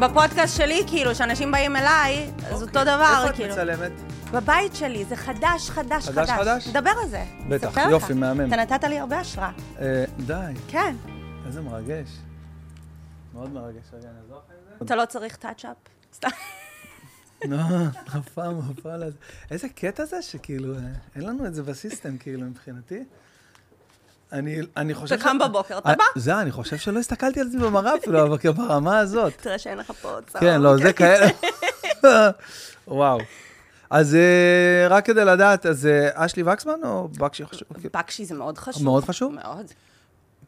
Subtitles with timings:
[0.00, 3.52] בפודקאסט שלי, כאילו, שאנשים באים אליי, אז אותו דבר, איפה את כאילו.
[3.52, 3.92] מצלמת?
[4.32, 6.68] בבית שלי, זה חדש, חדש, חדש, חדש?
[6.68, 7.24] נדבר על זה.
[7.48, 7.76] בטח.
[7.90, 8.46] יופי, מהמם.
[8.46, 9.50] אתה נתת לי הרבה השראה.
[9.80, 10.96] אה, די, כן.
[11.46, 12.08] איזה מרגש.
[13.34, 14.84] מאוד מרגש, רגע, נעזור לך עם זה?
[14.84, 15.76] אתה לא צריך טאצ'אפ.
[16.14, 16.28] סתם.
[17.44, 17.56] לא,
[18.18, 19.00] אף פעם, אף פעם.
[19.50, 20.80] איזה קטע זה שכאילו, אה,
[21.16, 23.04] אין לנו את זה בסיסטם, כאילו, מבחינתי.
[24.32, 25.14] אני, אני חושב...
[25.14, 26.04] אתה קם בבוקר, אתה בא.
[26.16, 29.32] זה, אני חושב שלא הסתכלתי על זה במראה אפילו, אבל כאילו, ברמה הזאת.
[29.42, 30.44] תראה שאין לך פה צהוב.
[30.44, 31.26] כן, לא, זה כאלה.
[32.88, 33.18] וואו.
[33.90, 37.68] אז אה, רק כדי לדעת, אז אה, אשלי וקסמן או בקשי חשוב?
[37.94, 38.84] בקשי זה מאוד חשוב.
[38.84, 39.32] מאוד חשוב?
[39.32, 39.66] מאוד.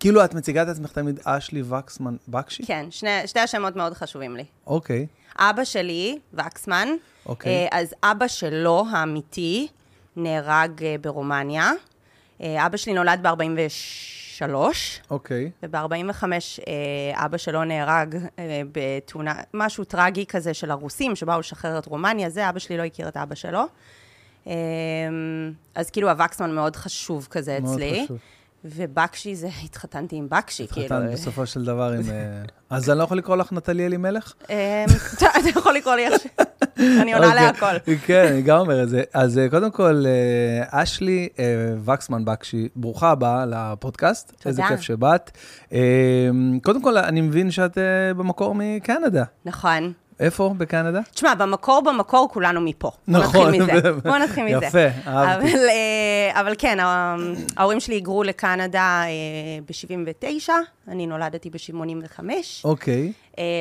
[0.00, 2.66] כאילו, את מציגה את עצמך תמיד אשלי וקסמן בקשי?
[2.66, 4.44] כן, שני, שתי השמות מאוד חשובים לי.
[4.66, 5.06] אוקיי,
[5.38, 6.88] אבא שלי, וקסמן,
[7.26, 7.52] אוקיי.
[7.72, 9.68] אה, אז אבא שלו, האמיתי,
[10.16, 11.72] נהרג ברומניה.
[12.42, 14.54] אה, אבא שלי נולד ב-43,
[15.10, 15.50] אוקיי.
[15.62, 21.86] וב-45 אה, אבא שלו נהרג אה, בתאונה, משהו טרגי כזה של הרוסים, שבאו לשחרר את
[21.86, 23.62] רומניה, זה, אבא שלי לא הכיר את אבא שלו.
[25.74, 28.02] אז כאילו הווקסמן מאוד חשוב כזה מאוד אצלי.
[28.04, 28.18] חשוב.
[28.64, 30.86] ובקשי זה, התחתנתי עם בקשי, כאילו.
[30.86, 32.10] התחתנת בסופו של דבר עם...
[32.10, 34.32] אה, אז אני לא יכול לקרוא לך נטלי אלימלך?
[34.50, 34.84] אה,
[35.14, 36.22] אתה יכול לקרוא לי איך.
[36.78, 37.46] אני עונה אוקיי.
[37.46, 37.96] להכל.
[38.06, 39.02] כן, אני גם אומר את זה.
[39.14, 41.28] אז אה, קודם כל, אה, אשלי
[41.84, 44.28] וקסמן בקשי, ברוכה הבאה לפודקאסט.
[44.30, 44.48] תודה.
[44.48, 45.30] איזה כיף שבאת.
[45.72, 45.78] אה,
[46.62, 47.78] קודם כל, אני מבין שאת
[48.16, 49.24] במקור מקנדה.
[49.44, 49.92] נכון.
[50.20, 51.00] איפה בקנדה?
[51.14, 52.90] תשמע, במקור במקור כולנו מפה.
[53.08, 53.54] בוא נכון.
[53.54, 53.92] נתחיל מזה.
[54.10, 54.66] בוא נתחיל מזה.
[54.66, 55.48] יפה, אהבתי.
[55.52, 56.78] אבל, אה, אבל כן,
[57.56, 59.02] ההורים שלי היגרו לקנדה
[59.66, 60.50] ב-79,
[60.88, 62.20] אני נולדתי ב-85.
[62.64, 63.12] אוקיי.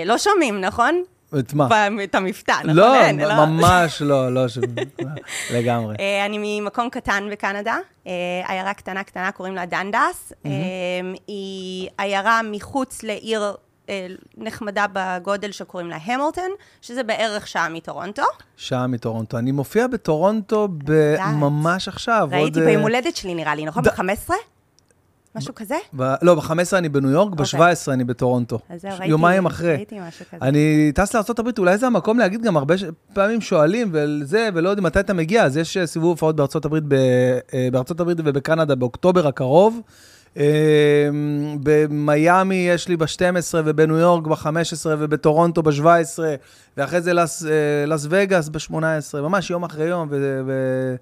[0.05, 1.03] לא שומעים, נכון?
[1.39, 1.67] את מה?
[2.03, 2.75] את המבטא, נכון?
[2.75, 4.57] לא, אין, ממש לא, לא, ש-
[5.55, 5.95] לגמרי.
[5.99, 7.77] אה, אני ממקום קטן בקנדה,
[8.07, 8.11] אה,
[8.47, 10.33] עיירה קטנה קטנה, קוראים לה דנדס.
[10.45, 10.51] אה,
[11.27, 13.51] היא עיירה מחוץ לעיר אה,
[14.37, 16.49] נחמדה בגודל שקוראים לה המילטון,
[16.81, 18.23] שזה בערך שעה מטורונטו.
[18.57, 19.37] שעה מטורונטו.
[19.37, 20.67] אני מופיע בטורונטו.
[21.33, 22.27] ממש עכשיו.
[22.31, 23.83] ראיתי עוד, אה, ביום הולדת שלי, נראה לי, נכון?
[23.83, 24.33] ד- ב-15?
[25.35, 25.75] משהו כזה?
[25.97, 27.59] ב- לא, ב-15 אני בניו יורק, ב-17
[27.91, 28.55] אני בטורונטו.
[28.55, 28.75] אוקיי.
[28.75, 29.75] אז זהו, ראיתי, יומיים אחרי.
[29.75, 30.45] ראיתי משהו כזה.
[30.45, 32.83] אני טס לארה"ב, אולי זה המקום להגיד, גם הרבה ש-
[33.13, 36.93] פעמים שואלים וזה, ולא יודעים מתי אתה מגיע, אז יש אה, סיבוב הופעות בארה"ב, ב-
[37.53, 37.85] אה, בארה"ב
[38.17, 39.81] ובקנדה באוקטובר הקרוב.
[40.37, 41.09] אה,
[41.63, 44.47] במיאמי יש לי ב-12 ובניו יורק ב-15
[44.85, 46.19] ובטורונטו ב-17
[46.77, 48.73] ואחרי זה לס, אה, לס וגאס ב-18,
[49.21, 50.07] ממש יום אחרי יום.
[50.11, 50.95] ו- ו-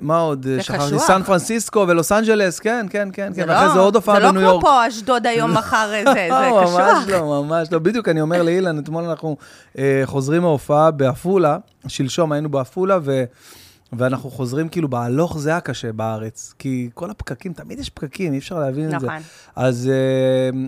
[0.00, 0.42] מה עוד?
[0.42, 0.98] זה שכחתי.
[0.98, 4.40] סן פרנסיסקו ולוס אנג'לס, כן, כן, כן, זה כן, ואחרי זה עוד הופעה בניו זה
[4.40, 4.54] יורק.
[4.54, 6.80] לא כמו פה אשדוד היום מחר איזה, זה לא, קשוח.
[6.80, 7.78] ממש לא, ממש לא.
[7.78, 9.36] בדיוק, אני אומר לאילן, אתמול אנחנו
[9.78, 11.58] אה, חוזרים מההופעה בעפולה,
[11.88, 13.24] שלשום היינו בעפולה, ו...
[13.92, 18.58] ואנחנו חוזרים כאילו בהלוך זה הקשה בארץ, כי כל הפקקים, תמיד יש פקקים, אי אפשר
[18.58, 19.06] להבין את זה.
[19.06, 19.22] נכון.
[19.56, 20.58] אז אה,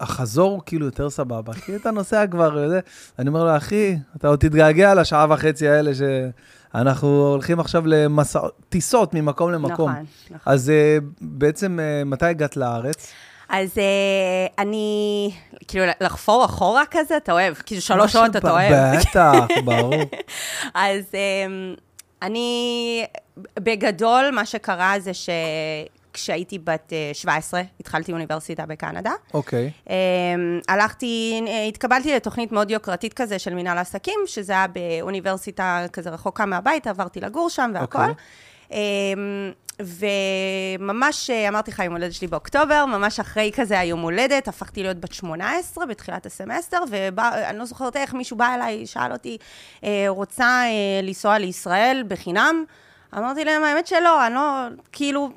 [0.00, 2.80] החזור הוא כאילו יותר סבבה, כי אתה נוסע כבר, זה,
[3.18, 9.52] אני אומר לו, אחי, אתה עוד תתגעגע לשעה וחצי האלה שאנחנו הולכים עכשיו לטיסות ממקום
[9.52, 9.90] למקום.
[9.90, 10.52] נכון, נכון.
[10.52, 13.12] אז אה, בעצם, אה, מתי הגעת לארץ?
[13.48, 15.30] אז אה, אני,
[15.68, 18.96] כאילו, לחפור אחורה כזה, אתה אוהב, כאילו שלוש שעות אתה אוהב.
[19.00, 19.94] בטח, ברור.
[20.74, 21.74] אז אמ,
[22.22, 23.04] אני,
[23.58, 29.12] בגדול, מה שקרה זה שכשהייתי בת אה, 17, התחלתי אוניברסיטה בקנדה.
[29.34, 29.70] אוקיי.
[29.90, 29.94] אמ,
[30.68, 36.46] הלכתי, אה, התקבלתי לתוכנית מאוד יוקרתית כזה של מנהל עסקים, שזה היה באוניברסיטה כזה רחוקה
[36.46, 37.98] מהבית, עברתי לגור שם והכל.
[37.98, 38.14] אוקיי.
[39.80, 44.96] וממש אה, אמרתי לך, יום הולדת שלי באוקטובר, ממש אחרי כזה היום הולדת, הפכתי להיות
[44.96, 49.38] בת 18 בתחילת הסמסטר, ואני לא זוכרת איך מישהו בא אליי, שאל אותי,
[49.84, 52.64] אה, רוצה אה, לנסוע לישראל בחינם?
[53.14, 55.30] אמרתי להם, האמת שלא, אני לא, כאילו,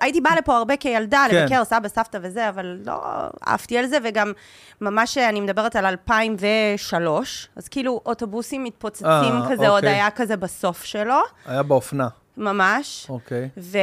[0.00, 1.36] הייתי באה לפה הרבה כילדה, כן.
[1.36, 3.00] לבקר סבא, סבתא וזה, אבל לא
[3.40, 4.32] עפתי על זה, וגם
[4.80, 9.94] ממש, אני מדברת על 2003, אז כאילו אוטובוסים מתפוצצים אה, כזה, עוד אוקיי.
[9.94, 12.08] היה כזה בסוף שלו, היה באופנה.
[12.38, 13.06] ממש.
[13.08, 13.48] אוקיי.
[13.56, 13.78] ו...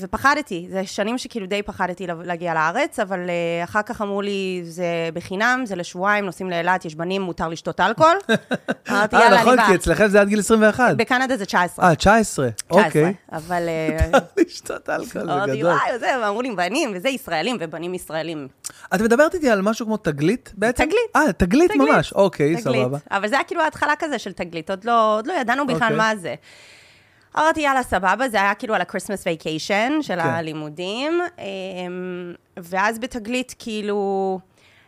[0.00, 4.60] ופחדתי, זה שנים שכאילו די פחדתי לה- להגיע לארץ, אבל uh, אחר כך אמרו לי,
[4.64, 4.84] זה
[5.14, 8.16] בחינם, זה לשבועיים, נוסעים לאילת, יש בנים, מותר לשתות אלכוהול.
[8.90, 9.66] אמרתי, אה, יאללה, אני נכון, באה.
[9.66, 10.96] כי אצלכם זה עד גיל 21.
[10.96, 11.88] בקנדה זה 19.
[11.88, 12.50] אה, 19.
[12.50, 13.14] 19, אוקיי.
[13.32, 13.68] אבל...
[13.68, 15.72] אה, לשתות אלכוהול, זה גדול.
[15.72, 18.48] וואי, וזה, ואמרו לי, בנים, וזה ישראלים, ובנים ישראלים.
[18.94, 20.84] את מדברת איתי על משהו כמו תגלית בעצם?
[20.84, 21.16] תגלית.
[21.16, 21.70] אה, תגלית.
[21.76, 22.12] ממש.
[22.12, 22.56] אוקיי.
[22.60, 22.98] סבבה.
[23.10, 25.96] אבל זה היה כאילו ההתחלה כזה של תגלית, עוד לא, לא ידענו בכלל אוקיי.
[25.96, 26.34] מה זה.
[27.38, 30.28] אמרתי, יאללה, סבבה, זה היה כאילו על ה-Christmas vacation של כן.
[30.28, 34.38] הלימודים, אמ, ואז בתגלית, כאילו,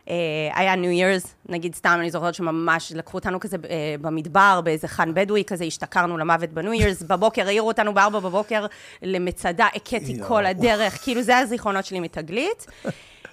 [0.09, 0.15] אה,
[0.55, 5.13] היה ניו ירס, נגיד סתם, אני זוכרת שממש לקחו אותנו כזה אה, במדבר, באיזה חאן
[5.13, 8.65] בדואי כזה, השתכרנו למוות בניו ירס, בבוקר העירו אותנו בארבע בבוקר
[9.01, 12.65] למצדה, הכיתי כל הדרך, כאילו זה הזיכרונות שלי מתגלית.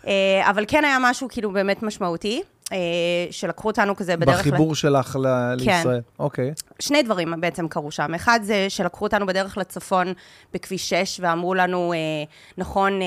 [0.07, 2.43] אה, אבל כן היה משהו כאילו באמת משמעותי.
[2.73, 2.79] אה,
[3.31, 4.39] שלקחו אותנו כזה בדרך...
[4.39, 6.01] בחיבור שלך ל- לישראל.
[6.19, 6.53] אוקיי.
[6.79, 8.15] שני דברים בעצם קרו שם.
[8.15, 10.13] אחד זה שלקחו אותנו בדרך לצפון
[10.55, 11.99] בכביש 6, ואמרו לנו, אה,
[12.59, 13.01] נכון,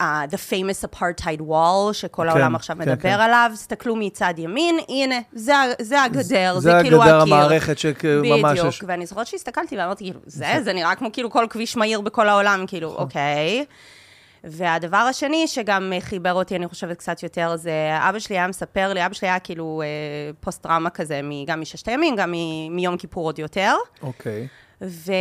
[0.00, 3.20] אה, the famous apartheid wall, שכל כן, העולם עכשיו כן, מדבר כן.
[3.20, 7.34] עליו, תסתכלו מצד ימין, הנה, זה, זה הגדר, זה, זה כאילו הגדר הקיר.
[7.34, 8.82] המערכת שממש בדיוק, יש...
[8.86, 12.64] ואני זוכרת שהסתכלתי ואמרתי, כאילו, זה, זה נראה כמו כאילו כל כביש מהיר בכל העולם,
[12.66, 13.02] כאילו, נכון.
[13.04, 13.64] אוקיי.
[14.44, 18.92] והדבר השני שגם אה, חיבר אותי, אני חושבת, קצת יותר, זה אבא שלי היה מספר
[18.92, 19.86] לי, אבא שלי היה כאילו אה,
[20.40, 23.74] פוסט-טראומה כזה, גם מששת הימים, גם מ- מיום כיפור עוד יותר.
[24.02, 24.48] אוקיי.
[24.84, 25.12] ו...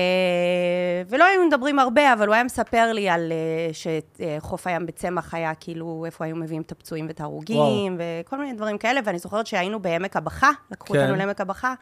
[1.09, 5.53] ולא היינו מדברים הרבה, אבל הוא היה מספר לי על אה, שחוף הים בצמח היה
[5.56, 9.79] כאילו, איפה היו מביאים את הפצועים ואת ההרוגים, וכל מיני דברים כאלה, ואני זוכרת שהיינו
[9.79, 11.01] בעמק הבכה, לקחו כן.
[11.01, 11.73] אותנו לעמק הבכה,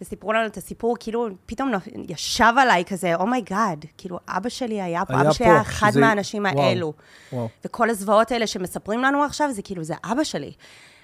[0.00, 1.72] וסיפרו לנו את הסיפור, כאילו, פתאום
[2.08, 5.52] ישב עליי כזה, oh my god, כאילו, אבא שלי היה פה, היה אבא שלי פה,
[5.52, 6.92] היה אחד שזה- מהאנשים וואו, האלו.
[7.32, 7.48] וואו.
[7.64, 10.52] וכל הזוועות האלה שמספרים לנו עכשיו, זה כאילו, זה אבא שלי.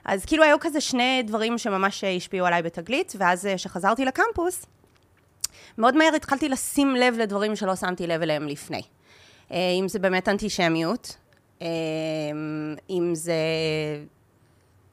[0.04, 4.66] אז כאילו, היו כזה שני דברים שממש אה, השפיעו עליי בתגלית, ואז אה, כשחזרתי לקמפוס,
[5.78, 8.82] מאוד מהר התחלתי לשים לב לדברים שלא שמתי לב אליהם לפני.
[9.52, 11.16] אה, אם זה באמת אנטישמיות,
[11.62, 11.66] אה,
[12.90, 13.34] אם זה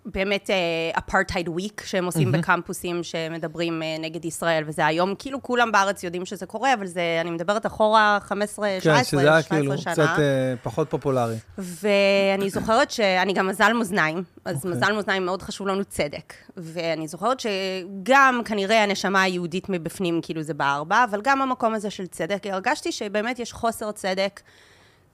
[0.05, 0.49] באמת
[0.97, 6.25] אפרטהייד וויק שהם עושים בקמפוסים שמדברים אה, נגד ישראל, וזה היום, כאילו כולם בארץ יודעים
[6.25, 9.93] שזה קורה, אבל זה, אני מדברת אחורה 15, 17, כן, שזה היה 17 כאילו שנה.
[9.93, 11.35] קצת אה, פחות פופולרי.
[11.57, 14.71] ואני זוכרת שאני גם מזל מאזניים, אז אוקיי.
[14.71, 14.75] okay.
[14.75, 16.33] מזל מאזניים מאוד חשוב לנו צדק.
[16.57, 21.89] ואני זוכרת שגם כנראה הנשמה היהודית מבפנים, כאילו זה בער בה, אבל גם המקום הזה
[21.89, 24.41] של צדק, הרגשתי שבאמת יש חוסר צדק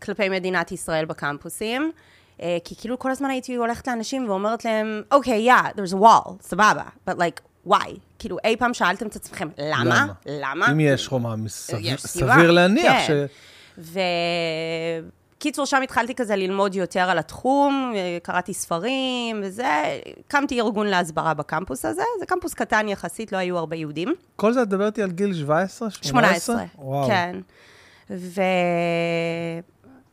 [0.01, 1.91] כלפי מדינת ישראל בקמפוסים.
[2.41, 6.01] אה, כי כאילו כל הזמן הייתי הולכת לאנשים ואומרת להם, אוקיי, okay, yeah, there's a
[6.01, 7.89] wall, סבבה, but like, why?
[8.19, 10.05] כאילו, אי פעם שאלתם את עצמכם, למה?
[10.25, 10.71] למה?
[10.71, 13.25] אם יש חומה, סביר- יש סיבה, סביר להניח כן.
[13.77, 13.91] ש...
[15.37, 19.67] וקיצור, שם התחלתי כזה ללמוד יותר על התחום, אה, קראתי ספרים וזה,
[20.27, 24.13] הקמתי ארגון להסברה בקמפוס הזה, זה קמפוס קטן יחסית, לא היו הרבה יהודים.
[24.35, 25.89] כל זה את מדברת על גיל 17?
[25.91, 26.39] 18?
[26.39, 27.07] 18, וואו.
[27.07, 27.35] כן.
[28.09, 28.41] ו...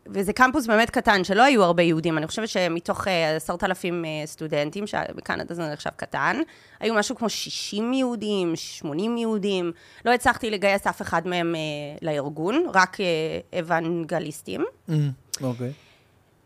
[0.06, 2.18] וזה קמפוס באמת קטן, שלא היו הרבה יהודים.
[2.18, 6.40] אני חושבת שמתוך אה, עשרת אלפים אה, סטודנטים, שבקנדה זה נחשב קטן,
[6.80, 9.72] היו משהו כמו 60 יהודים, 80 יהודים.
[10.04, 11.60] לא הצלחתי לגייס אף אחד מהם אה,
[12.02, 14.64] לארגון, רק אה, אוונגליסטים.
[14.88, 14.92] Mm,
[15.42, 15.72] אוקיי.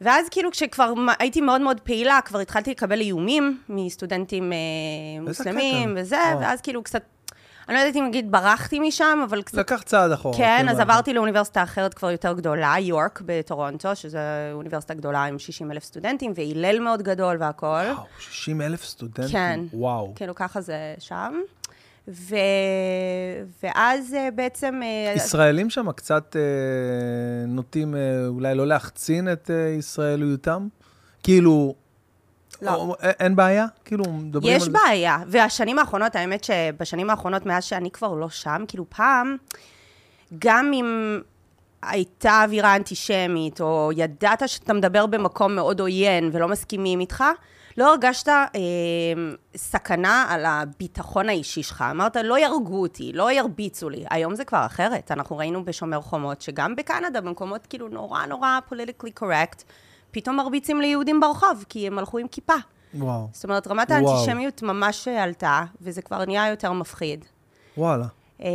[0.01, 4.59] ואז כאילו כשכבר הייתי מאוד מאוד פעילה, כבר התחלתי לקבל איומים מסטודנטים אה,
[5.21, 5.95] מוסלמים.
[5.97, 6.41] וזה, וואו.
[6.41, 7.03] ואז כאילו קצת,
[7.69, 10.37] אני לא יודעת אם נגיד ברחתי משם, אבל קצת לקח צעד אחורה.
[10.37, 14.19] כן, כאילו, אז עברתי לאוניברסיטה אחרת כבר יותר גדולה, יורק בטורונטו, שזו
[14.53, 17.69] אוניברסיטה גדולה עם 60 אלף סטודנטים, והלל מאוד גדול והכול.
[17.69, 19.33] וואו, 60 אלף סטודנטים?
[19.33, 19.61] כן.
[19.73, 20.13] וואו.
[20.15, 21.41] כאילו, ככה זה שם.
[22.09, 22.37] ו...
[23.63, 24.81] ואז אה, בעצם...
[24.83, 27.95] אה, ישראלים שם קצת אה, נוטים
[28.29, 30.69] אולי לא להחצין את ישראליותם?
[31.23, 31.75] כאילו...
[32.63, 32.75] לא.
[32.75, 33.67] או, א- אין בעיה?
[33.85, 34.71] כאילו, מדברים על יש זה?
[34.71, 39.37] בעיה, והשנים האחרונות, האמת שבשנים האחרונות, מאז שאני כבר לא שם, כאילו פעם,
[40.39, 41.21] גם אם
[41.83, 47.25] הייתה אווירה אנטישמית, או ידעת שאתה מדבר במקום מאוד עוין ולא מסכימים איתך,
[47.77, 48.45] לא הרגשת אה,
[49.57, 51.85] סכנה על הביטחון האישי שלך.
[51.91, 54.05] אמרת, לא יהרגו אותי, לא ירביצו לי.
[54.11, 55.13] היום זה כבר אחרת.
[55.13, 59.63] אנחנו ראינו בשומר חומות, שגם בקנדה, במקומות כאילו נורא נורא פוליטיקלי קורקט,
[60.17, 62.55] פתאום מרביצים ליהודים ברחוב, כי הם הלכו עם כיפה.
[62.95, 64.11] וואו, זאת אומרת, רמת וואו.
[64.11, 67.25] האנטישמיות ממש עלתה, וזה כבר נהיה יותר מפחיד.
[67.77, 68.07] וואלה.
[68.43, 68.49] אה,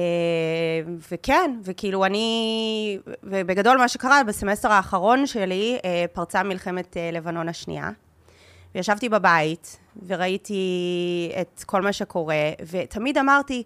[1.12, 7.90] וכן, וכאילו אני, ובגדול מה שקרה, בסמסטר האחרון שלי אה, פרצה מלחמת אה, לבנון השנייה.
[8.76, 13.64] וישבתי בבית, וראיתי את כל מה שקורה, ותמיד אמרתי,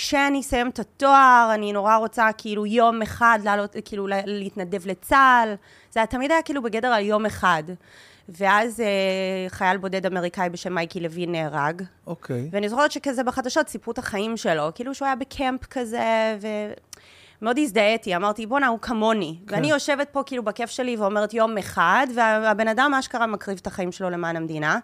[0.00, 5.54] כשאני אסיים את התואר, אני נורא רוצה כאילו יום אחד לעלות, כאילו לה- להתנדב לצה"ל.
[5.92, 7.62] זה היה- תמיד היה כאילו בגדר על יום אחד.
[8.28, 8.86] ואז אה,
[9.48, 12.48] חייל בודד אמריקאי בשם מייקי לוין נהרג, אוקיי.
[12.52, 16.36] ואני זוכרת שכזה בחדשות סיפרו את החיים שלו, כאילו שהוא היה בקמפ כזה,
[17.40, 19.36] ומאוד הזדהיתי, אמרתי, בואנה, הוא כמוני.
[19.46, 19.54] כן.
[19.54, 23.92] ואני יושבת פה כאילו בכיף שלי ואומרת יום אחד, והבן אדם אשכרה מקריב את החיים
[23.92, 24.78] שלו למען המדינה.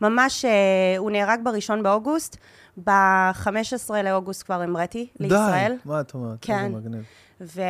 [0.00, 0.50] ממש, אה,
[0.98, 2.36] הוא נהרג בראשון באוגוסט,
[2.76, 5.72] ב-15 לאוגוסט כבר המראתי לישראל.
[5.72, 6.38] די, מה את אומרת?
[6.40, 6.64] כן.
[6.64, 7.02] איזה מגניב.
[7.40, 7.62] ו...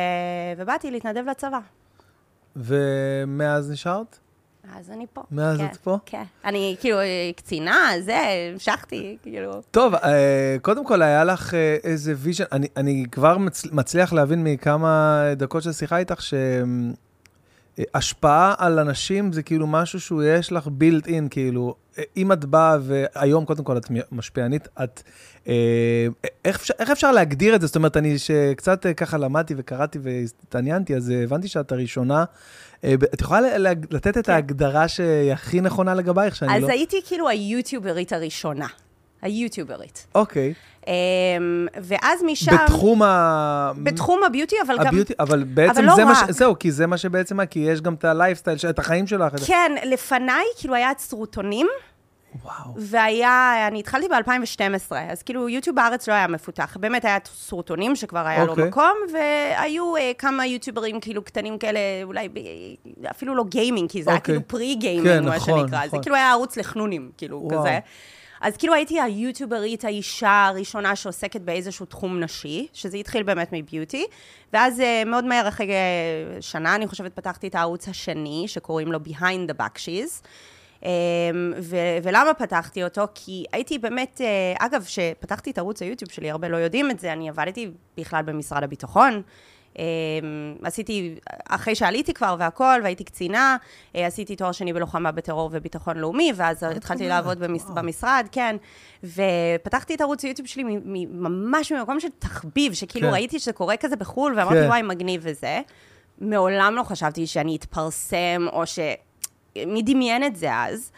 [0.57, 1.59] ובאתי להתנדב לצבא.
[2.55, 4.19] ומאז נשארת?
[4.77, 5.21] אז אני פה.
[5.31, 5.97] מאז כן, את פה?
[6.05, 6.23] כן.
[6.45, 6.97] אני כאילו
[7.35, 8.17] קצינה, זה,
[8.53, 9.61] המשכתי, כאילו.
[9.71, 14.43] טוב, אה, קודם כל, היה לך אה, איזה vision, אני, אני כבר מצ, מצליח להבין
[14.43, 16.33] מכמה דקות של שיחה איתך, ש...
[18.23, 21.75] אה, על אנשים זה כאילו משהו שהוא יש לך built in, כאילו,
[22.17, 25.01] אם את באה והיום, קודם כל, את משפיענית, את...
[25.47, 26.07] אה,
[26.45, 27.67] איך אפשר, איך אפשר להגדיר את זה?
[27.67, 32.23] זאת אומרת, אני שקצת אה, ככה למדתי וקראתי והתעניינתי, אז הבנתי שאת הראשונה.
[33.13, 33.57] את יכולה
[33.91, 34.31] לתת את כן.
[34.31, 36.65] ההגדרה שהיא הכי נכונה לגבייך, שאני אז לא...
[36.65, 38.67] אז הייתי כאילו היוטיוברית הראשונה.
[39.21, 40.07] היוטיוברית.
[40.15, 40.53] אוקיי.
[40.53, 40.72] Um,
[41.81, 42.51] ואז משם...
[42.55, 43.71] בתחום ה...
[43.83, 45.25] בתחום הביוטי, אבל הביוטי, גם...
[45.25, 46.07] אבל בעצם אבל לא זה רק.
[46.07, 46.29] מה ש...
[46.29, 49.33] זהו, כי זה מה שבעצם, כי יש גם את הלייפסטייל, את החיים שלך.
[49.47, 51.67] כן, לפניי כאילו היה את סרוטונים.
[52.41, 52.73] וואו.
[52.77, 56.77] והיה, אני התחלתי ב-2012, אז כאילו יוטיוב בארץ לא היה מפותח.
[56.79, 58.45] באמת היה סרוטונים שכבר היה okay.
[58.45, 58.67] לו אוקיי.
[58.67, 62.39] מקום, והיו uh, כמה יוטיוברים כאילו קטנים כאלה, אולי ב,
[63.11, 64.13] אפילו לא גיימינג, כי זה okay.
[64.13, 64.35] היה אוקיי.
[64.35, 65.77] כאילו פרי גיימינג, כן, מה נכון, שנקרא.
[65.77, 65.89] נכון.
[65.89, 67.59] זה כאילו היה ערוץ לחנונים, כאילו, וואו.
[67.59, 67.79] כזה.
[68.43, 74.05] אז כאילו הייתי היוטיוברית, האישה הראשונה שעוסקת באיזשהו תחום נשי, שזה התחיל באמת מביוטי,
[74.53, 78.99] ואז uh, מאוד מהר אחרי uh, שנה, אני חושבת, פתחתי את הערוץ השני, שקוראים לו
[79.07, 80.25] Behind the Backshees.
[80.79, 80.85] Um,
[81.61, 83.01] ו- ולמה פתחתי אותו?
[83.15, 87.13] כי הייתי באמת, uh, אגב, כשפתחתי את ערוץ היוטיוב שלי, הרבה לא יודעים את זה,
[87.13, 89.21] אני עבדתי בכלל במשרד הביטחון.
[89.79, 89.83] אמ,
[90.63, 91.15] עשיתי,
[91.49, 93.57] אחרי שעליתי כבר והכל, והייתי קצינה,
[93.95, 98.55] אה, עשיתי תואר שני בלוחמה בטרור וביטחון לאומי, ואז התחלתי לעבוד במש, במשרד, כן.
[99.03, 100.63] ופתחתי את ערוץ היוטיוב שלי
[101.11, 103.13] ממש ממקום של תחביב, שכאילו כן.
[103.13, 104.67] ראיתי שזה קורה כזה בחו"ל, ואמרתי, כן.
[104.67, 105.61] וואי, מגניב וזה.
[106.21, 108.79] מעולם לא חשבתי שאני אתפרסם, או ש...
[109.67, 110.91] מי דמיין את זה אז?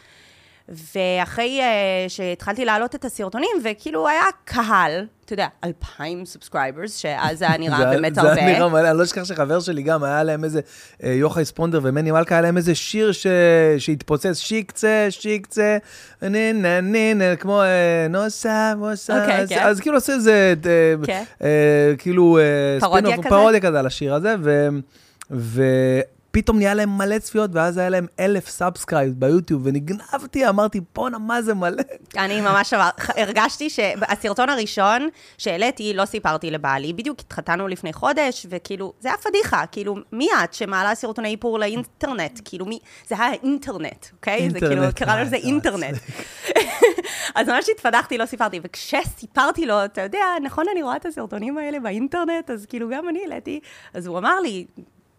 [0.70, 7.46] ואחרי אה, שהתחלתי להעלות את הסרטונים, וכאילו היה קהל, אתה יודע, אלפיים subscribers, שאז זה
[7.46, 8.34] היה נראה באמת הרבה.
[8.34, 11.46] זה היה נראה מלא, אני לא אשכח שחבר שלי גם, היה להם איזה, אה, יוחאי
[11.46, 13.28] ספונדר ומני מלכה, היה להם איזה שיר ש...
[13.78, 15.78] שהתפוצץ, שיקצה, שיקצה,
[16.22, 19.64] נה נה נה נה, כמו אה, נוסע, נוסע, אוקיי, אז, כן.
[19.64, 21.24] אז כאילו עושה איזה, אה, כן.
[21.40, 21.44] אה,
[21.98, 22.40] כאילו,
[22.78, 23.30] אה, פרודיה כזה?
[23.30, 24.36] פרודיה כזה על השיר הזה,
[25.32, 25.62] ו...
[26.36, 31.42] פתאום נהיה להם מלא צפיות, ואז היה להם אלף subscribe ביוטיוב, ונגנבתי, אמרתי, בואנה, מה
[31.42, 31.84] זה מלא?
[32.18, 39.08] אני ממש הרגשתי שהסרטון הראשון שהעליתי, לא סיפרתי לבעלי, בדיוק התחתנו לפני חודש, וכאילו, זה
[39.08, 42.40] היה פדיחה, כאילו, מי את שמעלה סרטוני איפור לאינטרנט?
[42.46, 44.34] כאילו, מי, זה היה אינטרנט, אוקיי?
[44.34, 44.64] אינטרנט.
[44.64, 45.96] זה כאילו, קרא לזה אינטרנט.
[47.36, 51.80] אז ממש התפדחתי, לא סיפרתי, וכשסיפרתי לו, אתה יודע, נכון, אני רואה את הסרטונים האלה
[51.80, 53.60] באינטרנט, אז כאילו, גם אני העליתי,
[53.94, 54.66] אז הוא אמר לי,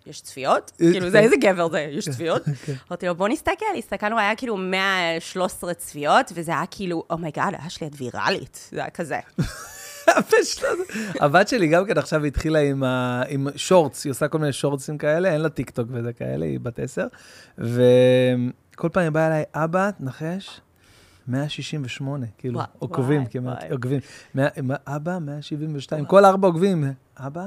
[0.06, 0.72] יש צפיות?
[0.80, 2.42] אה, כאילו, זה איזה גבר זה, יש צפיות?
[2.64, 2.72] כן.
[2.90, 7.66] אמרתי לו, בוא נסתכל, הסתכלנו, היה כאילו 113 צפיות, וזה היה כאילו, oh my god,
[7.66, 8.68] אשלי, את ויראלית.
[8.72, 9.18] זה היה כזה.
[11.20, 13.22] הבת שלי גם כן עכשיו התחילה עם, ה...
[13.28, 16.60] עם shorts, היא עושה כל מיני שורטסים כאלה, אין לה טיק טוק וזה כאלה, היא
[16.60, 17.06] בת עשר,
[17.58, 20.60] וכל פעם היא באה אליי, אבא, תנחש,
[21.28, 24.00] 168, כאילו, עוקבים כמעט, עוקבים.
[24.86, 26.84] אבא, 172, כל ארבע עוקבים,
[27.18, 27.44] אבא?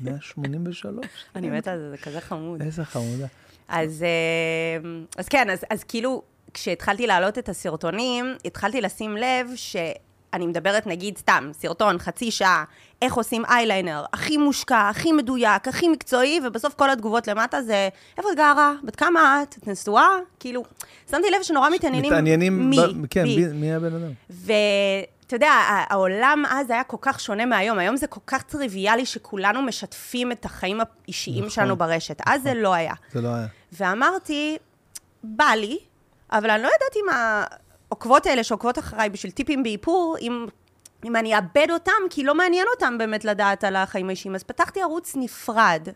[0.00, 1.06] 183.
[1.36, 2.62] אני מתה על זה, זה כזה חמוד.
[2.62, 3.26] איזה חמודה.
[3.68, 6.22] אז, אה, אז כן, אז, אז כאילו,
[6.54, 12.64] כשהתחלתי להעלות את הסרטונים, התחלתי לשים לב שאני מדברת, נגיד, סתם, סרטון, חצי שעה,
[13.02, 17.88] איך עושים אייליינר, הכי מושקע, הכי מדויק, הכי מקצועי, ובסוף כל התגובות למטה זה,
[18.18, 18.72] איפה את גרה?
[18.84, 19.54] בת כמה את?
[19.58, 20.08] את נשואה?
[20.40, 20.64] כאילו,
[21.10, 23.06] שמתי לב שנורא מתעניינים מתעניינים, מי, ב...
[23.10, 23.46] כן, בי.
[23.46, 24.12] מי הבן אדם.
[24.30, 24.52] ו...
[25.28, 25.52] אתה יודע,
[25.88, 27.78] העולם אז היה כל כך שונה מהיום.
[27.78, 32.20] היום זה כל כך טריוויאלי שכולנו משתפים את החיים האישיים נכון, שלנו ברשת.
[32.20, 32.32] נכון.
[32.32, 32.94] אז זה לא היה.
[33.12, 33.46] זה לא היה.
[33.72, 34.56] ואמרתי,
[35.22, 35.78] בא לי,
[36.32, 37.04] אבל אני לא יודעת אם
[37.88, 40.46] העוקבות האלה שעוקבות אחריי בשביל טיפים באיפור, אם,
[41.04, 44.34] אם אני אאבד אותם, כי לא מעניין אותם באמת לדעת על החיים האישיים.
[44.34, 45.88] אז פתחתי ערוץ נפרד.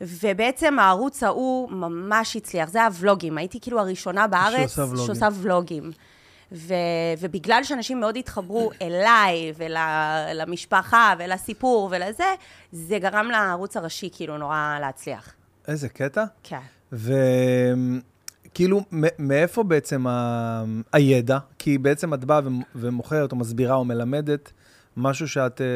[0.00, 5.06] ובעצם הערוץ ההוא ממש הצליח, זה הוולוגים, הייתי כאילו הראשונה בארץ שעושה ולוגים.
[5.06, 5.90] שעושה ולוגים.
[6.52, 6.74] ו,
[7.18, 12.34] ובגלל שאנשים מאוד התחברו אליי ולמשפחה ולסיפור ולזה,
[12.72, 15.34] זה גרם לערוץ הראשי כאילו נורא להצליח.
[15.68, 16.24] איזה קטע.
[16.42, 16.58] כן.
[16.92, 18.80] וכאילו,
[19.18, 20.64] מאיפה בעצם ה...
[20.92, 21.38] הידע?
[21.58, 22.40] כי בעצם את באה
[22.74, 24.52] ומוכרת או מסבירה או מלמדת
[24.96, 25.60] משהו שאת...
[25.60, 25.66] אה,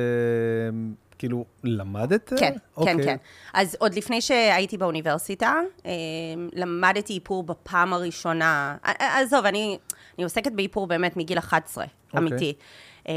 [1.19, 2.33] כאילו, למדת?
[2.37, 2.59] כן, okay.
[2.77, 2.97] אוקיי.
[2.97, 3.17] כן, כן.
[3.55, 5.93] אז עוד לפני שהייתי באוניברסיטה, אה,
[6.53, 8.77] למדתי איפור בפעם הראשונה.
[8.99, 9.79] עזוב, אני,
[10.19, 11.89] אני עוסקת באיפור באמת מגיל 11, okay.
[12.07, 12.19] אוקיי.
[12.19, 12.55] אמיתי.
[13.05, 13.11] Um,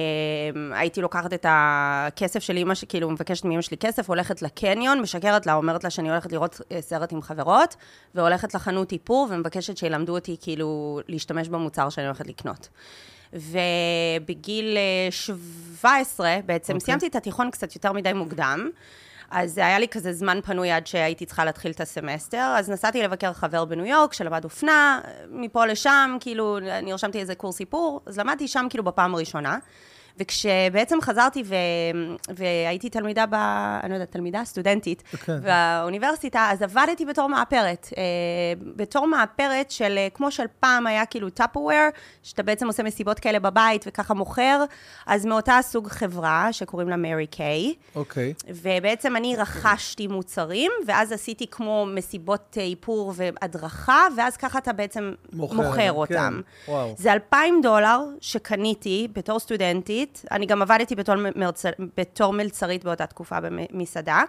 [0.71, 5.53] הייתי לוקחת את הכסף של אימא, כאילו מבקשת מאמא שלי כסף, הולכת לקניון, משקרת לה,
[5.53, 7.75] אומרת לה שאני הולכת לראות אה, סרט עם חברות,
[8.15, 12.69] והולכת לחנות איפור ומבקשת שילמדו אותי כאילו להשתמש במוצר שאני הולכת לקנות.
[13.33, 14.77] ובגיל
[15.09, 16.75] 17 אה, בעצם, okay.
[16.75, 16.85] אוקיי.
[16.85, 18.69] סיימתי את התיכון קצת יותר מדי מוקדם.
[19.31, 23.33] אז היה לי כזה זמן פנוי עד שהייתי צריכה להתחיל את הסמסטר, אז נסעתי לבקר
[23.33, 28.67] חבר בניו יורק שלמד אופנה, מפה לשם, כאילו, נרשמתי איזה קורס סיפור, אז למדתי שם
[28.69, 29.57] כאילו בפעם הראשונה.
[30.17, 31.55] וכשבעצם חזרתי ו...
[32.29, 33.33] והייתי תלמידה ב...
[33.83, 34.45] אני לא יודעת, תלמידה?
[34.45, 35.37] סטודנטית, כן.
[35.41, 37.89] באוניברסיטה, אז עבדתי בתור מאפרת.
[37.97, 38.03] אה,
[38.75, 41.89] בתור מאפרת של, אה, כמו של פעם היה כאילו טאפוור,
[42.23, 44.63] שאתה בעצם עושה מסיבות כאלה בבית וככה מוכר,
[45.05, 47.73] אז מאותה סוג חברה שקוראים לה מרי קיי.
[47.95, 48.33] אוקיי.
[48.47, 55.13] ובעצם אני רכשתי מוצרים, ואז עשיתי כמו מסיבות אה, איפור והדרכה, ואז ככה אתה בעצם
[55.33, 55.89] מוכר, מוכר, כן.
[55.89, 56.41] אותם.
[56.67, 56.95] וואו.
[56.97, 60.00] זה 2,000 דולר שקניתי בתור סטודנטית,
[60.31, 61.65] אני גם עבדתי בתור, מרצ...
[61.97, 64.23] בתור מלצרית באותה תקופה במסעדה.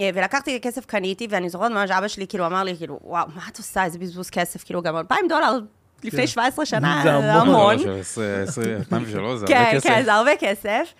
[0.00, 3.42] אה, ולקחתי כסף, קניתי, ואני זוכרת ממש אבא שלי כאילו אמר לי, כאילו, וואו, מה
[3.48, 3.84] את עושה?
[3.84, 5.58] איזה בזבוז כסף, כאילו, גם 2,000 דולר
[6.04, 6.26] לפני כן.
[6.26, 7.48] 17 שנה, זה זה המון.
[7.48, 7.76] המון.
[7.76, 9.88] לא, של 20, 2003, זה כן, הרבה כסף.
[9.88, 10.92] כן, זה הרבה כסף.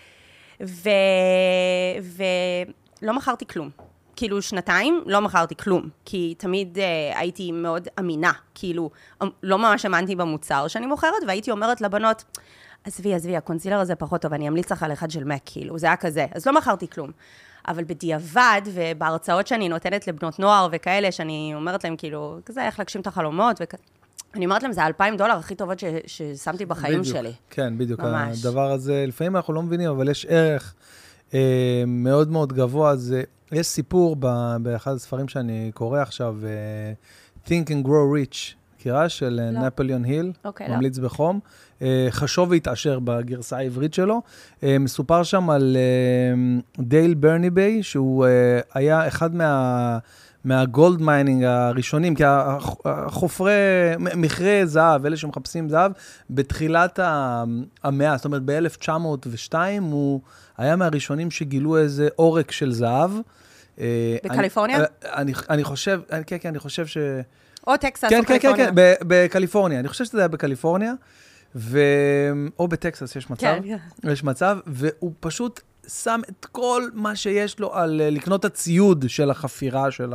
[0.60, 0.88] ו...
[3.02, 3.70] ולא מכרתי כלום.
[4.16, 8.90] כאילו, שנתיים לא מכרתי כלום, כי תמיד uh, הייתי מאוד אמינה, כאילו,
[9.22, 12.24] אמ- לא ממש האמנתי במוצר שאני מוכרת, והייתי אומרת לבנות,
[12.86, 15.86] עזבי, עזבי, הקונסילר הזה פחות טוב, אני אמליץ לך על אחד של מק, כאילו, זה
[15.86, 16.26] היה כזה.
[16.32, 17.10] אז לא מכרתי כלום.
[17.68, 23.00] אבל בדיעבד, ובהרצאות שאני נותנת לבנות נוער וכאלה, שאני אומרת להם, כאילו, כזה, איך להגשים
[23.00, 23.74] את החלומות, וכ...
[24.34, 25.84] אני אומרת להם, זה האלפיים דולר הכי טובות ש...
[26.06, 27.16] ששמתי בחיים בדיוק.
[27.16, 27.32] שלי.
[27.50, 28.00] כן, בדיוק.
[28.00, 28.44] ממש.
[28.44, 30.74] הדבר הזה, לפעמים אנחנו לא מבינים, אבל יש ערך
[31.34, 32.96] אה, מאוד מאוד גבוה.
[32.96, 36.92] זה, יש סיפור ב, באחד הספרים שאני קורא עכשיו, אה,
[37.46, 39.08] Think and Grow Rich, מכירה?
[39.08, 39.66] של אה, לא.
[39.66, 40.74] נפוליאון היל, אוקיי, לא.
[40.74, 41.40] ממליץ בחום.
[41.82, 44.22] אה, חשוב והתעשר בגרסה העברית שלו.
[44.62, 46.34] אה, מסופר שם על אה,
[46.84, 48.26] דייל ברניביי, שהוא
[48.74, 49.98] היה אחד מה...
[50.44, 53.52] מה gold mining הראשונים, כי הח- החופרי,
[53.98, 55.92] מכרה זהב, אלה שמחפשים זהב,
[56.30, 56.98] בתחילת
[57.84, 60.20] המאה, זאת אומרת ב-1902, הוא
[60.58, 63.10] היה מהראשונים שגילו איזה עורק של זהב.
[64.24, 64.76] בקליפורניה?
[64.76, 66.98] אני, אני, אני חושב, כן, כן, אני חושב ש...
[67.66, 68.66] או טקסס כן, או כן, כן, קליפורניה.
[68.66, 69.80] כן, ב- בקליפורניה.
[69.80, 70.92] אני חושב שזה היה בקליפורניה,
[71.56, 71.80] ו...
[72.58, 73.56] או בטקסס יש מצב.
[73.64, 73.76] כן.
[74.04, 79.30] יש מצב, והוא פשוט שם את כל מה שיש לו על אה, לקנות הציוד של
[79.30, 80.12] החפירה של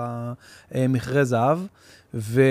[0.72, 1.60] המכרה זהב,
[2.14, 2.42] ו...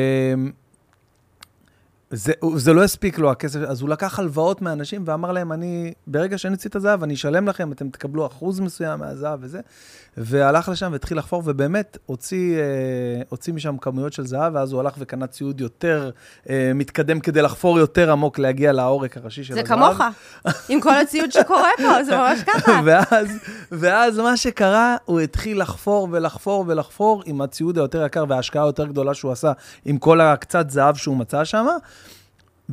[2.12, 6.38] זה, זה לא הספיק לו הכסף, אז הוא לקח הלוואות מאנשים ואמר להם, אני, ברגע
[6.38, 9.60] שאני אוציא את הזהב, אני אשלם לכם, אתם תקבלו אחוז מסוים מהזהב וזה.
[10.16, 12.62] והלך לשם והתחיל לחפור, ובאמת הוציא, אה,
[13.28, 16.10] הוציא משם כמויות של זהב, ואז הוא הלך וקנה ציוד יותר
[16.50, 19.78] אה, מתקדם כדי לחפור יותר עמוק, להגיע לעורק הראשי של זה הזהב.
[19.78, 20.00] כמוך,
[20.68, 22.80] עם כל הציוד שקורה פה, זה ממש ככה.
[22.84, 23.28] ואז,
[23.72, 29.14] ואז מה שקרה, הוא התחיל לחפור ולחפור ולחפור עם הציוד היותר יקר וההשקעה היותר גדולה
[29.14, 29.52] שהוא עשה,
[29.84, 31.66] עם כל הקצת זהב שהוא מצא שם,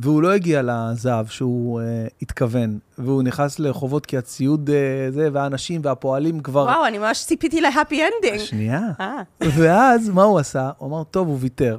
[0.02, 1.84] והוא לא הגיע לזהב שהוא אה,
[2.22, 6.62] התכוון, והוא נכנס לחובות כי הציוד אה, זה, והאנשים והפועלים כבר...
[6.62, 8.38] וואו, אני ממש ציפיתי ל happy ending.
[8.44, 8.80] שנייה.
[9.00, 10.70] אה, ואז מה הוא עשה?
[10.78, 11.78] הוא אמר, טוב, הוא ויתר.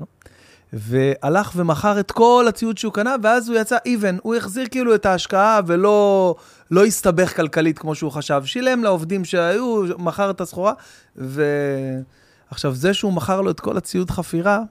[0.73, 4.19] והלך ומכר את כל הציוד שהוא קנה, ואז הוא יצא even.
[4.21, 6.35] הוא החזיר כאילו את ההשקעה ולא
[6.71, 8.41] לא הסתבך כלכלית כמו שהוא חשב.
[8.45, 10.73] שילם לעובדים שהיו, מכר את הסחורה,
[11.15, 14.61] ועכשיו, זה שהוא מכר לו את כל הציוד חפירה,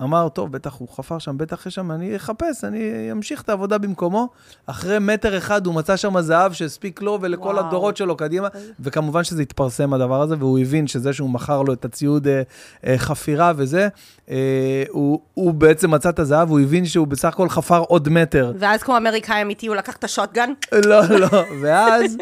[0.00, 3.78] אמר, טוב, בטח הוא חפר שם, בטח יש שם, אני אחפש, אני אמשיך את העבודה
[3.78, 4.28] במקומו.
[4.66, 7.66] אחרי מטר אחד הוא מצא שם זהב שהספיק לו ולכל וואו.
[7.66, 8.48] הדורות שלו קדימה,
[8.80, 12.42] וכמובן שזה התפרסם הדבר הזה, והוא הבין שזה שהוא מכר לו את הציוד אה,
[12.86, 13.88] אה, חפירה וזה,
[14.30, 18.52] אה, הוא, הוא בעצם מצא את הזהב, הוא הבין שהוא בסך הכל חפר עוד מטר.
[18.58, 20.52] ואז כמו אמריקאי אמיתי, הוא לקח את השוטגן.
[20.72, 21.28] לא, לא,
[21.62, 22.16] ואז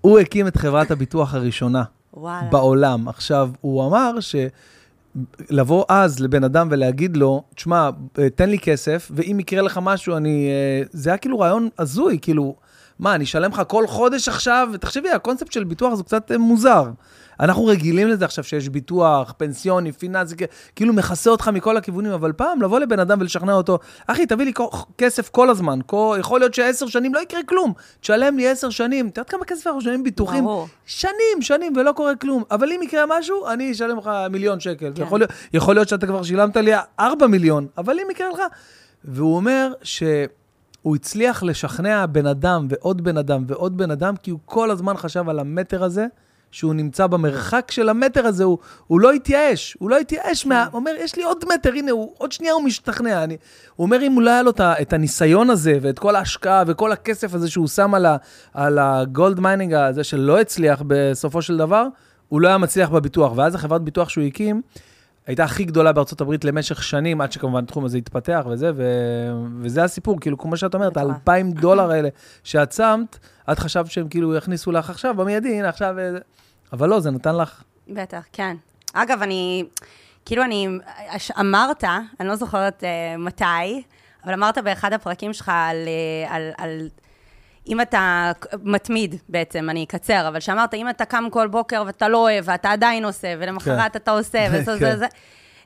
[0.00, 1.82] הוא הקים את חברת הביטוח הראשונה.
[2.14, 2.48] וואלה.
[2.50, 3.08] בעולם.
[3.08, 4.36] עכשיו, הוא אמר ש...
[5.50, 10.16] לבוא אז לבן אדם ולהגיד לו, תשמע, אה, תן לי כסף, ואם יקרה לך משהו,
[10.16, 10.48] אני...
[10.48, 12.54] אה, זה היה כאילו רעיון הזוי, כאילו,
[12.98, 14.68] מה, אני אשלם לך כל חודש עכשיו?
[14.80, 16.90] תחשבי, הקונספט של ביטוח זה קצת אה, מוזר.
[17.40, 20.34] אנחנו רגילים לזה עכשיו שיש ביטוח, פנסיוני, פיננסי,
[20.76, 24.52] כאילו מכסה אותך מכל הכיוונים, אבל פעם לבוא לבן אדם ולשכנע אותו, אחי, תביא לי
[24.98, 29.08] כסף כל הזמן, כל, יכול להיות שעשר שנים לא יקרה כלום, תשלם לי עשר שנים,
[29.08, 30.44] אתה יודעת כמה כסף אנחנו משלמים ביטוחים?
[30.44, 30.68] ברור.
[30.86, 32.42] שנים, שנים, ולא קורה כלום.
[32.50, 34.92] אבל אם יקרה משהו, אני אשלם לך מיליון שקל.
[34.94, 35.02] כן.
[35.02, 35.22] יכול,
[35.52, 38.40] יכול להיות שאתה כבר שילמת לי ארבע מיליון, אבל אם יקרה לך...
[39.04, 44.40] והוא אומר שהוא הצליח לשכנע בן אדם ועוד בן אדם ועוד בן אדם, כי הוא
[44.44, 46.06] כל הזמן חשב על המטר הזה,
[46.56, 50.66] שהוא נמצא במרחק של המטר הזה, הוא, הוא לא התייאש, הוא לא התייאש מה...
[50.70, 53.24] הוא אומר, יש לי עוד מטר, הנה, הוא, עוד שנייה הוא משתכנע.
[53.24, 53.36] אני,
[53.76, 57.34] הוא אומר, אם הוא לא היה לו את הניסיון הזה, ואת כל ההשקעה, וכל הכסף
[57.34, 58.16] הזה שהוא שם על, ה,
[58.54, 61.86] על ה gold mining הזה, שלא הצליח בסופו של דבר,
[62.28, 63.32] הוא לא היה מצליח בביטוח.
[63.36, 64.62] ואז החברת ביטוח שהוא הקים,
[65.26, 68.82] הייתה הכי גדולה בארצות הברית למשך שנים, עד שכמובן התחום הזה התפתח וזה, ו...
[69.60, 71.10] וזה הסיפור, כאילו, כמו שאת אומרת, מטורף.
[71.10, 72.08] האלפיים דולר האלה
[72.44, 73.18] שאת שמת,
[73.52, 75.96] את חשבת שהם כאילו יכניסו לך עכשיו, במיידי, הנה עכשיו...
[76.72, 77.62] אה, אבל לא, זה נתן לך...
[77.88, 78.56] בטח, כן.
[78.92, 79.64] אגב, אני,
[80.24, 80.68] כאילו אני,
[81.40, 81.84] אמרת,
[82.20, 83.82] אני לא זוכרת uh, מתי,
[84.24, 86.88] אבל אמרת באחד הפרקים שלך על, uh, על, על
[87.68, 92.18] אם אתה מתמיד בעצם, אני אקצר, אבל שאמרת, אם אתה קם כל בוקר ואתה לא
[92.18, 93.98] אוהב, ואתה עדיין עושה, ולמחרת כן.
[93.98, 94.78] אתה עושה, וזה, כן.
[94.78, 95.06] זה, זה,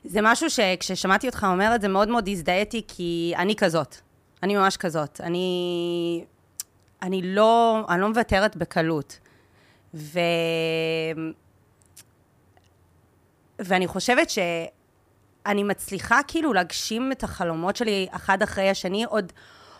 [0.03, 3.95] זה משהו שכששמעתי אותך אומר את זה, מאוד מאוד הזדהיתי, כי אני כזאת.
[4.43, 5.21] אני ממש כזאת.
[5.23, 6.25] אני,
[7.01, 9.19] אני, לא, אני לא מוותרת בקלות.
[9.93, 10.19] ו...
[13.59, 19.33] ואני חושבת שאני מצליחה כאילו להגשים את החלומות שלי אחד אחרי השני, עוד,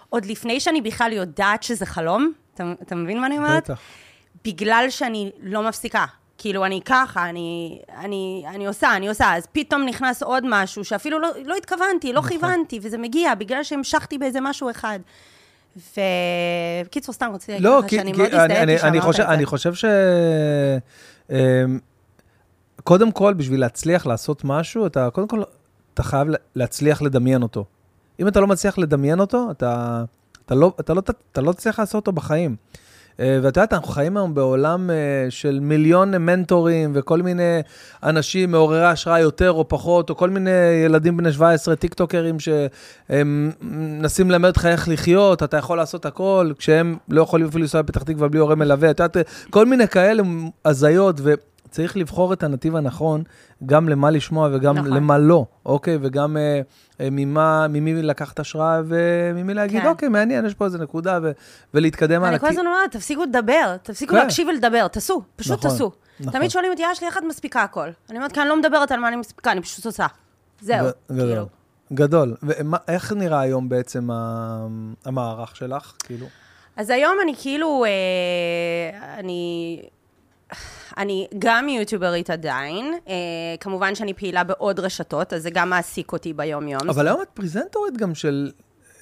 [0.09, 2.33] עוד לפני שאני בכלל יודעת שזה חלום.
[2.53, 3.63] אתה, אתה מבין מה אני אומרת?
[3.63, 3.79] בטח.
[4.45, 6.05] בגלל שאני לא מפסיקה.
[6.37, 11.19] כאילו, אני ככה, אני, אני, אני עושה, אני עושה, אז פתאום נכנס עוד משהו שאפילו
[11.19, 14.99] לא, לא התכוונתי, לא כיוונתי, וזה מגיע בגלל שהמשכתי באיזה משהו אחד.
[15.75, 19.27] ובקיצור, סתם רציתי להגיד לא, לך שאני כי מאוד הזדהיתי שאמרת את זה.
[19.27, 19.85] אני חושב ש...
[21.29, 21.79] אמ,
[22.83, 25.43] קודם כל, בשביל להצליח לעשות משהו, אתה קודם כל,
[25.93, 27.65] אתה חייב להצליח לדמיין אותו.
[28.19, 30.03] אם אתה לא מצליח לדמיין אותו, אתה,
[30.45, 32.55] אתה, לא, אתה, לא, אתה לא תצליח לעשות אותו בחיים.
[33.19, 34.95] אה, ואת יודעת, אנחנו חיים היום בעולם אה,
[35.29, 37.61] של מיליון מנטורים וכל מיני
[38.03, 40.49] אנשים מעוררי השראה יותר או פחות, או כל מיני
[40.85, 42.37] ילדים בני 17, טיקטוקרים
[43.09, 48.03] שמנסים ללמד אותך איך לחיות, אתה יכול לעשות הכל, כשהם לא יכולים אפילו לנסוע לפתח
[48.03, 49.17] תקווה בלי הורה מלווה, את יודעת,
[49.49, 50.23] כל מיני כאלה
[50.65, 51.21] הזיות,
[51.71, 53.23] וצריך לבחור את הנתיב הנכון,
[53.65, 54.93] גם למה לשמוע וגם נכון.
[54.93, 55.97] למה לא, אוקיי?
[56.01, 56.61] וגם אה,
[56.99, 59.87] אה, ממה, ממי לקחת השראה וממי להגיד, כן.
[59.87, 61.31] אוקיי, מעניין, יש פה איזה נקודה, ו-
[61.73, 62.29] ולהתקדם הלאה.
[62.29, 64.17] אני כל הזמן אומרת, תפסיקו לדבר, תפסיקו כן.
[64.17, 65.91] להקשיב ולדבר, תעשו, פשוט נכון, תעשו.
[66.19, 66.33] נכון.
[66.33, 67.89] תמיד שואלים אותי, יש לי איך את מספיקה הכל?
[68.09, 70.07] אני אומרת, כי אני לא מדברת על מה אני מספיקה, אני פשוט עושה.
[70.61, 70.87] זהו.
[71.07, 71.45] כאילו.
[71.93, 72.35] גדול.
[72.43, 74.09] ואיך נראה היום בעצם
[75.05, 76.25] המערך שלך, כאילו?
[76.75, 79.81] אז היום אני כאילו, אה, אני...
[80.97, 83.13] אני גם יוטיוברית עדיין, אה,
[83.59, 86.89] כמובן שאני פעילה בעוד רשתות, אז זה גם מעסיק אותי ביום-יום.
[86.89, 88.51] אבל היום את פרזנטורית גם של,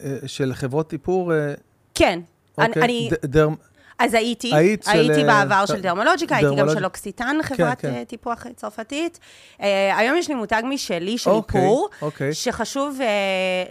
[0.03, 1.53] אה, של חברות איפור, אה,
[1.95, 2.19] כן.
[2.59, 2.83] אני, אוקיי?
[2.83, 3.55] אני, ד- דרם-
[3.99, 7.81] אז הייתי, היית של, הייתי אה, בעבר ת- של דרמולוג'יקה, הייתי גם של אוקסיטן, חברת
[7.81, 7.93] כן.
[7.93, 9.19] אה, טיפוח צרפתית.
[9.61, 12.33] אה, היום יש לי מותג משלי של אוקיי, איפור, אוקיי.
[12.33, 13.07] שחשוב אה,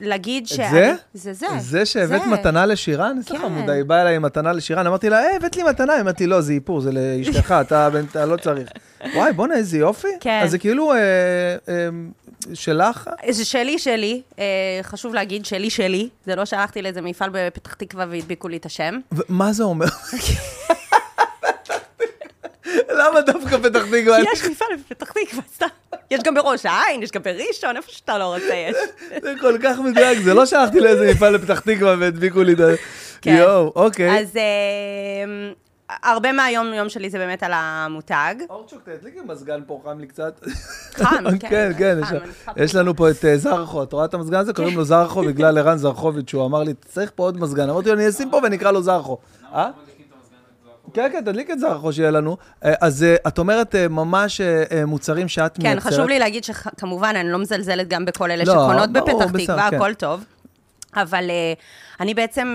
[0.00, 0.70] להגיד שאני...
[0.70, 0.92] זה?
[1.14, 1.46] זה זה.
[1.58, 2.26] זה שהבאת זה.
[2.30, 3.16] מתנה לשירן?
[3.26, 3.38] כן.
[3.38, 6.40] חמודה, היא באה אליי עם מתנה לשירן, אמרתי לה, אה, הבאת לי מתנה, אמרתי, לא,
[6.40, 7.88] זה איפור, זה לאשתך, אתה
[8.26, 8.68] לא צריך.
[9.14, 10.08] וואי, בואנה, איזה יופי.
[10.20, 10.40] כן.
[10.42, 10.98] אז זה כאילו אה,
[11.68, 11.88] אה,
[12.54, 13.10] שלך?
[13.30, 14.44] זה שלי שלי, אה,
[14.82, 18.98] חשוב להגיד שלי שלי, זה לא שהלכתי לאיזה מפעל בפתח תקווה והדביקו לי את השם.
[19.28, 19.86] מה זה אומר?
[22.98, 24.18] למה דווקא פתח תקווה?
[24.32, 25.66] יש מפעל בפתח תקווה, סתם.
[26.10, 28.76] יש גם בראש העין, יש גם בראשון, איפה שאתה לא רוצה יש.
[29.22, 32.64] זה כל כך מדויק, זה לא שהלכתי לאיזה מפעל לפתח תקווה והדביקו לי את ה...
[33.22, 33.36] כן.
[33.36, 34.20] יואו, אוקיי.
[34.20, 35.52] אז אה,
[36.02, 38.34] הרבה מהיום-יום שלי זה באמת על המותג.
[38.50, 40.40] אורצ'וק, תדליקי מזגן פה, חם לי קצת.
[40.94, 41.98] חם, כן, כן, כן,
[42.56, 44.52] יש- לנו פה את אה, זרחו, את רואה את המזגן הזה?
[44.52, 47.70] קוראים לו זרחו בגלל ערן זרחוביץ', שהוא אמר לי, צריך פה עוד מזגן.
[47.70, 49.18] אמרתי לו, אני אשים פה ונקרא לו זרחו.
[49.54, 49.70] אה?
[50.94, 52.36] כן, כן, תדליק את זרחו שיהיה לנו.
[52.64, 54.40] אה, אז אה, את אומרת ממש
[54.86, 55.82] מוצרים שאת מייצרת.
[55.82, 59.70] כן, חשוב לי להגיד שכמובן, אני לא מזלזלת גם בכל אלה לא, שקונות בפתח תקווה,
[59.70, 59.76] כן.
[59.76, 60.24] הכל טוב.
[60.96, 61.30] אבל
[62.00, 62.54] אני בעצם,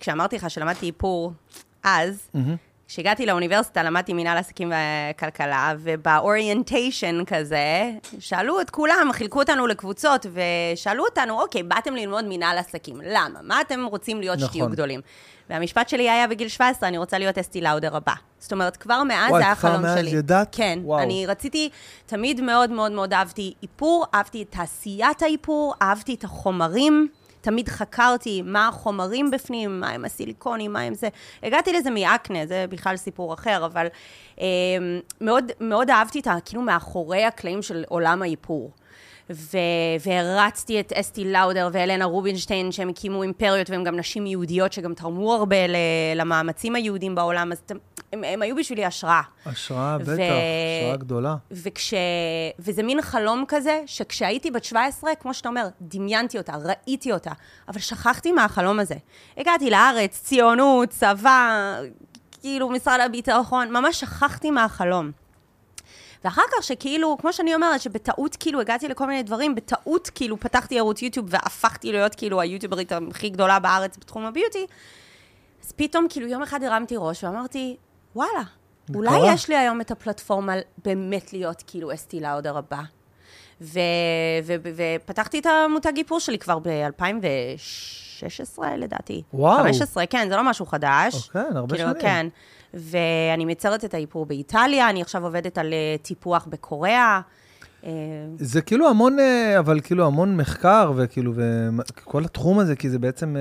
[0.00, 1.32] כשאמרתי לך שלמדתי איפור
[1.96, 2.30] אז.
[2.88, 4.72] כשהגעתי לאוניברסיטה למדתי מנהל עסקים
[5.12, 12.58] וכלכלה, ובאוריינטיישן כזה, שאלו את כולם, חילקו אותנו לקבוצות, ושאלו אותנו, אוקיי, באתם ללמוד מנהל
[12.58, 13.38] עסקים, למה?
[13.42, 14.48] מה אתם רוצים להיות נכון.
[14.48, 15.00] שתהיו גדולים?
[15.50, 18.12] והמשפט שלי היה בגיל 17, אני רוצה להיות אסתי לאודר הבא.
[18.38, 20.10] זאת אומרת, כבר מאז וואי, זה היה כבר החלום מאז שלי.
[20.10, 20.48] ידעת?
[20.52, 21.02] כן, וואו.
[21.02, 21.70] אני רציתי,
[22.06, 27.08] תמיד מאוד מאוד מאוד אהבתי איפור, אהבתי את תעשיית האיפור, אהבתי את החומרים.
[27.40, 31.08] תמיד חקרתי מה החומרים בפנים, מה הם הסיליקונים, מה הם זה.
[31.42, 33.86] הגעתי לזה מאקנה, זה בכלל סיפור אחר, אבל
[34.40, 34.46] אה,
[35.20, 36.36] מאוד, מאוד אהבתי את ה...
[36.44, 38.70] כאילו מאחורי הקלעים של עולם האיפור.
[39.30, 39.58] ו-
[40.06, 45.34] והרצתי את אסתי לאודר ואלנה רובינשטיין, שהם הקימו אימפריות, והם גם נשים יהודיות שגם תרמו
[45.34, 45.56] הרבה
[46.16, 47.62] למאמצים היהודים בעולם, אז
[48.12, 49.20] הם, הם היו בשבילי השראה.
[49.46, 51.36] השראה, בטח, השראה גדולה.
[51.50, 51.94] וכש...
[52.58, 57.32] וזה מין חלום כזה, שכשהייתי בת 17, כמו שאתה אומר, דמיינתי אותה, ראיתי אותה,
[57.68, 58.94] אבל שכחתי מהחלום הזה.
[59.36, 61.80] הגעתי לארץ, ציונות, צבא,
[62.40, 65.10] כאילו משרד הביטחון, ממש שכחתי מהחלום.
[66.24, 70.78] ואחר כך שכאילו, כמו שאני אומרת, שבטעות כאילו הגעתי לכל מיני דברים, בטעות כאילו פתחתי
[70.78, 74.66] ערוץ יוטיוב והפכתי להיות כאילו היוטיוברית הכי גדולה בארץ בתחום הביוטי,
[75.64, 77.76] אז פתאום כאילו יום אחד הרמתי ראש ואמרתי,
[78.16, 78.42] וואלה,
[78.94, 79.34] אולי קרה.
[79.34, 80.52] יש לי היום את הפלטפורמה
[80.84, 82.80] באמת להיות כאילו אסתי לאודר הבא.
[83.60, 83.78] ו-
[84.44, 89.22] ו- ו- ופתחתי את המותג איפור שלי כבר ב-2016 לדעתי.
[89.32, 89.62] וואו.
[89.62, 91.28] 15, כן, זה לא משהו חדש.
[91.28, 92.02] אוקיי, הרבה כאילו, שנים.
[92.02, 92.26] כן.
[92.74, 97.20] ואני מייצרת את האיפור באיטליה, אני עכשיו עובדת על אה, טיפוח בקוריאה.
[97.84, 97.90] אה,
[98.38, 103.36] זה כאילו המון, אה, אבל כאילו המון מחקר, וכאילו, וכל התחום הזה, כי זה בעצם...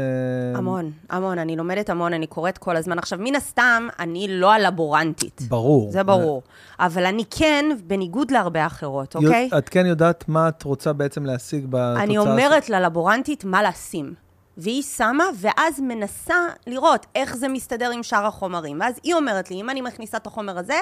[0.56, 3.00] המון, המון, אני לומדת המון, אני קוראת כל הזמן.
[3.00, 5.42] עכשיו, מן הסתם, אני לא הלבורנטית.
[5.50, 5.92] ברור.
[5.92, 6.42] זה ברור.
[6.80, 9.50] אבל אני כן, בניגוד להרבה אחרות, אוקיי?
[9.58, 12.04] את כן יודעת מה את רוצה בעצם להשיג בתוצאה?
[12.04, 14.27] אני אומרת ללבורנטית מה לשים.
[14.58, 16.36] והיא שמה, ואז מנסה
[16.68, 18.80] לראות איך זה מסתדר עם שאר החומרים.
[18.82, 20.80] ואז היא אומרת לי, אם אני מכניסה את החומר הזה,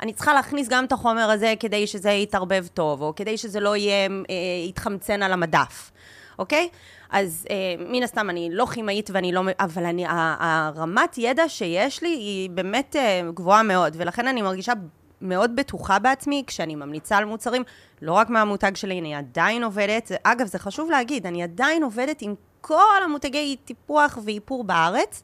[0.00, 3.76] אני צריכה להכניס גם את החומר הזה כדי שזה יתערבב טוב, או כדי שזה לא
[3.76, 5.90] יהיה, אה, יתחמצן על המדף,
[6.38, 6.68] אוקיי?
[7.10, 9.42] אז אה, מן הסתם אני לא כימאית ואני לא...
[9.60, 14.72] אבל אני, הרמת ידע שיש לי היא באמת אה, גבוהה מאוד, ולכן אני מרגישה
[15.20, 17.62] מאוד בטוחה בעצמי כשאני ממליצה על מוצרים,
[18.02, 22.34] לא רק מהמותג שלי, אני עדיין עובדת, אגב, זה חשוב להגיד, אני עדיין עובדת עם
[22.60, 25.22] כל המותגי טיפוח ואיפור בארץ,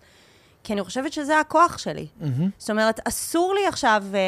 [0.65, 2.07] כי אני חושבת שזה הכוח שלי.
[2.21, 2.25] Mm-hmm.
[2.59, 4.19] זאת אומרת, אסור לי עכשיו אה,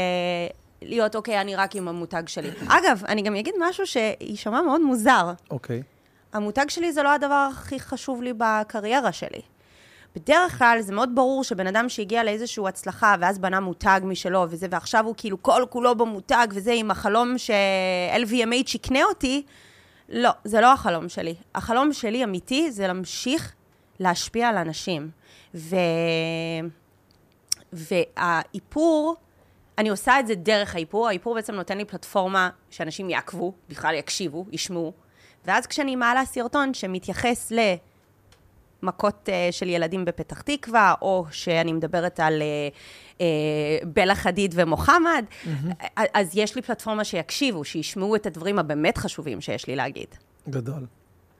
[0.83, 2.51] להיות, אוקיי, אני רק עם המותג שלי.
[2.68, 5.33] אגב, אני גם אגיד משהו שיישמע מאוד מוזר.
[5.51, 5.83] אוקיי.
[6.33, 9.40] המותג שלי זה לא הדבר הכי חשוב לי בקריירה שלי.
[10.16, 14.66] בדרך כלל זה מאוד ברור שבן אדם שהגיע לאיזושהי הצלחה, ואז בנה מותג משלו וזה,
[14.71, 19.42] ועכשיו הוא כאילו כל כולו במותג, וזה עם החלום ש-LVMH יקנה אותי,
[20.09, 21.35] לא, זה לא החלום שלי.
[21.55, 23.55] החלום שלי, אמיתי, זה להמשיך
[24.01, 25.11] להשפיע על אנשים.
[25.55, 25.77] ו...
[27.73, 29.16] והאיפור,
[29.79, 31.09] אני עושה את זה דרך האיפור.
[31.09, 34.92] האיפור בעצם נותן לי פלטפורמה שאנשים יעקבו, בכלל יקשיבו, ישמעו.
[35.44, 37.88] ואז כשאני מעלה סרטון שמתייחס למכות
[38.85, 43.23] uh, של ילדים בפתח תקווה, או שאני מדברת על uh, uh,
[43.87, 46.01] בלה חדיד ומוחמד, mm-hmm.
[46.14, 50.09] אז יש לי פלטפורמה שיקשיבו, שישמעו את הדברים הבאמת חשובים שיש לי להגיד.
[50.49, 50.87] גדול.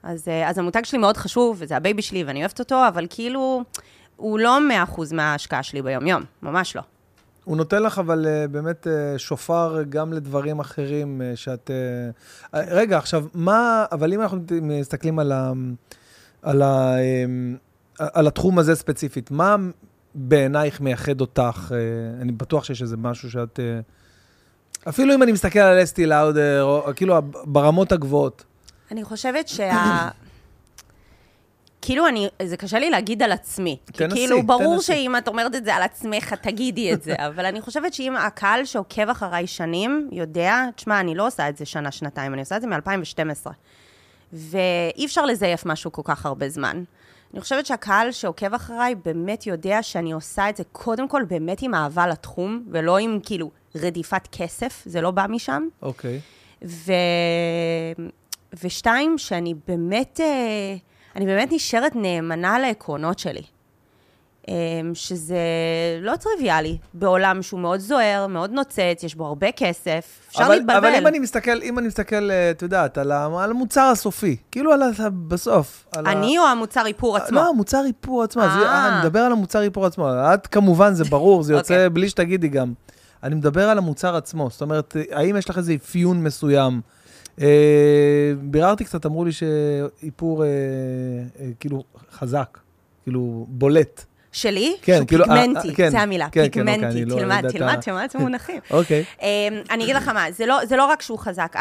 [0.03, 3.07] אז, אה, אז המותג שלי מאוד חשוב, וזה ה baby שלי ואני אוהבת אותו, אבל
[3.11, 3.63] כאילו,
[4.17, 4.59] הוא לא
[4.97, 6.83] 100% מההשקעה שלי ביום-יום, ממש לא.
[7.45, 11.71] הוא נותן לך אבל אה, באמת אה, שופר גם לדברים אחרים אה, שאת...
[11.71, 13.85] אה, רגע, עכשיו, מה...
[13.93, 15.53] אבל אם אנחנו מסתכלים על, ה,
[16.43, 17.59] על, ה, אמ,
[17.99, 19.57] על התחום הזה ספציפית, מה
[20.15, 21.69] בעינייך מייחד אותך?
[21.69, 23.59] Uh, אני בטוח שיש איזה משהו שאת...
[23.59, 28.45] Uh, אפילו אם אני מסתכל על אסטי לאודר, או כאילו ברמות הגבוהות.
[28.91, 30.09] אני חושבת שה...
[31.83, 33.77] כאילו, אני, זה קשה לי להגיד על עצמי.
[33.85, 34.87] תנסי, כי כאילו, ברור תנסי.
[34.93, 37.15] שאם את אומרת את זה על עצמך, תגידי את זה.
[37.29, 41.65] אבל אני חושבת שאם הקהל שעוקב אחריי שנים יודע, תשמע, אני לא עושה את זה
[41.65, 43.47] שנה, שנתיים, אני עושה את זה מ-2012.
[44.33, 46.83] ואי אפשר לזייף משהו כל כך הרבה זמן.
[47.33, 51.75] אני חושבת שהקהל שעוקב אחריי באמת יודע שאני עושה את זה קודם כל באמת עם
[51.75, 55.63] אהבה לתחום, ולא עם כאילו רדיפת כסף, זה לא בא משם.
[55.83, 56.21] אוקיי.
[56.65, 56.93] ו...
[58.65, 60.21] ושתיים, שאני באמת...
[60.21, 60.77] אה,
[61.17, 63.43] אני באמת נשארת נאמנה לעקרונות שלי.
[64.49, 65.39] אמ, שזה
[66.01, 70.79] לא טריוויאלי, בעולם שהוא מאוד זוהר, מאוד נוצץ, יש בו הרבה כסף, אפשר אבל, להתבלבל.
[70.79, 74.83] אבל אם אני מסתכל, אם אני מסתכל, אה, את יודעת, על, המוצר הסופי, כאילו על
[74.83, 75.11] ה...
[75.11, 75.87] בסוף.
[75.97, 76.41] על אני ה...
[76.41, 77.37] או המוצר איפור עצמו?
[77.37, 78.43] לא, המוצר איפור עצמו.
[78.43, 78.89] אז אה.
[78.89, 80.09] אני מדבר על המוצר איפור עצמו.
[80.35, 81.89] את כמובן, זה ברור, זה יוצא אוקיי.
[81.89, 82.73] בלי שתגידי גם.
[83.23, 84.49] אני מדבר על המוצר עצמו.
[84.51, 86.81] זאת אומרת, האם יש לך איזה אפיון מסוים?
[87.41, 90.49] אה, ביררתי קצת, אמרו לי שאיפור אה,
[91.41, 92.59] אה, כאילו חזק,
[93.03, 94.05] כאילו בולט.
[94.39, 94.77] שלי?
[94.83, 96.87] כן, שהוא כאילו, פיגמנטי, אה, כן, זה המילה, כן, כן, אוקיי, פיגמנטי.
[96.87, 98.61] אני לא תלמד, יודע את תלמד, ה- תלמד את המונחים.
[98.71, 99.05] אוקיי.
[99.23, 99.27] אמ,
[99.71, 101.57] אני אגיד לך מה, זה לא, זה לא רק שהוא חזק,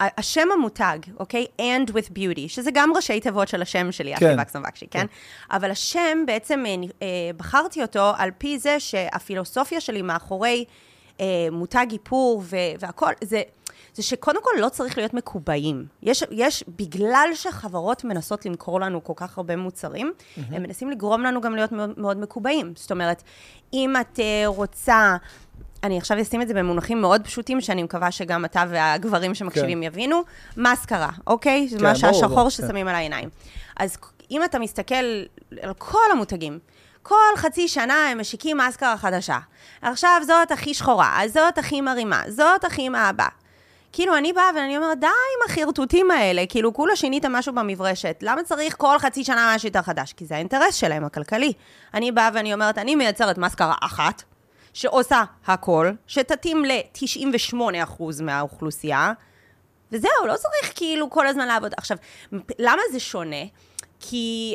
[0.00, 1.46] השם המותג, אוקיי?
[1.60, 4.36] And with beauty, שזה גם ראשי תיבות של השם שלי, אחי כן.
[4.42, 5.06] וקסם וקשי, כן?
[5.50, 10.64] אבל השם, בעצם אה, אה, בחרתי אותו על פי זה שהפילוסופיה שלי מאחורי
[11.20, 13.42] אה, מותג איפור ו- והכל, זה...
[13.98, 15.86] זה שקודם כל לא צריך להיות מקובעים.
[16.02, 20.40] יש, יש, בגלל שחברות מנסות למכור לנו כל כך הרבה מוצרים, mm-hmm.
[20.50, 22.72] הם מנסים לגרום לנו גם להיות מאוד, מאוד מקובעים.
[22.76, 23.22] זאת אומרת,
[23.72, 25.16] אם את uh, רוצה...
[25.82, 29.82] אני עכשיו אשים את זה במונחים מאוד פשוטים, שאני מקווה שגם אתה והגברים שמקשיבים כן.
[29.82, 30.22] יבינו.
[30.56, 31.68] מסקרה, אוקיי?
[31.68, 33.28] זה כן, מה ברור, שהשחור ששמים על העיניים.
[33.76, 33.96] אז
[34.30, 34.94] אם אתה מסתכל
[35.62, 36.58] על כל המותגים,
[37.02, 39.38] כל חצי שנה הם משיקים מסקרה חדשה.
[39.82, 43.26] עכשיו זאת הכי שחורה, זאת הכי מרימה, זאת הכי מעבה.
[43.92, 48.18] כאילו, אני באה ואני אומרת, די עם החרטוטים האלה, כאילו, כולה שיניתם משהו במברשת.
[48.22, 50.12] למה צריך כל חצי שנה משהו יותר חדש?
[50.12, 51.52] כי זה האינטרס שלהם, הכלכלי.
[51.94, 54.22] אני באה ואני אומרת, אני מייצרת מסקרה אחת,
[54.72, 59.12] שעושה הכל, שתתאים ל-98% מהאוכלוסייה,
[59.92, 61.72] וזהו, לא צריך כאילו כל הזמן לעבוד.
[61.76, 61.96] עכשיו,
[62.58, 63.44] למה זה שונה?
[64.00, 64.54] כי,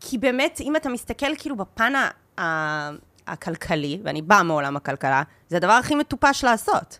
[0.00, 1.92] כי באמת, אם אתה מסתכל כאילו בפן
[2.38, 2.90] ה-
[3.26, 6.98] הכלכלי, ואני באה מעולם הכלכלה, זה הדבר הכי מטופש לעשות.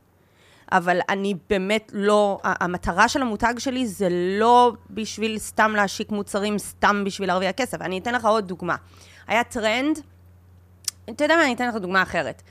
[0.73, 7.03] אבל אני באמת לא, המטרה של המותג שלי זה לא בשביל סתם להשיק מוצרים, סתם
[7.07, 7.81] בשביל להרוויח כסף.
[7.81, 8.77] אני אתן לך עוד דוגמה.
[9.27, 9.99] היה טרנד,
[11.11, 12.43] אתה יודע מה, אני אתן לך דוגמה אחרת.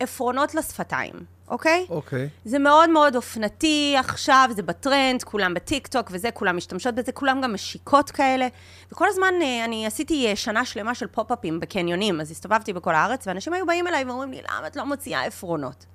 [0.00, 1.12] עפרונות לשפתיים,
[1.48, 1.86] אוקיי?
[1.90, 2.28] אוקיי.
[2.44, 7.40] זה מאוד מאוד אופנתי עכשיו, זה בטרנד, כולם בטיק טוק וזה, כולם משתמשות בזה, כולם
[7.40, 8.48] גם משיקות כאלה.
[8.92, 13.26] וכל הזמן אה, אני עשיתי אה, שנה שלמה של פופ-אפים בקניונים, אז הסתובבתי בכל הארץ,
[13.26, 15.86] ואנשים היו באים אליי ואומרים לי, למה את לא מוציאה עפרונות?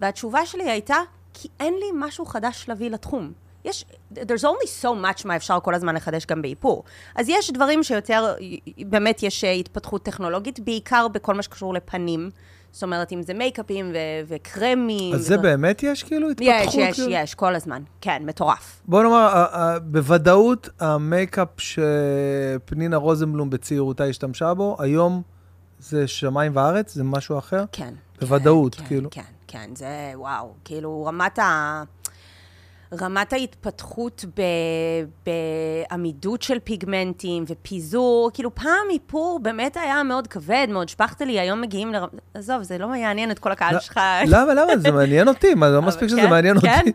[0.00, 0.96] והתשובה שלי הייתה,
[1.34, 3.32] כי אין לי משהו חדש להביא לתחום.
[3.64, 3.84] יש,
[4.14, 6.84] there's only so much מה אפשר כל הזמן לחדש גם באיפור.
[7.14, 8.34] אז יש דברים שיותר,
[8.78, 12.30] באמת יש אה, התפתחות טכנולוגית, בעיקר בכל מה שקשור לפנים.
[12.72, 13.96] זאת אומרת, אם זה מייקאפים ו-
[14.28, 15.14] וקרמים.
[15.14, 16.52] אז זה ודבר- באמת יש כאילו התפתחות?
[16.64, 17.12] יש, יש, כאילו?
[17.12, 17.82] יש, כל הזמן.
[18.00, 18.82] כן, מטורף.
[18.88, 19.44] בוא נאמר,
[19.82, 25.22] בוודאות המייקאפ שפנינה רוזנבלום בצעירותה השתמשה בו, היום
[25.78, 26.94] זה שמיים וארץ?
[26.94, 27.64] זה משהו אחר?
[27.72, 27.94] כן.
[28.20, 29.10] בוודאות, כן, כאילו.
[29.10, 29.28] כן, כן,
[29.74, 30.52] זה וואו.
[30.64, 31.82] כאילו, רמת ה...
[33.00, 34.42] רמת ההתפתחות ב...
[35.26, 41.92] בעמידות של פיגמנטים ופיזור, כאילו פעם איפור באמת היה מאוד כבד, מאוד שפכטלי, היום מגיעים
[41.94, 41.96] ל...
[42.34, 44.00] עזוב, זה לא מעניין את כל הקהל לא, שלך.
[44.26, 44.76] למה, למה?
[44.78, 46.78] זה מעניין אותי, מה, לא מספיק שזה כן, מעניין כן?
[46.78, 46.92] אותי.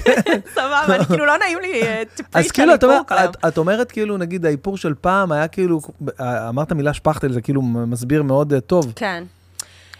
[0.54, 2.02] סבבה, אני כאילו לא נעים לי אה,
[2.74, 3.32] את אומרת- איפור כל היום.
[3.48, 5.80] את- אומרת כאילו, נגיד, האיפור של פעם היה כאילו,
[6.48, 9.24] אמרת מילה שפכטל, זה כאילו מסביר מאוד אה, טוב, כן.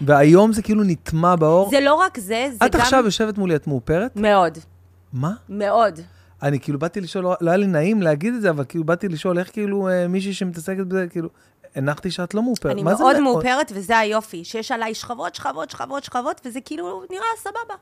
[0.01, 1.71] והיום זה כאילו נטמע באור.
[1.71, 2.81] זה לא רק זה, זה את גם...
[2.81, 4.17] עכשיו יושבת מולי, את מאופרת?
[4.17, 4.59] מאוד,
[5.13, 5.33] מה?
[5.49, 6.01] מאוד.
[6.43, 9.09] אני כאילו באתי לשאול, לא- לא היה לי נעים להגיד את זה, אבל כאילו באתי
[9.09, 11.29] לשאול איך כאילו אה, מישהי שמתעסקת בזה, כאילו,
[11.75, 12.73] הנחתי שאת לא מאופרת.
[12.73, 13.21] אני זה מאוד מאוד?
[13.21, 17.75] מאופרת, וזה היופי, שיש עליי שכבות, שכבות, שכבות, שכבות, וזה כאילו נראה סבבה.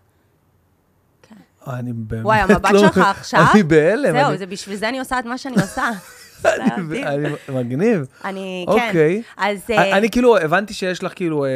[1.66, 4.12] אני באמת וואי, המבט לא- שלך עכשיו, אני בהלם.
[4.12, 5.84] זהו, זה בשביל זה אני עושה את מה שאני עושה.
[7.06, 8.06] אני- מגניב.
[8.24, 8.72] אני, כן.
[8.72, 9.22] אוקיי.
[9.36, 11.50] אז אה, אני כאילו, הבנתי שיש לך כאילו, אה,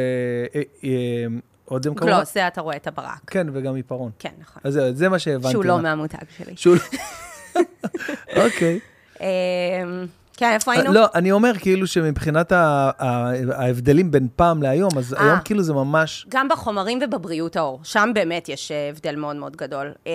[0.83, 0.89] אה,
[1.65, 2.15] עוד הם כמובן?
[2.15, 3.19] גלוס, זה אתה רואה את הברק.
[3.27, 4.11] כן, וגם עיפרון.
[4.19, 4.61] כן, נכון.
[4.65, 5.51] אז זה מה שהבנתי.
[5.51, 6.53] שהוא לא מה- מהמותג שלי.
[6.55, 6.75] שהוא...
[8.45, 8.79] אוקיי.
[10.39, 10.93] כן, איפה היינו?
[10.93, 15.23] לא, אני אומר כאילו שמבחינת ההבדלים בין פעם להיום, אז אה.
[15.23, 16.25] היום כאילו זה ממש...
[16.29, 19.93] גם בחומרים ובבריאות העור, שם באמת יש אה, הבדל מאוד מאוד גדול.
[20.07, 20.11] אה,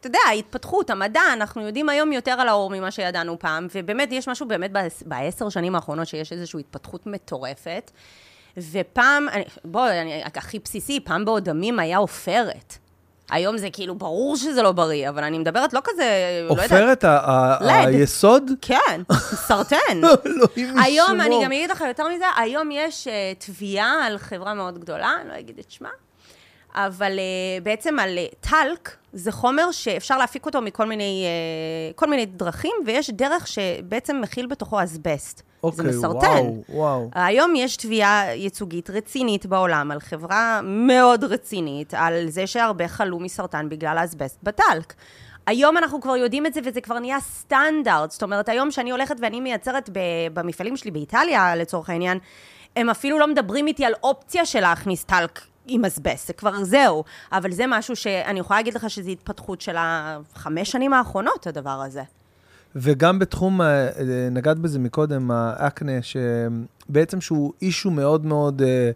[0.00, 4.28] אתה יודע, ההתפתחות, המדע, אנחנו יודעים היום יותר על העור ממה שידענו פעם, ובאמת יש
[4.28, 7.90] משהו באמת בעש- בעשר שנים האחרונות שיש איזושהי התפתחות מטורפת.
[8.72, 9.26] ופעם,
[9.64, 12.78] בוא, אני, הכי בסיסי, פעם באודמים היה עופרת.
[13.30, 16.04] היום זה כאילו, ברור שזה לא בריא, אבל אני מדברת לא כזה,
[16.48, 17.04] לא יודעת.
[17.04, 17.04] עופרת.
[17.60, 18.50] היסוד?
[18.62, 19.02] כן,
[19.46, 20.00] סרטן.
[20.84, 21.20] היום.
[21.20, 25.28] אני גם אגיד לך יותר מזה, היום יש uh, תביעה על חברה מאוד גדולה, אני
[25.28, 25.88] לא אגיד את שמה,
[26.74, 31.26] אבל uh, בעצם על uh, טלק, זה חומר שאפשר להפיק אותו מכל מיני,
[31.94, 35.49] כל מיני דרכים, ויש דרך שבעצם מכיל בתוכו אסבסט.
[35.62, 36.26] אוקיי, זה מסרטן.
[36.26, 37.10] וואו, וואו.
[37.14, 43.68] היום יש תביעה ייצוגית רצינית בעולם על חברה מאוד רצינית, על זה שהרבה חלו מסרטן
[43.68, 44.94] בגלל האסבסט בטלק.
[45.46, 48.10] היום אנחנו כבר יודעים את זה, וזה כבר נהיה סטנדרט.
[48.10, 49.98] זאת אומרת, היום שאני הולכת ואני מייצרת ב-
[50.34, 52.18] במפעלים שלי באיטליה, לצורך העניין,
[52.76, 57.04] הם אפילו לא מדברים איתי על אופציה של להכניס טלק עם אסבסט, זה כבר זהו.
[57.32, 62.02] אבל זה משהו שאני יכולה להגיד לך שזו התפתחות של החמש שנים האחרונות, הדבר הזה.
[62.76, 68.90] וגם בתחום, אה, אה, נגעת בזה מקודם, האקנה, שבעצם שהוא אישו מאוד מאוד אה,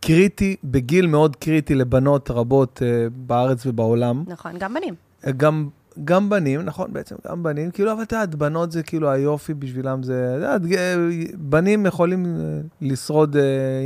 [0.00, 2.82] קריטי, בגיל מאוד קריטי לבנות רבות
[3.16, 4.24] בארץ ובעולם.
[4.26, 4.94] נכון, גם בנים.
[5.36, 5.68] גם,
[6.04, 10.02] גם בנים, נכון, בעצם גם בנים, כאילו, אבל את יודעת, בנות זה כאילו היופי בשבילם
[10.02, 10.62] זה, את יודעת,
[11.38, 12.36] בנים יכולים
[12.80, 13.36] לשרוד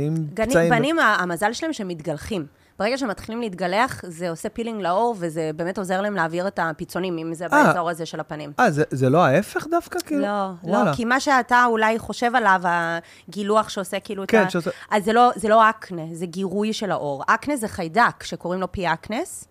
[0.07, 0.69] עם גני, פצעים.
[0.69, 2.45] בנים, המזל שלהם שהם מתגלחים.
[2.79, 7.17] ברגע שהם מתחילים להתגלח, זה עושה פילינג לעור, וזה באמת עוזר להם להעביר את הפיצונים,
[7.17, 7.49] אם זה אה.
[7.49, 8.51] באזור הזה של הפנים.
[8.59, 9.99] אה, זה, זה לא ההפך דווקא?
[9.99, 10.21] כאילו?
[10.21, 10.91] לא, וואלה.
[10.91, 14.49] לא, כי מה שאתה אולי חושב עליו, הגילוח שעושה כאילו את כן, ה...
[14.49, 17.23] שעושה- אז זה לא, זה לא אקנה, זה גירוי של העור.
[17.27, 19.47] אקנה זה חיידק שקוראים לו פי אקנס,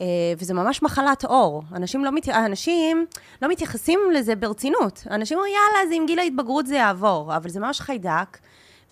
[0.00, 0.04] אה,
[0.38, 1.62] וזה ממש מחלת עור.
[1.76, 2.28] אנשים לא, מת...
[2.28, 3.06] אנשים
[3.42, 5.02] לא מתייחסים לזה ברצינות.
[5.10, 8.38] אנשים אומרים, יאללה, זה עם גיל ההתבגרות זה יעבור, אבל זה ממש חיידק.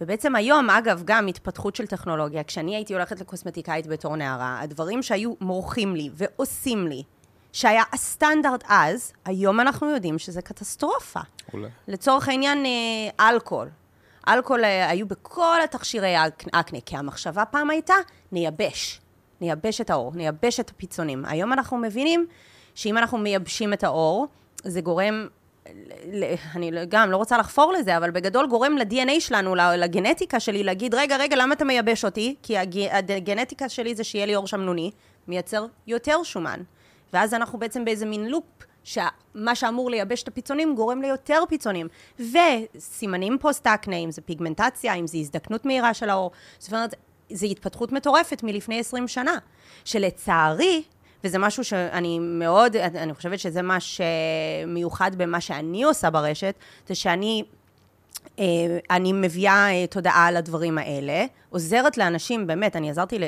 [0.01, 5.35] ובעצם היום, אגב, גם התפתחות של טכנולוגיה, כשאני הייתי הולכת לקוסמטיקאית בתור נערה, הדברים שהיו
[5.41, 7.03] מורחים לי ועושים לי,
[7.53, 11.21] שהיה הסטנדרט אז, היום אנחנו יודעים שזה קטסטרופה.
[11.53, 11.69] אולי.
[11.89, 13.69] לצורך העניין, אה, אלכוהול.
[14.29, 16.15] אלכוהול אה, היו בכל התכשירי
[16.53, 17.95] אקנה, כי המחשבה פעם הייתה,
[18.33, 19.01] נייבש.
[19.41, 21.25] נייבש את העור, נייבש את הפצעונים.
[21.25, 22.27] היום אנחנו מבינים
[22.75, 24.27] שאם אנחנו מייבשים את העור,
[24.65, 25.27] זה גורם,
[26.57, 30.95] אני לא- גם לא רוצה לחפור לזה, אבל בגדול גורם ל-DNA שלנו, לגנטיקה שלי, להגיד,
[30.95, 32.35] רגע, רגע, למה אתה מייבש אותי?
[32.43, 34.91] כי הג- הגנטיקה שלי זה שיהיה לי עור שמנוני,
[35.29, 36.61] מייצר יותר שומן.
[37.13, 38.45] ואז אנחנו בעצם באיזה מין loop,
[38.85, 41.89] שמה שאמור לייבש את הפצעונים גורם ליותר פצעונים.
[42.21, 46.31] וסימנים פוסט-אקנה, אם זה פיגמנטציה, אם זה הזדקנות מהירה של העור.
[46.59, 46.95] זאת אומרת,
[47.33, 49.39] זו התפתחות מטורפת מלפני 20 שנה,
[49.85, 50.83] שלצערי,
[51.25, 56.55] וזה משהו שאני מאוד, אני חושבת שזה מה שמיוחד במה שאני עושה ברשת,
[56.89, 57.45] זה שאני
[58.39, 58.45] אה,
[58.91, 63.19] אני מביאה אה, תודעה על הדברים האלה, עוזרת לאנשים, באמת, אני עזרתי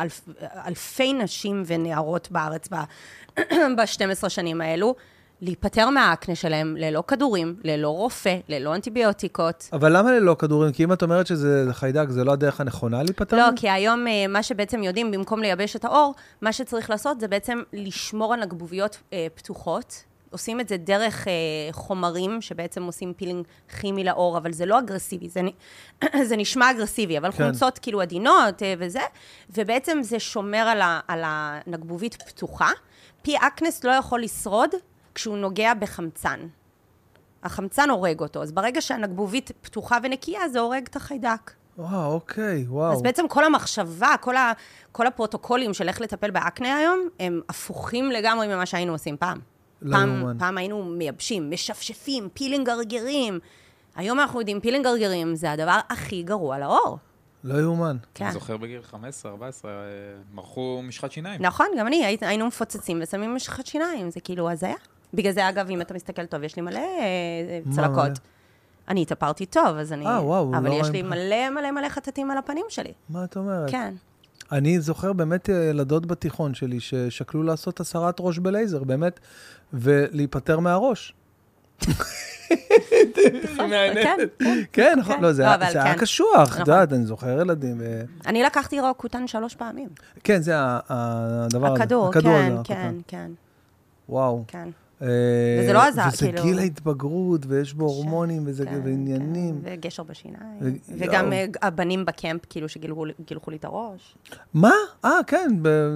[0.00, 0.20] אלף,
[0.66, 4.94] אלפי נשים ונערות בארץ ב-12 שנים האלו,
[5.42, 9.68] להיפטר מהאקנה שלהם ללא כדורים, ללא רופא, ללא אנטיביוטיקות.
[9.72, 10.72] אבל למה ללא כדורים?
[10.72, 13.36] כי אם את אומרת שזה חיידק, זה לא הדרך הנכונה להיפטר?
[13.36, 13.44] לא?
[13.56, 17.62] כי היום אה, מה שבעצם יודעים, במקום לייבש את העור, מה שצריך לעשות זה בעצם
[17.72, 19.94] לשמור על הנקבוביות אה, פתוחות.
[20.32, 21.32] עושים את זה דרך אה,
[21.72, 23.44] חומרים שבעצם עושים פילינג
[23.80, 25.48] כימי לעור, אבל זה לא אגרסיבי, זה, נ-
[26.28, 27.32] זה נשמע אגרסיבי, אבל.
[27.32, 27.44] כן.
[27.44, 29.00] חומצות כאילו עדינות אה, וזה,
[29.56, 32.70] ובעצם זה שומר על, ה, על הנקבובית פתוחה.
[33.22, 33.36] P.
[33.36, 34.70] acnes לא יכול לשרוד
[35.14, 36.40] כשהוא נוגע בחמצן.
[37.42, 41.50] החמצן הורג אותו, אז ברגע שהנקבובית פתוחה ונקייה, זה הורג את החיידק.
[41.78, 42.92] וואו, אוקיי, וואו.
[42.92, 44.52] אז בעצם כל המחשבה, כל, ה,
[44.92, 49.38] כל הפרוטוקולים של איך לטפל באקנה היום, הם הפוכים לגמרי ממה שהיינו עושים פעם.
[49.82, 50.38] לא פעם.
[50.38, 53.38] פעם היינו מייבשים, משפשפים, פילינג גרגירים.
[53.96, 56.98] היום אנחנו יודעים, פילינג גרגירים זה הדבר הכי גרוע לעור.
[57.44, 57.96] לא יאומן.
[58.14, 58.24] כן.
[58.24, 59.76] אני זוכר בגיל 15, 14, אה,
[60.32, 61.42] מרחו משחת שיניים.
[61.42, 64.74] נכון, גם אני, היינו מפוצצים ושמים משחת שיניים, זה כאילו הזיה.
[65.14, 67.94] בגלל זה, אגב, אם אתה מסתכל טוב, יש לי מלא אה, צלקות.
[68.04, 68.14] מלא?
[68.88, 70.06] אני התאפרתי טוב, אז אני...
[70.06, 71.02] אה, וואו, אבל לא יש לי.
[71.02, 72.92] מלא מלא מלא חטטים על הפנים שלי.
[73.10, 73.70] מה את אומרת?
[73.70, 73.94] כן.
[74.52, 79.20] אני זוכר באמת אה, ילדות בתיכון שלי ששקלו לעשות הסרת ראש בלייזר, באמת,
[79.72, 81.14] ולהיפטר מהראש.
[83.56, 84.16] כן, כן.
[84.72, 85.22] כן, נכון, כן.
[85.22, 86.00] לא, זה לא, היה- כן.
[86.00, 86.60] קשוח, את נכון.
[86.60, 87.80] יודעת, אני זוכר ילדים.
[88.26, 89.88] אני לקחתי רוקוטן שלוש פעמים.
[90.24, 90.52] כן, זה
[90.88, 91.82] הדבר הזה.
[91.82, 92.52] הכדור, כן.
[92.64, 93.30] כן, כן,
[94.08, 94.44] וואו.
[94.48, 94.68] כן.
[95.02, 95.06] אה,
[95.62, 99.60] וזה לא עזר, וזה כאילו- גיל ההתבגרות, ויש בו הורמונים, וזה כן, ועניינים.
[99.64, 100.58] כן, וגשר בשיניים.
[100.60, 101.34] ו- וגם יואו.
[101.34, 103.04] אה, הבנים ב camp, כאילו, שגילחו
[103.50, 104.16] לי את הראש.
[104.54, 104.72] מה?
[105.04, 105.48] אה, כן,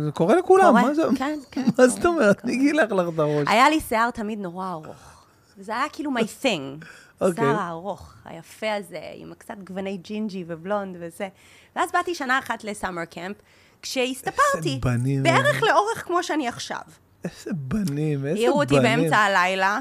[0.04, 1.02] זה קורה לכולם, קורה, מה זה?
[1.18, 1.64] כן, כן.
[1.78, 2.44] מה זאת אומרת?
[2.44, 3.48] מי גילח לך את הראש?
[3.48, 5.24] היה לי שיער תמיד נורא ארוך.
[5.58, 6.84] וזה היה כאילו my thing.
[7.20, 7.44] אוקיי.
[7.44, 11.28] שיער הארוך, היפה הזה, עם קצת גווני ג'ינג'י ובלונד וזה.
[11.76, 13.36] ואז באתי שנה אחת ל summer camp,
[13.82, 14.68] כשהסתפרתי.
[14.68, 15.62] איזה בנים בערך.
[15.62, 16.80] לאורך כמו שאני עכשיו.
[17.24, 18.36] איזה בנים, איזה בנים.
[18.36, 19.78] העירו אותי באמצע הלילה,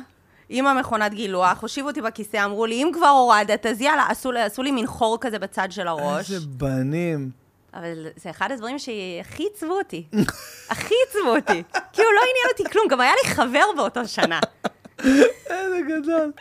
[0.50, 4.64] עם המכונת גילוח, הושיבו אותי בכיסא, אמרו לי, אם כבר הורדת, אז יאללה, עשו, עשו
[4.64, 6.32] לי מין חור כזה בצד של הראש.
[6.32, 7.30] איזה בנים.
[7.74, 10.08] אבל זה אחד הדברים שהכי עיצבו אותי.
[10.70, 11.64] הכי עיצבו אותי.
[11.94, 14.40] כאילו, לא עניין אותי כלום, גם היה לי חבר באותו שנה.
[15.00, 16.32] איזה גדול.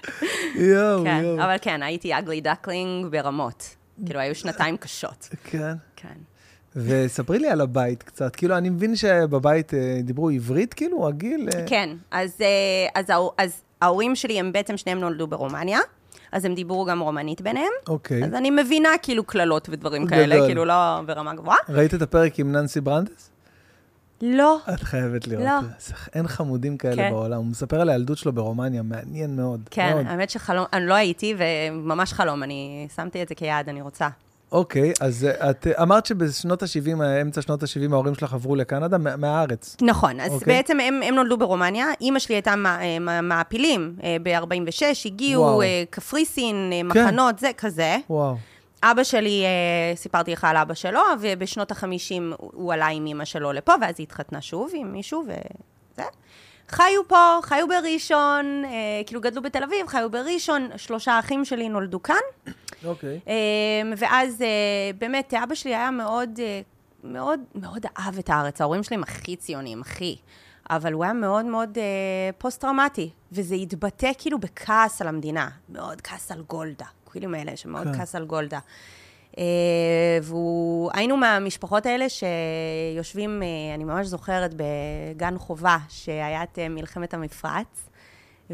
[0.55, 1.44] יואו, כן, יואו.
[1.44, 3.76] אבל כן, הייתי ugly duckling ברמות.
[4.07, 5.28] כאילו, היו שנתיים קשות.
[5.44, 5.74] כן.
[5.96, 6.32] כן.
[6.77, 8.37] וספרי לי על הבית קצת.
[8.37, 11.49] כאילו, אני מבין שבבית אה, דיברו עברית, כאילו, הגיל...
[11.55, 13.07] אה, כן, אז, אה, אז,
[13.39, 15.79] אז ההורים שלי, הם בעצם שניהם נולדו ברומניה,
[16.33, 17.73] אז הם דיברו גם רומנית ביניהם.
[17.89, 18.25] אוקיי.
[18.25, 20.18] אז אני מבינה כאילו קללות ודברים גדול.
[20.18, 21.59] כאלה, כאילו לא ברמה גבוהה.
[21.68, 23.31] ראית את הפרק עם ננסי ברנדס?
[24.23, 24.59] לא.
[24.75, 25.45] את חייבת לראות.
[25.45, 25.59] לא.
[26.14, 27.11] אין חמודים כאלה כן.
[27.11, 27.39] בעולם.
[27.39, 29.61] הוא מספר על הילדות שלו ברומניה, מעניין מאוד.
[29.70, 30.07] כן, מאוד.
[30.07, 34.09] האמת שחלום, אני לא הייתי, וממש חלום, אני שמתי את זה כיעד, אני רוצה.
[34.53, 38.98] אוקיי, אז אה, את אה, אמרת שבשנות ה-70, אמצע שנות ה-70, ההורים שלך עברו לקנדה
[38.98, 39.76] מה- מהארץ.
[39.82, 40.55] נכון, אז אוקיי.
[40.55, 45.62] בעצם הם, הם נולדו ברומניה, אימא שלי הייתה אה, מעפילים ב-46, הגיעו וואו.
[45.62, 47.96] אה, קפריסין, אה, מחנות, זה כזה.
[48.11, 48.36] וואו.
[48.82, 51.84] אבא שלי, אה, סיפרתי לך על אבא שלו, ובשנות ה-50
[52.38, 56.05] הוא עלה עם אימא שלו לפה, ואז היא התחתנה שוב עם מישהו, וזה.
[56.68, 58.70] חיו פה, חיו בראשון, אה,
[59.07, 62.53] כאילו גדלו בתל אביב, חיו בראשון, שלושה אחים שלי נולדו כאן.
[62.85, 63.20] אוקיי.
[63.28, 66.61] אה, ואז אה, באמת, אבא שלי היה מאוד, אה,
[67.05, 68.61] מאוד, מאוד אהב את הארץ.
[68.61, 70.16] ההורים שלי הם הכי ציונים, הכי.
[70.70, 75.49] אבל הוא היה מאוד מאוד אה, פוסט-טראומטי, וזה התבטא כאילו בכעס על המדינה.
[75.68, 76.87] מאוד כעס על גולדה.
[77.11, 77.99] כאילו מאלה שמאוד כן.
[77.99, 78.59] כעס על גולדה.
[79.39, 79.45] אה,
[80.22, 87.14] והוא, היינו מהמשפחות האלה שיושבים, אה, אני ממש זוכרת, בגן חובה, שהיה את אה, מלחמת
[87.14, 87.89] המפרץ.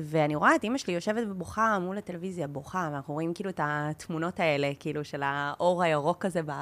[0.03, 4.41] ואני רואה את אימא שלי יושבת ובוכה מול הטלוויזיה, בוכה, ואנחנו רואים כאילו את התמונות
[4.41, 6.53] האלה, כאילו של האור הירוק הזה ב...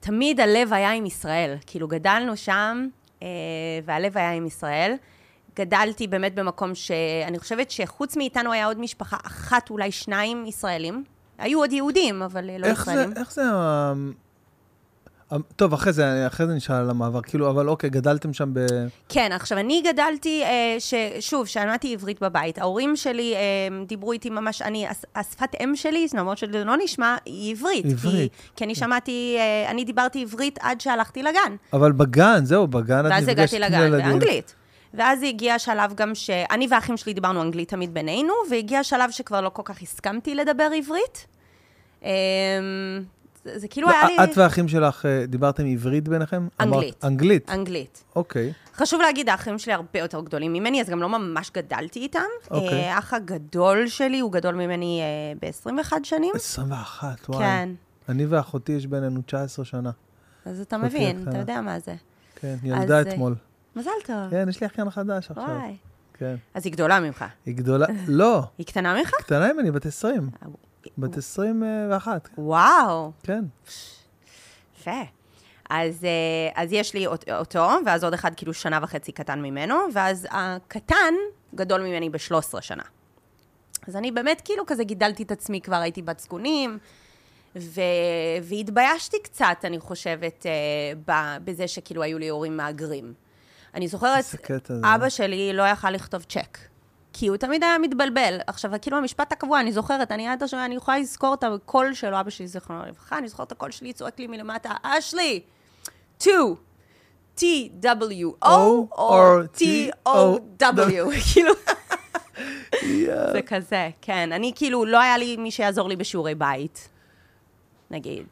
[0.00, 1.56] תמיד הלב היה עם ישראל.
[1.66, 2.86] כאילו, גדלנו שם,
[3.22, 3.28] אה,
[3.84, 4.94] והלב היה עם ישראל.
[5.56, 11.04] גדלתי באמת במקום שאני חושבת שחוץ מאיתנו היה עוד משפחה אחת, אולי שניים ישראלים.
[11.38, 13.16] היו עוד יהודים, אבל אה, לא איך זה, ישראלים.
[13.16, 13.42] איך זה...
[15.32, 17.22] ה- טוב, אחרי זה, אחרי זה נשאל על המעבר.
[17.22, 18.58] כאילו, אבל אוקיי, גדלתם שם ב...
[19.08, 22.58] כן, עכשיו, אני גדלתי, אה, ש, שוב, שלמדתי עברית בבית.
[22.58, 23.40] ההורים שלי אה,
[23.86, 27.84] דיברו איתי ממש, אני, הש- השפת אם שלי, למרות שזה לא נשמע, היא עברית.
[27.86, 28.32] עברית.
[28.32, 31.56] כי, כי אני שמעתי, אה, אני דיברתי עברית עד שהלכתי לגן.
[31.72, 34.08] אבל בגן, זהו, בגן את ואז נפגשת הגעתי עם לגן.
[34.10, 34.54] באנגלית.
[34.94, 39.48] ואז הגיע שלב גם שאני והאחים שלי דיברנו אנגלית תמיד בינינו, והגיע שלב שכבר לא
[39.48, 41.26] כל כך הסכמתי לדבר עברית.
[43.46, 44.16] אה, זה, כאילו היה לי...
[44.18, 46.48] לא, את והאחים שלך אה, דיברתם עברית ביניכם?
[46.60, 46.94] אנגלית.
[46.94, 48.04] אמרת- אנגלית, אנגלית.
[48.16, 48.52] אוקיי.
[48.74, 52.20] חשוב להגיד, האחים שלי הרבה יותר גדולים ממני, אז גם לא ממש גדלתי איתם.
[52.50, 52.68] אוקיי.
[52.68, 56.30] אה, האח הגדול שלי הוא גדול ממני אה, ב-21 שנים.
[56.34, 57.38] 21, וואי.
[57.38, 57.68] כן.
[58.08, 59.90] אני ואחותי, יש בינינו 19 שנה.
[60.46, 61.38] אז אתה מבין, אתה.
[61.38, 61.94] יודע מה זה.
[62.36, 63.34] כן, ילדה אז, אה, אתמול.
[63.76, 64.16] מזל טוב.
[64.30, 65.44] כן, יש לי אחיין חדש עכשיו.
[65.48, 65.76] וואי.
[66.14, 66.34] כן.
[66.54, 67.24] אז היא גדולה ממך.
[67.46, 69.10] היא גדולה, לא, היא קטנה ממך?
[69.18, 70.30] קטנה ממני, בת 20.
[70.98, 73.44] בת 21, וואו, כן.
[74.80, 75.00] יפה.
[75.70, 79.74] אז, אה, אז יש לי אות- אותו, ואז עוד אחד כאילו שנה וחצי קטן ממנו,
[79.94, 81.14] ואז הקטן
[81.54, 82.20] גדול ממני ב-13
[82.60, 82.82] שנה.
[83.88, 86.78] אז אני באמת כאילו כזה גידלתי את עצמי, כבר הייתי בת זקונים,
[87.56, 87.80] ו...
[88.42, 90.52] והתביישתי קצת, אני חושבת, אה,
[91.06, 91.12] ב...
[91.44, 93.14] בזה שכאילו היו לי הורים מהגרים.
[93.74, 94.24] אני זוכרת.
[94.84, 96.58] אבא שלי לא יכל לכתוב צ'ק.
[97.12, 98.38] כי הוא תמיד היה מתבלבל.
[98.46, 102.20] עכשיו, כאילו, המשפט הקבוע, אני זוכרת, אני עד עכשיו, אני יכולה לזכור את הקול שלו,
[102.20, 105.40] אבא שלי, זיכרונו לברכה, אני זוכרת את הקול שלי, צועק לי מלמטה, אשלי,
[106.18, 106.54] 2,
[107.36, 108.48] T-W-O, O
[108.92, 111.52] או T-O-W, כאילו.
[113.32, 114.32] זה כזה, כן.
[114.32, 116.88] אני כאילו, לא היה לי מי שיעזור לי בשיעורי בית,
[117.90, 118.26] נגיד.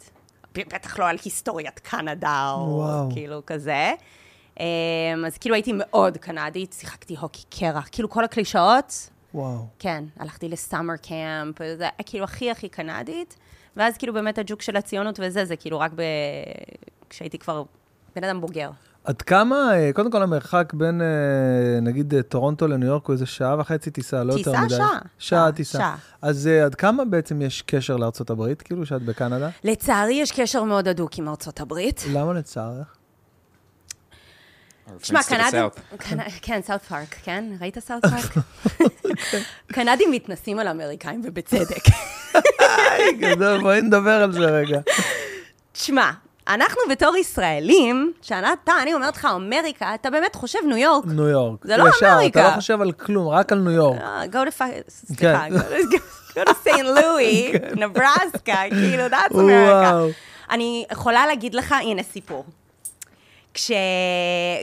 [0.55, 3.09] בטח לא על היסטוריית קנדה, או.
[3.13, 3.93] כאילו כזה.
[4.61, 4.65] אמ,
[5.27, 9.67] אז כאילו הייתי מאוד קנדית, שיחקתי הוקי קרח, כאילו כל הקלישאות, וואו.
[9.79, 13.37] כן, הלכתי ל summer camp, זה כאילו הכי הכי קנדית,
[13.77, 16.03] ואז כאילו באמת הג'וק של הציונות וזה, זה כאילו רק ב...
[17.11, 17.63] כשהייתי כבר
[18.17, 18.71] בן אדם בוגר.
[19.05, 23.27] עד כמה, אה, קודם כל המרחק בין, אה, נגיד, אה, טורונטו לניו יורק הוא איזה
[23.27, 24.65] שעה וחצי טיסה, לא יותר טיסה?
[24.65, 24.75] מדי.
[24.75, 24.99] שעה.
[25.19, 25.79] שעה טיסה.
[25.79, 25.97] שעה.
[26.23, 29.49] אז עד כמה בעצם יש קשר לארצות הברית, כאילו, שאת בקנדה?
[29.65, 32.05] לצערי יש קשר מאוד הדוק עם ארצות הברית.
[32.13, 32.97] למה לצערך?
[34.99, 35.65] תשמע, קנדים,
[36.43, 37.45] כן, South Park, כן?
[37.61, 38.45] ראית South Park?
[39.73, 41.83] קנדים מתנשאים על אמריקאים, ובצדק.
[42.59, 44.81] היי, גדול, בואי נדבר על זה רגע.
[45.73, 46.11] תשמע,
[46.49, 51.05] אנחנו בתור ישראלים, שאתה, אני אומרת לך אמריקה, אתה באמת חושב ניו יורק.
[51.07, 51.65] ניו יורק.
[51.65, 52.41] זה לא ישר, אמריקה.
[52.41, 54.01] אתה לא חושב על כלום, רק על ניו יורק.
[54.01, 55.57] אה, go to, fi- סליחה, כן.
[56.41, 56.83] go to- st.
[56.83, 59.33] לואי, נברסקה, כאילו, that's.
[59.35, 59.95] America.
[60.51, 62.45] אני יכולה להגיד לך, הנה סיפור.
[63.55, 63.71] כש...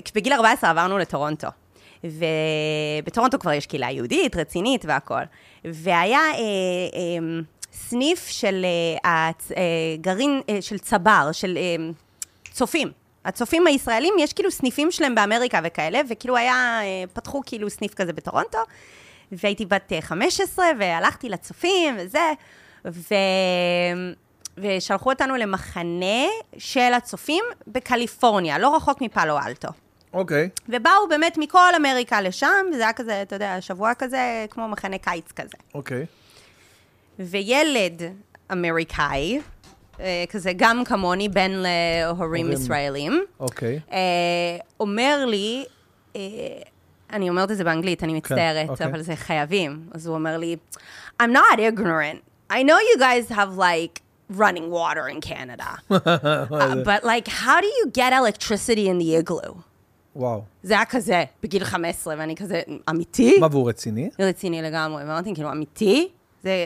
[0.06, 1.48] כשבגיל 14 עברנו לטורונטו,
[2.04, 5.24] ובטורונטו כבר יש קהילה יהודית, רצינית והכול,
[5.66, 7.40] והיה אה, אה,
[7.74, 8.66] סניף של
[9.06, 9.32] אה.
[9.58, 9.64] אה,
[10.02, 11.90] גרעין, אה, של צבר, של אה,
[12.52, 12.92] צופים.
[13.26, 18.14] הצופים הישראלים, יש כאילו סניפים שלהם באמריקה וכאלה, וכאילו היה, אה, פתחו כאילו סניף כזה
[18.14, 18.58] בטורונטו,
[19.32, 22.32] והייתי בת אה, 15, והלכתי לצופים וזה,
[22.86, 23.16] ו...
[24.58, 26.26] ושלחו אותנו למחנה
[26.58, 29.70] של הצופים בקליפורניה, לא רחוק מפאלו אלטו.
[30.14, 30.50] אוקיי.
[30.70, 35.32] ובאו באמת מכל אמריקה לשם, וזה היה כזה, אתה יודע, שבוע כזה, כמו מחנה קיץ
[35.32, 35.58] כזה.
[35.74, 36.06] אוקיי.
[37.20, 38.02] וילד
[38.52, 39.42] אמריקאי,
[40.00, 42.52] אה, כזה גם כמוני, בן להורים הורים.
[42.52, 43.80] ישראלים, אוקיי.
[43.92, 43.98] אה,
[44.80, 45.66] אומר לי,
[46.16, 46.22] אה,
[47.14, 48.86] אני אומרת את זה באנגלית, אני מצטערת, אוקיי.
[48.86, 49.80] אבל זה חייבים.
[49.92, 50.56] אז הוא אומר לי,
[51.24, 52.52] I'm not ignorant.
[52.52, 57.68] I know you guys have like running water in Canada, uh, but like how do
[57.68, 59.54] you get electricity in the igloo?
[60.16, 60.44] וואו.
[60.64, 63.40] זה היה כזה, בגיל 15, ואני כזה, אמיתי?
[63.40, 64.10] מה, והוא רציני?
[64.20, 65.04] רציני לגמרי.
[65.04, 66.10] ואמרתי, כאילו, אמיתי?
[66.44, 66.66] זה,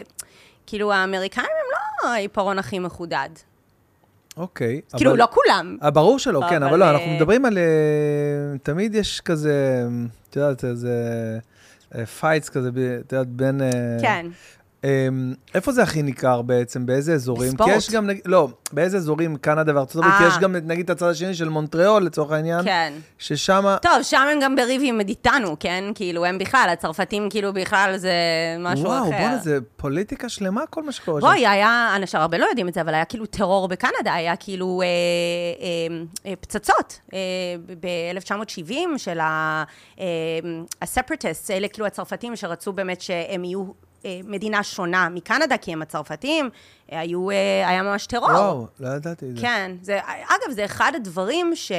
[0.66, 1.72] כאילו, האמריקאים הם
[2.03, 3.30] לא העיפרון הכי מחודד.
[4.38, 4.82] אוקיי.
[4.97, 5.78] כאילו, אבל- לא כולם.
[5.84, 7.57] אה, ברור שלא, כן, אבל, אבל לא, אה, אנחנו מדברים על...
[7.57, 7.64] אה,
[8.64, 9.86] תמיד יש כזה,
[10.30, 10.93] את יודעת, איזה
[12.20, 12.70] fights כזה,
[13.05, 13.62] את יודעת, בין...
[14.01, 14.26] כן.
[14.84, 16.86] אמ, איפה זה הכי ניכר בעצם?
[16.86, 17.52] באיזה אזורים?
[17.52, 17.70] בספורט.
[17.70, 20.28] כי יש גם, לא, באיזה אזורים, קנדה וארצות הברית, כי אה.
[20.28, 22.94] יש גם, נגיד, את הצד השני של מונטריאול, לצורך העניין, כן.
[23.18, 23.76] ששם...
[23.82, 25.84] טוב, שם הם גם בריבים איתנו, כן?
[25.96, 28.14] כאילו, הם בכלל, הצרפתים כאילו בכלל זה
[28.60, 28.94] משהו אחר.
[28.94, 31.28] וואו, בואנה, זה פוליטיקה שלמה, כל מה שקורה שם.
[31.28, 34.82] בואי, היה, אנשים הרבה לא יודעים את זה, אבל היה כאילו טרור בקנדה, היה כאילו
[34.82, 34.88] אה,
[35.62, 35.88] אה,
[36.26, 37.20] אה, פצצות אה,
[37.80, 43.91] ב-1970 של ה-separatists, אלה כאילו הצרפתים שרצו באמת שהם יהיו אה,
[44.24, 46.49] מדינה שונה מקנדה, כי הם הצרפתים,
[46.91, 48.30] אה, היו, אה, היה ממש טרור.
[48.30, 49.41] וואו, לא ידעתי את זה.
[49.41, 51.72] כן, זה, אגב, זה אחד הדברים ש,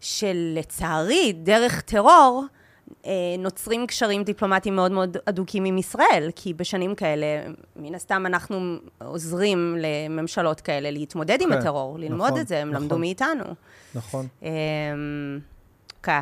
[0.00, 2.44] שלצערי, דרך טרור,
[3.06, 7.26] אה, נוצרים קשרים דיפלומטיים מאוד מאוד הדוקים עם ישראל, כי בשנים כאלה,
[7.76, 12.70] מן הסתם אנחנו עוזרים לממשלות כאלה להתמודד עם כן, הטרור, ללמוד נכון, את זה, הם
[12.70, 12.82] נכון.
[12.82, 13.44] למדו מאיתנו.
[13.94, 14.26] נכון.
[14.42, 14.50] אה,
[16.02, 16.20] כן.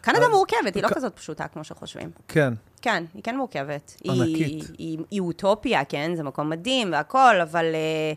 [0.00, 2.10] קנדה מורכבת, היא לא כזאת פשוטה כמו שחושבים.
[2.28, 2.54] כן.
[2.82, 3.96] כן, היא כן מורכבת.
[4.04, 4.36] ענקית.
[4.38, 6.12] היא, היא, היא אוטופיה, כן?
[6.14, 8.16] זה מקום מדהים והכול, אבל uh,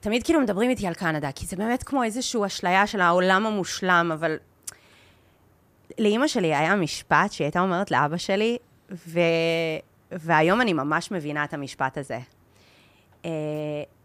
[0.00, 4.10] תמיד כאילו מדברים איתי על קנדה, כי זה באמת כמו איזושהי אשליה של העולם המושלם,
[4.14, 4.36] אבל
[5.98, 8.58] לאימא שלי היה משפט שהיא הייתה אומרת לאבא שלי,
[8.90, 9.20] ו...
[10.12, 12.18] והיום אני ממש מבינה את המשפט הזה.
[13.22, 13.26] Uh,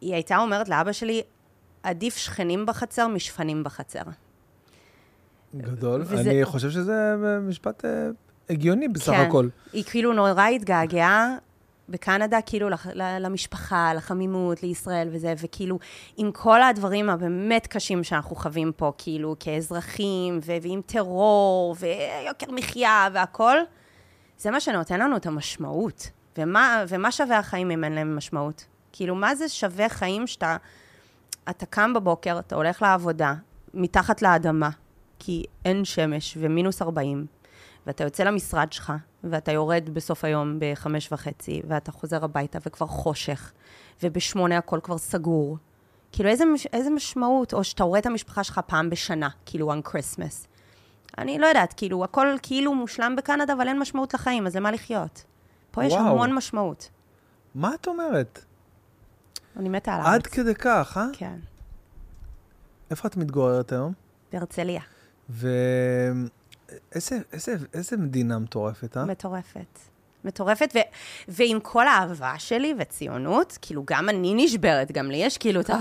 [0.01, 1.21] היא הייתה אומרת לאבא שלי,
[1.83, 4.01] עדיף שכנים בחצר משפנים בחצר.
[5.55, 6.01] גדול.
[6.01, 8.07] וזה- אני חושב שזה משפט אה,
[8.49, 9.25] הגיוני בסך כן.
[9.27, 9.47] הכל.
[9.73, 11.35] היא כאילו נורא התגעגעה
[11.89, 12.87] בקנדה, כאילו, לח-
[13.19, 15.79] למשפחה, לחמימות, לישראל וזה, וכאילו,
[16.17, 23.07] עם כל הדברים הבאמת קשים שאנחנו חווים פה, כאילו, כאזרחים, ו- ועם טרור, ויוקר מחיה
[23.13, 23.57] והכול,
[24.37, 26.09] זה מה שנותן לנו את המשמעות.
[26.37, 28.65] ומה, ומה שווה החיים אם אין להם משמעות?
[28.91, 30.57] כאילו, מה זה שווה חיים שאתה
[31.49, 33.33] אתה קם בבוקר, אתה הולך לעבודה,
[33.73, 34.69] מתחת לאדמה,
[35.19, 37.25] כי אין שמש ומינוס 40,
[37.87, 43.51] ואתה יוצא למשרד שלך, ואתה יורד בסוף היום בחמש וחצי, ואתה חוזר הביתה וכבר חושך,
[44.03, 45.57] ובשמונה הכל כבר סגור.
[46.11, 49.87] כאילו, איזה, מש- איזה משמעות, או שאתה רואה את המשפחה שלך פעם בשנה, כאילו, on
[49.87, 50.47] Christmas.
[51.17, 55.23] אני לא יודעת, כאילו, הכל כאילו מושלם בקנדה, אבל אין משמעות לחיים, אז למה לחיות?
[55.71, 56.05] פה יש וואו.
[56.07, 56.89] המון משמעות.
[57.55, 58.45] מה את אומרת?
[59.57, 60.13] אני מתה על הארץ.
[60.15, 61.05] עד כדי כך, אה?
[61.13, 61.39] כן,
[62.91, 63.93] איפה את מתגוררת היום?
[64.33, 64.81] בהרצליה.
[65.29, 66.29] ואיזה
[66.95, 67.17] איזה,
[67.73, 69.05] איזה מדינה מטורפת, אה?
[69.05, 69.79] מטורפת.
[70.25, 70.79] מטורפת, ו-
[71.27, 75.77] ועם כל האהבה שלי וציונות, כאילו, גם אני נשברת, גם לי יש כאילו את ה...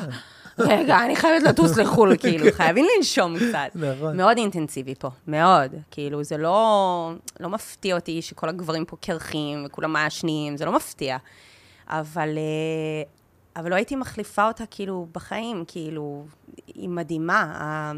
[0.59, 3.71] רגע, אני חייבת לטוס לחו"ל, כאילו, חייבים לנשום קצת.
[3.75, 4.17] נכון.
[4.17, 5.75] מאוד אינטנסיבי פה, מאוד.
[5.91, 11.17] כאילו, זה לא, לא מפתיע אותי שכל הגברים פה קרחים וכולם מעשנים, זה לא מפתיע.
[11.89, 13.03] אבל, אה,
[13.63, 16.25] אבל לא הייתי מחליפה אותה, כאילו, בחיים, כאילו,
[16.67, 17.93] היא מדהימה.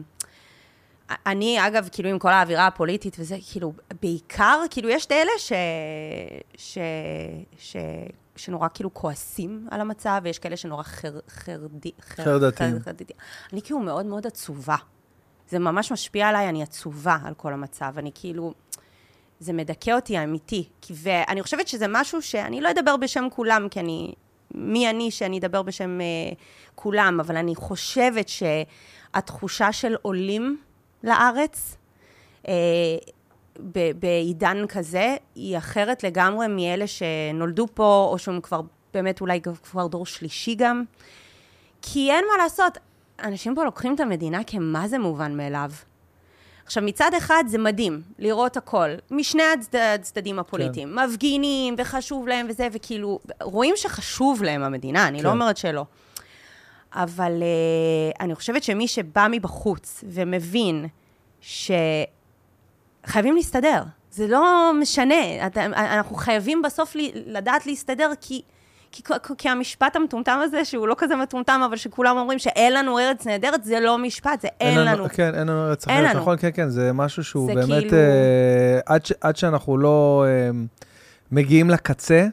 [1.10, 5.52] אני, אגב, כאילו, עם כל האווירה הפוליטית וזה, כאילו, בעיקר, כאילו, יש את אלה ש...
[6.56, 6.78] ש...
[7.58, 7.76] ש...
[8.36, 11.18] שנורא כאילו כועסים על המצב, ויש כאלה שנורא חר...
[11.28, 11.90] חרדי...
[12.00, 12.24] חר...
[12.24, 12.78] חרדתיים.
[12.78, 12.84] חר...
[12.84, 13.12] חרדתי.
[13.52, 14.76] אני כאילו מאוד מאוד עצובה.
[15.48, 17.94] זה ממש משפיע עליי, אני עצובה על כל המצב.
[17.96, 18.54] אני כאילו...
[19.40, 20.68] זה מדכא אותי, אמיתי.
[20.90, 24.14] ואני חושבת שזה משהו שאני לא אדבר בשם כולם, כי אני...
[24.54, 26.06] מי אני שאני אדבר בשם אה,
[26.74, 30.58] כולם, אבל אני חושבת שהתחושה של עולים
[31.04, 31.76] לארץ,
[32.48, 32.54] אה,
[33.94, 38.60] בעידן כזה, היא אחרת לגמרי מאלה שנולדו פה, או שהם כבר,
[38.94, 40.84] באמת אולי כבר דור שלישי גם.
[41.82, 42.78] כי אין מה לעשות,
[43.22, 45.70] אנשים פה לוקחים את המדינה כמה זה מובן מאליו.
[46.64, 50.88] עכשיו, מצד אחד זה מדהים לראות הכל, משני הצד, הצדדים הפוליטיים.
[50.88, 51.04] כן.
[51.04, 55.24] מפגינים, וחשוב להם וזה, וכאילו, רואים שחשוב להם המדינה, אני כן.
[55.24, 55.84] לא אומרת שלא.
[56.94, 60.86] אבל uh, אני חושבת שמי שבא מבחוץ ומבין
[61.40, 68.42] שחייבים להסתדר, זה לא משנה, אתה, אנחנו חייבים בסוף לי, לדעת להסתדר, כי,
[68.92, 69.02] כי,
[69.38, 73.64] כי המשפט המטומטם הזה, שהוא לא כזה מטומטם, אבל שכולם אומרים שאין לנו ארץ נהדרת,
[73.64, 75.08] זה לא משפט, זה אין, אין לנו.
[75.08, 76.20] כן, אין לנו ארץ לנו.
[76.20, 80.24] נכון, כן, כן, זה משהו שהוא זה באמת, כאילו- אה, עד, ש, עד שאנחנו לא
[80.26, 80.50] אה,
[81.32, 82.26] מגיעים לקצה,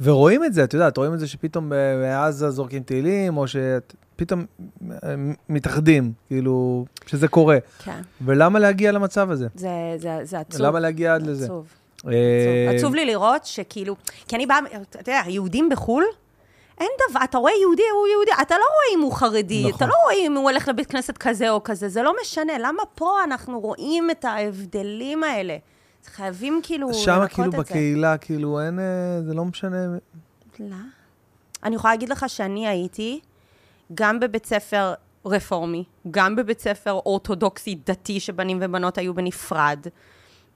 [0.00, 4.44] ורואים את זה, את יודעת, רואים את זה שפתאום אה, בעזה זורקים טילים, או שפתאום
[4.90, 5.14] אה,
[5.48, 7.58] מתאחדים, כאילו, שזה קורה.
[7.84, 9.46] כן, ולמה להגיע למצב הזה?
[9.54, 10.62] זה, זה, זה עצוב.
[10.62, 11.44] למה להגיע עד לזה?
[11.44, 11.66] עצוב.
[12.06, 12.12] אה,
[12.70, 12.76] עצוב.
[12.76, 13.96] עצוב לי לראות שכאילו,
[14.28, 14.58] כי אני באה,
[14.90, 16.04] אתה יודע, יהודים בחו"ל,
[16.80, 19.76] אין דבר, אתה רואה יהודי, הוא יהודי, אתה לא רואה אם הוא חרדי, נכון.
[19.76, 22.52] אתה לא רואה אם הוא הולך לבית כנסת כזה או כזה, זה לא משנה.
[22.58, 25.56] למה פה אנחנו רואים את ההבדלים האלה?
[26.08, 27.58] חייבים כאילו שם לנקות כאילו את זה.
[27.58, 29.76] בקהילה, כאילו אין, אה, זה לא משנה.
[30.60, 30.76] לא.
[31.64, 33.20] אני יכולה להגיד לך שאני הייתי
[33.94, 34.94] גם בבית ספר
[35.26, 39.86] רפורמי, גם בבית ספר אורתודוקסי דתי, שבנים ובנות היו בנפרד.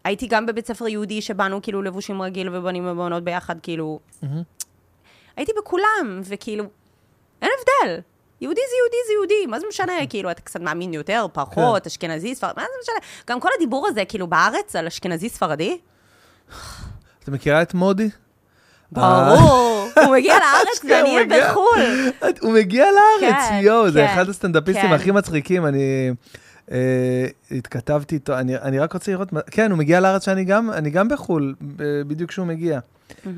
[0.04, 4.00] הייתי גם בבית ספר יהודי שבאנו כאילו לבושים רגיל ובנים ובנות ביחד, כאילו...
[5.36, 6.64] הייתי בכולם, וכאילו,
[7.42, 8.00] אין הבדל.
[8.42, 9.92] יהודי זה יהודי זה יהודי, מה זה משנה?
[10.08, 13.08] כאילו, אתה קצת מאמין יותר, פחות, אשכנזי, ספרדי, מה זה משנה?
[13.30, 15.78] גם כל הדיבור הזה, כאילו, בארץ, על אשכנזי ספרדי,
[17.24, 18.10] את מכירה את מודי?
[18.92, 21.50] ברור, הוא מגיע לארץ ואני מגיע.
[21.50, 21.80] בחו"ל.
[22.40, 24.92] הוא מגיע לארץ, כן, יואו, זה כן, אחד הסטנדאפיסטים כן.
[24.92, 26.10] הכי מצחיקים, אני
[26.72, 31.08] אה, התכתבתי איתו, אני, רק רוצה לראות, כן, הוא מגיע לארץ שאני גם, אני גם
[31.08, 31.54] בחו"ל,
[32.06, 32.80] בדיוק כשהוא מגיע.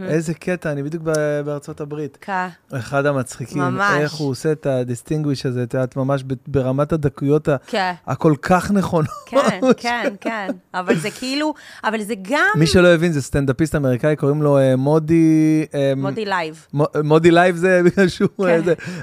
[0.08, 1.02] איזה קטע, אני בדיוק
[1.44, 2.18] בארצות הברית.
[2.20, 2.46] כן.
[2.72, 3.94] אחד המצחיקים, ממש.
[4.00, 9.08] איך הוא עושה את הדיסטינגוויש הזה, את יודעת, ממש ברמת הדקויות כן, הכל כך נכונות.
[9.26, 10.50] כן, כן, כן.
[10.74, 11.54] אבל זה כאילו,
[11.84, 15.64] אבל זה גם מי שלא הבין, זה סטנדאפיסט אמריקאי, קוראים לו אה, מודי...
[15.74, 16.66] אה, מודי לייב.
[16.72, 18.28] מו- מודי לייב זה בגלל שהוא...
[18.38, 18.60] כן.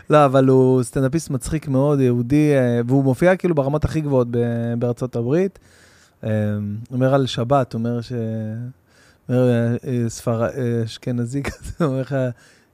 [0.10, 4.28] לא, אבל הוא סטנדאפיסט מצחיק מאוד, יהודי, אה, והוא מופיע כאילו ברמות הכי גבוהות
[4.78, 5.60] בארצות הברית.
[6.24, 6.30] אה,
[6.92, 8.12] אומר על שבת, אומר ש...
[9.30, 10.44] אה, אה, ספר...
[10.44, 12.16] אה, אשכנזי כזה, אומר לך,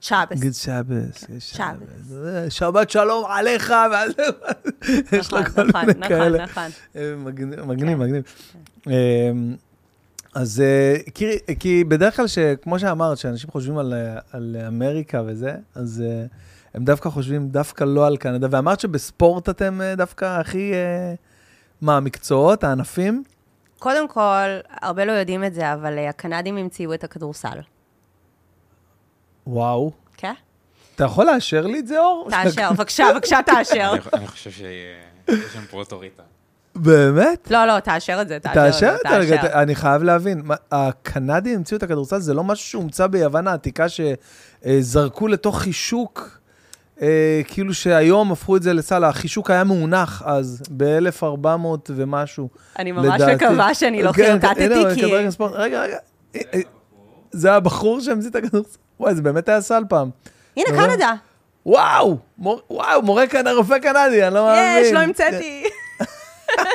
[0.02, 0.40] צ'אבס.
[0.40, 2.14] גיט שבס, שבס.
[2.26, 4.12] אה, שבת שלום עליך, ואז
[5.20, 6.44] יש לו נכון, כל נכון, מיני נכון, כאלה.
[6.44, 6.70] נכון.
[6.96, 7.98] אה, מגניב, מגניב.
[7.98, 8.04] כן.
[8.04, 8.24] מגניב.
[8.88, 9.32] אה,
[10.36, 10.64] אז
[11.14, 13.94] כי, כי בדרך כלל, שכמו שאמרת, שאנשים חושבים על,
[14.32, 16.04] על אמריקה וזה, אז
[16.74, 18.48] הם דווקא חושבים דווקא לא על קנדה.
[18.52, 20.72] ואמרת שבספורט אתם דווקא הכי...
[21.82, 23.24] מה, המקצועות, הענפים?
[23.80, 24.48] קודם כל,
[24.82, 27.60] הרבה לא יודעים את זה, אבל אה, הקנדים המציאו את הכדורסל.
[29.48, 29.92] וואו.
[30.18, 30.34] כן?
[30.96, 32.28] אתה יכול לאשר לי את זה, אור?
[32.30, 33.92] תאשר, בבקשה, בבקשה תאשר.
[34.14, 34.74] אני- חושב שיש
[35.54, 36.24] שם פה אוטוריטה.
[36.76, 37.52] באמת?
[37.52, 39.62] לא, לא, תאשר את זה, תאשר את זה, תאשר.
[39.62, 45.60] אני חייב להבין, הקנדים המציאו את הכדורסל, זה לא משהו שהומצא ביוון העתיקה, שזרקו לתוך
[45.62, 46.40] חישוק,
[47.02, 51.36] אה, כאילו שהיום הפכו את זה לסל, החישוק היה מאונח אז, ב-1400
[51.90, 52.50] ומשהו.
[52.80, 53.46] אני ממש לדעתי.
[53.46, 55.02] מקווה שאני לא כן, כן, חרטטתי, הנה, כי...
[55.02, 55.52] כדורגל ספורט.
[55.56, 55.98] רגע, רגע,
[56.36, 56.60] אה, אה,
[57.32, 58.78] זה הבחור שהמציא את הכדורסל?
[59.00, 60.10] וואי, זה באמת היה סל פעם.
[60.58, 60.66] הנה?
[60.68, 61.14] קנדה.
[61.66, 64.84] וואו, מור- וואו, מורה קנדה, רופא קנדי, אני לא מאמין.
[64.86, 65.64] יש, לא המצאתי.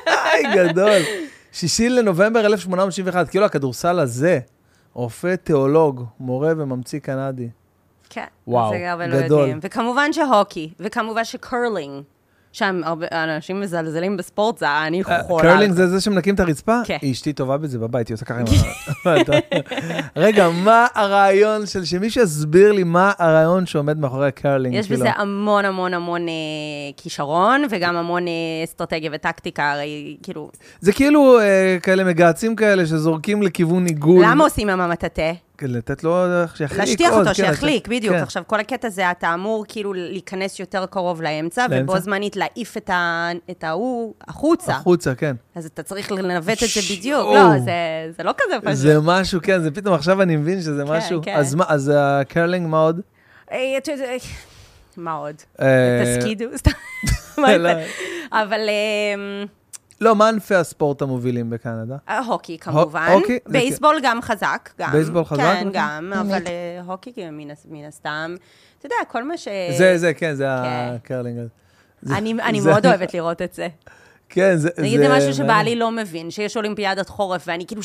[0.06, 1.00] היי, גדול.
[1.52, 4.38] שישי לנובמבר 1871, כאילו הכדורסל הזה,
[4.94, 7.48] רופא תיאולוג, מורה וממציא קנדי.
[8.14, 9.38] כן, וואו, זה הרבה לא גדול.
[9.40, 9.58] יודעים.
[9.62, 12.02] וכמובן שהוקי, וכמובן שקרלינג,
[12.52, 15.42] שם הרבה אנשים מזלזלים בספורט, זה אני אה, חולה.
[15.42, 16.80] קרלינג זה זה שמנקים את הרצפה?
[16.84, 16.96] כן.
[17.10, 18.46] אשתי טובה בזה בבית, היא עושה ככה עם
[19.06, 19.14] ה...
[20.16, 21.84] רגע, מה הרעיון של...
[21.84, 24.74] שמישהו יסביר לי מה הרעיון שעומד מאחורי הקרלינג.
[24.74, 25.00] יש כאילו.
[25.00, 26.34] בזה המון המון המון אה,
[26.96, 28.32] כישרון, וגם המון אה,
[28.64, 30.50] אסטרטגיה וטקטיקה, הרי כאילו,
[30.80, 31.38] זה כאילו
[31.82, 34.24] כאלה מגהצים כאלה שזורקים לכיוון עיגול.
[34.24, 35.32] למה עושים עם המטאטה?
[35.68, 36.16] לתת לו
[36.54, 36.80] שיחליק.
[36.80, 38.16] להשטיח אותו, כן, שיחליק, לתת- בדיוק.
[38.16, 38.22] כן.
[38.22, 41.82] עכשיו, כל הקטע זה, אתה אמור כאילו להיכנס יותר קרוב לאמצע, לאמצע.
[41.92, 42.76] ובו זמנית להעיף
[43.50, 44.72] את ההוא החוצה.
[44.72, 45.36] החוצה, כן.
[45.54, 47.20] אז אתה צריך לנווט את זה בדיוק.
[47.22, 47.34] שואו.
[47.34, 47.72] לא, זה-
[48.16, 48.74] זה לא כזה פשוט.
[48.76, 51.20] זה משהו, כן, זה פתאום עכשיו אני מבין שזה כן, משהו.
[51.22, 51.34] כן.
[51.36, 53.00] אז מה, אז הקרלינג, מה עוד?
[53.52, 53.58] אה,
[53.88, 54.12] יודע,
[54.96, 55.34] מה עוד?
[55.60, 56.70] אה, תסקידו, סתם.
[57.58, 57.70] לא.
[58.32, 59.46] אבל אמ,
[60.02, 61.96] לא, מה ענפי הספורט המובילים בקנדה?
[62.26, 63.08] הוקי כמובן.
[63.12, 63.38] הוקי?
[63.48, 64.92] בייסבול גם חזק, גם.
[64.92, 65.40] בייסבול חזק?
[65.42, 65.80] כן, אוקיי.
[65.80, 68.34] גם, אבל אה, הוקי מן הס- מן הסתם.
[68.78, 69.48] אתה יודע, כל מה ש...
[69.78, 70.92] זה, זה, כן, זה כן.
[70.94, 71.38] הקרלינג.
[71.38, 71.48] הזה.
[72.02, 73.68] זה- אני מאוד אוהבת לראות את זה.
[74.28, 74.68] כן, זה...
[74.78, 77.82] נגיד זה משהו שבעלי לא מבין, שיש אולימפיאדת חורף, ואני כאילו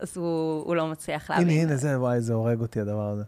[0.00, 1.48] אז הוא לא מצליח להבין.
[1.48, 3.22] הנה, הנה, זה, וואי, זה הורג אותי הדבר הזה.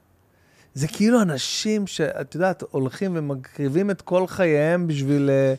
[0.74, 5.54] זה כאילו אנשים שאת יודעת, הולכים ומקריבים את כל חייהם בשביל אה,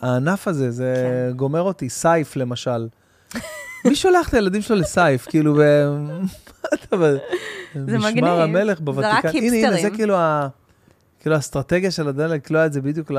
[0.00, 0.94] הענף הזה, זה
[1.30, 1.36] כן.
[1.36, 1.88] גומר אותי.
[1.88, 2.88] סייף, למשל.
[3.84, 5.26] מי שולח את הילדים שלו לסייף?
[5.26, 5.58] כאילו, ב...
[5.58, 7.16] מה אתה ב...
[7.74, 7.96] מגניב.
[7.96, 9.16] משמר המלך זה בוותיקן.
[9.16, 9.94] רק הנה, הנה, זה היפסטרים.
[9.94, 10.48] כאילו ה...
[11.20, 13.18] כאילו האסטרטגיה של הדלק, לקלוע את זה בדיוק ל...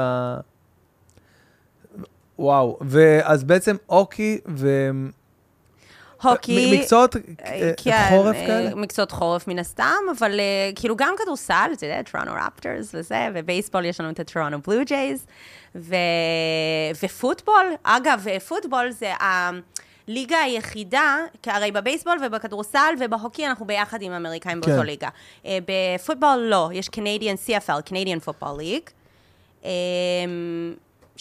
[2.40, 4.90] וואו, ואז בעצם אוקי ו...
[6.22, 6.80] הוקי...
[6.80, 8.76] מקצועות אה, אה, כן, חורף אה, כאלה?
[8.76, 10.40] מקצועות חורף מן הסתם, אבל
[10.76, 14.86] כאילו גם כדורסל, אתה יודע, Toronto Raptors וזה, ובייסבול יש לנו את ה Toronto Blue
[14.86, 15.26] Jays,
[15.76, 15.96] ו...
[17.04, 24.12] ופוטבול, אגב, אה, פוטבול זה הליגה היחידה, כי הרי בבייסבול ובכדורסל ובהוקי אנחנו ביחד עם
[24.12, 24.70] האמריקאים כן.
[24.70, 25.10] באותו ליגה.
[25.46, 28.92] אה, בפוטבול לא, יש Canadian CFL, Canadian Football League.
[29.66, 29.70] אה,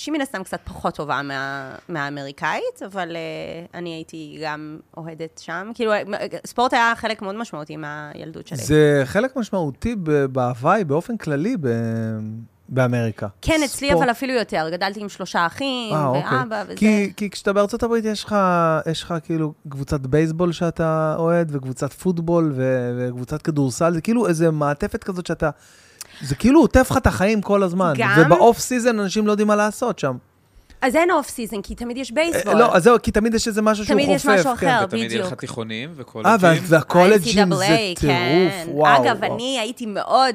[0.01, 5.71] שהיא מן הסתם קצת פחות טובה מה, מהאמריקאית, אבל uh, אני הייתי גם אוהדת שם.
[5.75, 5.93] כאילו,
[6.47, 8.59] ספורט היה חלק מאוד משמעותי מהילדות שלי.
[8.59, 9.97] זה חלק משמעותי
[10.33, 11.69] בהוואי באופן כללי ב-
[12.71, 13.27] באמריקה.
[13.43, 14.03] כן, אצלי ספורט.
[14.03, 14.67] אבל אפילו יותר.
[14.73, 16.39] גדלתי עם שלושה אחים, אה, אוקיי.
[16.39, 16.77] ואבא וזה.
[16.77, 18.37] כי, כי כשאתה בארצות הברית יש לך,
[18.91, 24.51] יש לך כאילו קבוצת בייסבול שאתה אוהד, וקבוצת פוטבול, ו- וקבוצת כדורסל, זה כאילו איזה
[24.51, 25.51] מעטפת כזאת שאתה...
[26.23, 27.93] זה כאילו עוטף לך את החיים כל הזמן.
[27.97, 30.17] גם- וב off season אנשים לא יודעים מה לעשות שם.
[30.83, 32.55] אז אין off season, כי תמיד יש בייסבול.
[32.55, 34.17] אה, לא, אז זהו, כי תמיד יש איזה משהו שהוא תמיד חופף.
[34.19, 34.69] יש משהו כן.
[34.69, 34.85] אחר.
[34.85, 35.41] ותמיד יהיה לך בדיוק.
[35.41, 36.33] תיכונים אה, וקולג'ים.
[36.41, 38.65] וה- והקולג'ים זה טירוף, כן.
[38.69, 39.03] וואו.
[39.05, 39.25] אגב.
[39.25, 40.35] אני הייתי מאוד...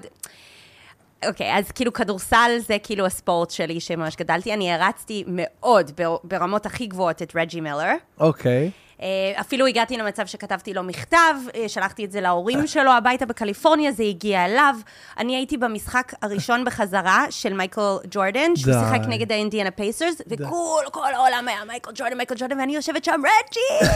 [1.27, 4.53] אוקיי, אז כאילו כדורסל זה כאילו הספורט שלי שממש גדלתי.
[4.53, 7.93] אני הערצתי מאוד בר- ברמות הכי גבוהות את רג'י מילר.
[8.19, 8.71] אוקיי.
[9.01, 9.07] אה,
[9.41, 11.17] אפילו הגעתי למצב שכתבתי לו מכתב,
[11.55, 14.75] אה, שלחתי את זה להורים שלו הביתה בקליפורניה, זה הגיע אליו.
[15.17, 18.73] אני הייתי במשחק הראשון בחזרה של מייקל ג'ורדן, שהוא.
[18.73, 20.45] שיחק נגד ה Indiana Pacers, וכל
[20.91, 23.87] כל העולם היה מייקל ג'ורדן, מייקל ג'ורדן, ואני יושבת שם, רג'י!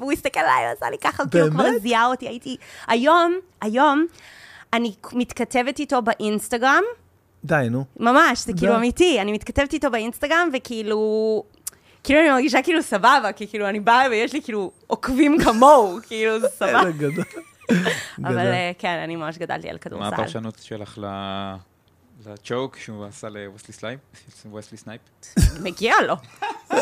[0.00, 1.64] והוא הסתכל עליי, הוא עשה לי ככה, כאילו כבר?
[1.82, 2.56] זיהה אותי, הייתי...
[2.88, 4.06] היום, היום,
[4.72, 6.82] אני מתכתבת איתו באינסטגרם,
[7.44, 7.84] די, נו.
[8.00, 8.76] ממש, זה כאילו.
[8.76, 9.20] אמיתי.
[9.20, 11.42] אני מתכתבת איתו באינסטגרם, וכאילו...
[12.04, 16.40] כאילו אני מרגישה כאילו סבבה, כי כאילו אני באה ויש לי כאילו עוקבים כמוהו, כאילו
[16.40, 16.80] זה סבבה.
[18.24, 18.38] אבל.
[18.38, 20.14] אה, כן, אני ממש גדלתי על מה כדורסל.
[20.14, 21.54] הפרשנות שלך ל-
[22.26, 24.00] לצ'וק שהוא עשה לווסלי סלייפ?
[24.50, 25.00] ווסלי סנייפ?
[25.62, 26.16] מגיע לו,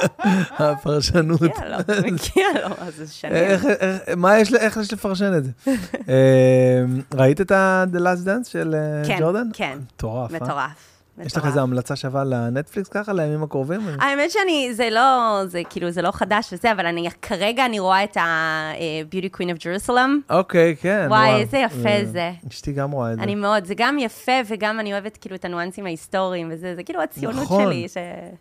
[0.59, 1.41] הפרשנות.
[1.43, 1.77] מגיע לו,
[2.13, 3.35] מגיע לו, אז זה שנים.
[3.35, 5.51] איך, יש, לפרשן את זה?
[6.09, 6.85] אה,
[7.15, 9.49] ראית את ה-The Last Dance של אה, כן, ג'ורדן?
[9.53, 9.79] כן.
[9.95, 10.37] מטורף, אה?
[10.37, 10.90] מטורף,
[11.27, 13.81] יש לך איזו המלצה שווה לנטפליקס ככה, לימים הקרובים?
[14.03, 18.05] האמת שאני, זה לא, זה כאילו, זה לא חדש וזה, אבל אני, כרגע אני רואה
[18.05, 20.31] את ה-Beauty Queen of Jerusalem.
[20.31, 21.07] אוקיי, כן.
[21.09, 21.41] וואי.
[21.41, 22.33] איזה יפה אה, זה.
[22.49, 23.23] אשתי גם רואה את זה.
[23.23, 27.03] אני מאוד, זה גם יפה, וגם אני אוהבת כאילו את הניואנסים ההיסטוריים וזה, זה כאילו
[27.03, 27.65] הציונות נכון.
[27.65, 27.89] שלי.
[27.89, 27.97] ש...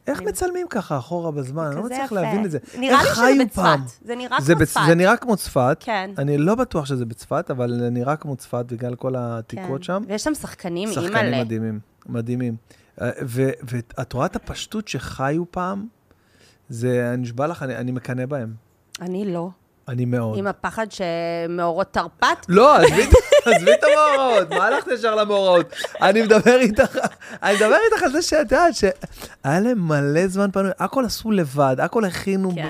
[0.07, 1.65] איך מצלמים ככה אחורה בזמן?
[1.65, 2.11] אני לא מצליח.
[2.11, 2.59] להבין את זה.
[2.77, 3.55] נראה איך לי שזה חיו בצפת.
[3.55, 3.81] פעם?
[4.01, 4.81] זה נראה כמו צפת.
[4.87, 5.77] זה נראה כמו צפת.
[5.79, 6.11] כן.
[6.17, 9.83] אני לא בטוח שזה בצפת, אבל זה נראה כמו צפת בגלל כל העתיקות כן.
[9.83, 10.03] שם.
[10.07, 11.41] ויש שם שחקנים, שחקנים.
[11.41, 11.79] מדהימים,
[12.09, 12.55] מדהימים.
[13.01, 15.87] אה, ו- ואת רואה את הפשטות שחיו פעם?
[16.69, 18.53] זה, אני נשבע לך, אני, אני מקנא בהם.
[19.01, 19.49] אני לא.
[19.87, 20.37] אני מאוד.
[20.37, 22.45] עם הפחד שמאורות תרפ"ט?
[22.49, 23.09] לא, עזבי את-
[23.45, 25.73] עזבי את המאורעות, מה הלכת ישר למאורעות?
[26.01, 26.97] אני מדבר איתך,
[27.43, 28.89] אני מדבר איתך על זה שאת יודעת שהיה
[29.59, 32.67] להם מלא זמן פנוי, הכל עשו לבד, הכל הכינו כן.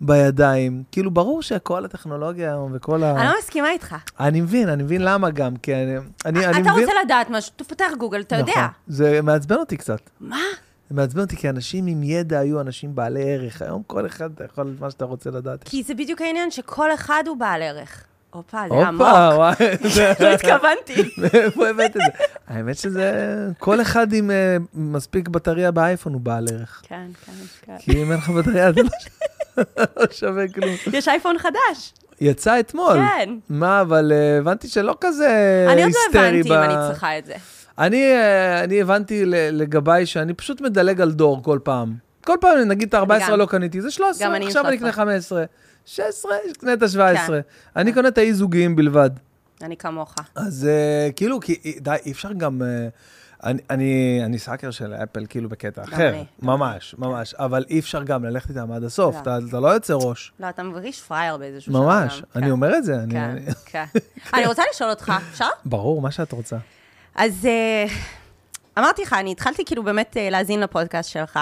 [0.00, 0.82] בידיים.
[0.92, 3.10] כאילו, ברור שכל הטכנולוגיה היום וכל ה...
[3.20, 3.96] אני לא מסכימה איתך.
[4.20, 6.80] אני מבין, אני מבין למה גם, כי אני אני- אני אתה מבין...
[6.84, 8.52] רוצה לדעת משהו, תפתח גוגל, אתה יודע.
[8.52, 8.64] נכון.
[8.86, 9.98] זה מעצבן אותי קצת.
[10.20, 10.36] מה?
[10.90, 13.62] זה מעצבן אותי, כי אנשים עם ידע היו אנשים בעלי ערך.
[13.62, 15.64] היום כל אחד אתה יכול מה שאתה רוצה לדעת.
[15.64, 18.04] כי זה בדיוק העניין, שכל אחד הוא בעל ערך.
[18.32, 19.02] הופה, זה הופה, עמוק.
[19.36, 19.54] וואי.
[19.94, 21.14] זה- לא התכוונתי.
[21.18, 22.24] מאיפה הבאת את זה?
[22.48, 23.12] האמת שזה,
[23.58, 26.82] כל אחד עם אה, מספיק בטריה באייפון הוא בעל ערך.
[26.88, 27.76] כן, כן, כן.
[27.78, 28.88] כי אם אין לך בטריה, זה לא
[29.96, 30.70] לא שווה כלום.
[30.92, 31.92] יש אייפון חדש.
[32.20, 32.94] יצא אתמול.
[32.96, 33.30] כן.
[33.48, 35.28] מה, אבל אה, הבנתי שלא כזה
[35.72, 37.34] אני עוד לא היסטרי הבנתי ב- אם אני צריכה את זה.
[37.78, 41.94] אני, אה, אני הבנתי לגביי שאני פשוט מדלג על דור כל פעם.
[42.26, 43.38] כל פעם, נגיד את ה-14 גם.
[43.38, 44.90] לא קניתי, זה 13, גם אני עם עכשיו אני 13.
[44.90, 45.44] אקנה 15.
[45.86, 47.26] 16, קנה את ה-17.
[47.26, 47.32] כן.
[47.76, 49.10] אני קונה את האי-זוגיים בלבד.
[49.62, 50.14] אני כמוך.
[50.34, 52.62] אז uh, כאילו, כי, די, אי אפשר גם...
[52.62, 52.64] Uh,
[53.44, 56.08] אני, אני, אני סאקר של אפל, כאילו, בקטע אחר.
[56.08, 56.24] אני.
[56.42, 57.34] ממש, ממש.
[57.34, 59.14] אבל אי אפשר גם ללכת איתם עד הסוף.
[59.14, 59.20] לא.
[59.20, 60.32] אתה, אתה לא יוצא ראש.
[60.40, 61.82] לא, אתה מרגיש פראייר באיזשהו שלב.
[61.82, 62.20] ממש.
[62.20, 62.26] גם.
[62.36, 62.50] אני כן.
[62.50, 62.94] אומר את זה.
[62.94, 63.84] אני, כן, אני, כן.
[64.34, 65.48] אני רוצה לשאול אותך, אפשר?
[65.64, 66.56] ברור, מה שאת רוצה.
[67.14, 67.86] אז אה,
[68.78, 71.38] אמרתי לך, אני התחלתי כאילו באמת אה, להאזין לפודקאסט שלך,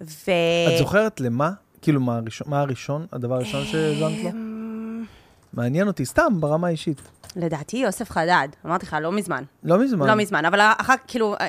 [0.00, 0.30] ו...
[0.72, 1.50] את זוכרת למה?
[1.86, 4.30] כאילו, מה הראשון, מה הראשון, הדבר הראשון שהאזנת לו?
[4.30, 5.04] אמ,
[5.52, 7.02] מעניין אותי, סתם, ברמה האישית.
[7.36, 9.44] לדעתי יוסף חדד, אמרתי לך, לא מזמן.
[9.64, 10.06] לא מזמן.
[10.06, 11.46] לא מזמן, אבל אחר כאילו, אה,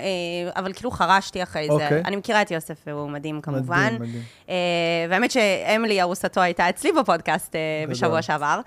[0.56, 1.74] אבל כאילו חרשתי אחרי זה.
[1.74, 2.02] אוקיי.
[2.06, 3.86] אני מכירה את יוסף, והוא מדהים כמובן.
[3.86, 4.22] מדהים, מדהים.
[4.50, 4.56] אה,
[5.10, 7.94] והאמת שאמילי, ארוסתו, הייתה אצלי בפודקאסט אה, גדול.
[7.94, 8.62] בשבוע שעבר.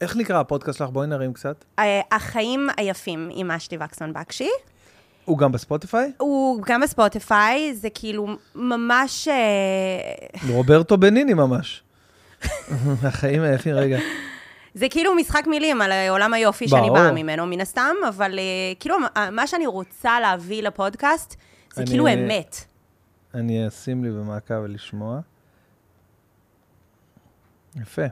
[0.00, 0.90] איך נקרא הפודקאסט שלך?
[0.90, 1.64] בואי נרים קצת.
[1.80, 4.48] והחיים היפים עם אשתי וקסמן בקשי.
[5.24, 6.12] הוא גם בספוטיפיי?
[6.18, 9.28] הוא גם בספוטיפיי, זה כאילו ממש...
[9.28, 9.34] אה,
[10.48, 11.82] רוברטו בניני ממש.
[13.02, 13.98] החיים היפים, רגע.
[14.74, 16.90] זה כאילו משחק מילים על עולם היופי שאני.
[16.90, 18.44] באה ממנו, מן הסתם, אבל אה,
[18.80, 18.96] כאילו,
[19.32, 21.36] מה שאני רוצה להביא לפודקאסט,
[21.74, 22.56] זה אני- כאילו אמת.
[23.34, 25.20] אני אשים לי במעקב ולשמוע.
[27.76, 28.02] יפה.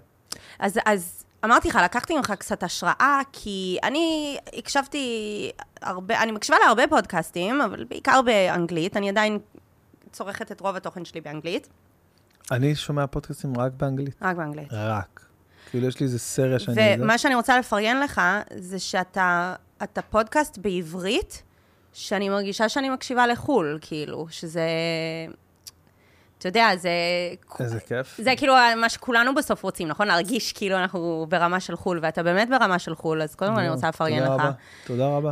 [0.59, 5.07] אז, אז אמרתי לך, לקחתי ממך קצת השראה, כי אני הקשבתי
[5.82, 9.38] הרבה, אני מקשיבה להרבה פודקאסטים, אבל בעיקר באנגלית, אני עדיין
[10.12, 11.68] צורכת את רוב התוכן שלי באנגלית,
[12.51, 14.14] אני שומע פודקאסטים רק באנגלית.
[14.22, 14.68] רק באנגלית.
[14.72, 15.20] רק.
[15.70, 16.76] כאילו, יש לי איזה סריה שאני...
[16.99, 18.20] ומה שאני רוצה לפרגן לך,
[18.57, 21.43] זה שאתה אתה פודקאסט בעברית,
[21.93, 24.66] שאני מרגישה שאני מקשיבה לחו"ל, כאילו, שזה...
[26.41, 26.91] אתה יודע, זה...
[27.61, 28.20] איזה כיף.
[28.22, 30.07] זה כאילו מה שכולנו בסוף רוצים, נכון?
[30.07, 33.68] להרגיש כאילו אנחנו ברמה של חו"ל, ואתה באמת ברמה של חו"ל, אז קודם כל אני
[33.70, 34.41] רוצה לפרגן תודה לך.
[34.41, 34.51] רבה,
[34.86, 35.30] תודה רבה.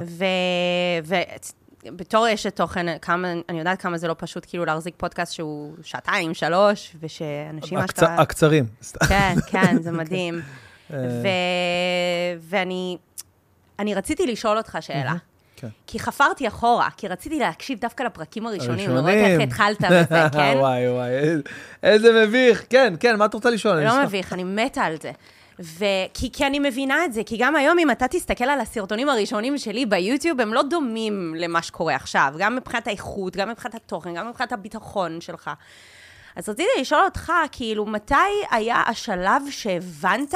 [1.84, 6.34] ובתור אשת תוכן, כמה, אני יודעת כמה זה לא פשוט כאילו להחזיק פודקאסט שהוא שעתיים,
[6.34, 8.14] שלוש, ושאנשים הקצ- אשכרה...
[8.20, 8.66] הקצרים.
[9.08, 10.34] כן, כן, זה מדהים.
[10.92, 11.28] אה, ו...
[12.40, 12.96] ואני
[13.78, 15.14] אני רציתי לשאול אותך שאלה.
[15.60, 15.68] כן.
[15.86, 19.40] כי חפרתי אחורה, כי רציתי להקשיב דווקא לפרקים הראשונים, לראות הראשונים.
[19.40, 20.04] איך התחלת בזה,
[20.36, 20.54] כן?
[20.58, 21.10] וואי, וואי,
[21.82, 22.64] איזה- מביך.
[22.70, 23.80] כן, כן, מה את רוצה לשאול?
[23.84, 24.02] לא.
[24.04, 25.10] מביך, אני מתה על זה.
[25.62, 25.84] ו...
[26.14, 29.58] כי, כי אני מבינה את זה, כי גם היום, אם אתה תסתכל על הסרטונים הראשונים
[29.58, 34.28] שלי ביוטיוב, הם לא דומים למה שקורה עכשיו, גם מבחינת האיכות, גם מבחינת התוכן, גם
[34.28, 35.50] מבחינת הביטחון שלך.
[36.36, 38.14] אז רציתי לשאול אותך, כאילו, מתי
[38.50, 40.34] היה השלב שהבנת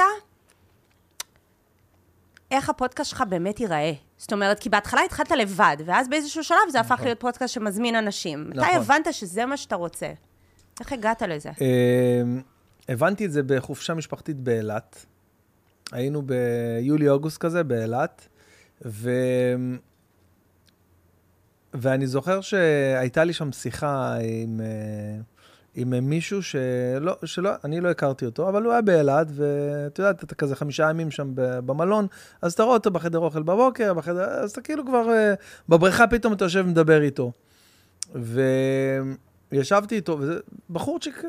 [2.51, 3.91] איך הפודקאסט שלך באמת ייראה?
[4.23, 8.49] זאת אומרת, כי בהתחלה התחלת לבד, ואז באיזשהו שלב זה הפך להיות פודקאסט שמזמין אנשים.
[8.49, 8.75] מתי נכון.
[8.75, 10.11] הבנת שזה מה שאתה רוצה?
[10.79, 11.49] איך הגעת לזה?
[11.61, 12.41] אמ,
[12.89, 15.05] הבנתי את זה בחופשה משפחתית באילת.
[15.91, 18.27] היינו ביולי-אוגוסט כזה באילת,
[18.85, 19.11] ו...
[21.73, 25.21] ואני זוכר שהייתה לי שם שיחה עם, אה,
[25.75, 30.35] עם מישהו שלא, שלא, אני לא הכרתי אותו, אבל הוא היה באילת, ואת יודעת, אתה
[30.35, 32.07] כזה חמישה ימים שם במלון,
[32.41, 35.33] אז אתה רואה אותו בחדר אוכל בבוקר, בחדר, אז אתה כאילו כבר אה,
[35.69, 37.31] בבריכה פתאום אתה יושב ומדבר איתו.
[38.15, 38.41] ו...
[39.53, 41.23] ישבתי איתו, וזה בחורצ'יק,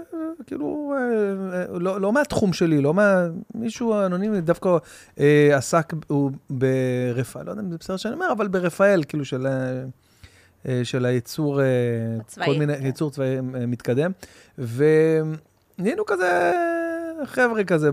[0.47, 3.27] כאילו, אה, אה, לא, לא מהתחום שלי, לא מה...
[3.55, 4.77] מישהו אנונימי, דווקא
[5.21, 9.47] אה, עסק, הוא ברפאל, לא יודע אם זה בסדר שאני אומר, אבל ברפאל, כאילו, של,
[10.85, 11.67] של הייצור, אה,
[12.21, 12.87] הצבאי, כל מיני, כן.
[12.87, 14.11] ייצור צבאי אה, מתקדם.
[14.59, 16.53] ונהיינו כזה
[17.25, 17.91] חבר'ה כזה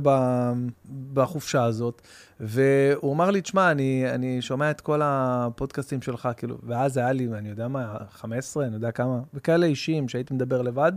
[1.14, 2.02] בחופשה הזאת,
[2.40, 7.28] והוא אמר לי, תשמע, אני, אני שומע את כל הפודקאסטים שלך, כאילו, ואז היה לי,
[7.34, 10.92] אני יודע מה, 15, אני יודע כמה, וכאלה אישיים שהייתי מדבר לבד.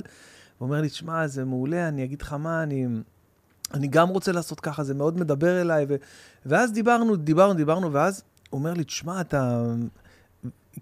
[0.58, 2.86] הוא אומר לי, תשמע, זה מעולה, אני אגיד לך מה, אני,
[3.74, 5.86] אני גם רוצה לעשות ככה, זה מאוד מדבר אליי.
[5.88, 5.94] ו...
[6.46, 9.64] ואז דיברנו, דיברנו, דיברנו, ואז הוא אומר לי, תשמע, אתה...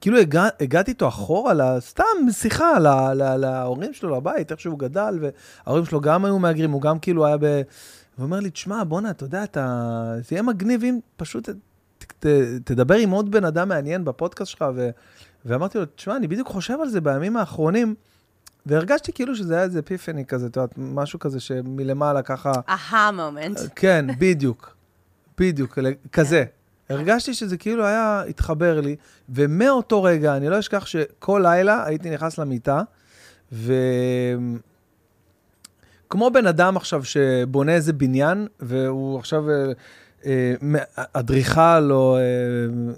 [0.00, 5.18] כאילו הגע, הגעתי איתו אחורה, סתם שיחה לה, לה, להורים שלו, לבית, איך שהוא גדל,
[5.20, 7.44] וההורים שלו גם היו מהגרים, הוא גם כאילו היה ב...
[8.16, 10.14] הוא אומר לי, תשמע, בואנה, אתה יודע, אתה...
[10.16, 11.54] זה יהיה מגניב אם פשוט ת,
[12.18, 12.26] ת,
[12.64, 14.90] תדבר עם עוד בן אדם מעניין בפודקאסט שלך, ו...
[15.44, 17.94] ואמרתי לו, תשמע, אני בדיוק חושב על זה בימים האחרונים,
[18.66, 22.52] והרגשתי כאילו שזה היה איזה אפיפני כזה, את יודעת, משהו כזה שמלמעלה ככה...
[22.68, 23.60] אהה מומנט.
[23.76, 24.76] כן, בדיוק.
[25.38, 25.78] בדיוק,
[26.12, 26.44] כזה.
[26.88, 28.96] הרגשתי שזה כאילו היה, התחבר לי,
[29.28, 32.82] ומאותו רגע, אני לא אשכח שכל לילה הייתי נכנס למיטה,
[33.52, 33.74] ו...
[36.12, 39.72] כמו בן אדם עכשיו שבונה איזה בניין, והוא עכשיו אה,
[40.26, 40.54] אה,
[41.12, 42.22] אדריכל, או אה,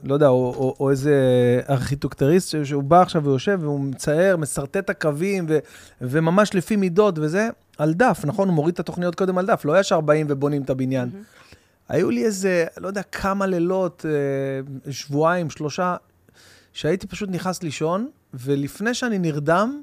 [0.05, 1.15] לא יודע, או, או, או איזה
[1.71, 5.59] ארכיטקטוריסט, ש- שהוא בא עכשיו ויושב, והוא מצייר, משרטט את הקווים, ו,
[6.01, 8.49] וממש לפי מידות וזה, על דף, נכון?
[8.49, 11.09] הוא מוריד את התוכניות קודם על דף, לא ישר באים ובונים את הבניין.
[11.89, 15.97] היו לי איזה, לא יודע, כמה לילות, אה, שבועיים, שלושה,
[16.73, 19.83] שהייתי פשוט נכנס לישון, ולפני שאני נרדם,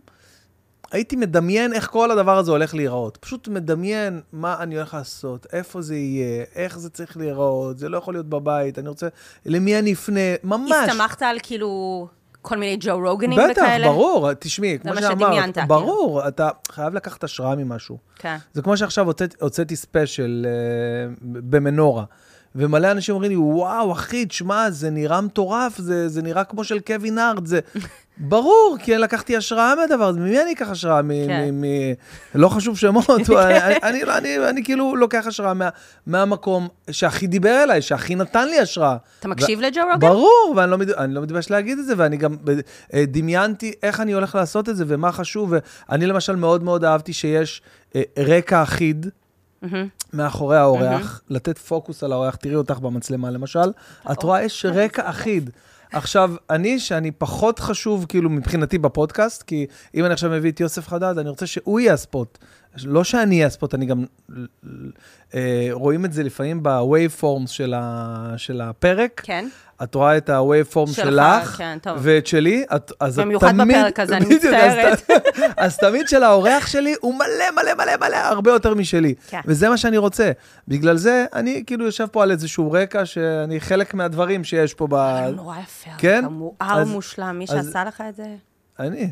[0.91, 3.17] הייתי מדמיין איך כל הדבר הזה הולך להיראות.
[3.17, 7.97] פשוט מדמיין מה אני הולך לעשות, איפה זה יהיה, איך זה צריך להיראות, זה לא
[7.97, 9.07] יכול להיות בבית, אני רוצה,
[9.45, 10.71] למי אני אפנה, ממש.
[10.71, 12.07] הסתמכת על כאילו
[12.41, 13.87] כל מיני ג'ו רוגנים בטח, וכאלה?
[13.87, 15.67] ברור, תשמעי, כמו שאמרת, שדמיינת, כאילו.
[15.67, 17.97] ברור, אתה חייב לקחת השראה ממשהו.
[18.15, 18.37] כן.
[18.53, 22.03] זה כמו שעכשיו הוצאת, הוצאתי special אה, במנורה,
[22.55, 26.79] ומלא אנשים אומרים לי, וואו, אחי, תשמע, זה נראה מטורף, זה, זה נראה כמו של
[26.79, 27.59] קווין הארד, זה...
[28.17, 31.01] ברור, כי לקחתי השראה מהדבר הזה, ממי אני אקח השראה?
[31.01, 31.49] מ- כן.
[31.51, 31.93] מ- מ-
[32.35, 35.69] לא חשוב שמות, אני, אני, אני, לא- אני, אני כאילו לוקח השראה מה,
[36.07, 38.97] מהמקום שהכי דיבר אליי, שהכי נתן לי השראה.
[39.19, 39.99] אתה מקשיב לג'ו רוגן?
[39.99, 42.35] ברור, ואני לא, אני לא מתבייש להגיד את זה, ואני גם
[42.93, 45.53] אה, דמיינתי איך אני הולך לעשות את זה ומה חשוב,
[45.89, 47.61] ואני למשל מאוד מאוד אהבתי שיש
[47.95, 49.05] אה, רקע אחיד.
[49.61, 49.87] מהמם.
[50.13, 53.71] מאחורי האורח, לתת פוקוס על האורח, תראי אותך במצלמה למשל,
[54.11, 55.49] את רואה יש רקע אחיד.
[55.91, 60.87] עכשיו, אני, שאני פחות חשוב, כאילו, מבחינתי בפודקאסט, כי אם אני עכשיו מביא את יוסף
[60.87, 62.37] חדד, אני רוצה שהוא יהיה הספוט.
[62.83, 64.05] לא שאני אהיה הספוט, אני גם...
[65.33, 66.63] אה, רואים את זה לפעמים
[67.21, 69.21] forms של, ה, של הפרק.
[69.25, 69.47] כן.
[69.83, 71.97] את רואה את ה-wave form שלך, שלך, כן, טוב.
[72.01, 73.77] ואת שלי, את, אז את במיוחד תמיד...
[73.77, 75.11] בפרק הזה, אני אז מצטערת.
[75.11, 75.11] ת-
[75.57, 79.13] אז תמיד של האורח שלי הוא מלא מלא מלא מלא, הרבה יותר משלי.
[79.29, 79.39] כן.
[79.45, 80.31] וזה מה שאני רוצה.
[80.67, 84.95] בגלל זה, אני כאילו יושב פה על איזשהו רקע שאני חלק מהדברים שיש פה ב...
[85.35, 85.91] נורא יפה.
[85.97, 86.25] כן?
[86.25, 88.25] מואר אז- מושלם, מי אז- שעשה לך את זה.
[88.79, 89.09] אני.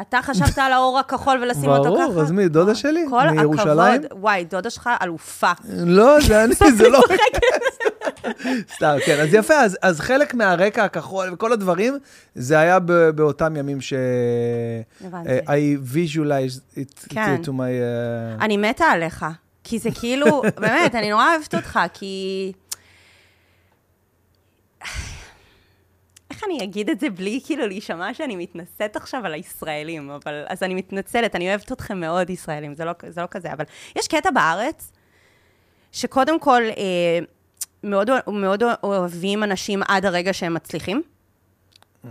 [0.00, 2.06] אתה חשבת על האור הכחול ולשים אותו ככה?
[2.06, 3.04] ברור, אז מי, דודה שלי?
[3.10, 4.04] כל מירושלים?
[4.04, 4.20] הכבוד.
[4.20, 5.52] וואי, דודה שלך אלופה.
[5.68, 7.00] לא, זה אני, זה לא...
[8.74, 11.98] סתם, כן, אז יפה, אז, אז חלק מהרקע הכחול וכל הדברים,
[12.34, 13.92] זה היה ב, באותם ימים ש...
[15.04, 15.38] הבנתי.
[15.38, 17.36] uh, I visualized it כן.
[17.44, 17.50] to my...
[17.50, 18.44] Uh...
[18.44, 19.26] אני מתה עליך.
[19.64, 22.52] כי זה כאילו, באמת, אני נורא אוהבת אותך, כי...
[26.40, 30.44] איך אני אגיד את זה בלי כאילו להישמע שאני מתנשאת עכשיו על הישראלים, אבל...
[30.48, 33.64] אז אני מתנצלת, אני אוהבת אתכם מאוד, ישראלים, זה לא, זה לא כזה, אבל
[33.96, 34.92] יש קטע בארץ,
[35.92, 37.18] שקודם כל, אה,
[37.84, 41.02] מאוד, מאוד אוהבים אנשים עד הרגע שהם מצליחים.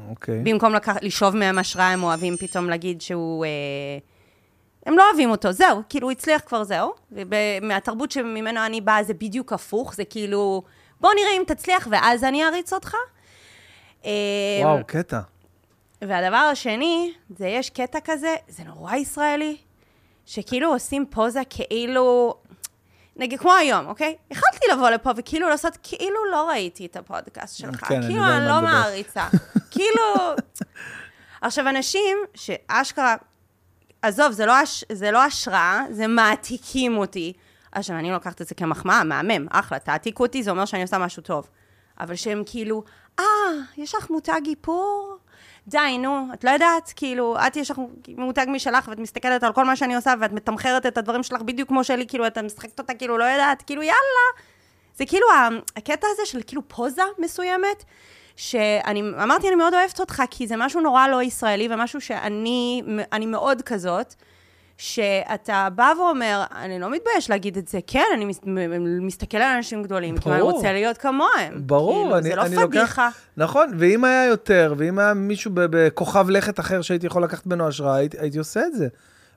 [0.10, 0.42] אוקיי.
[0.44, 3.46] במקום לקח, לשאוב מהם השראה, הם אוהבים פתאום להגיד שהוא...
[3.46, 3.50] אה,
[4.86, 6.94] הם לא אוהבים אותו, זהו, כאילו הוא הצליח כבר, זהו.
[7.12, 10.64] ומהתרבות שממנו אני באה זה בדיוק הפוך, זה כאילו,
[11.02, 12.96] בוא נראה אם תצליח ואז אני אריץ אותך.
[14.06, 14.12] אה,
[14.64, 15.20] וואו, קטע.
[16.02, 19.58] והדבר השני, זה יש קטע כזה, זה נורא ישראלי,
[20.26, 22.34] שכאילו עושים פוזה כאילו,
[23.16, 24.16] נגיד כמו היום, אוקיי?
[24.32, 28.30] יכלתי לבוא לפה וכאילו לעשות, כאילו לא ראיתי את הפודקאסט שלך, כן, אני כאילו אני
[28.30, 28.74] מה לא את מדברת.
[28.74, 29.28] מעריצה.
[29.72, 30.04] כאילו...
[31.42, 33.16] עכשיו, אנשים שאשכרה,
[34.02, 34.84] עזוב, זה לא, הש...
[34.92, 37.34] זה לא השראה, זה מעתיקים אותי.
[37.72, 41.24] עכשיו, אני לוקחת את זה כמחמאה, מהמם, אחלה, תעתיקו אותי, זה אומר שאני עושה משהו
[41.24, 41.48] טוב.
[42.00, 42.84] אבל שהם כאילו,
[43.20, 43.26] אה,
[43.78, 45.18] יש לך מותג איפור?
[45.68, 46.94] די, נו, את לא יודעת?
[46.96, 47.80] כאילו, את יש לך
[48.18, 51.70] מותג משלך, ואת מסתכלת על כל מה שאני עושה, ואת מתמחרת את הדברים שלך בדיוק
[51.70, 54.44] כמו שלי, כאילו, את משחקת אותה כאילו לא יודעת, כאילו, יאללה.
[54.98, 55.28] זה כאילו
[55.76, 57.84] הקטע הזה של כאילו פוזה מסוימת,
[58.36, 63.26] שאני אמרתי, אני מאוד אוהבת אותך, כי זה משהו נורא לא ישראלי, ומשהו שאני אני
[63.26, 64.16] מאוד כזאת,
[64.82, 68.40] שאתה בא ואומר, אני לא מתבייש להגיד את זה, כן, אני מס-
[69.02, 70.52] מסתכל על אנשים גדולים, כי אני ברור.
[70.52, 71.54] רוצה להיות כמוהם.
[71.56, 73.06] ברור, כאילו, אני, זה לא אני פדיחה.
[73.06, 73.18] לוקח...
[73.38, 77.96] נכון, ואם היה יותר, ואם היה מישהו בכוכב לכת אחר שהייתי יכול לקחת ממנו השראה,
[77.96, 78.88] הייתי, הייתי עושה את זה.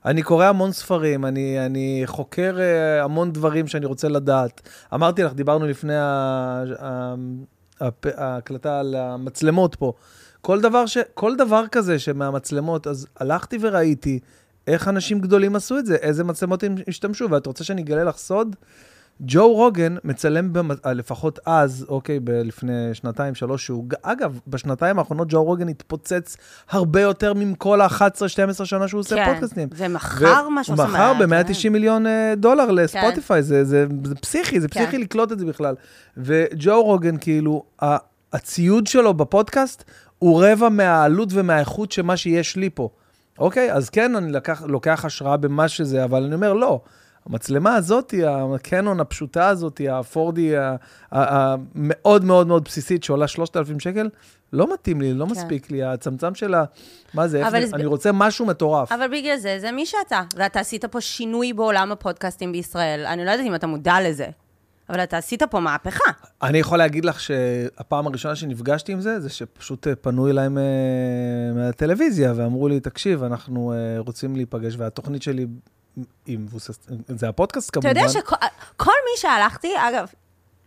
[0.05, 4.61] אני קורא המון ספרים, אני, אני חוקר אה, המון דברים שאני רוצה לדעת.
[4.93, 5.93] אמרתי לך, דיברנו לפני
[8.17, 9.93] ההקלטה על המצלמות פה.
[10.41, 14.19] כל דבר, ש, כל דבר כזה שמהמצלמות, אז הלכתי וראיתי
[14.67, 18.17] איך אנשים גדולים עשו את זה, איזה מצלמות הם השתמשו, ואת רוצה שאני אגלה לך
[18.17, 18.55] סוד?
[19.21, 20.69] ג'ו רוגן מצלם, במ...
[20.85, 26.37] אה, לפחות אז, אוקיי, ב- לפני שנתיים, שלוש, שהוא, אגב, בשנתיים האחרונות ג'ו רוגן התפוצץ
[26.69, 29.67] הרבה יותר מכל ה-11-12 שנה שהוא עושה כן, פודקאסטים.
[29.75, 30.25] ומכר
[30.63, 30.93] שהוא הוא עושה.
[30.93, 34.79] מכר מה- ב-190 מיליון אה, דולר לספוטיפיי, זה, זה, זה פסיכי, זה כן.
[34.81, 35.75] פסיכי לקלוט את זה בכלל.
[36.17, 37.63] וג'ו רוגן, כאילו,
[38.33, 39.83] הציוד שלו בפודקאסט
[40.19, 42.89] הוא רבע מהעלות ומהאיכות של מה שיש לי פה.
[43.39, 43.73] אוקיי?
[43.73, 46.81] אז כן, אני לקח, לוקח השראה במה שזה, אבל אני אומר, לא.
[47.29, 48.13] המצלמה הזאת,
[48.55, 50.75] הקנון הפשוטה הזאת, הפורדי ה-
[51.11, 54.09] ה- המאוד מאוד מאוד בסיסית, שעולה 3,000 שקל,
[54.53, 55.31] לא מתאים לי, לא כן.
[55.31, 55.83] מספיק לי.
[55.83, 56.63] הצמצם שלה,
[57.13, 58.91] מה זה, איך זה- אני רוצה משהו מטורף.
[58.91, 60.21] אבל בגלל זה, זה מי שאתה.
[60.35, 63.05] ואתה עשית פה שינוי בעולם הפודקאסטים בישראל.
[63.05, 64.27] אני לא יודעת אם אתה מודע לזה,
[64.89, 66.11] אבל אתה עשית פה מהפכה.
[66.43, 70.57] אני יכול להגיד לך שהפעם הראשונה שנפגשתי עם זה, זה שפשוט אה, פנו אליי מ-
[71.55, 75.45] מהטלוויזיה ואמרו לי, תקשיב, אנחנו אה, רוצים להיפגש, והתוכנית שלי
[76.25, 77.97] היא מבוססת, זה הפודקאסט אתה כמובן.
[77.99, 80.07] יודע שכל מי שהלכתי, אגב,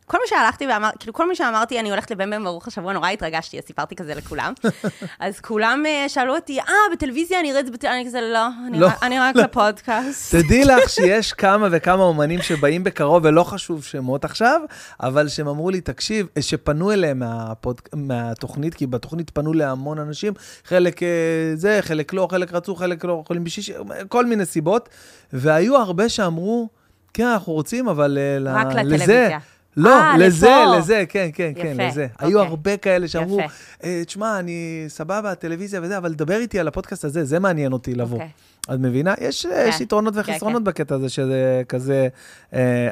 [0.06, 3.08] כל מי שהלכתי ואמר, כאילו כל מי שאמרתי, אני הולכת לבן בן ברוך השבוע, נורא
[3.08, 4.52] התרגשתי, אז סיפרתי כזה לכולם.
[5.20, 8.80] אז כולם אה, שאלו אותי, אה, בטלוויזיה אני אראה את זה אני כזה, לא, אני
[8.80, 10.34] לא, רק- אני רק בפודקאסט.
[10.34, 14.60] תדעי לך שיש כמה וכמה אומנים שבאים בקרוב, ולא חשוב שמות עכשיו,
[15.00, 17.80] אבל שהם אמרו לי, תקשיב, שפנו אליהם מהפוד...
[17.94, 20.32] מהתוכנית, כי בתוכנית פנו להמון אנשים,
[20.64, 21.08] חלק אה,
[21.54, 23.72] זה, חלק לא, חלק רצו, חלק לא יכולים בשישי,
[24.08, 24.88] כל מיני סיבות,
[25.32, 26.68] והיו הרבה שאמרו,
[27.14, 29.28] כן, אנחנו רוצים, אבל אה, ל- רק לזה...
[29.76, 30.78] לא, אה, לזה, לפה.
[30.78, 32.06] לזה, כן, כן, כן, יפה, לזה.
[32.14, 32.28] אוקיי.
[32.28, 33.40] היו הרבה כאלה שאמרו.
[33.84, 37.94] "אה, תשמע, אני סבבה, טלוויזיה וזה, אבל דבר איתי על הפודקאסט הזה, זה מעניין אותי
[37.94, 38.16] לבוא.
[38.18, 38.30] אוקיי.
[38.74, 39.14] את מבינה?
[39.20, 39.66] יש, כן.
[39.68, 40.64] יש יתרונות כן, וחסרונות כן.
[40.64, 42.08] בקטע הזה, שזה כזה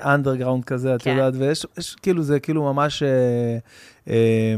[0.05, 1.11] אנדרגראונד כזה, את כן.
[1.11, 3.09] יודעת, ויש יש, כאילו, זה כאילו ממש אה,
[4.09, 4.55] אה,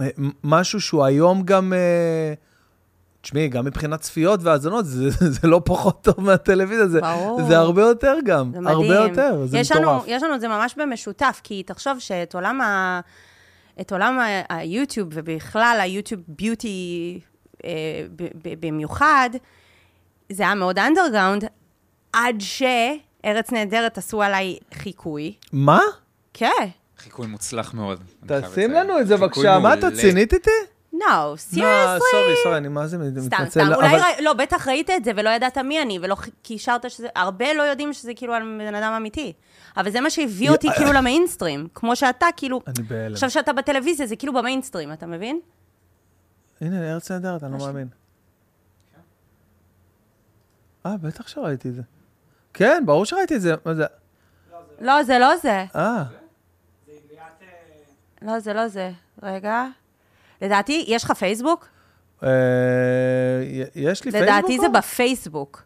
[0.00, 0.08] אה,
[0.44, 2.34] משהו שהוא היום גם, אה,
[3.20, 5.10] תשמעי, גם מבחינת צפיות והאזנות, זה,
[5.40, 7.42] זה לא פחות טוב מהטלוויזיה, זה, ברור.
[7.48, 8.76] זה הרבה יותר גם, זה מדהים.
[8.76, 9.86] הרבה יותר, זה יש מטורף.
[9.86, 13.00] לנו, יש לנו את זה ממש במשותף, כי תחשוב שאת עולם, ה,
[13.80, 17.20] את עולם ה- היוטיוב, ובכלל היוטיוב ביוטי
[17.64, 17.70] אה,
[18.16, 19.30] ב- ב- במיוחד,
[20.32, 21.44] זה היה מאוד אנדרגראונד,
[22.12, 25.34] עד שארץ נהדרת עשו עליי חיקוי.
[25.52, 25.80] מה?
[26.34, 26.66] כן.
[26.98, 28.00] חיקוי מוצלח מאוד.
[28.26, 28.70] תשים.
[28.70, 29.96] לנו את זה בבקשה, מה, את מעולה.
[29.96, 30.50] רצינית איתי?
[30.94, 31.58] No, לא, seriously.
[32.10, 33.26] סורי, סורי, אני מה זה מתנצל.
[33.26, 37.08] סתם, סתם, אולי, לא, בטח ראית את זה ולא ידעת מי אני, ולא קישרת שזה,
[37.14, 39.32] הרבה לא יודעים שזה כאילו על בן אדם אמיתי.
[39.76, 43.12] אבל זה מה שהביא אותי כאילו למיינסטרים, כמו שאתה, כאילו, אני בהלם.
[43.12, 45.40] עכשיו שאתה בטלוויזיה, זה כאילו במיינסטרים, אתה מבין?
[46.60, 47.88] הנה, ארץ נהדרת, אני לא מאמין.
[50.86, 51.82] אה, בטח שראיתי את זה.
[52.54, 53.54] כן, ברור שראיתי את זה.
[53.64, 53.84] מה זה?
[54.80, 55.64] לא, זה לא זה.
[55.76, 56.04] אה,
[58.22, 58.90] לא, זה לא זה.
[59.22, 59.66] רגע.
[60.42, 61.68] לדעתי, יש לך פייסבוק?
[62.22, 62.28] אה,
[63.74, 64.22] יש לי פייסבוק?
[64.30, 64.68] לדעתי זה?
[64.68, 65.62] בפייסבוק.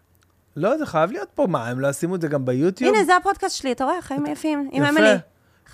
[0.56, 1.46] לא, זה חייב להיות פה.
[1.46, 2.94] מה, הם לא ישימו את זה גם ביוטיוב?
[2.94, 4.02] הנה, זה הפודקאסט שלי, אתה רואה?
[4.02, 4.68] חיים יפים.
[4.72, 4.84] עם.
[4.84, 5.08] אמילי.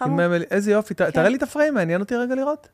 [0.02, 0.44] אמילי.
[0.50, 2.68] איזה יופי, ת- תראה לי את הפריים, מעניין אותי רגע לראות.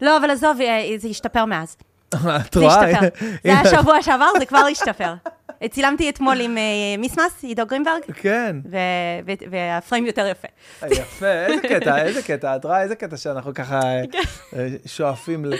[0.00, 1.76] לא, אבל עזוב, אה, זה השתפר מאז.
[2.14, 2.18] את
[2.54, 2.84] זה רואה?
[2.90, 3.08] השתפר.
[3.44, 5.14] זה היה שבוע שעבר, זה כבר השתפר.
[5.66, 6.62] צילמתי אתמול עם אה,
[6.98, 8.56] מיסמס, עידו גרינברג, כן.
[9.50, 10.48] והפריים יותר יפה.
[10.86, 12.56] יפה, איזה קטע, איזה קטע.
[12.56, 13.80] את רואה איזה קטע שאנחנו ככה
[14.56, 15.54] אה, שואפים ל...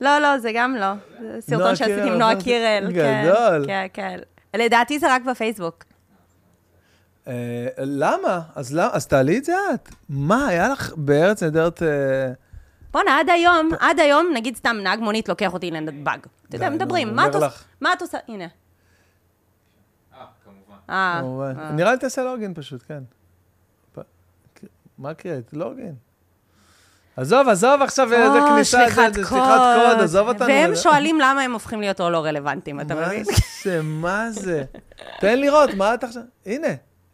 [0.00, 0.92] לא, לא, זה גם לא.
[1.20, 2.90] זה סרטון שעשיתי עם נועה קירל.
[2.94, 3.66] כן, גדול.
[3.66, 4.18] כן, כן.
[4.54, 5.84] לדעתי זה רק בפייסבוק.
[7.28, 8.40] אה, למה?
[8.54, 8.88] אז למה?
[8.92, 9.88] אז תעלי את זה את.
[10.08, 11.82] מה, היה לך בארץ נהדרת...
[11.82, 12.32] אה,
[12.92, 16.18] בואנה, עד היום, עד היום, נגיד סתם נהג מונית לוקח אותי לנתב"ג.
[16.48, 17.48] אתה יודע, מדברים, מה את עושה?
[17.80, 18.18] מה את עושה?
[18.28, 18.46] הנה.
[20.90, 21.20] אה.
[21.24, 21.52] אה.
[21.58, 21.72] אה.
[21.72, 23.02] נראה לי תעשה לוגין פשוט, כן.
[24.98, 25.52] מה הקריאת?
[25.52, 25.94] לוגין.
[27.16, 30.00] עזוב, עזוב עכשיו איזה או, כניסה, זה- שליחת קוד.
[30.00, 30.46] עזוב אותנו.
[30.48, 33.24] והם שואלים למה הם הופכים להיות או לא רלוונטיים, אתה מה מבין?
[33.64, 34.64] זה, מה זה?
[35.20, 36.22] תן לראות, מה את עכשיו...
[36.46, 36.68] הנה,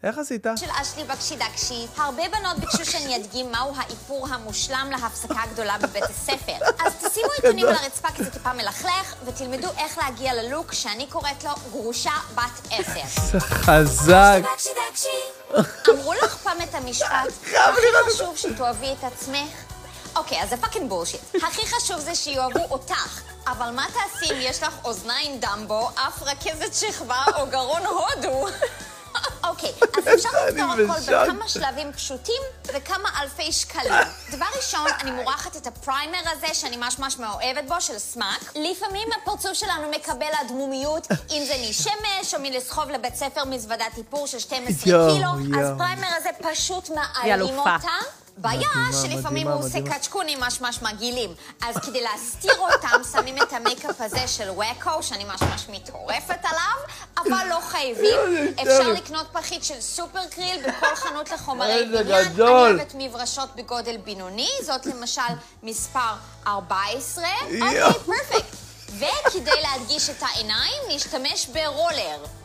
[0.05, 0.47] איך עשית?
[0.57, 6.05] של אשלי בקשי דקשי, הרבה בנות ביקשו שאני אדגים מהו האיפור המושלם להפסקה הגדולה בבית
[6.05, 6.53] הספר.
[6.87, 11.45] אז תשימו עיתונים על הרצפה כי זה טיפה מלכלך, ותלמדו איך להגיע ללוק שאני קוראת
[11.45, 13.39] לו גרושה בת עשר.
[13.39, 14.41] חזק.
[15.91, 17.29] אמרו לך פעם את המשפט,
[17.69, 19.51] הכי חשוב שתאהבי את עצמך,
[20.17, 21.21] אוקיי, אז זה fucking bullshit.
[21.43, 23.21] הכי חשוב זה שיאהבו אותך.
[23.47, 28.47] אבל מה תעשי אם יש לך אוזניים דמבו, אף רכזת שכבה או גרון הודו?
[29.45, 31.01] אוקיי, אז אפשר לפתור הכל.
[31.01, 33.93] בכמה שלבים פשוטים וכמה אלפי שקלים.
[34.31, 38.53] דבר ראשון, אני מורחת את ה primer הזה, שאני ממש ממש מאוהבת בו, של סמאק.
[38.55, 44.39] לפעמים הפרצוף שלנו מקבל אדמומיות, אם זה מהשמש, או מלסחוב לבית ספר מזוודת איפור של
[44.39, 45.69] 12 יואו, קילו, אז.
[45.79, 47.59] primer הזה פשוט מעלים.
[47.59, 48.20] אותה.
[48.41, 48.69] בעיה
[49.03, 49.79] שלפעמים הוא עושה.
[49.83, 51.35] חצ'קונים ממש מגעילים.
[51.63, 56.77] אז כדי להסתיר אותם, שמים את המייקאפ הזה של וואקו, שאני ממש מטורפת עליו,
[57.19, 58.55] אבל לא חייבים.
[58.63, 62.27] אפשר לקנות פחית של סופרקריל בכל חנות לחומרי בניין.
[62.27, 65.21] אני אוהבת מברשות בגודל בינוני, זאת למשל
[65.63, 66.15] מספר
[66.47, 67.25] 14.
[67.45, 67.83] אוקיי.
[68.07, 68.57] perfect.
[68.97, 72.40] וכדי להדגיש את העיניים, נשתמש ברולר.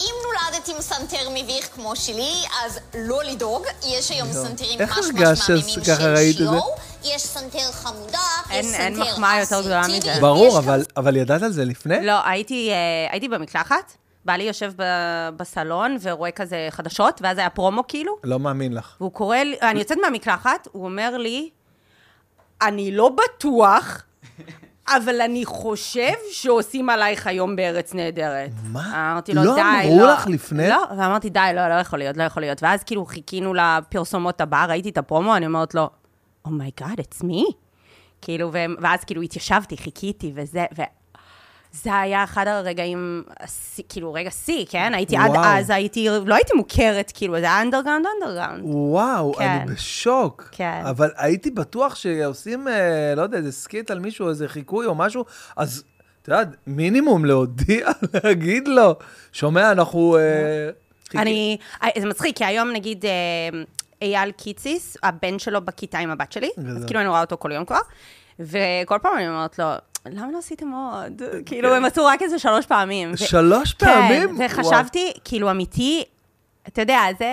[0.00, 2.32] אם נולדת עם סנטר מביך כמו שלי,
[2.64, 4.44] אז לא לדאוג, יש היום יואו.
[4.46, 6.44] סנטרים ממש ממש מהממים שככה של ראית את זה?
[6.44, 6.62] שלו,
[7.04, 8.18] יש סנטר חמודה,
[8.50, 10.14] אין- יש אין סנטר מחמאה יותר גדולה מזה.
[10.20, 10.58] ברור,
[10.96, 12.06] אבל, ידעת על זה לפני?
[12.06, 12.76] לא, הייתי, אה,
[13.12, 13.92] הייתי במקלחת,
[14.24, 14.82] בעלי יושב ב-
[15.36, 18.96] בסלון ורואה כזה חדשות, ואז היה פרומו כאילו, לא מאמין לך.
[19.00, 21.50] והוא קורא לי, אני יוצאת מהמקלחת, הוא אומר לי,
[22.62, 24.02] אני לא בטוח,
[24.96, 28.50] אבל אני חושב שעושים עלייך היום בארץ נהדרת.
[28.72, 29.12] מה?
[29.12, 30.12] אמרתי לו, לא די, אמרו לא.
[30.12, 30.68] לך לפני?
[30.68, 32.62] לא, ואמרתי, די, לא, לא יכול להיות, לא יכול להיות.
[32.62, 35.90] ואז כאילו חיכינו לפרסומות הבאה, ראיתי את הפרומו, אני אומרת לו,
[36.44, 37.52] oh my god, it's me.
[38.22, 38.50] כאילו,
[38.80, 40.82] ואז כאילו התיישבתי, חיכיתי וזה, ו...
[41.72, 43.22] זה היה אחד הרגעים,
[43.88, 44.94] כאילו, רגע שיא, כן?
[44.94, 45.44] הייתי עד וואו.
[45.44, 48.60] אז, הייתי, לא הייתי מוכרת, כאילו, זה היה אנדרגראונד, אנדרגראונד.
[48.64, 49.44] וואו, כן.
[49.44, 50.48] אני בשוק.
[50.52, 50.82] כן.
[50.84, 55.24] אבל הייתי בטוח שעושים, אה, לא יודע, איזה skit על מישהו, איזה חיקוי או משהו,
[55.56, 55.84] אז,
[56.22, 57.88] את יודעת, מינימום להודיע,
[58.24, 58.94] להגיד לו,
[59.32, 60.16] שומע, אנחנו...
[60.16, 60.70] אה,
[61.20, 63.62] אני, אה, זה מצחיק, כי היום נגיד אה,
[64.02, 66.84] אייל קיציס, הבן שלו בכיתה עם הבת שלי, אז.
[66.84, 67.80] כאילו אני רואה אותו כל יום כבר,
[68.40, 69.66] וכל פעם אני אומרת לו,
[70.06, 71.22] למה לא עשיתם עוד?
[71.46, 73.16] כאילו, הם עשו רק איזה שלוש פעמים.
[73.16, 74.36] שלוש פעמים?
[74.38, 76.04] כן, וחשבתי, כאילו, אמיתי,
[76.68, 77.26] אתה יודע, זה...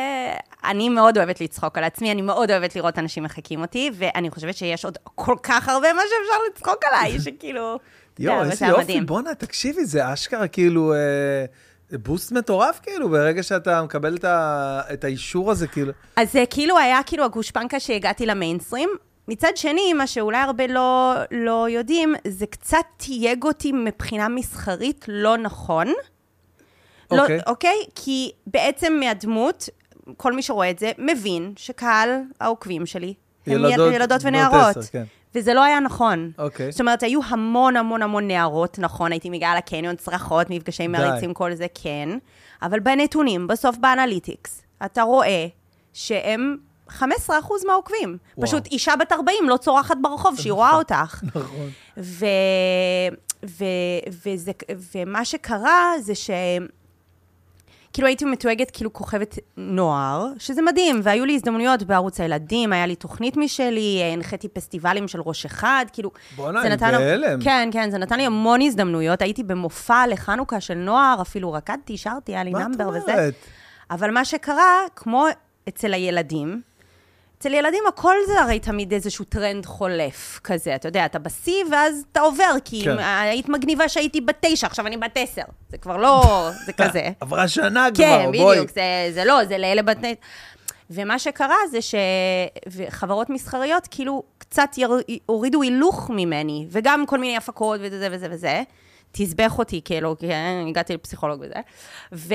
[0.63, 4.57] אני מאוד אוהבת לצחוק על עצמי, אני מאוד אוהבת לראות אנשים מחקים אותי, ואני חושבת
[4.57, 7.79] שיש עוד כל כך הרבה מה שאפשר לצחוק עליי, שכאילו...
[8.19, 9.01] יואו, זהו, איזה יופי.
[9.01, 10.93] בואנה, תקשיבי, זה אשכרה כאילו...
[10.93, 11.45] אה,
[11.91, 15.91] בוסט מטורף, כאילו, ברגע שאתה מקבל את, ה, את האישור הזה, כאילו.
[16.15, 18.89] אז זה כאילו היה כאילו הגושפנקה שהגעתי למיינסטרים.
[19.27, 25.37] מצד שני, מה שאולי הרבה לא, לא יודעים, זה קצת תייג אותי מבחינה מסחרית לא
[25.37, 25.87] נכון.
[27.11, 27.37] אוקיי.
[27.37, 27.77] לא, אוקיי?
[27.95, 29.69] כי בעצם מהדמות,
[30.17, 32.09] כל מי שרואה את זה, מבין שקהל
[32.41, 33.13] העוקבים שלי
[33.47, 34.77] הם ילדות- ילדות, ילדות ונערות.
[34.77, 35.03] עשר, כן.
[35.35, 36.31] וזה לא היה נכון.
[36.37, 36.71] אוקיי.
[36.71, 41.53] זאת אומרת, היו המון המון המון נערות, נכון, הייתי מגיעה לקניון, צרחות, מפגשי מריצים, כל
[41.53, 42.09] זה, כן.
[42.61, 45.47] אבל בנתונים, בסוף באנליטיקס, אתה רואה
[45.93, 46.57] שהם
[46.89, 47.01] 15%
[47.67, 48.17] מהעוקבים.
[48.37, 48.47] וואו.
[48.47, 51.23] פשוט אישה בת 40 לא צורחת ברחוב שהיא רואה אותך.
[51.23, 51.69] נכון.
[51.97, 52.25] ו,
[53.45, 53.65] ו,
[54.25, 54.51] וזה,
[54.95, 56.29] ומה שקרה זה ש...
[57.93, 62.95] כאילו הייתי מתויגת כאילו כוכבת נוער, שזה מדהים, והיו לי הזדמנויות בערוץ הילדים, היה לי
[62.95, 66.11] תוכנית משלי, הנחיתי פסטיבלים של ראש אחד, כאילו...
[66.35, 67.41] בואנה, אני בהלם.
[67.41, 72.31] כן, כן, זה נתן לי המון הזדמנויות, הייתי במופע לחנוכה של נוער, אפילו רקדתי, שרתי,
[72.31, 73.11] היה לי מה את נאמבר וזה.
[73.11, 73.33] אומרת?
[73.91, 75.25] אבל מה שקרה, כמו
[75.69, 76.61] אצל הילדים,
[77.37, 82.03] אצל ילדים הכל זה הרי תמיד איזשהו טרנד חולף כזה, אתה יודע, אתה בשיא ואז
[82.11, 82.97] אתה עובר, כי כן.
[82.97, 83.03] כן.
[83.03, 85.41] היית מגניבה שהייתי בת תשע, עכשיו אני בת עשר.
[85.69, 87.09] זה כבר לא, זה כזה.
[87.19, 88.55] עברה שנה כבר, כן, בואי.
[88.57, 89.97] בדיוק, זה, זה לא, זה לאלה בת...
[90.89, 94.91] ומה שקרה זה שחברות מסחריות כאילו קצת יר...
[95.25, 98.61] הורידו הילוך ממני, וגם כל מיני הפקות וזה וזה וזה.
[99.11, 101.59] תסבך אותי, כאילו, כן, הגעתי לפסיכולוג וזה.
[102.13, 102.33] ו...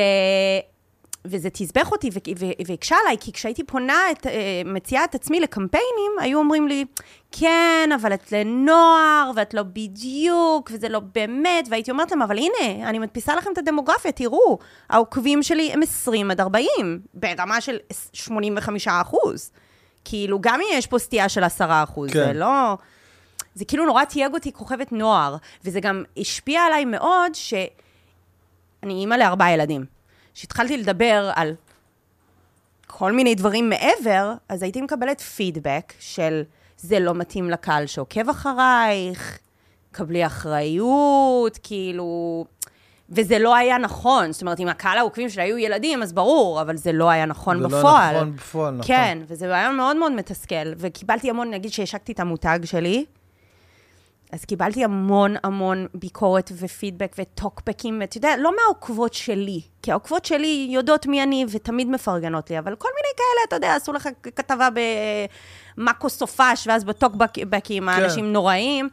[1.24, 2.10] וזה תסבך אותי
[2.66, 6.84] והקשה עליי, כי כשהייתי פונה, את, אה, מציעה את עצמי לקמפיינים, היו אומרים לי,
[7.32, 12.88] כן, אבל את לנוער, ואת לא בדיוק, וזה לא באמת, והייתי אומרת להם, אבל הנה,
[12.88, 14.58] אני מדפיסה לכם את הדמוגרפיה, תראו,
[14.88, 17.76] העוקבים שלי הם 20 עד 40, ברמה של
[18.12, 19.50] 85 אחוז.
[20.04, 22.24] כאילו, גם אם יש פה סטייה של 10 אחוז, כן.
[22.24, 22.76] זה לא...
[23.54, 27.62] זה כאילו נורא תייג אותי כוכבת נוער, וזה גם השפיע עליי מאוד, שאני
[28.82, 30.01] אימא לארבעה ילדים.
[30.34, 31.54] כשהתחלתי לדבר על
[32.86, 36.42] כל מיני דברים מעבר, אז הייתי מקבלת פידבק של
[36.76, 39.38] זה לא מתאים לקהל שעוקב אחרייך,
[39.92, 42.44] קבלי אחריות, כאילו...
[43.14, 44.32] וזה לא היה נכון.
[44.32, 47.56] זאת אומרת, אם הקהל העוקבים שלי היו ילדים, אז ברור, אבל זה לא היה נכון
[47.56, 48.16] זה לא בפועל.
[48.16, 48.86] נכון בפועל, נכון.
[48.86, 50.72] כן, וזה היה מאוד מאוד מתסכל.
[50.76, 53.04] וקיבלתי המון, נגיד שהשקתי את המותג שלי,
[54.32, 60.66] אז קיבלתי המון המון ביקורת ופידבק וטוקבקים, ואתה יודע, לא מהעוקבות שלי, כי העוקבות שלי
[60.70, 64.68] יודעות מי אני ותמיד מפרגנות לי, אבל כל מיני כאלה, אתה יודע, עשו לך כתבה
[65.76, 68.88] במאקו סופש, ואז בטוקבקים האנשים נוראים.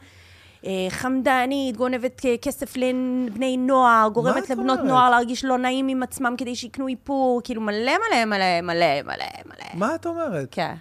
[0.66, 4.90] אה, חמדנית, גונבת כסף לבני נוער, גורמת לבנות אומרת?
[4.90, 9.24] נוער להרגיש לא נעים עם עצמם כדי שיקנו איפור, כאילו מלא מלא מלא מלא מלא
[9.46, 9.66] מלא.
[9.74, 10.48] מה את אומרת?
[10.50, 10.74] כן.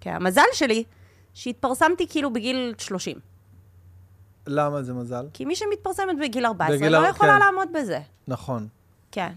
[0.00, 0.84] כן, המזל שלי,
[1.34, 3.29] שהתפרסמתי כאילו בגיל 30.
[4.46, 5.26] למה זה מזל?
[5.32, 7.38] כי מי שמתפרסמת בגיל 14 בגיל לא יכולה כן.
[7.46, 7.98] לעמוד בזה.
[8.28, 8.68] נכון.
[9.12, 9.32] כן.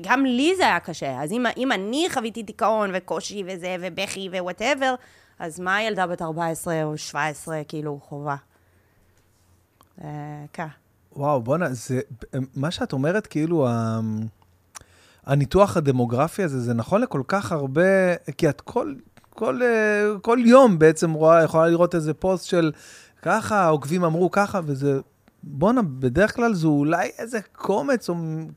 [0.00, 4.38] גם לי זה היה קשה, אז אם, אם אני חוויתי דיכאון וקושי וזה, ובכי ו
[4.38, 4.94] whatever,
[5.38, 8.36] אז מה ילדה בת 14 או 17, כאילו, חובה?
[10.04, 10.08] אה,
[10.52, 10.66] כן.
[11.16, 12.00] וואו, בואנה, זה,
[12.56, 14.00] מה שאת אומרת, כאילו, ה-
[15.26, 17.82] הניתוח הדמוגרפי הזה, זה נכון לכל כך הרבה,
[18.36, 18.94] כי את כל,
[19.30, 22.72] כל, אה, כל יום בעצם רואה, יכולה לראות איזה פוסט של
[23.24, 24.98] ככה, העוקבים אמרו ככה, וזה,
[25.42, 28.14] בואנה, בדרך כלל זה אולי איזה קומץ, או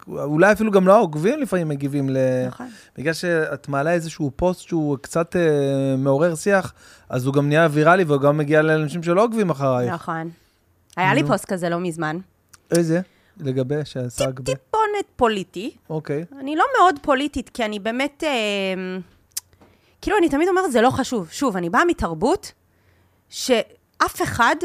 [0.07, 2.17] אולי אפילו גם לא העוקבים לפעמים מגיבים ל...
[2.47, 2.69] נכון.
[2.97, 6.73] בגלל שאת מעלה איזשהו פוסט שהוא קצת אה, מעורר שיח,
[7.09, 9.93] אז הוא גם נהיה ויראלי והוא גם מגיע לאנשים שלא עוקבים אחרייך.
[9.93, 10.29] נכון.
[10.97, 11.23] היה לי.
[11.23, 12.19] פוסט כזה לא מזמן.
[12.71, 13.01] איזה?
[13.39, 14.43] לגבי שעסק ב...
[14.43, 16.25] טיפונת פוליטי, אוקיי.
[16.39, 18.23] אני לא מאוד פוליטית, כי אני באמת...
[18.23, 18.99] אה,
[20.01, 21.27] כאילו, אני תמיד אומרת, זה לא חשוב.
[21.31, 22.51] שוב, אני באה מתרבות
[24.01, 24.55] שאף אחד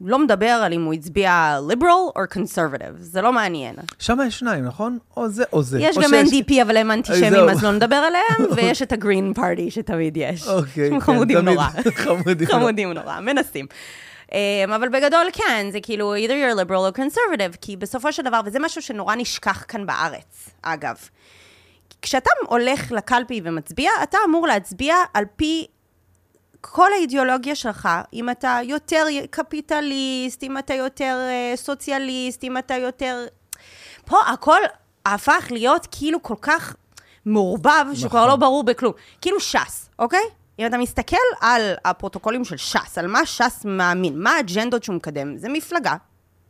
[0.00, 2.96] לא מדבר על אם הוא הצביע liberal or conservative.
[2.98, 3.74] זה לא מעניין.
[3.98, 4.98] שם יש שניים, נכון?
[5.16, 5.80] או זה או זה.
[5.80, 7.48] יש או גם שיש- NDP, אבל הם אנטישמים.
[7.48, 10.48] אז לא נדבר עליהם, ויש את ה-green party שתמיד יש.
[10.48, 11.54] אוקיי, כן, חמודים תמיד.
[11.54, 11.66] נורא.
[12.04, 12.58] חמודים נורא.
[12.60, 13.66] חמודים נורא, מנסים.
[14.28, 14.32] Um,
[14.74, 18.58] אבל בגדול כן, זה כאילו either you're liberal or conservative, כי בסופו של דבר, וזה
[18.58, 20.96] משהו שנורא נשכח כאן בארץ, אגב.
[22.02, 25.66] כשאתה הולך לקלפי ומצביע, אתה אמור להצביע על פי
[26.60, 33.26] כל האידיאולוגיה שלך, אם אתה יותר קפיטליסט, אם אתה יותר אה, סוציאליסט, אם אתה יותר...
[34.04, 34.60] פה הכל
[35.06, 36.76] הפך להיות כאילו כל כך
[37.26, 38.28] מעורבב, שכבר נכון.
[38.28, 38.92] לא ברור בכלום.
[39.20, 40.24] כאילו ש"ס, אוקיי?
[40.58, 45.36] אם אתה מסתכל על הפרוטוקולים של ש"ס, על מה ש"ס מאמין, מה האג'נדות שהוא מקדם,
[45.36, 45.94] זה מפלגה,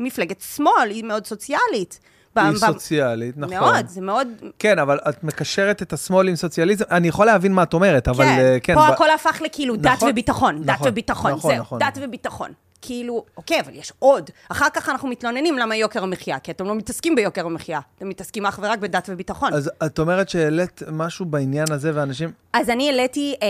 [0.01, 2.01] מפלגת שמאל, היא מאוד סוציאלית.
[2.36, 3.57] היא סוציאלית, נכון.
[3.57, 4.28] מאוד, זה מאוד...
[4.59, 6.85] כן, אבל את מקשרת את השמאל עם סוציאליזם.
[6.90, 8.74] אני יכול להבין מה את אומרת, אבל כן, אה, כן.
[8.74, 11.98] פה הכל הפך לכאילו דת נכון, וביטחון, דת נכון, וביטחון, נכון, זהו, דת.
[12.02, 12.52] וביטחון.
[12.82, 14.31] כאילו, אוקיי, אבל יש עוד.
[14.48, 18.47] אחר כך אנחנו מתלוננים למה יוקר המחיה, כי אתם לא מתעסקים ביוקר המחיה, אתם מתעסקים
[18.47, 19.52] אך ורק בדת וביטחון.
[19.52, 22.32] אז, את אומרת שהעלית משהו בעניין הזה, ואנשים...
[22.52, 23.48] אז אני העליתי אה,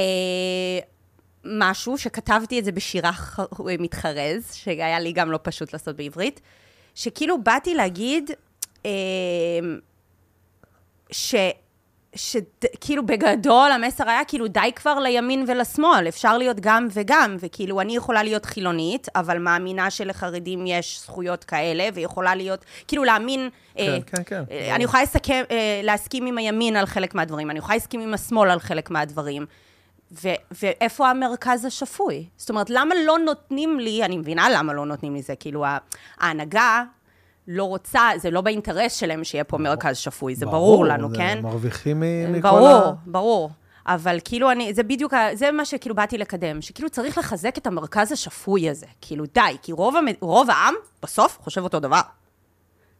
[1.44, 6.40] משהו, שכתבתי את זה בשירה ח- מתחרז, שהיה לי גם לא פשוט לעשות בעברית,
[6.94, 8.35] שכאילו באתי להגיד, אה,
[11.11, 11.35] ש...
[12.15, 17.97] שכאילו בגדול המסר היה כאילו די כבר לימין ולשמאל, אפשר להיות גם וגם, וכאילו אני
[17.97, 23.48] יכולה להיות חילונית, אבל מאמינה שלחרדים יש זכויות כאלה, ויכולה להיות, כאילו להאמין,
[23.78, 24.43] אה, כן, כן.
[24.51, 28.15] אה, אני יכולה לסכם, אה, להסכים עם הימין על חלק מהדברים, אני יכולה להסכים עם
[28.15, 29.47] השמאל על חלק מהדברים.
[30.12, 32.27] ו- ואיפה המרכז השפוי?
[32.36, 35.65] זאת אומרת, למה לא נותנים לי, אני מבינה למה לא נותנים לי זה, כאילו
[36.19, 36.82] ההנהגה
[37.53, 41.39] לא רוצה, זה לא באינטרס שלהם שיהיה פה מרכז שפוי, זה ברור, לנו, זה כן?
[41.43, 42.93] מרוויחים מ- מכל ברור, ה...
[43.07, 43.51] ברור.
[43.87, 48.13] אבל כאילו אני, זה בדיוק, זה מה שכאילו באתי לקדם, שכאילו צריך לחזק את המרכז
[48.13, 48.87] השפוי הזה.
[49.01, 50.07] כאילו די, כי רוב, המ...
[50.21, 52.01] רוב העם בסוף חושב אותו דבר.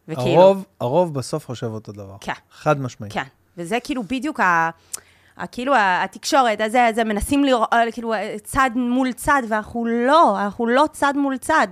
[0.09, 2.17] וכאילו, הרוב, הרוב בסוף חושב אותו דבר.
[2.21, 2.33] כן.
[2.51, 3.11] חד משמעי.
[3.11, 3.25] כן,
[3.57, 4.71] וזה כאילו בדיוק ה...
[5.53, 8.13] כאילו התקשורת, הזה, הזה, מנסים לראות, כאילו,
[8.45, 11.69] צד מול צד, ואנחנו לא, אנחנו לא צד מול צד.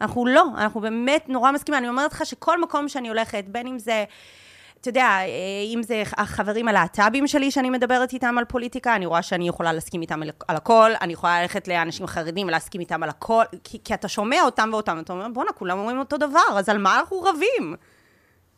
[0.00, 1.78] אנחנו לא, אנחנו באמת נורא מסכימים.
[1.78, 4.04] אני אומרת לך שכל מקום שאני הולכת, בין אם זה,
[4.80, 5.26] אתה יודע, אה,
[5.74, 10.02] אם זה החברים הלהט"בים שלי שאני מדברת איתם על פוליטיקה, אני רואה שאני יכולה להסכים
[10.02, 14.08] איתם על, הכל, אני יכולה ללכת לאנשים חרדים ולהסכים איתם על הכל, כי, כי אתה
[14.08, 17.74] שומע אותם ואותם, אתה אומר, בואנה, כולם אומרים אותו דבר, אז על מה אנחנו רבים?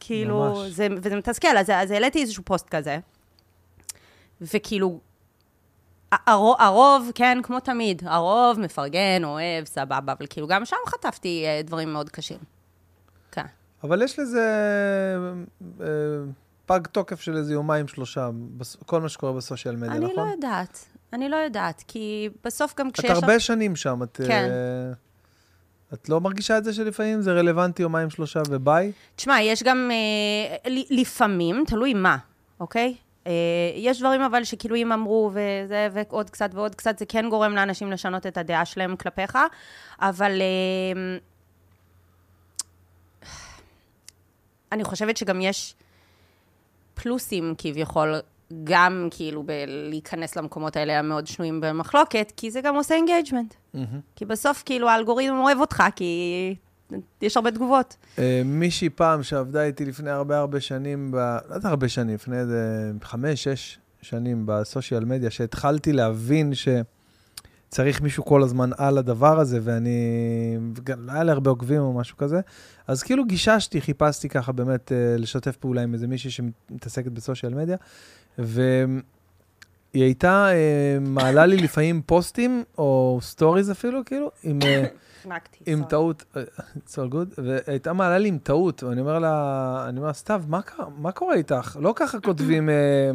[0.00, 0.58] כאילו, ממש.
[0.58, 2.98] זה, וזה מתסכל, אז, אז העליתי איזשהו פוסט כזה,
[4.40, 5.00] וכאילו,
[6.12, 11.62] הרוב, הרוב, כן, כמו תמיד, הרוב מפרגן, אוהב, סבבה, אבל כאילו גם שם חטפתי אה,
[11.64, 12.38] דברים מאוד קשים.
[13.32, 13.46] כן.
[13.84, 14.46] אבל יש לזה
[15.80, 15.86] אה,
[16.66, 18.30] פג תוקף של איזה יומיים, שלושה,
[18.86, 20.26] כל מה שקורה בסושיאל מדיה, אני נכון?
[20.26, 23.10] לא יודעת, אני לא יודעת, כי בסוף גם את כשיש...
[23.10, 24.20] הרבה שנים שם, את...
[24.26, 24.48] כן.
[24.50, 24.92] אה,
[25.94, 28.92] את לא מרגישה את זה שלפעמים זה רלוונטי יומיים, שלושה וביי?
[29.16, 32.16] תשמע, יש גם, אה, לפעמים, תלוי מה,
[32.60, 32.94] אוקיי?
[33.26, 33.32] אה,
[33.76, 37.90] יש דברים אבל שכאילו אם אמרו וזה, ועוד קצת ועוד קצת, זה כן גורם לאנשים
[37.92, 39.38] לשנות את הדעה שלהם כלפיך,
[40.00, 41.18] אבל אה,
[44.72, 45.74] אני חושבת שגם יש
[46.94, 48.14] פלוסים כביכול
[48.64, 53.54] גם כאילו בלהיכנס למקומות האלה המאוד שנויים במחלוקת, כי זה גם עושה engagement.
[54.16, 56.54] כי בסוף כאילו האלגוריתם אוהב אותך, כי
[57.22, 57.96] יש הרבה תגובות.
[58.18, 61.16] אה, מישהי פעם שעבדה איתי לפני הרבה הרבה שנים, ב...
[61.48, 68.24] לא יודע הרבה שנים, לפני איזה חמש, שש שנים בסושיאל מדיה, שהתחלתי להבין שצריך מישהו
[68.24, 70.58] כל הזמן על הדבר הזה, ואני...
[70.96, 72.40] לא היה לי הרבה עוקבים או משהו כזה,
[72.86, 77.76] אז כאילו גיששתי, חיפשתי ככה באמת אה, לשתף פעולה עם איזה מישהי שמתעסקת בסושיאל מדיה,
[79.94, 84.58] והיא הייתה אה, מעלה לי לפעמים פוסטים, או סטוריז אפילו, כאילו, עם...
[84.62, 84.84] אה,
[85.20, 85.58] החמקתי.
[85.66, 85.84] עם.
[85.84, 86.42] טעות, אה,
[86.76, 90.60] it's all good, והייתה מעלה לי עם טעות, ואני אומר לה, אני אומר, סתיו, מה,
[90.98, 91.76] מה קורה איתך?
[91.80, 93.10] לא ככה כותבים, אה,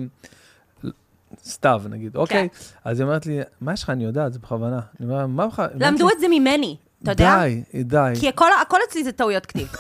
[1.45, 2.47] סתיו, נגיד, אוקיי?
[2.83, 3.89] אז היא אומרת לי, מה יש לך?
[3.89, 4.79] אני יודעת, זה בכוונה.
[4.99, 5.65] אני אומר, מה בכלל?
[5.65, 7.37] היא אומרת למדו את זה ממני, אתה יודע?
[7.73, 8.13] די, די.
[8.19, 9.67] כי הכל, הכל אצלי זה טעויות כתיב.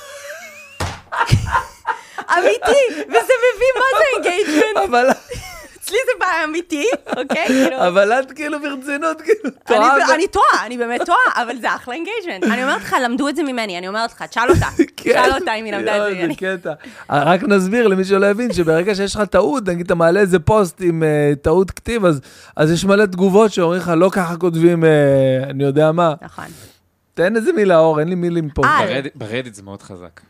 [2.37, 5.17] אמיתי, וזה מביא מה זה engagement.
[5.85, 6.85] אצלי זה בעיה אמיתי,
[7.17, 7.45] אוקיי?
[7.47, 10.15] כאילו, אבל את כאילו ברצינות, כאילו, אני, טועה.
[10.15, 12.43] אני טועה, אני באמת טועה, אבל זה אחלה engagement.
[12.53, 14.65] אני אומרת לך, למדו את זה ממני, אני אומרת לך, תשאל אותה.
[14.97, 15.11] כן.
[15.11, 16.35] תשאל אותה אם היא למדה את זה ממני.
[16.35, 16.73] קטע.
[17.09, 21.03] רק נסביר למי שלא הבין, שברגע שיש לך טעות, נגיד אתה מעלה איזה פוסט עם
[21.03, 22.21] אה, טעות כתיב, אז-
[22.55, 24.89] אז יש מלא תגובות שאומרים לך, לא ככה כותבים, אה,
[25.49, 26.13] אני יודע מה.
[26.21, 26.45] נכון.
[27.13, 28.61] תן איזה מילה אור, אין לי מילים פה.
[28.65, 30.21] אה, ברדיט זה מאוד חזק.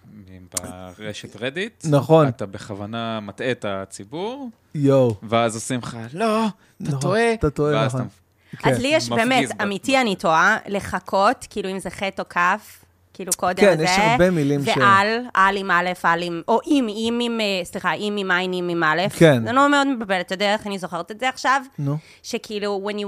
[1.00, 2.28] ברשת רדיט, נכון.
[2.28, 5.16] אתה בכוונה מטעה את הציבור, יואו.
[5.24, 6.52] ואז עושים לך, לא, אתה
[6.90, 7.34] נכון, טועה.
[7.34, 8.02] אתה טועה, נכון.
[8.02, 8.70] אתה כן.
[8.70, 12.82] אז לי יש באמת, אמיתי אני טועה, לחכות, כאילו אם זה חטא או כף,
[13.14, 13.84] כאילו קודם כן, זה.
[13.84, 17.46] יש הרבה מילים ש- ועל, על עם א', על עם, או עם, עם עם, אה,
[17.66, 19.02] סליחה, עם עם עין, עם עם א'.
[19.18, 19.46] כן.
[19.46, 21.62] זה לא מאוד מבלבל, אתה יודע איך אני זוכרת את זה עכשיו?
[21.80, 21.98] נו.
[22.24, 23.08] שכאילו, when you,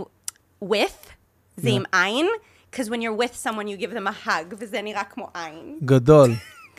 [0.66, 1.08] with,
[1.58, 1.72] זה Yeah.
[1.72, 2.28] עם עין,
[2.72, 5.78] because when you're with someone you give them a hug, וזה נראה כמו עין.
[5.84, 6.32] גדול.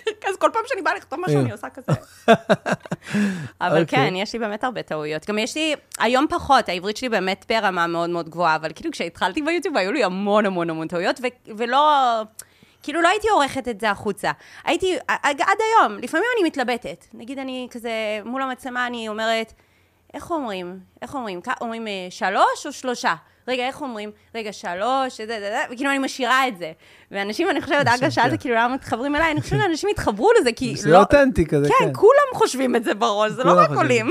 [0.29, 1.41] אז כל פעם שאני באה לכתוב משהו, Yeah.
[1.41, 1.93] אני עושה כזה.
[3.61, 3.99] אבל אוקיי.
[3.99, 5.27] כן, יש לי באמת הרבה טעויות.
[5.27, 9.43] גם יש לי, היום פחות, העברית שלי באמת ברמה מאוד מאוד גבוהה, אבל כאילו כשהתחלתי
[9.43, 12.23] ביוטיוב היו לי המון המון המון טעויות, ו- ולא...
[12.83, 14.31] כאילו לא הייתי עורכת את זה החוצה.
[14.65, 17.05] הייתי, עד היום, לפעמים אני מתלבטת.
[17.15, 17.91] נגיד אני כזה,
[18.25, 19.53] מול המצלמה אני אומרת,
[20.15, 20.81] איך אומרים?
[21.03, 21.41] איך אומרים?
[21.61, 23.15] אומרים אה, שלוש או שלושה?
[23.49, 24.11] רגע, איך אומרים?
[24.35, 26.73] רגע, שלוש, זה, זה, זה, וכאילו אני משאירה את זה.
[27.11, 30.77] ואנשים, אני חושבת, אגב, שאלת כאילו למה מתחברים אליי, אני חושבת שאנשים התחברו לזה, כי
[30.77, 31.01] זה לא...
[31.01, 31.91] אותנטי כזה, כן, כן.
[31.95, 33.71] כולם חושבים את זה בראש, זה לא רק.
[33.71, 34.11] עולים.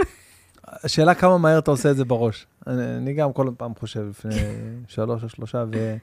[0.68, 2.46] השאלה כמה מהר אתה עושה את זה בראש.
[2.68, 4.36] אני, אני גם כל פעם חושב לפני
[4.88, 5.96] שלוש או שלושה, ו...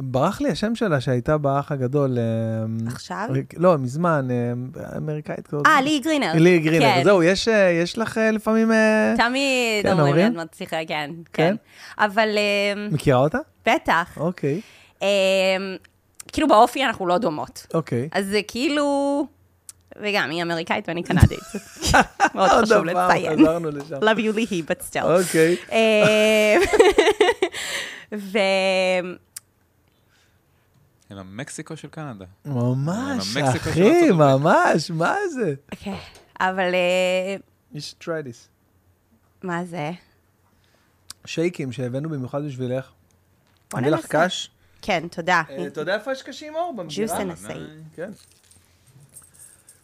[0.00, 2.18] אמ, ברח לי השם שלה שהייתה באח הגדול.
[2.18, 3.28] אמ, עכשיו?
[3.56, 5.66] לא, מזמן, אמ, אמריקאית כזאת.
[5.66, 6.32] אה, לי גרינר.
[6.34, 6.94] לי גרינר.
[6.94, 7.04] כן.
[7.04, 8.72] זהו, יש, אה, יש לך אה, לפעמים...
[8.72, 10.26] אה, תמיד כן, אומרים לי?
[10.26, 11.56] את מצליחה, כן, כן?
[11.56, 11.56] כן.
[12.04, 13.38] אבל אמ, מכירה אותה?
[13.66, 14.16] בטח.
[14.16, 14.60] אוקיי,
[15.02, 15.06] אמ,
[16.32, 17.66] כאילו באופי אנחנו לא דומות.
[17.74, 18.08] אוקיי.
[18.12, 19.26] אז זה כאילו...
[20.02, 21.38] וגם, היא אמריקאית ואני קנדית.
[22.34, 23.38] מאוד חשוב לציין.
[23.38, 23.96] חזרנו לשם.
[23.96, 25.04] Love you, ליהי, but still.
[25.04, 25.56] אוקיי.
[31.10, 32.24] הם המקסיקו של קנדה.
[32.44, 34.10] ממש, אחי.
[34.10, 35.54] ממש, מה זה?
[35.70, 35.96] כן,
[36.40, 37.36] אבל אה,
[37.74, 38.48] You should try this.
[39.42, 39.90] מה זה?
[41.24, 42.90] שייקים שהבאנו במיוחד בשבילך.
[43.70, 44.06] בוא אני לך.
[44.08, 44.50] קש.
[44.82, 45.42] כן, תודה.
[45.50, 46.74] אה, אתה יודע איפה יש קשים אור?
[46.76, 47.06] במגירה?
[47.06, 47.52] ג'וס תנסי.
[47.94, 48.10] כן.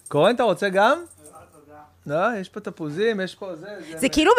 [0.09, 0.99] קורן, אתה רוצה גם?
[2.07, 3.99] לא, יש פה תפוזים, יש פה זה, זה...
[3.99, 4.33] זה כאילו,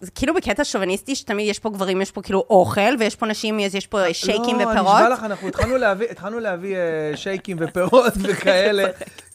[0.00, 3.60] זה כאילו בקטע שוביניסטי, שתמיד יש פה גברים, יש פה כאילו אוכל, ויש פה נשים,
[3.60, 4.94] אז יש פה שייקים לא, אני ופירות.
[4.96, 8.84] נשבע לך, אנחנו התחלנו להביא, התחלנו להביא אה, שייקים ופירות וכאלה.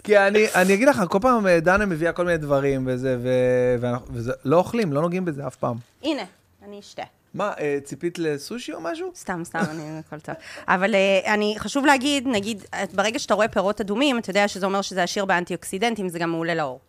[0.03, 3.75] כי אני, אני אגיד לך, כל פעם אה, דנה מביאה כל מיני דברים וזה, ו-
[3.79, 5.75] ואנחנו- וזה, לא אוכלים, לא נוגעים בזה אף פעם.
[6.03, 6.23] הנה,
[6.67, 7.03] אני אשתה.
[7.33, 9.11] מה, אה, ציפית לסושי או משהו?
[9.15, 10.35] סתם, סתם, אני, הכל טוב.
[10.67, 14.65] אבל אה, אני, חשוב להגיד, נגיד, אה, ברגע שאתה רואה פירות אדומים, אתה יודע שזה
[14.65, 16.79] אומר שזה עשיר באנטי-אוקסידנטים, זה גם מעולה לעור.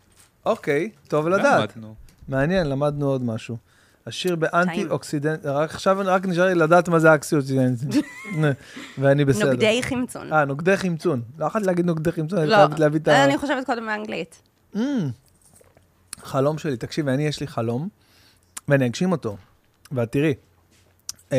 [0.47, 1.77] אוקיי, טוב לדעת.
[1.77, 1.95] למדנו.
[2.29, 3.57] מעניין, למדנו עוד משהו.
[4.07, 7.79] עשיר ב anti oxidant, רק עכשיו רק נשאר לי לדעת מה זה ה anti oxidant.
[9.01, 9.51] ואני בסדר.
[9.51, 10.33] נוגדי חמצון.
[10.33, 11.23] אה, נוגדי חמצון.
[11.39, 13.25] לא יכולתי להגיד נוגדי חמצון, אני לא, חייבת להביא את ה...
[13.25, 14.43] אני חושבת קודם באנגלית.
[16.23, 17.89] חלום שלי, תקשיבי, אני יש לי חלום,
[18.69, 19.37] ואני אגשים אותו,
[19.93, 20.35] ואת תראי.
[21.33, 21.37] אמ,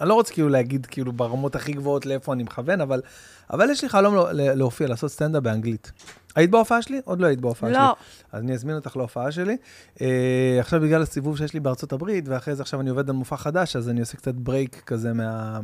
[0.00, 3.02] אני לא רוצה כאילו להגיד כאילו ברמות הכי גבוהות לאיפה אני מכוון, אבל,
[3.50, 5.92] אבל יש לי חלום לא- להופיע, לעשות סטנדאפ באנגלית.
[6.36, 7.00] היית בהופעה שלי?
[7.04, 7.76] עוד לא היית בהופעה לא.
[7.76, 7.84] שלי.
[8.32, 9.56] אז אני אזמין אותך להופעה שלי.
[10.00, 13.36] אה, עכשיו בגלל הסיבוב שיש לי בארצות הברית, ואחרי זה עכשיו אני עובד על מופע
[13.36, 15.60] חדש, אז אני עושה קצת break כזה מה...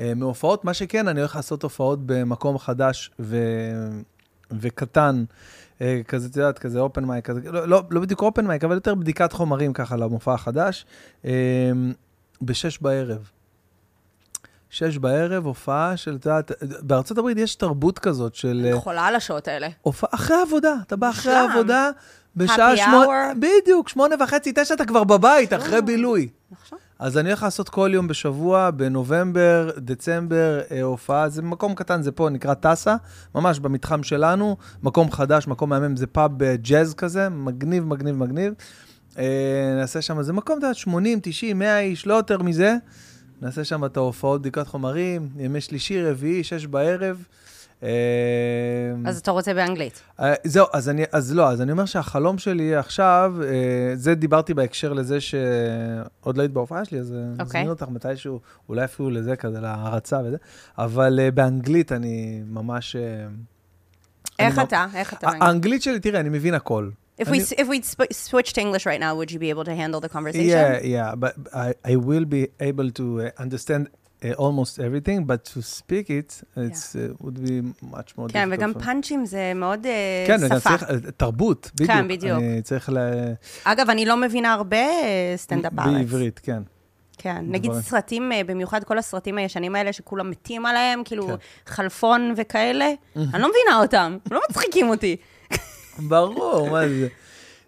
[0.00, 0.64] אה, מהופעות.
[0.64, 3.38] מה שכן, אני הולך לעשות הופעות במקום חדש ו...
[4.60, 5.24] וקטן,
[5.80, 8.74] אה, כזה, את יודעת, כזה open mic, כזה, לא, לא, לא בדיוק open mic, אבל
[8.74, 10.86] יותר בדיקת חומרים ככה למופע החדש,
[11.24, 11.30] אה,
[12.42, 13.30] בשש בערב.
[14.70, 18.62] שש בערב, הופעה של, את יודעת, בארצות הברית יש תרבות כזאת של...
[18.64, 19.68] אה, אני חולה על השעות האלה.
[19.82, 21.32] הופעה אחרי העבודה, אתה בא אחרי.
[21.34, 21.90] העבודה,
[22.36, 23.34] בשעה Happy שמונה, hour.
[23.38, 26.28] בדיוק, שמונה וחצי, תשע אתה כבר בבית, אחרי בילוי.
[26.60, 26.78] עכשיו?
[26.98, 32.12] אז אני הולך לעשות כל יום בשבוע, בנובמבר, דצמבר, אה, הופעה, זה מקום קטן, זה
[32.12, 32.96] פה, נקרא טאסה,
[33.34, 38.54] ממש במתחם שלנו, מקום חדש, מקום מהמם, זה פאב אה, ג'אז כזה, מגניב, מגניב, מגניב.
[39.18, 42.76] אה, נעשה שם, זה מקום, אתה יודע, 80, 90, 100 איש, לא יותר מזה.
[43.40, 47.24] נעשה שם את ההופעות בדיקת חומרים, ימי שלישי, רביעי, שש בערב.
[47.82, 47.88] אה,
[49.06, 50.02] אז אתה רוצה באנגלית.
[50.20, 54.54] אה, זהו, אז, אני, אז לא, אז אני אומר שהחלום שלי עכשיו, אה, זה דיברתי
[54.54, 57.42] בהקשר לזה שעוד לא היית בהופעה שלי, אז okay.
[57.42, 57.60] אוקיי.
[57.60, 60.36] נזמין אותך מתישהו, אולי אפילו לזה כזה, להערצה וזה,
[60.78, 62.96] אבל באנגלית אני ממש...
[64.38, 64.86] איך אני אתה?
[64.94, 65.28] איך אתה?
[65.40, 66.90] האנגלית שלי, תראה, אני מבין הכל.
[67.22, 69.74] If we if we sp- switch to English right now, would you be able to
[69.82, 70.48] handle the conversation?
[70.48, 71.32] Yeah, yeah, but
[71.64, 73.82] I, I will be able to uh, understand
[74.24, 77.56] uh, almost everything, but to speak it, it's uh, would be
[77.96, 78.58] much more כן, difficult.
[78.58, 78.84] וגם for.
[78.84, 80.60] פאנצ'ים זה מאוד אה, כן, שפה.
[80.60, 81.90] צריך, אה, תרבות, בדיוק.
[81.90, 82.38] כן, בדיוק.
[82.38, 82.98] אני צריך ל...
[83.64, 85.94] אגב, אני לא מבינה הרבה אה, סטנדאפ בארץ.
[85.94, 86.62] בעברית, כן.
[87.18, 87.72] כן, נגיד.
[87.72, 91.34] סרטים, אה, במיוחד כל הסרטים הישנים האלה, שכולם מתים עליהם, כאילו כן.
[91.66, 95.16] חלפון וכאלה, אני לא מבינה אותם, לא מצחיקים אותי.
[96.08, 97.08] ברור, מה זה?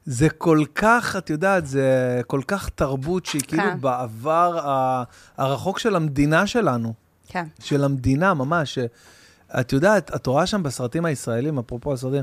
[0.06, 3.80] זה כל כך, את יודעת, זה כל כך תרבות שהיא כאילו כן.
[3.80, 4.58] בעבר
[5.36, 6.94] הרחוק של המדינה שלנו,
[7.28, 7.44] כן.
[7.60, 8.78] של המדינה ממש.
[9.60, 12.22] את יודעת, את רואה שם בסרטים הישראלים, אפרופו הסרטים,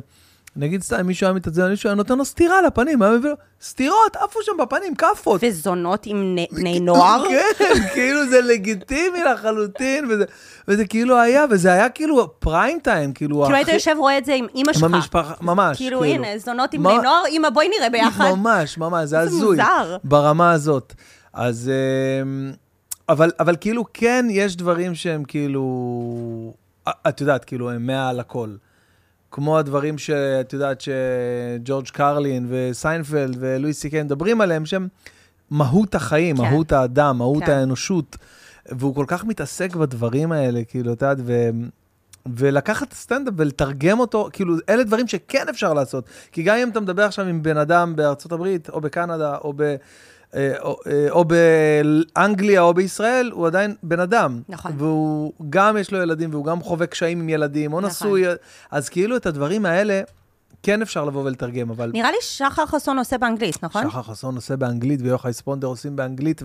[0.55, 4.15] נגיד סתם, מישהו היה מתעצבן, מישהו היה נותן לו סטירה לפנים, היה מביא לו, סטירות,
[4.15, 5.41] עפו שם בפנים, כאפות.
[5.43, 7.23] וזונות עם בני נוער.
[7.57, 10.25] כן, כאילו זה לגיטימי לחלוטין, וזה,
[10.67, 13.43] וזה כאילו היה, וזה היה כאילו פריים טיים, כאילו...
[13.43, 14.83] כאילו היית יושב רואה את זה עם אימא שלך.
[14.83, 15.77] עם המשפחה, ממש.
[15.77, 18.31] כאילו, הנה, זונות עם בני נוער, אמא, בואי נראה ביחד.
[18.31, 19.57] ממש, ממש, זה הזוי.
[19.57, 19.97] מוזר.
[20.03, 20.93] ברמה הזאת.
[21.33, 21.71] אז...
[22.23, 22.51] אמ,
[23.09, 26.53] אבל, אבל כאילו, כן, יש דברים שהם כאילו...
[27.07, 28.49] את יודעת, כאילו, הם מעל הכל.
[29.31, 34.87] כמו הדברים שאת יודעת שג'ורג' קרלין וסיינפלד ולואי סי קיי מדברים עליהם, שהם
[35.49, 36.43] מהות החיים, כן.
[36.43, 37.51] מהות האדם, מהות כן.
[37.51, 38.17] האנושות.
[38.71, 41.49] והוא כל כך מתעסק בדברים האלה, כאילו, את יודעת, ו...
[42.35, 46.05] ולקחת את הסטנדאפ ולתרגם אותו, כאילו, אלה דברים שכן אפשר לעשות.
[46.31, 49.75] כי גם אם אתה מדבר עכשיו עם בן אדם בארצות הברית, או בקנדה, או, ב,
[50.35, 54.41] או, אה, או באנגליה, או בישראל, הוא עדיין בן אדם.
[54.49, 54.71] נכון.
[54.77, 57.89] והוא גם יש לו ילדים, והוא גם חווה קשיים עם ילדים, או נכון.
[57.89, 58.23] נשוי.
[58.71, 60.01] אז כאילו, את הדברים האלה,
[60.63, 61.91] כן אפשר לבוא ולתרגם, אבל...
[61.93, 63.89] נראה לי שחר חסון עושה באנגלית, נכון?
[63.89, 66.41] שחר חסון עושה באנגלית ויוחאי ספונדר עושים באנגלית,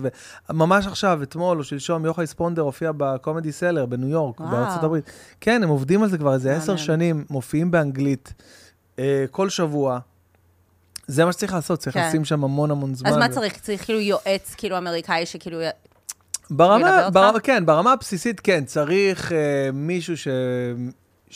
[0.49, 4.51] וממש עכשיו, אתמול או שלשום, יוחאי ספונדר הופיע בקומדי סלר בניו יורק, וואו.
[4.51, 5.11] בארצות הברית.
[5.41, 6.55] כן, הם עובדים על זה כבר איזה.
[6.55, 8.33] עשר שנים, מופיעים באנגלית
[8.99, 9.99] אה, כל שבוע.
[11.07, 12.07] זה מה שצריך לעשות, צריך כן.
[12.07, 13.09] לשים שם המון המון זמן.
[13.09, 13.57] אז מה צריך?
[13.61, 15.59] צריך כאילו יועץ, כאילו אמריקאי, שכאילו...
[16.49, 17.09] ברמה?
[17.09, 20.27] ברמה, כן, ברמה הבסיסית, כן, צריך אה, מישהו ש...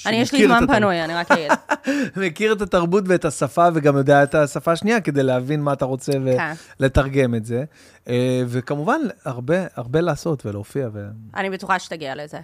[0.05, 0.67] אני, יש לי זמן.
[0.67, 1.51] פנוי, אני רק אגיד.
[2.25, 6.11] מכיר את התרבות ואת השפה, וגם יודע את השפה השנייה כדי להבין מה אתה רוצה
[6.11, 6.53] כן.
[6.79, 7.63] ולתרגם את זה.
[8.07, 10.89] אה, וכמובן, הרבה, הרבה לעשות ולהופיע,
[11.35, 12.39] אני בטוחה שתגיע לזה.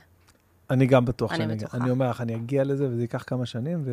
[0.70, 1.56] ואני גם בטוח אני שאני...
[1.56, 1.78] בטוחה.
[1.78, 3.86] אני אומר לך, אני אגיע לזה, וזה ייקח כמה שנים,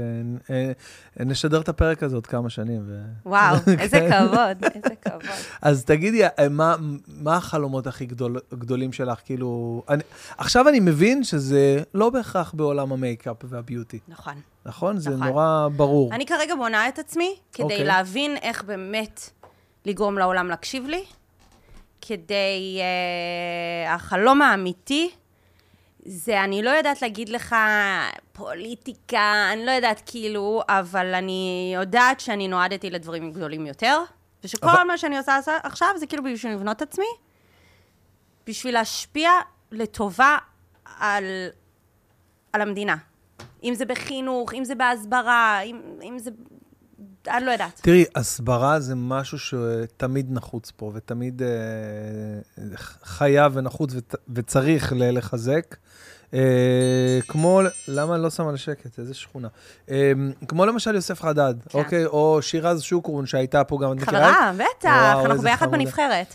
[1.16, 2.82] ונשדר את הפרק הזה עוד כמה שנים.
[2.86, 3.02] ו...
[3.26, 5.22] וואו, איזה כבוד, איזה כבוד.
[5.62, 6.76] אז תגידי, אה, מה,
[7.08, 9.20] מה החלומות הכי גדול, גדולים שלך?
[9.24, 10.02] כאילו, אני,
[10.38, 14.34] עכשיו אני מבין שזה לא בהכרח בעולם המייקאפ והביוטי, נכון.
[14.66, 14.98] נכון?
[14.98, 15.26] זה נכון.
[15.26, 16.14] נורא ברור.
[16.14, 17.84] אני כרגע בונה את עצמי כדי אוקיי.
[17.84, 19.30] להבין איך באמת
[19.86, 21.04] לגרום לעולם להקשיב לי,
[22.00, 22.80] כדי...
[22.80, 25.10] Uh, החלום האמיתי
[26.04, 27.56] זה, אני לא יודעת להגיד לך
[28.32, 33.98] פוליטיקה, אני לא יודעת כאילו, אבל אני יודעת שאני נועדתי לדברים גדולים יותר,
[34.44, 37.04] ושכל אבל- מה שאני עושה עכשיו זה כאילו בשביל לבנות את עצמי,
[38.46, 39.30] בשביל להשפיע
[39.72, 40.36] לטובה
[40.98, 41.24] על,
[42.52, 42.96] על המדינה.
[43.64, 46.30] אם זה בחינוך, אם זה בהסברה, אם, אם זה...
[47.28, 47.80] אני לא יודעת.
[47.82, 51.48] תראי, הסברה זה משהו שתמיד נחוץ פה, ותמיד אה,
[53.04, 55.76] חייב ונחוץ ות, וצריך לחזק.
[56.34, 58.98] אה, כמו, למה אני לא שם על שקט?
[58.98, 59.48] איזה שכונה.
[59.90, 60.12] אה,
[60.48, 61.78] כמו למשל יוסף חדד, כן.
[61.78, 62.06] אוקיי?
[62.06, 65.78] או שירז שוקרון שהייתה פה גם, את מכירה חברה, בטח, אנחנו ביחד חמודה.
[65.78, 66.34] בנבחרת.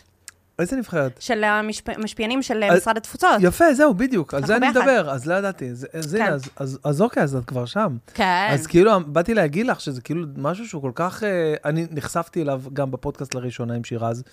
[0.60, 1.22] איזה נבחרת?
[1.22, 3.30] של המשפיענים של אז- משרד התפוצות.
[3.40, 4.80] יפה, זהו, בדיוק, על זה אני ביחד.
[4.80, 5.70] מדבר, אז לא ידעתי.
[5.70, 6.32] אז, אז הנה, כן.
[6.34, 7.98] אז, אז, אז אוקיי, אז את כבר שם.
[8.14, 8.48] כן.
[8.52, 11.24] אז כאילו, באתי להגיד לך שזה כאילו משהו שהוא כל כך...
[11.24, 11.30] אה,
[11.66, 14.24] אני נחשפתי אליו גם בפודקאסט לראשונה עם שירז,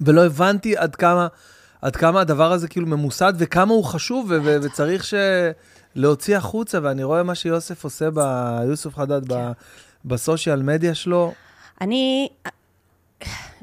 [0.00, 1.26] ולא הבנתי עד כמה,
[1.82, 5.14] עד כמה הדבר הזה כאילו ממוסד, וכמה הוא חשוב, ו- ו- וצריך ש...
[5.94, 8.18] להוציא החוצה, ואני רואה מה שיוסף עושה, ב...
[8.68, 9.34] יוסף חדד, ב...
[9.34, 9.52] כן.
[10.04, 11.32] בסושיאל מדיה שלו.
[11.80, 12.28] אני...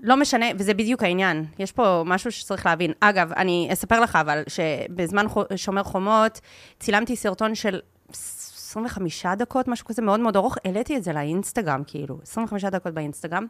[0.04, 1.46] לא משנה, וזה בדיוק העניין.
[1.60, 2.92] יש פה משהו שצריך להבין.
[3.00, 5.26] אגב, אני אספר לך אבל, שבזמן
[5.56, 6.40] שומר חומות
[6.80, 7.80] צילמתי סרטון של
[8.10, 13.46] 25 דקות, משהו כזה מאוד מאוד ארוך, העליתי את זה לאינסטגרם, כאילו, 25 דקות באינסטגרם.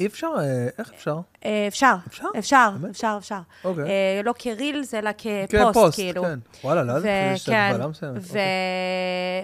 [0.00, 1.16] אי אפשר, אה, איך אפשר?
[1.44, 2.24] אה, אפשר, אפשר?
[2.38, 2.70] אפשר?
[2.90, 3.38] אפשר, אפשר.
[3.64, 3.84] אוקיי.
[3.84, 6.22] אה, לא כרילס, אלא כן, כפוסט, כאילו.
[6.22, 6.38] כן.
[6.64, 8.16] וואלה, לא ידעתי שיש הגבלה מסוימת.
[8.20, 8.42] ו- אוקיי.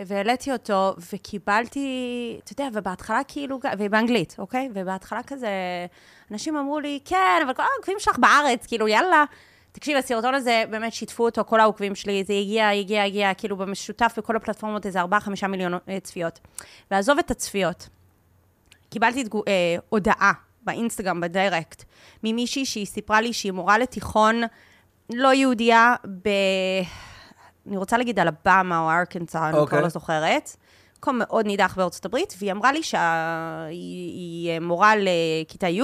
[0.07, 4.69] והעליתי אותו, וקיבלתי, אתה יודע, ובהתחלה כאילו, ובאנגלית, אוקיי?
[4.75, 5.49] ובהתחלה כזה,
[6.31, 9.25] אנשים אמרו לי, כן, אבל כל העוקבים שלך בארץ, כאילו, יאללה.
[9.73, 14.15] תקשיב, הסרטון הזה, באמת שיתפו אותו, כל העוקבים שלי, זה הגיע, הגיע, הגיע, כאילו, במשותף
[14.19, 15.73] בכל הפלטפורמות, איזה 4-5 מיליון
[16.03, 16.41] צפיות.
[16.91, 17.89] ועזוב את הצפיות,
[18.95, 21.85] קיבלתי תגו, אה, הודעה באינסטגרם, בדיירקט,
[22.25, 24.43] ממישהי שהיא סיפרה לי שהיא מורה לתיכון
[25.13, 26.29] לא יהודייה ב...
[27.67, 29.67] אני רוצה להגיד אלבמה או ארקנסה, אני אוקיי.
[29.67, 30.57] כבר לא זוכרת.
[30.99, 35.83] מקום מאוד נידח בארצות הברית, והיא אמרה לי שהיא היא מורה לכיתה י',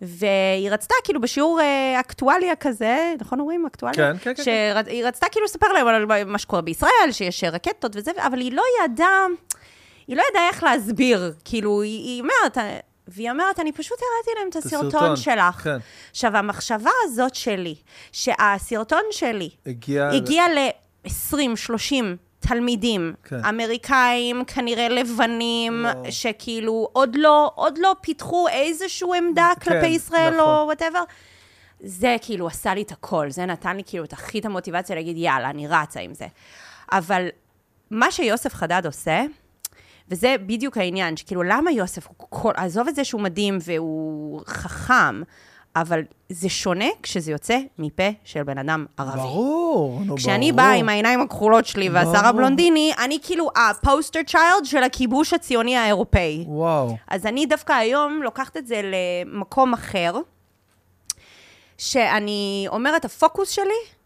[0.00, 3.96] והיא רצתה, כאילו, בשיעור אה, אקטואליה כזה, נכון אומרים אקטואליה?
[3.96, 4.42] כן, כן, כן, כן.
[4.86, 8.62] שהיא רצתה כאילו לספר להם על מה שקורה בישראל, שיש רקטות וזה, אבל היא לא
[8.84, 9.26] ידעה,
[10.06, 11.32] היא לא ידעה איך להסביר.
[11.44, 12.58] כאילו, היא, היא אומרת,
[13.08, 15.62] והיא אומרת, אני פשוט הראיתי להם את הסרטון הסרטון, שלך.
[15.62, 15.76] כן.
[16.10, 17.74] עכשיו, המחשבה הזאת שלי,
[18.12, 20.08] שהסרטון שלי הגיע...
[20.08, 23.44] הגיע ל-20, 30 תלמידים, כן.
[23.44, 26.12] אמריקאים, כנראה לבנים, וואו.
[26.12, 30.54] שכאילו עוד לא, עוד לא פיתחו איזושהי עמדה כן, כלפי ישראל נכון.
[30.54, 31.02] או וואטאבר.
[31.80, 35.16] זה כאילו עשה לי את הכל, זה נתן לי כאילו את הכי את המוטיבציה להגיד,
[35.16, 36.26] יאללה, אני רצה עם זה.
[36.92, 37.28] אבל
[37.90, 39.22] מה שיוסף חדד עושה,
[40.10, 45.22] וזה בדיוק העניין, שכאילו, למה יוסף, כל, עזוב את זה שהוא מדהים והוא חכם,
[45.76, 49.18] אבל זה שונה כשזה יוצא מפה של בן אדם ערבי.
[49.18, 50.18] ברור, נו, ברור.
[50.18, 52.16] כשאני באה עם העיניים הכחולות שלי ברור.
[52.16, 56.44] הבלונדיני, אני כאילו הפוסטר צ'יילד של הכיבוש הציוני האירופאי.
[56.46, 56.96] וואו.
[57.08, 60.14] אז אני דווקא היום לוקחת את זה למקום אחר,
[61.78, 63.96] שאני אומרת, הפוקוס שלי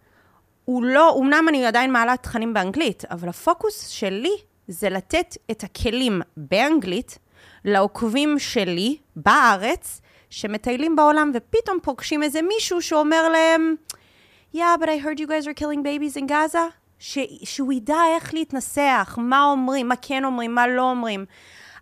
[0.65, 4.37] הוא לא, אמנם אני עדיין מעלה תכנים באנגלית, אבל הפוקוס שלי
[4.71, 7.19] זה לתת את הכלים באנגלית
[7.65, 13.75] לעוקבים שלי בארץ, שמטיילים בעולם ופתאום פוגשים איזה מישהו שאומר להם,
[14.55, 16.59] Yeah, but I heard you guys are killing babies in Gaza.
[16.99, 17.19] ש...
[17.45, 21.25] שהוא ידע איך להתנסח, מה אומרים, מה כן אומרים, מה לא אומרים.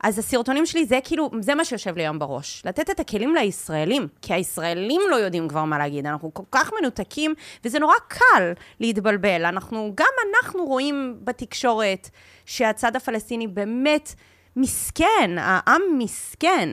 [0.03, 2.63] אז הסרטונים שלי, זה כאילו, זה מה שיושב לי היום בראש.
[2.65, 6.07] לתת את הכלים לישראלים, כי הישראלים לא יודעים כבר מה להגיד.
[6.07, 7.35] אנחנו כל כך מנותקים,
[7.65, 9.45] וזה נורא קל להתבלבל.
[9.45, 12.09] אנחנו, גם אנחנו רואים בתקשורת
[12.49, 14.15] שהצד הפלסטיני באמת
[14.57, 16.69] מסכן, העם מסכן.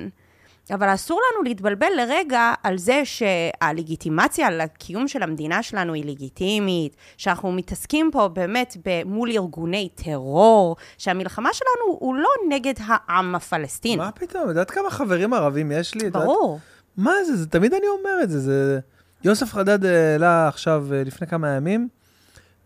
[0.71, 7.51] אבל אסור לנו להתבלבל לרגע על זה שהלגיטימציה לקיום של המדינה שלנו היא לגיטימית, שאנחנו
[7.51, 13.95] מתעסקים פה באמת מול ארגוני טרור, שהמלחמה שלנו הוא לא נגד העם הפלסטיני.
[13.95, 14.47] מה פתאום?
[14.49, 15.99] יודעת כמה חברים ערבים יש לי?
[15.99, 16.59] את יודעת- ברור.
[16.97, 17.35] מה זה?
[17.35, 18.39] זה תמיד אני אומר את זה.
[18.39, 18.79] זה...
[19.23, 21.87] יוסף חדד העלה עכשיו, אה, לפני כמה ימים,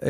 [0.03, 0.09] אה,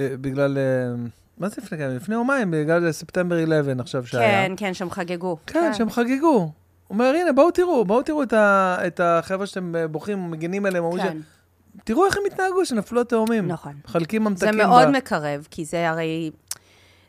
[0.00, 0.58] אה, בגלל...
[0.58, 0.94] אה,
[1.38, 1.96] מה זה לפני כמה ימים?
[1.96, 4.46] לפני יומיים, בגלל ספטמבר 11 עכשיו שהיה.
[4.48, 5.36] כן, כן, שהם חגגו.
[5.46, 6.28] כן, שהם חגגו.
[6.28, 6.50] הוא
[6.90, 10.84] אומר, הנה, בואו תראו, בואו תראו את, ה, את החבר'ה שאתם אה, בוכים, מגינים עליהם,
[10.96, 11.82] כן, ש...
[11.84, 13.48] תראו איך הם התנהגו, שנפלו התאומים.
[13.48, 13.72] נכון.
[13.84, 14.56] מחלקים זה ממתקים.
[14.56, 14.90] מאוד ב...
[14.90, 16.30] מקרב, כי זה הרי...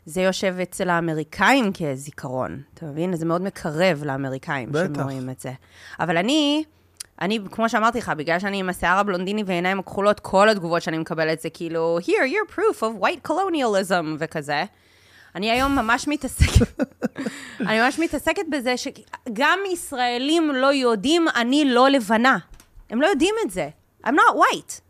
[0.06, 3.16] זה יושב אצל האמריקאים כזיכרון, אתה מבין?
[3.16, 4.94] זה מאוד מקרב לאמריקאים בטח.
[4.94, 5.52] שהם רואים את זה.
[6.00, 6.64] אבל אני,
[7.20, 11.40] אני, כמו שאמרתי לך, בגלל שאני עם השיער הבלונדיני ועיניים הכחולות, כל התגובות שאני מקבלת
[11.40, 14.64] זה כאילו, here, you're proof of white colonialism וכזה.
[15.34, 16.80] אני היום ממש מתעסקת,
[17.68, 22.38] אני ממש מתעסקת בזה שגם ישראלים לא יודעים, אני לא לבנה.
[22.90, 23.68] הם לא יודעים את זה.
[24.04, 24.80] I'm not white.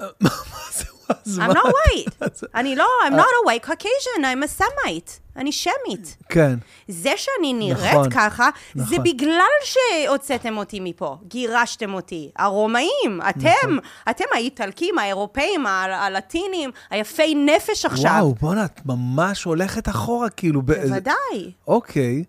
[0.22, 0.30] מה
[0.72, 0.95] זה?
[1.08, 2.26] אז I'm not white.
[2.38, 5.10] זה- אני לא, I'm not a white Caucasian, I'm a Semite.
[5.36, 6.16] אני שמית.
[6.28, 6.54] כן.
[6.88, 9.02] זה שאני נראית נכון, ככה, זה נכון.
[9.04, 12.30] בגלל שהוצאתם אותי מפה, גירשתם אותי.
[12.36, 13.78] הרומאים, אתם, נכון.
[14.10, 18.10] אתם האיטלקים, האירופאים, הלטינים, היפי נפש עכשיו.
[18.12, 20.62] וואו, בואנה, את ממש הולכת אחורה, כאילו.
[20.62, 21.52] בוודאי.
[21.68, 22.24] אוקיי.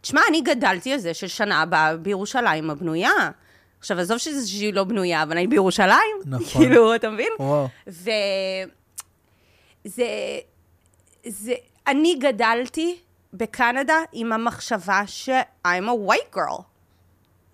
[0.00, 3.10] תשמע, אני גדלתי על זה ששנה הבאה בירושלים הבנויה.
[3.80, 6.16] עכשיו, עזוב שהיא לא בנויה, אבל אני בירושלים.
[6.26, 6.46] נכון.
[6.66, 7.32] כאילו, אתה מבין?
[7.40, 7.68] וואו.
[7.88, 8.10] ו...
[9.84, 10.04] זה...
[11.26, 11.52] זה...
[11.86, 12.98] אני גדלתי
[13.32, 15.28] בקנדה עם המחשבה ש-
[15.66, 16.62] I'm a white girl.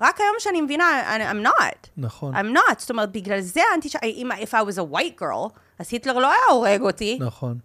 [0.01, 1.89] רק היום שאני מבינה, I'm not.
[1.97, 2.35] נכון.
[2.37, 2.75] I'm not.
[2.79, 3.97] זאת אומרת, בגלל זה האנטיש...
[4.03, 7.19] אם if I was a white girl, אז היטלר לא היה הורג אותי.
[7.21, 7.59] נכון.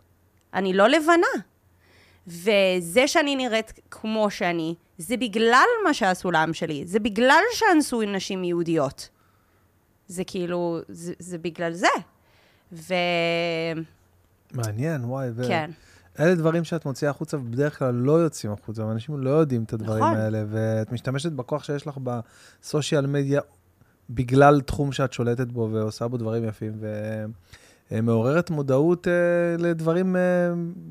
[0.53, 1.27] אני לא לבנה.
[2.27, 6.83] וזה שאני נראית כמו שאני, זה בגלל מה שעשו לעם שלי.
[6.85, 9.09] זה בגלל שאנסו נשים יהודיות.
[10.07, 11.87] זה כאילו, זה, זה בגלל זה.
[12.73, 12.93] ו...
[14.53, 15.29] מעניין, וואי.
[15.35, 15.43] ו...
[15.47, 15.71] כן.
[16.19, 20.03] אלה דברים שאת מוציאה החוצה, ובדרך כלל לא יוצאים החוצה, ואנשים לא יודעים את הדברים
[20.03, 20.17] נכון.
[20.17, 23.41] האלה, ואת משתמשת בכוח שיש לך בסושיאל מדיה,
[24.09, 26.71] בגלל תחום שאת שולטת בו ועושה בו דברים יפים.
[26.79, 27.25] ו...
[27.91, 29.13] אה, מעוררת מודעות אה,
[29.57, 30.21] לדברים אה,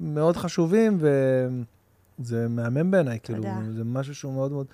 [0.01, 0.99] מאוד חשובים,
[2.21, 3.43] וזה מהמם בעיניי, כאילו.
[3.77, 4.67] זה משהו שהוא מאוד מאוד...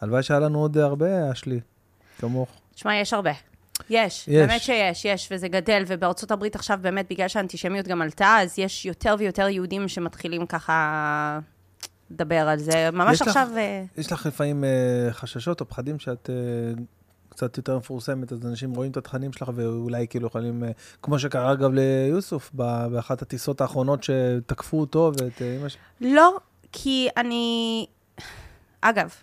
[0.00, 1.60] הלוואי שהיה לנו עוד הרבה, אשלי,
[2.18, 2.48] כמוך.
[2.74, 3.30] תשמע, יש הרבה.
[3.90, 4.28] יש, יש.
[4.28, 8.86] באמת שיש, יש, וזה גדל, ובארצות הברית עכשיו באמת, בגלל שהאנטישמיות גם עלתה, אז יש
[8.86, 11.38] יותר ויותר יהודים שמתחילים ככה
[12.10, 12.90] לדבר על זה.
[12.92, 13.48] ממש יש לך- עכשיו...
[13.56, 14.68] אה, יש לך לפעמים אה,
[15.12, 16.82] חששות או פחדים שאת אה,
[17.28, 20.70] קצת יותר מפורסמת, אז אנשים רואים את התכנים שלך ואולי כאילו יכולים, אה,
[21.02, 25.80] כמו שקרה אגב ליוסוף, באחת הטיסות האחרונות שתקפו אותו ואת אה, אמא שלו.
[26.00, 26.36] לא,
[26.72, 27.86] כי אני...
[28.80, 29.14] אגב,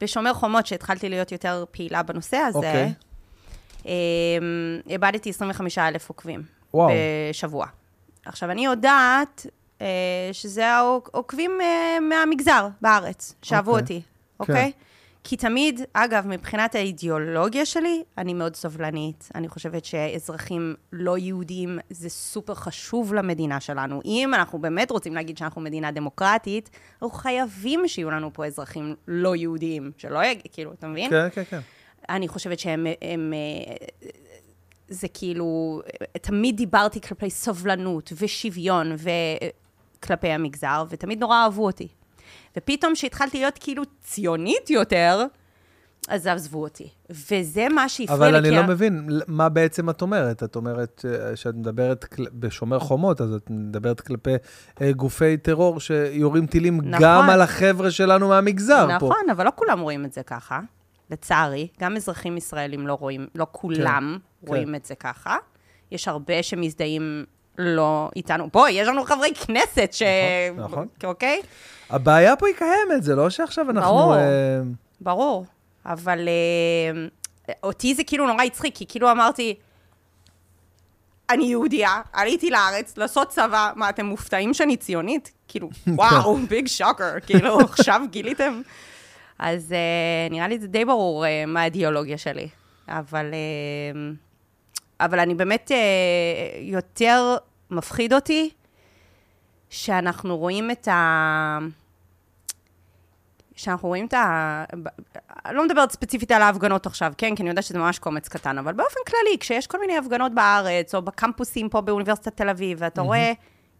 [0.00, 2.92] בשומר חומות, שהתחלתי להיות יותר פעילה בנושא הזה, אוקיי.
[3.86, 3.92] אה,
[4.90, 6.42] איבדתי 25 אלף עוקבים
[6.74, 6.90] וואו.
[7.30, 7.66] בשבוע.
[8.24, 9.46] עכשיו, אני יודעת
[9.80, 9.86] אה,
[10.32, 13.82] שזה העוקבים אה, מהמגזר בארץ, שאהבו אוקיי.
[13.82, 14.06] אותי, כן.
[14.40, 14.72] אוקיי?
[15.24, 19.28] כי תמיד, אגב, מבחינת האידיאולוגיה שלי, אני מאוד סובלנית.
[19.34, 24.00] אני חושבת שאזרחים לא יהודים זה סופר חשוב למדינה שלנו.
[24.04, 29.36] אם אנחנו באמת רוצים להגיד שאנחנו מדינה דמוקרטית, אנחנו חייבים שיהיו לנו פה אזרחים לא
[29.36, 30.38] יהודיים, שלא יג...
[30.52, 31.10] כאילו, אתה מבין?
[31.10, 31.60] כן, כן, כן.
[32.08, 32.86] אני חושבת שהם...
[33.02, 33.86] הם, אה,
[34.88, 35.80] זה כאילו,
[36.12, 38.92] תמיד דיברתי כלפי סובלנות ושוויון
[39.98, 41.88] וכלפי המגזר, ותמיד נורא אהבו אותי.
[42.56, 45.26] ופתאום כשהתחלתי להיות כאילו ציונית יותר,
[46.08, 46.88] אז עזבו אותי.
[47.10, 48.38] וזה מה שהפריע לי.
[48.38, 50.42] אבל אני לא מבין, מה בעצם את אומרת?
[50.42, 54.34] את אומרת אה, שאת מדברת בשומר חומות, אז את מדברת כלפי
[54.80, 57.00] אה, גופי טרור שיורים טילים נכון.
[57.00, 59.06] גם על החבר'ה שלנו מהמגזר פה.
[59.06, 60.60] נכון, אבל לא כולם רואים את זה ככה,
[61.10, 61.68] לצערי.
[61.80, 64.48] גם אזרחים ישראלים לא רואים, לא כולם כן.
[64.48, 65.36] רואים את זה ככה.
[65.90, 67.24] יש הרבה שמזדהים
[67.60, 68.48] לא איתנו.
[68.52, 70.02] בואי, יש לנו חברי כנסת ש...
[70.56, 70.88] נכון, נכון.
[71.04, 71.40] אוקיי?
[71.90, 73.88] הבעיה פה היא קיימת, זה לא שעכשיו אנחנו...
[73.88, 74.14] ברור.
[74.14, 74.60] אה,
[75.00, 75.44] ברור.
[75.86, 79.54] אבל אה, אותי זה כאילו נורא הצחיק, כי כאילו אמרתי,
[81.30, 85.32] אני יהודייה, עליתי לארץ לעשות צבא, מה, אתם מופתעים שאני ציונית?
[85.48, 88.60] כאילו, וואו, ביג שוקר, כאילו, עכשיו גיליתם?
[89.38, 92.48] אז אה, נראה לי זה די ברור אה, מה האידיאולוגיה שלי.
[92.88, 94.00] אבל, אה,
[95.00, 97.36] אבל אני באמת, אה, יותר
[97.70, 98.50] מפחיד אותי
[99.70, 101.58] שאנחנו רואים את ה...
[103.56, 104.64] שאנחנו רואים את ה...
[105.44, 107.36] אני לא מדברת ספציפית על ההפגנות עכשיו, כן?
[107.36, 110.94] כי אני יודעת שזה ממש קומץ קטן, אבל באופן כללי, כשיש כל מיני הפגנות בארץ,
[110.94, 113.32] או בקמפוסים פה באוניברסיטת תל אביב, ואתה רואה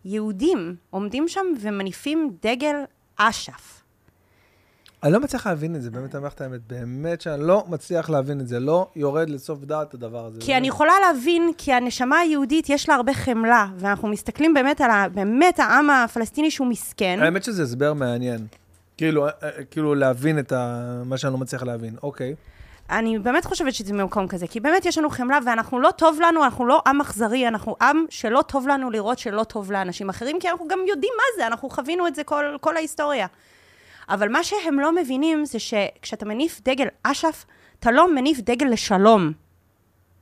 [0.05, 2.77] יהודים עומדים שם ומניפים דגל
[3.17, 3.80] אש"ף.
[5.03, 8.11] אני לא מצליח להבין את זה, באמת, אני אומר את האמת, באמת שאני לא מצליח
[8.11, 10.41] להבין את זה, לא יורד לסוף דעת הדבר הזה.
[10.41, 14.91] כי אני יכולה להבין, כי הנשמה היהודית יש לה הרבה חמלה, ואנחנו מסתכלים באמת על
[14.91, 15.07] ה...
[15.15, 17.19] באמת העם הפלסטיני שהוא מסכן.
[17.23, 18.47] האמת שזה הסבר מעניין.
[18.97, 21.03] כאילו, אה, אה, כאילו להבין את ה...
[21.05, 21.95] מה שאני לא מצליח להבין.
[22.03, 22.35] אוקיי.
[22.91, 26.45] אני באמת חושבת שזה ממקום כזה, כי באמת יש לנו חמלה, ואנחנו לא טוב לנו,
[26.45, 30.49] אנחנו לא עם אכזרי, אנחנו עם שלא טוב לנו לראות שלא טוב לאנשים אחרים, כי
[30.49, 33.27] אנחנו גם יודעים מה זה, אנחנו חווינו את זה כל, כל ההיסטוריה.
[34.11, 37.45] אבל מה שהם לא מבינים זה שכשאתה מניף דגל אש"ף,
[37.81, 39.33] אתה לא מניף דגל לשלום.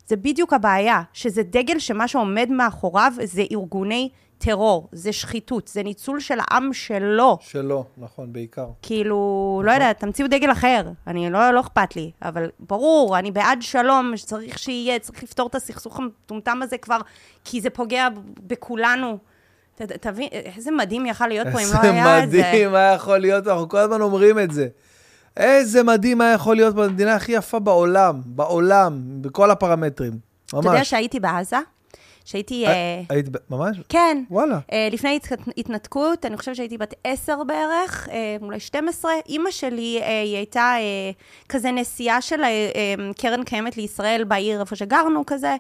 [0.07, 6.21] זה בדיוק הבעיה, שזה דגל שמה שעומד מאחוריו זה ארגוני טרור, זה שחיתות, זה ניצול
[6.21, 7.39] של העם שלו.
[7.41, 8.67] שלא, נכון, בעיקר.
[8.83, 10.91] כאילו, לא יודעת, תמציאו דגל אחר.
[11.07, 12.11] אני, לא, לא אכפת לי.
[12.23, 16.99] אבל ברור, אני בעד שלום, שצריך שיהיה, צריך לפתור את הסכסוך המטומטם הזה כבר,
[17.45, 18.09] כי זה פוגע
[18.47, 19.19] בכולנו.
[19.87, 22.37] תבין, איזה מדהים יכל להיות פה אם לא היה את זה.
[22.37, 24.69] איזה מדהים היה יכול להיות, אנחנו כל הזמן אומרים את זה.
[25.37, 30.13] איזה מדהים היה יכול להיות במדינה הכי יפה בעולם, בעולם, בכל הפרמטרים.
[30.53, 30.65] ממש.
[30.65, 31.57] אתה יודע שהייתי בעזה?
[32.25, 32.67] שהייתי...
[32.67, 33.77] אה, אה, היית, ממש?
[33.89, 34.23] כן.
[34.31, 34.59] וואלה.
[34.73, 39.11] אה, לפני הת- התנתקות, אני חושבת שהייתי בת עשר בערך, אה, אולי 12.
[39.29, 41.11] אימא שלי, אה, היא הייתה אה,
[41.49, 45.57] כזה נשיאה של אה, אה, קרן קיימת לישראל בעיר איפה שגרנו כזה,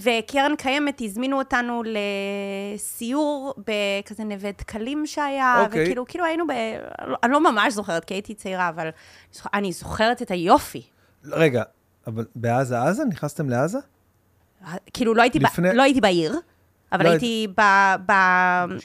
[0.00, 1.82] וקרן קיימת הזמינו אותנו
[2.76, 5.82] לסיור בכזה נווה דקלים שהיה, אוקיי.
[5.82, 6.50] וכאילו, כאילו היינו ב...
[7.22, 8.88] אני לא ממש זוכרת, כי הייתי צעירה, אבל
[9.54, 10.82] אני זוכרת את היופי.
[11.24, 11.62] רגע,
[12.06, 13.04] אבל בעזה, עזה?
[13.04, 13.78] נכנסתם לעזה?
[14.94, 15.72] כאילו, לא הייתי, לפני- ב...
[15.72, 16.34] לא הייתי בעיר,
[16.92, 17.60] אבל לא הייתי ב...
[18.06, 18.12] ב...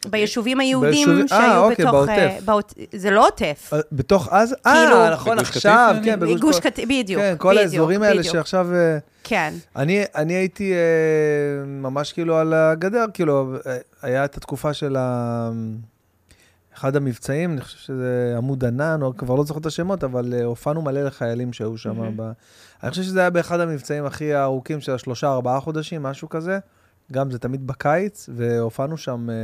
[0.10, 1.96] ביישובים היהודים אה, שהיו אוקיי, בתוך...
[1.96, 2.12] בעוטף.
[2.12, 2.74] אה, בעוט...
[2.96, 3.70] זה לא עוטף.
[3.74, 4.56] אה, בתוך עזה?
[4.64, 7.62] כאילו- אה, נכון, בגוש קטיף, עכשיו, אני- כן, בגוש כל- קטיף, בדיוק, כן, כל בדיוק,
[7.62, 8.34] האזורים האלה בדיוק.
[8.34, 8.74] שעכשיו...
[8.76, 9.54] אה, כן.
[9.76, 10.78] אני, אני הייתי אה,
[11.66, 15.50] ממש כאילו על הגדר, כאילו, אה, היה את התקופה של ה...
[16.78, 20.44] אחד המבצעים, אני חושב שזה עמוד ענן, או כבר לא זוכר את השמות, אבל אה,
[20.44, 21.96] הופענו מלא לחיילים שהיו שם.
[21.98, 22.18] מהמם.
[22.18, 22.32] ב...
[22.84, 26.60] אני חושב שזה היה באחד המבצעים הכי ארוכים של השלושה, ארבעה חודשים, משהו כזה.
[27.12, 29.36] גם זה תמיד בקיץ, והופענו שם, אה,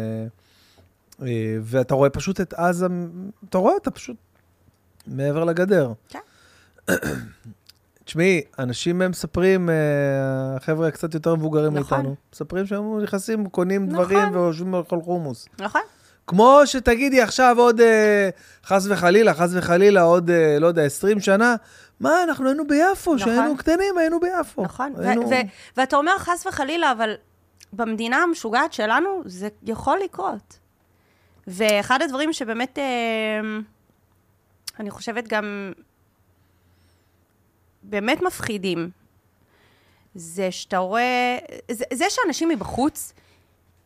[1.22, 2.88] אה, ואתה רואה פשוט את עזה,
[3.50, 4.18] אתה רואה אותה פשוט
[5.08, 5.94] מעבר לגדר.
[6.10, 6.20] כן.
[8.08, 11.98] תשמעי, אנשים הם מספרים, אה, חבר'ה קצת יותר מבוגרים נכון.
[11.98, 14.06] מאיתנו, מספרים שהם נכנסים, קונים נכון.
[14.06, 15.48] דברים ויושבים לאכול חומוס.
[15.60, 15.82] נכון?
[16.28, 18.30] כמו שתגידי עכשיו עוד, אה,
[18.66, 21.56] חס וחלילה, חס וחלילה, עוד, אה, לא יודע, 20 שנה,
[22.00, 23.18] מה, אנחנו היינו ביפו, נכון.
[23.18, 24.64] כשהיינו קטנים היינו ביפו.
[24.64, 24.94] נכון.
[24.98, 25.30] ו- היינו...
[25.30, 25.34] ו-
[25.78, 27.14] ואתה אומר חס וחלילה, אבל
[27.74, 30.60] במדינה המשוגעת שלנו זה יכול לקרות.
[31.48, 33.40] ואחד הדברים שבאמת, אה,
[34.80, 35.72] אני חושבת גם
[37.84, 38.90] באמת מפחידים,
[40.16, 41.38] זה שאתה רואה,
[41.72, 43.14] זה, זה שאנשים מבחוץ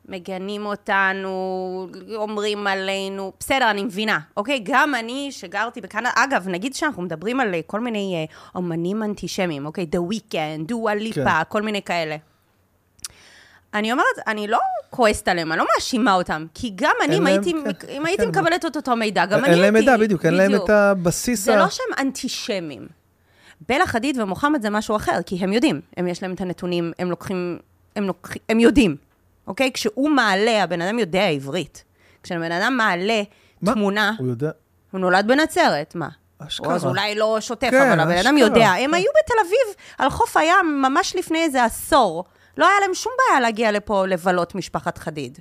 [0.05, 4.59] מגנים אותנו, אומרים עלינו, בסדר, אני מבינה, אוקיי?
[4.63, 9.65] גם אני שגרתי בקנדה, אגב, נגיד שאנחנו מדברים על אה, כל מיני אה, אומנים אנטישמיים,
[9.65, 9.85] אוקיי?
[9.95, 11.49] The Weeknd, דואה ליפה, כן.
[11.49, 12.17] כל מיני כאלה.
[13.73, 17.53] אני אומרת, אני לא כועסת עליהם, אני לא מאשימה אותם, כי גם אני, אם הייתי,
[17.79, 18.29] כן, אם הייתי כן.
[18.29, 19.61] מקבלת את אותו מידע, גם אני אין הייתי...
[19.61, 21.59] להם מידע, בדיוק, אין להם את הבסיס זה ה...
[21.59, 22.87] לא שהם אנטישמים.
[23.69, 27.09] בלה חדיד ומוחמד זה משהו אחר, כי הם יודעים, הם יש להם את הנתונים, הם
[27.09, 27.59] לוקחים,
[27.95, 28.95] הם, לוקחים, הם יודעים,
[29.47, 29.71] אוקיי?
[29.73, 31.83] כשהוא מעלה, הבן אדם יודע עברית.
[32.23, 33.21] כשבן אדם מעלה
[33.61, 33.73] מה?
[33.73, 34.51] תמונה, הוא יודע,
[34.91, 36.09] הוא נולד בנצרת, מה?
[36.47, 36.75] אשכרה.
[36.75, 38.37] אז אולי לא שוטף, כן, אבל הבן אדם.
[38.37, 38.67] יודע.
[38.67, 42.25] הם היו בתל אביב, על חוף הים, ממש לפני איזה עשור.
[42.61, 45.39] לא היה להם שום בעיה להגיע לפה לבלות משפחת חדיד.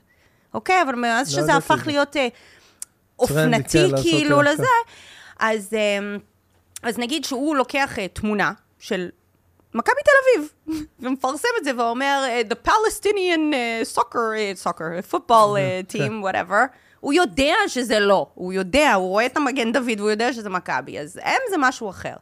[0.55, 0.83] אוקיי?
[0.83, 1.91] אבל מאז לא שזה הפך זה.
[1.91, 2.37] להיות אה, טרנדי,
[3.19, 4.51] אופנתי כן, לעשות כאילו זה.
[4.51, 4.67] לזה,
[5.39, 6.17] אז, אה,
[6.83, 9.09] אז נגיד שהוא לוקח אה, תמונה של
[9.75, 10.11] מכבי תל
[10.41, 10.53] אביב,
[11.01, 15.99] ומפרסם את זה ואומר, אה, The Palestinian אה, soccer, אה, soccer, football אה, כן.
[15.99, 16.67] team, whatever,
[17.01, 20.99] הוא יודע שזה לא, הוא יודע, הוא רואה את המגן דוד והוא יודע שזה מכבי,
[20.99, 22.15] אז הם זה משהו אחר.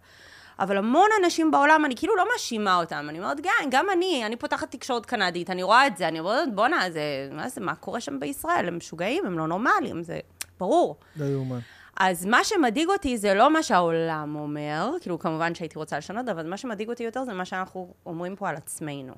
[0.59, 4.37] אבל המון אנשים בעולם, אני כאילו לא מאשימה אותם, אני אומרת, גם, גם אני, אני
[4.37, 7.01] פותחת תקשורת קנדית, אני רואה את זה, אני אומרת, בואנה, זה,
[7.33, 8.69] מה זה, מה קורה שם בישראל?
[8.69, 10.21] הם משוגעים, הם לא נורמליים, זה
[10.61, 10.97] ברור.
[11.17, 11.59] לא יאומן.
[12.01, 16.47] אז מה שמדאיג אותי זה לא מה שהעולם אומר, כאילו כמובן שהייתי רוצה לשנות, אבל
[16.51, 19.15] מה שמדאיג אותי יותר זה מה שאנחנו אומרים פה על עצמנו.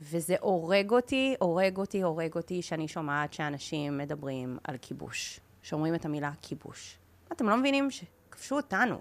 [0.00, 5.40] וזה הורג אותי, הורג אותי, הורג אותי, שאני שומעת שאנשים מדברים על כיבוש.
[5.62, 6.98] שאומרים את המילה כיבוש.
[7.32, 9.00] אתם לא מבינים שכבשו אותנו.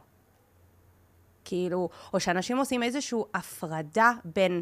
[1.45, 4.61] כאילו, או שאנשים עושים איזושהי הפרדה בין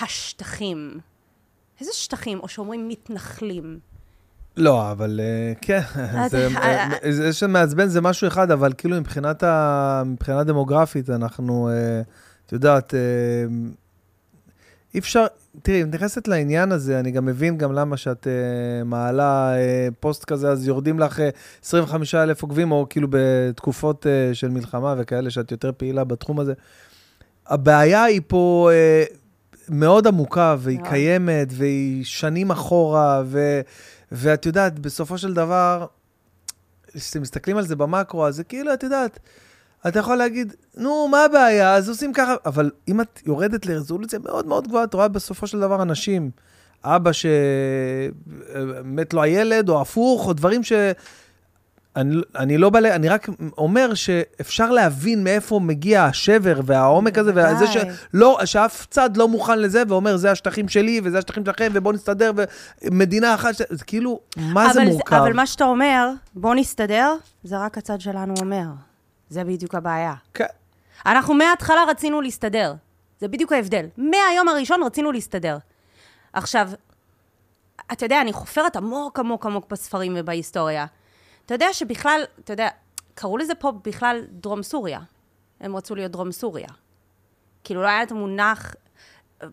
[0.00, 0.98] השטחים.
[1.80, 2.40] איזה שטחים?
[2.40, 3.78] או שאומרים מתנחלים.
[4.56, 5.80] לא, אבל אה, כן,
[6.30, 11.70] זה- אה, אה, זה שמעצבן זה משהו אחד, אבל כאילו מבחינת ה- מבחינה דמוגרפית, אנחנו,
[12.46, 12.94] את יודעת,
[14.94, 15.26] אי אפשר,
[15.62, 20.24] תראי, אם נכנסת לעניין הזה, אני גם מבין גם למה שאת אה, מעלה אה, פוסט
[20.24, 21.28] כזה, אז יורדים לך אה,
[21.64, 26.52] 25 אלף עוקבים, או כאילו בתקופות אה, של מלחמה וכאלה, שאת יותר פעילה בתחום הזה.
[27.46, 29.04] הבעיה היא פה אה,
[29.68, 30.88] מאוד עמוקה, והיא מאוד.
[30.88, 33.60] קיימת, והיא שנים אחורה, ו,
[34.12, 35.86] ואת יודעת, בסופו של דבר,
[36.92, 39.18] כשאתם מסתכלים על זה במקרו, אז זה כאילו, את יודעת,
[39.88, 41.74] אתה יכול להגיד, נו, מה הבעיה?
[41.74, 45.60] אז עושים ככה, אבל אם את יורדת לרזולוציה מאוד מאוד גבוהה, את רואה בסופו של
[45.60, 46.30] דבר אנשים,
[46.84, 50.72] אבא שמת לו הילד, או הפוך, או דברים ש...
[51.96, 57.30] אני, אני לא בא, ל- אני רק אומר שאפשר להבין מאיפה מגיע השבר והעומק הזה,
[57.34, 57.66] וזה.
[57.66, 62.30] שלא, שאף צד לא מוכן לזה, ואומר, זה השטחים שלי, וזה השטחים שלכם, ובואו נסתדר,
[62.82, 63.62] ומדינה אחת, ש...
[63.70, 65.16] זה כאילו, מה זה מורכב?
[65.16, 67.14] אבל מה שאתה אומר, בוא נסתדר,
[67.44, 68.64] זה רק הצד שלנו אומר.
[69.28, 70.14] זה בדיוק הבעיה.
[70.34, 70.44] כן.
[71.06, 72.74] אנחנו מההתחלה רצינו להסתדר.
[73.20, 73.86] זה בדיוק ההבדל.
[73.96, 75.58] מהיום הראשון רצינו להסתדר.
[76.32, 76.70] עכשיו,
[77.92, 80.86] אתה יודע, אני חופרת עמוק עמוק עמוק בספרים ובהיסטוריה.
[81.46, 82.68] אתה יודע שבכלל, אתה יודע,
[83.14, 85.00] קראו לזה פה בכלל דרום סוריה.
[85.60, 86.68] הם רצו להיות דרום סוריה.
[87.64, 88.74] כאילו, לא היה את המונח...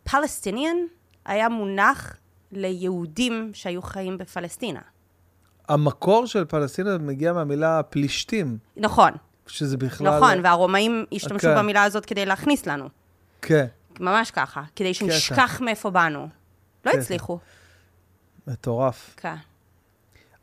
[0.03, 0.77] פלסטיניאן
[1.25, 2.15] היה מונח
[2.51, 4.79] ליהודים שהיו חיים בפלסטינה.
[5.69, 9.11] המקור של פלסטינה מגיע מהמילה פלישתים, נכון,
[9.47, 10.17] שזה בכלל...
[10.17, 11.55] נכון, והרומאים השתמשו אוקיי.
[11.55, 12.89] במילה הזאת כדי להכניס לנו.
[13.41, 13.65] כן,
[13.99, 16.27] ממש ככה, כדי שנשכח מאיפה באנו.
[16.85, 17.01] לא קטע.
[17.01, 17.39] הצליחו.
[18.47, 19.13] מטורף.
[19.17, 19.35] כן.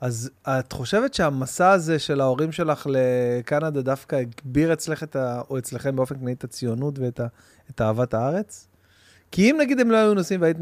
[0.00, 5.40] אז את חושבת שהמסע הזה של ההורים שלך לקנדה דווקא הגביר אצלך את ה...
[5.50, 7.26] או אצלכם באופן כללי את הציונות ואת ה...
[7.70, 8.68] את אהבת הארץ?
[9.32, 10.56] כי אם נגיד הם לא היו נוסעים והיית,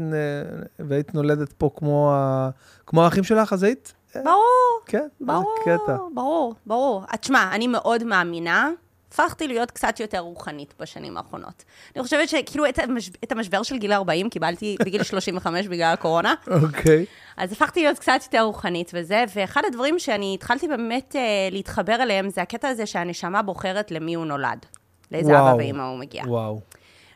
[0.79, 2.49] והיית נולדת פה כמו, ה...
[2.85, 3.93] כמו האחים שלך, אז היית...
[4.15, 5.97] ברור, כן, ברור, קטע.
[6.13, 7.03] ברור, ברור.
[7.13, 8.69] את תשמע, אני מאוד מאמינה.
[9.11, 11.63] הפכתי להיות קצת יותר רוחנית בשנים האחרונות.
[11.95, 13.09] אני חושבת שכאילו את, המש...
[13.23, 16.33] את המשבר של גיל 40 קיבלתי בגיל 35 בגלל הקורונה,
[16.63, 17.05] אוקיי.
[17.37, 21.21] אז הפכתי להיות קצת יותר רוחנית וזה, ואחד הדברים שאני התחלתי באמת אה,
[21.51, 24.65] להתחבר אליהם, זה הקטע הזה שהנשמה בוחרת למי הוא נולד.
[25.11, 25.55] לאיזה וואו.
[25.55, 26.23] אבא ואמא הוא מגיע.
[26.27, 26.59] וואו.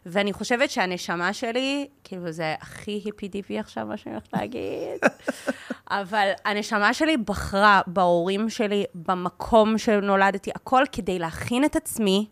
[0.06, 5.00] ואני חושבת שהנשמה שלי, כאילו זה הכי היפי דיפי עכשיו, מה שאני הולכת להגיד,
[5.90, 12.28] אבל הנשמה שלי בחרה בהורים שלי, במקום שנולדתי, הכל כדי להכין את עצמי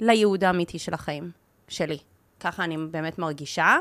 [0.00, 1.30] לייעוד האמיתי של החיים
[1.68, 1.98] שלי.
[2.40, 3.76] ככה אני באמת מרגישה.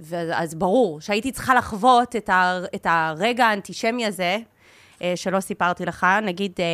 [0.00, 4.38] ואז ברור שהייתי צריכה לחוות את, ה, את הרגע האנטישמי הזה,
[5.02, 6.06] אה, שלא סיפרתי לך.
[6.22, 6.64] נגיד, אה,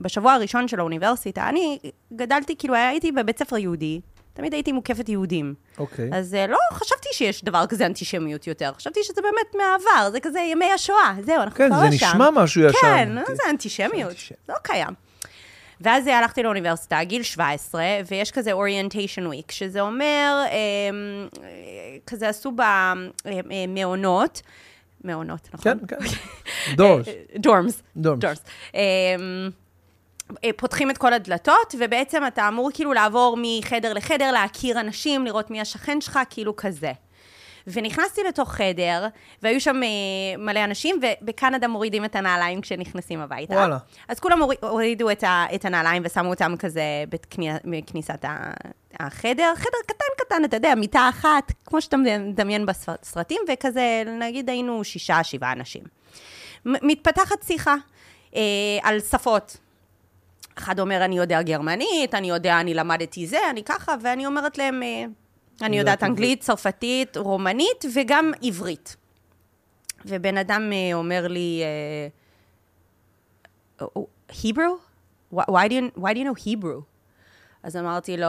[0.00, 1.78] בשבוע הראשון של האוניברסיטה, אני
[2.12, 4.00] גדלתי, כאילו הייתי בבית ספר יהודי,
[4.34, 5.54] תמיד הייתי מוקפת יהודים.
[5.78, 6.10] אוקיי.
[6.12, 10.40] אז אה, לא חשבתי שיש דבר כזה אנטישמיות יותר, חשבתי שזה באמת מהעבר, זה כזה
[10.40, 12.06] ימי השואה, זהו, אנחנו כן, כבר זה לא שם.
[12.06, 12.78] נשמע משהו ישן.
[12.80, 14.36] כן, זה אנטישמיות, אנטישמי.
[14.48, 14.94] לא קיים.
[15.80, 21.48] ואז הלכתי לאוניברסיטה, גיל 17, ויש כזה orientation week, שזה אומר, אה, אה,
[22.06, 22.52] כזה עשו
[23.24, 24.42] במעונות,
[25.04, 25.72] מעונות, נכון?
[25.88, 26.04] כן, כן.
[26.76, 27.06] dorms.
[27.36, 27.82] Dorms.
[27.96, 28.44] Dorms.
[30.44, 35.50] אה, פותחים את כל הדלתות, ובעצם אתה אמור כאילו לעבור מחדר לחדר, להכיר אנשים, לראות
[35.50, 36.92] מי השכן שלך, כאילו כזה.
[37.66, 39.06] ונכנסתי לתוך חדר,
[39.42, 39.88] והיו שם אה,
[40.38, 43.54] מלא אנשים, ובקנדה מורידים את הנעליים כשנכנסים הביתה.
[43.54, 43.78] וואלה.
[44.08, 48.24] אז כולם הוריד- הורידו את, ה, את הנעליים ושמו אותם כזה בכני- בכניסת
[49.00, 49.52] החדר.
[49.56, 53.82] חדר קטן קטן, אתה יודע, מיטה אחת, כמו שאתה מדמיין בסרטים, וכזה,
[54.20, 55.82] נגיד היינו שישה, שבעה אנשים.
[56.64, 57.74] מתפתחת שיחה
[58.36, 58.40] אה,
[58.82, 59.56] על שפות.
[60.58, 64.82] אחד אומר, אני יודע גרמנית, אני יודע, אני למדתי זה, אני ככה, ואני אומרת להם,
[64.82, 65.04] אה,
[65.62, 66.02] אני יודעת.
[66.02, 68.96] אנגלית, צרפתית, רומנית וגם עברית.
[70.04, 72.08] ובן אדם אה, אומר לי, אה,
[74.30, 74.78] Hebrew?
[75.34, 76.82] Why, why, do you, why do you know Hebrew?
[77.62, 78.26] אז אמרתי לו,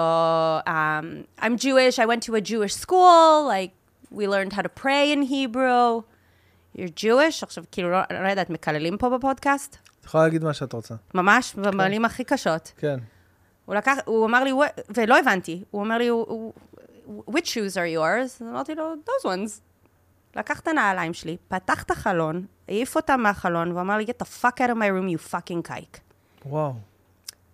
[0.68, 3.72] um, I'm Jewish, I went to a Jewish school, like,
[4.11, 6.03] we learned how to pray in Hebrew.
[6.77, 7.43] You're Jewish?
[7.43, 9.77] עכשיו, כאילו, לא, לא יודעת, מקללים פה בפודקאסט?
[10.06, 10.95] את יכולה להגיד מה שאת רוצה.
[11.14, 12.72] ממש, במילים הכי קשות.
[12.77, 12.99] כן.
[13.65, 14.52] הוא לקח, הוא אמר לי,
[14.98, 16.53] ולא הבנתי, הוא אומר לי, "הוא-
[17.06, 18.44] הוא- which shoes are yours?
[18.44, 19.52] אמרתי לו, those ones.
[20.36, 24.57] לקח את הנעליים שלי, פתח את החלון, העיף אותם מהחלון, ואמר לי, get the fuck
[24.57, 25.98] out of my room, you fucking kike.
[26.45, 26.73] וואו.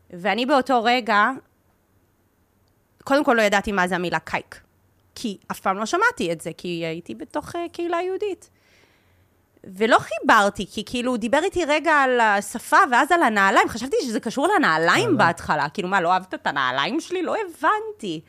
[0.10, 1.30] ואני באותו רגע,
[3.03, 4.61] קודם כל לא ידעתי מה זה המילה קייק.
[5.15, 8.49] כי אף פעם לא שמעתי את זה, כי הייתי בתוך uh, קהילה יהודית.
[9.64, 14.20] ולא חיברתי, כי כאילו הוא דיבר איתי רגע על השפה ואז על הנעליים, חשבתי שזה
[14.20, 17.22] קשור לנעליים בהתחלה, כאילו מה, לא אהבת את הנעליים שלי?
[17.24, 18.22] לא הבנתי.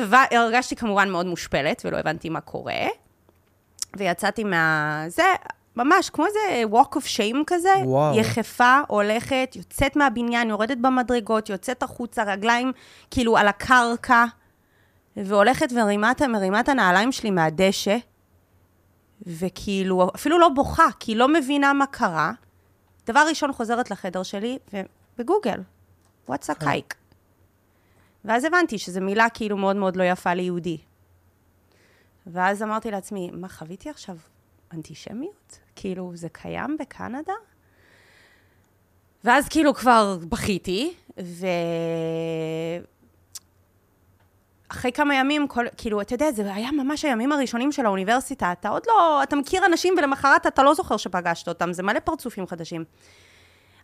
[0.00, 2.74] והרגשתי כמובן מאוד מושפלת, ולא הבנתי מה קורה.
[3.96, 5.02] ויצאתי מה...
[5.08, 5.22] זה,
[5.76, 6.38] ממש כמו איזה
[6.72, 7.74] walk of shame כזה.
[7.84, 8.18] וואו.
[8.18, 12.72] יחפה, הולכת, יוצאת מהבניין, יורדת במדרגות, יוצאת החוצה, רגליים
[13.10, 14.24] כאילו על הקרקע,
[15.16, 16.10] והולכת ומרימה
[16.60, 17.96] את- הנעליים שלי מהדשא,
[19.26, 22.32] וכאילו, אפילו לא בוכה, כי היא לא מבינה מה קרה.
[23.06, 25.60] דבר ראשון, חוזרת לחדר שלי, ובגוגל,
[26.30, 26.94] what's a kike?
[28.24, 30.78] ואז הבנתי שזו מילה כאילו מאוד מאוד לא יפה ליהודי.
[32.26, 34.16] ואז אמרתי לעצמי, מה, חוויתי עכשיו
[34.72, 35.58] אנטישמיות?
[35.76, 37.32] כאילו, זה קיים בקנדה?
[39.24, 41.46] ואז כאילו כבר בכיתי, ו...
[44.68, 48.52] אחרי כמה ימים, כל, כאילו, אתה יודע, זה היה ממש הימים הראשונים של האוניברסיטה.
[48.52, 52.46] אתה עוד לא, אתה מכיר אנשים ולמחרת אתה לא זוכר שפגשת אותם, זה מלא פרצופים
[52.46, 52.84] חדשים.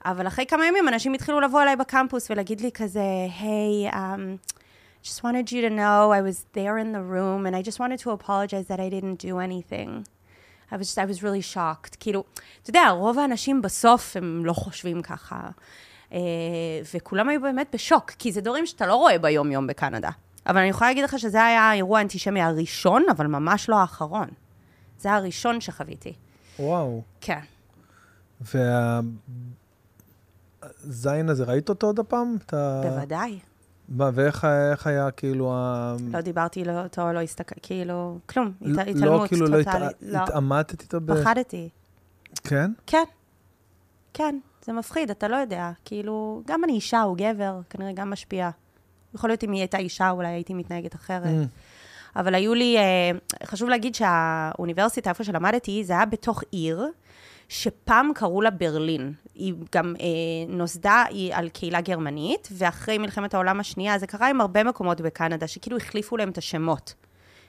[0.05, 3.01] אבל אחרי כמה ימים אנשים התחילו לבוא אליי בקמפוס ולהגיד לי כזה,
[3.41, 4.55] היי, hey, um,
[5.05, 7.99] just wanted you to know I was there in the room and I just wanted
[8.05, 10.07] to apologize that I didn't do anything.
[10.71, 11.97] I was, I was really shocked.
[12.01, 12.25] כאילו,
[12.63, 15.41] אתה יודע, רוב האנשים בסוף הם לא חושבים ככה.
[16.13, 16.19] אה,
[16.95, 20.11] וכולם היו באמת בשוק, כי זה דברים שאתה לא רואה ביום-יום בקנדה.
[20.47, 24.29] אבל אני יכולה להגיד לך שזה היה האירוע האנטישמי הראשון, אבל ממש לא האחרון.
[24.99, 26.13] זה הראשון שחוויתי.
[26.59, 27.03] וואו.
[27.21, 27.41] כן.
[30.85, 32.37] והזין הזה, ראית אותו עוד הפעם?
[32.47, 33.39] את ה- בוודאי.
[33.89, 35.97] מה, ואיך איך היה כאילו ה...
[36.13, 39.91] לא דיברתי לא אותו, לא הסתכל, כאילו, כלום, לא- הת- התעלמות לא, כאילו, לא טוטאלית.
[40.15, 41.21] הת- התעמתת איתו ב...
[41.23, 41.69] פחדתי.
[42.45, 42.71] כן?
[42.87, 43.05] כן,
[44.15, 45.71] כן, זה מפחיד, אתה לא יודע.
[45.85, 48.51] כאילו, גם אני אישה, הוא גבר, כנראה גם משפיע.
[49.15, 51.25] יכול להיות אם היא הייתה אישה, אולי הייתי מתנהגת אחרת.
[51.25, 51.49] Mm.
[52.17, 53.11] אבל היו לי, אה,
[53.47, 56.85] חשוב להגיד שהאוניברסיטה, איפה שלמדתי, זה היה בתוך עיר,
[57.49, 59.13] שפעם קראו לה ברלין.
[59.35, 60.07] היא גם אה,
[60.49, 65.47] נוסדה היא על קהילה גרמנית, ואחרי מלחמת העולם השנייה, זה קרה עם הרבה מקומות בקנדה,
[65.47, 66.95] שכאילו החליפו להם את השמות.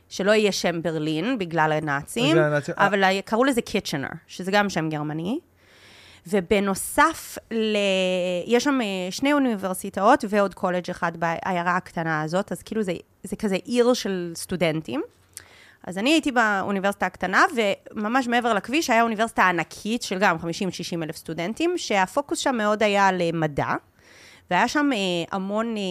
[0.10, 4.90] שלא יהיה שם ברלין בגלל הנאצים, הנאצים, אבל ה- קראו לזה קיצ'נר, שזה גם שם
[4.90, 5.40] גרמני.
[6.28, 7.78] ובנוסף, ל...
[8.46, 12.94] יש שם אה, שני אוניברסיטאות ועוד קולג' אחד בעיירה הקטנה הזאת, אז כאילו זה,
[13.24, 15.02] זה כזה עיר של סטודנטים.
[15.88, 20.44] אז אני הייתי באוניברסיטה הקטנה, וממש מעבר לכביש היה אוניברסיטה ענקית של גם 50-60
[21.04, 23.74] אלף סטודנטים, שהפוקוס שם מאוד היה על אה, מדע,
[24.52, 24.98] והיה שם אה,
[25.32, 25.76] המון...
[25.78, 25.82] אה,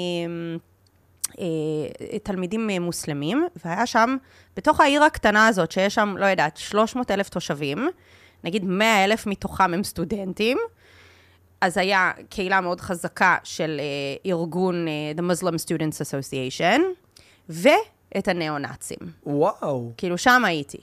[1.41, 4.17] אה, תלמידים מוסלמים, והיה שם,
[4.57, 7.89] בתוך העיר הקטנה הזאת, שיש שם, לא יודעת, 300 אלף תושבים,
[8.45, 10.59] נגיד 100 אלף מתוכם הם סטודנטים,
[11.61, 16.81] אז היה קהילה מאוד חזקה של אה, ארגון אה, The Muslim Students Association,
[17.49, 18.99] ואת הניאו-נאצים.
[19.27, 19.93] וואו.
[19.97, 20.79] כאילו, שם הייתי.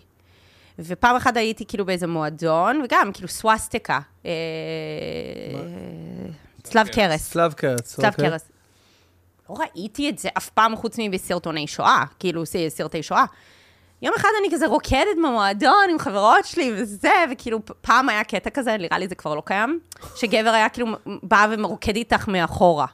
[0.80, 4.32] ופעם אחת הייתי כאילו באיזה מועדון, וגם כאילו סווסטיקה, אה,
[6.64, 7.30] צלב קרס.
[7.30, 7.96] צלב קרץ.
[7.96, 8.30] צלב אוקיי.
[8.30, 8.52] קרס.
[9.50, 13.26] לא ראיתי את זה אף פעם חוץ מבסרטוני שואה, כאילו סרטי שואה.
[14.02, 18.78] יום אחד אני כזה רוקדת במועדון עם חברות שלי וזה, וכאילו פעם היה קטע כזה,
[18.78, 19.80] נראה לי זה כבר לא קיים,
[20.16, 20.88] שגבר היה כאילו
[21.24, 22.86] בא ומרוקד איתך מאחורה.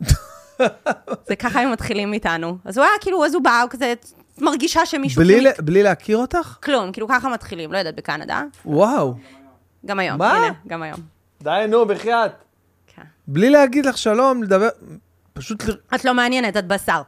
[1.28, 2.58] זה ככה הם מתחילים איתנו.
[2.64, 3.94] אז הוא היה כאילו, אז הוא בא, הוא כזה,
[4.38, 5.22] מרגישה שמישהו...
[5.22, 6.56] בלי כאילו ל- בלי להכיר אותך?
[6.62, 8.42] כלום, כאילו ככה מתחילים, לא יודעת, בקנדה.
[8.64, 9.14] וואו.
[9.86, 10.32] גם היום, מה?
[10.32, 11.00] הנה, גם היום.
[11.42, 12.32] די, נו, בחייאת.
[12.86, 13.02] כן.
[13.28, 14.68] בלי להגיד לך שלום, לדבר...
[15.32, 15.62] פשוט...
[15.94, 17.02] את לא מעניינת, את בשר.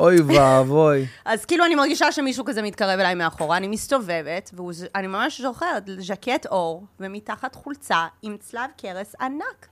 [0.00, 1.06] אוי ואבוי.
[1.24, 6.46] אז כאילו אני מרגישה שמישהו כזה מתקרב אליי מאחורה, אני מסתובבת, ואני ממש זוכרת, ז'קט
[6.46, 9.66] אור, ומתחת חולצה עם צלב קרס ענק.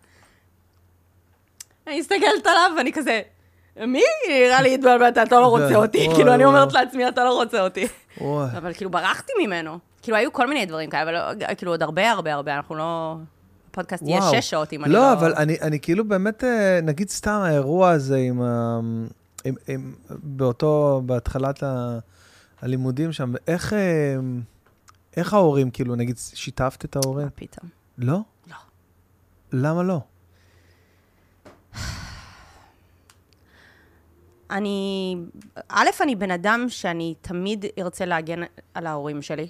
[1.87, 3.21] אני מסתכלת עליו, ואני כזה,
[3.87, 4.03] מי?
[4.29, 6.09] נראה לי התבלבלת, אתה לא רוצה אותי.
[6.15, 6.45] כאילו, אני.
[6.45, 7.87] אומרת לעצמי, אתה לא רוצה אותי.
[8.57, 9.79] אבל כאילו, ברחתי ממנו.
[10.03, 13.17] כאילו, היו כל מיני דברים כאלה, אבל לא- כאילו, עוד הרבה הרבה הרבה, אנחנו לא...
[13.71, 14.21] הפודקאסט יהיה.
[14.23, 14.99] שש שעות אם אני לא...
[14.99, 18.43] לא, אבל אני, כאילו באמת, אה, נגיד סתם האירוע הזה עם,
[19.44, 21.98] ה- עם, עם באותו, בהתחלת ה-
[22.62, 24.16] הלימודים שם, איך, אה,
[25.16, 27.24] איך ההורים, כאילו, נגיד, שיתפת את ההורים?
[27.27, 27.70] מה פתאום.
[27.98, 28.19] לא?
[28.47, 28.55] לא.
[29.52, 30.01] למה לא?
[34.51, 35.16] אני,
[35.69, 38.40] א', אני בן אדם שאני תמיד ארצה להגן
[38.74, 39.48] על ההורים שלי.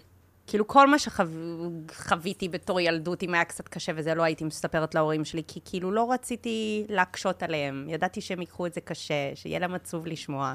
[0.49, 5.25] כאילו, כל מה שחוויתי בתור ילדות, אם היה קצת קשה וזה, לא הייתי מספרת להורים
[5.25, 7.87] שלי, כי כאילו לא רציתי להקשות עליהם.
[7.89, 10.55] ידעתי שהם ייקחו את זה קשה, שיהיה להם עצוב לשמוע.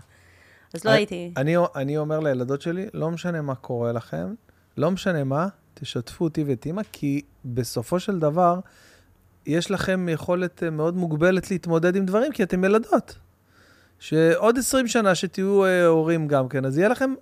[0.73, 1.31] אז לא אני- הייתי...
[1.37, 4.33] אני, אני אומר לילדות שלי, לא משנה מה קורה לכם,
[4.77, 8.59] לא משנה מה, תשתפו אותי ואת אימא, כי בסופו של דבר,
[9.45, 13.17] יש לכם יכולת אה, מאוד מוגבלת להתמודד עם דברים, כי אתם ילדות.
[13.99, 17.13] שעוד 20 שנה שתהיו אה, הורים גם כן, אז יהיה לכם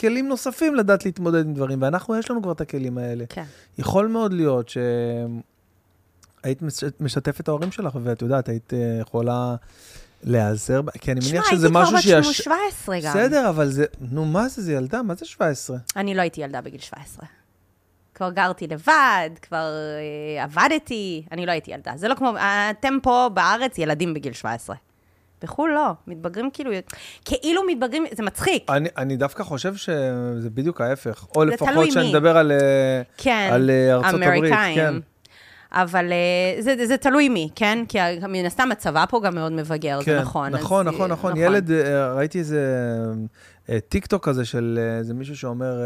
[0.00, 3.24] כלים נוספים לדעת להתמודד עם דברים, ואנחנו, יש לנו כבר את הכלים האלה.
[3.28, 3.44] כן.
[3.78, 9.54] יכול מאוד להיות שהיית מש- משתפת את ההורים שלך, ואת יודעת, היית אה, יכולה
[10.22, 12.38] להיעזר, כי אני מניח הייתי שזה כבר משהו בת שיש...
[12.40, 13.10] 17 גם.
[13.10, 15.02] בסדר, אבל זה, נו, מה זה, זה ילדה?
[15.02, 15.76] מה זה 17?
[15.96, 17.26] אני לא הייתי ילדה בגיל 17.
[18.14, 19.72] כבר גרתי לבד, כבר
[20.36, 21.92] אה, עבדתי, אני לא הייתי ילדה.
[21.96, 22.32] זה לא כמו,
[22.70, 24.76] אתם פה בארץ ילדים בגיל 17.
[25.42, 26.70] בחו"ל לא, מתבגרים כאילו,
[27.24, 28.70] כאילו מתבגרים, זה מצחיק.
[28.70, 31.26] אני, אני דווקא חושב שזה בדיוק ההפך.
[31.36, 32.10] או זה לפחות שאני.
[32.10, 34.26] מדבר על, אה, כן, על אה, ארצות הברית.
[34.26, 34.74] אמריקאים.
[34.74, 34.94] כן.
[35.72, 37.84] אבל אה, זה, זה תלוי מי, כן?
[37.88, 37.98] כי
[38.28, 40.54] מן הסתם הצבא פה גם מאוד מבגר, כן, זה נכון.
[40.54, 41.36] אז, נכון, אה, נכון, נכון.
[41.36, 41.70] ילד,
[42.16, 42.64] ראיתי איזה
[43.70, 45.80] אה, טיק טוק כזה של איזה מישהו שאומר,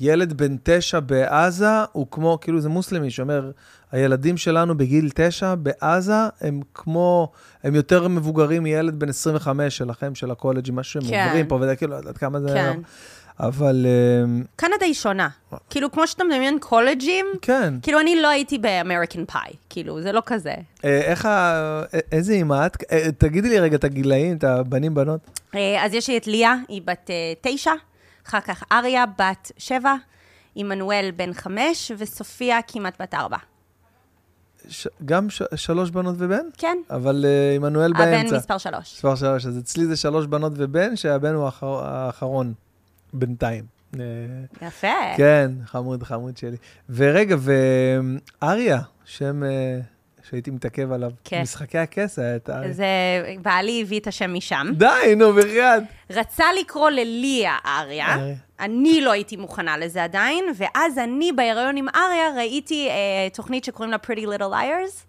[0.00, 3.50] ילד בן תשע בעזה הוא כמו, כאילו זה מוסלמי שאומר,
[3.92, 7.32] הילדים שלנו בגיל תשע בעזה הם כמו,
[7.62, 11.24] הם יותר מבוגרים מילד בן 25 שלכם, של הקולג'ים, משהו שהם כן.
[11.26, 12.48] עוברים פה, וזה כאילו, לא יודעת כמה זה...
[12.48, 12.80] כן.
[13.40, 15.28] אבל אה, קנדה היא שונה.
[15.70, 17.74] כאילו, כמו שאתה מדמיין קולג'ים, כן.
[17.82, 20.54] כאילו, אני לא הייתי ב American Pie, כאילו, זה לא כזה.
[20.84, 21.28] אה, איך ה...
[21.94, 22.76] אה, איזה אימא את?
[22.92, 25.40] אה, תגידי לי רגע את הגילאים, את הבנים, בנות.
[25.80, 27.10] אז יש לי את ליה, היא בת
[27.40, 27.72] תשע,
[28.26, 29.94] אחר כך אריה, בת שבע,
[30.54, 33.36] עמנואל, בן חמש, וסופיה, כמעט בת ארבע.
[34.68, 34.88] ש...
[35.04, 35.42] גם ש...
[35.54, 36.46] שלוש בנות ובן?
[36.58, 38.28] כן, אבל אה, עמנואל באמצע.
[38.28, 38.94] הבן מספר שלוש.
[38.94, 39.46] מספר שלוש.
[39.46, 41.84] אז אצלי זה שלוש בנות ובן, שהבן הוא האחר...
[41.84, 42.54] האחרון,
[43.12, 43.64] בינתיים.
[43.94, 44.04] אה,
[44.66, 44.88] יפה.
[45.16, 46.56] כן, חמוד, חמוד שלי.
[46.90, 49.80] ורגע, ואריה, שם אה,
[50.30, 51.42] שהייתי מתעכב עליו, כן.
[51.42, 52.72] משחקי הכס היה את אריה.
[52.72, 52.84] זה,
[53.42, 54.66] בעלי הביא את השם משם.
[54.76, 55.82] די, נו, בחייאת.
[56.10, 58.34] רצה לקרוא לליה אריה, אריה.
[58.60, 62.94] אני לא הייתי מוכנה לזה עדיין, ואז אני בהיריון עם אריה ראיתי אה,
[63.32, 65.04] תוכנית שקוראים לה Pretty Little Liars,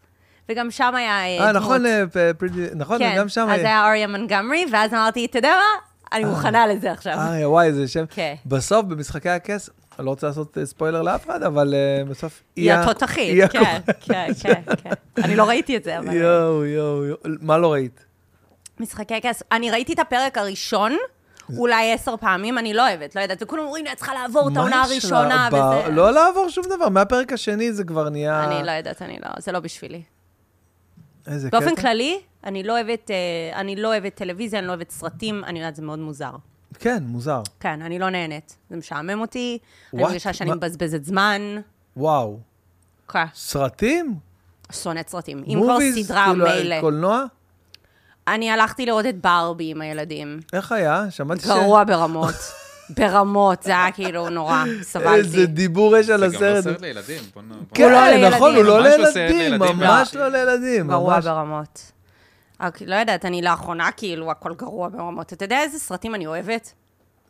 [0.49, 1.63] וגם שם היה אה, אה, דמות.
[1.63, 5.37] נכון, אה, פ- פריטי, נכון, כן, גם שם אז היה אריה מנגמרי, ואז אמרתי, אתה
[5.37, 5.87] יודע מה?
[6.17, 7.13] אני מוכנה לזה עכשיו.
[7.13, 8.03] אריה, וואי, זה שם.
[8.09, 8.33] כן.
[8.45, 9.69] בסוף, במשחקי הכס,
[9.99, 12.43] אני לא רוצה לעשות אה, ספוילר לאף אחד, אבל אה, בסוף...
[12.55, 13.79] היא התותחית, כן.
[13.99, 14.89] כן, כן, כן.
[15.23, 16.13] אני לא ראיתי את זה, אבל...
[16.13, 17.17] יואו, יואו, יואו.
[17.41, 18.05] מה לא ראית?
[18.79, 19.43] משחקי כס.
[19.51, 20.97] אני ראיתי את הפרק הראשון,
[21.57, 24.57] אולי עשר פעמים, אני לא אוהבת, לא יודעת, וכולם אומרים לי, את צריכה לעבור את
[24.57, 24.83] העונה?
[24.83, 25.91] הראשונה, וזה...
[25.91, 28.43] לא לעבור שום דבר, מהפרק השני זה כבר נהיה...
[28.43, 30.03] אני לא יודעת, אני לא, זה לא בשבילי.
[31.27, 31.59] איזה קטע.
[31.59, 32.19] באופן כללי,
[32.63, 32.77] לא
[33.09, 36.31] אה, אני לא אוהבת טלוויזיה, אני לא אוהבת סרטים, אני יודעת, זה מאוד מוזר.
[36.79, 37.41] כן, מוזר.
[37.59, 38.55] כן, אני לא נהנית.
[38.69, 39.57] זה משעמם אותי,
[39.93, 40.05] אני What?
[40.05, 40.55] מרגישה שאני מה?
[40.55, 41.41] מבזבזת זמן.
[41.97, 42.37] וואו.
[43.11, 44.15] כן, סרטים?
[44.71, 45.43] שונאת סרטים.
[45.47, 45.77] אם כבר?
[46.03, 46.81] סדרה, כאילו, מילא.
[46.81, 47.23] קולנוע?
[48.27, 50.39] אני הלכתי לראות את ברבי עם הילדים.
[50.53, 51.05] איך היה?
[51.09, 51.45] שמעתי ש...
[51.45, 52.33] גרוע ברמות.
[52.89, 55.15] ברמות, זה היה כאילו נורא, סבלתי.
[55.17, 56.63] איזה דיבור יש על זה גם לא הסרט.
[56.63, 57.21] סרט לילדים.
[57.33, 58.27] בוא נ- לא כן.
[58.33, 60.27] נכון, הוא לא לא לילדים, ממש לא.
[60.27, 60.87] לילדים.
[60.87, 61.19] גרוע.
[61.19, 61.91] ברמות.
[62.61, 65.33] רק, לא יודעת, אני לאחרונה, כאילו, הכל גרוע ברמות.
[65.33, 66.73] אתה יודע איזה סרטים אני אוהבת?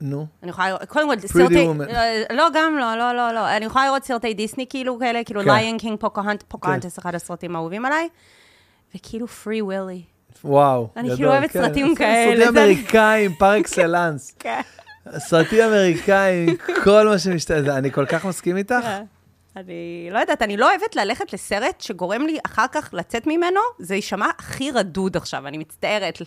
[0.02, 0.26] נו.
[0.44, 1.68] אני יכולה לראות, קודם כל, סרטי...
[1.68, 3.58] אה, לא, גם לא, לא, לא, לא.
[3.58, 5.50] אני יכולה לראות סרטי דיסני כאילו כאלה, כאילו כן.
[5.50, 6.00] Lion King,
[6.48, 8.10] פוקהנטס, אחד הסרטים האהובים עליי,
[8.96, 10.02] וכאילו Free Willy.
[10.44, 10.90] וואו.
[10.98, 11.62] אני כאילו אוהבת כן.
[11.62, 14.32] סרטים כאלה, סרטים אמריקאים, par excellence.
[14.40, 14.62] כן.
[15.18, 18.86] סרטים אמריקאים, כל מה שמשתנה, אני כל כך מסכים איתך.
[19.58, 23.96] אני לא יודעת, אני לא אוהבת ללכת לסרט שגורם לי אחר כך לצאת ממנו, זה
[23.96, 26.22] יישמע הכי רדוד עכשיו, אני מצטערת.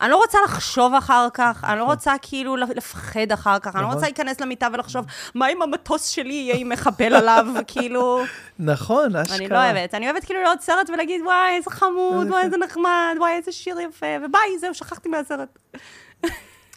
[0.00, 3.88] אני לא רוצה לחשוב אחר כך, אני לא רוצה כאילו לפחד אחר כך, אני לא
[3.88, 3.94] נכון.
[3.94, 5.04] רוצה להיכנס למיטה ולחשוב,
[5.34, 8.22] מה אם המטוס שלי יהיה עם מחבל עליו, כאילו...
[8.58, 9.36] נכון, אשכרה.
[9.36, 9.94] אני לא אוהבת.
[9.94, 13.80] אני אוהבת כאילו לראות סרט ולהגיד, וואי, איזה חמוד, וואי, איזה נחמד, וואי, איזה שיר
[13.80, 15.58] יפה, וביי, זהו, שכחתי מהסרט.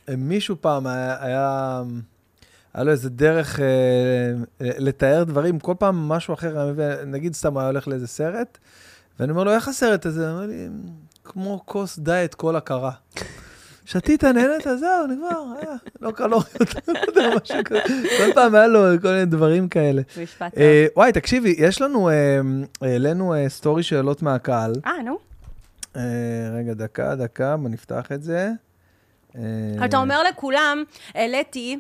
[0.10, 1.82] מישהו פעם היה,
[2.74, 3.66] היה, לו איזה דרך אה,
[4.60, 6.74] לתאר דברים, כל פעם משהו אחר,
[7.06, 8.58] נגיד סתם היה הולך לאיזה סרט,
[9.20, 10.30] ואני אומר לו, איך הסרט הזה?
[10.30, 10.68] הוא אומר לי,
[11.24, 12.92] כמו כוס דיאט כל הכרה.
[13.86, 17.82] שתית, נהנית, זהו, נגמר, היה, לא קלוריות, לא יודע, משהו כזה.
[18.18, 20.02] כל פעם היה לו כל מיני דברים כאלה.
[20.24, 20.60] משפט טוב.
[20.64, 22.40] אה, וואי, תקשיבי, יש לנו, אה,
[22.82, 24.74] העלינו אה, סטורי שאלות מהקהל.
[24.86, 25.18] אה, נו.
[25.96, 26.02] אה,
[26.58, 28.52] רגע, דקה, דקה, בוא נפתח את זה.
[29.36, 29.42] אה,
[29.86, 30.84] אתה אומר לכולם,
[31.14, 31.80] העליתי,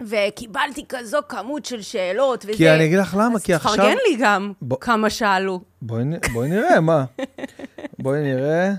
[0.00, 2.52] וקיבלתי כזו כמות של שאלות, וזה...
[2.56, 3.72] כי אני אגיד לך למה, אז כי עכשיו...
[3.74, 5.60] תפרגן לי גם בוא- כמה שאלו.
[5.82, 7.04] בואי בואי נראה, מה?
[8.02, 8.72] בואי נראה.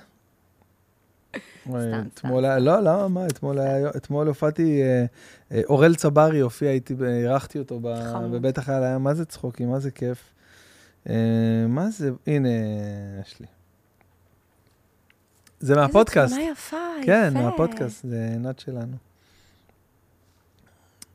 [1.68, 5.06] סתם, אתמול היה, לא, למה, מה, אתמול היה, אתמול הופעתי, אה,
[5.52, 8.32] אה, אורל צברי הופיע איתי, ב- אירחתי אותו, ב- חמוד.
[8.32, 10.18] בבית החייל, היה מה זה צחוקים, מה זה כיף.
[11.10, 11.16] אה,
[11.68, 12.50] מה זה, הנה,
[13.22, 13.46] יש לי.
[15.60, 16.34] זה מהפודקאסט.
[16.34, 17.42] איזה תמונה יפה, כן, יפה.
[17.44, 19.07] מהפודקאסט, זה עינת שלנו.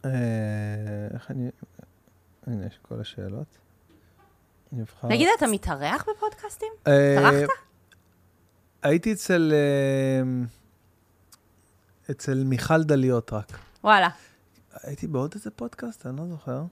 [0.05, 0.11] אה,
[1.15, 1.51] איך אני...
[2.47, 3.59] הנה, יש כל השאלות.
[4.73, 5.09] נבחר.
[5.09, 6.73] תגיד, אתה מתארח בפודקאסטים?
[6.87, 7.53] אה, טרחת?
[8.83, 9.53] הייתי אצל...
[9.55, 10.23] אה,
[12.11, 13.59] אצל מיכל דליות רק.
[13.85, 14.09] וואלה.
[14.83, 16.63] הייתי בעוד איזה פודקאסט, אני לא זוכר.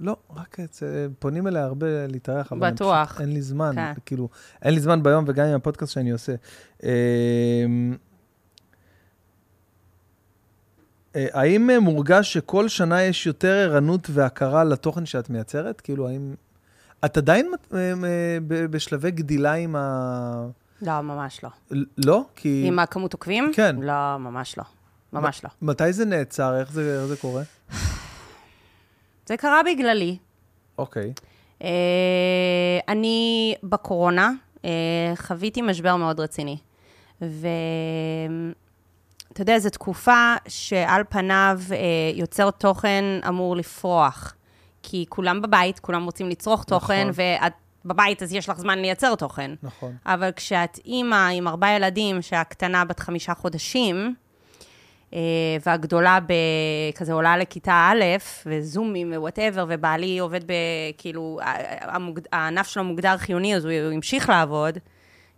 [0.00, 1.08] לא, רק אצל...
[1.18, 3.08] פונים אליה הרבה להתארח, אבל בטוח.
[3.08, 3.92] פשוט, אין לי זמן, כן.
[4.06, 4.28] כאילו,
[4.62, 6.34] אין לי זמן ביום וגם עם הפודקאסט שאני עושה.
[6.84, 7.66] אה, אה,
[11.14, 15.80] האם אה, מורגש שכל שנה יש יותר ערנות והכרה לתוכן שאת מייצרת?
[15.80, 16.34] כאילו, האם...
[17.04, 18.38] את עדיין אה, אה,
[18.70, 20.46] בשלבי גדילה עם ה...
[20.82, 21.50] לא, ממש לא.
[21.98, 22.24] לא?
[22.36, 22.64] כי...
[22.66, 23.52] עם הכמות עוקבים?
[23.54, 23.76] כן.
[23.80, 24.64] לא, ממש לא.
[25.12, 25.50] ממש לא.
[25.62, 26.56] מתי זה נעצר?
[26.60, 27.42] איך זה, איך זה קורה?
[29.28, 30.16] זה קרה בגללי.
[30.78, 31.12] אוקיי.
[31.62, 34.30] אה, אני בקורונה
[34.64, 34.70] אה,
[35.16, 36.56] חוויתי משבר מאוד רציני.
[39.34, 41.76] ואתה יודע, זו תקופה שעל פניו אה,
[42.14, 44.34] יוצר תוכן אמור לפרוח.
[44.82, 47.24] כי כולם בבית, כולם רוצים לצרוך תוכן, נכון.
[47.42, 47.52] ואת
[47.84, 49.50] בבית אז יש לך זמן לייצר תוכן.
[49.62, 49.96] נכון.
[50.06, 54.14] אבל כשאת אימא עם ארבעה ילדים, שהקטנה בת חמישה חודשים,
[55.14, 55.18] אה,
[55.66, 56.18] והגדולה.
[56.94, 58.04] כזה עולה לכיתה א',
[58.46, 60.52] וזומים ווואטאבר, ובעלי עובד ב...
[60.98, 62.22] כאילו, ה- המוגד...
[62.32, 64.78] הענף שלו מוגדר חיוני, אז הוא המשיך לעבוד.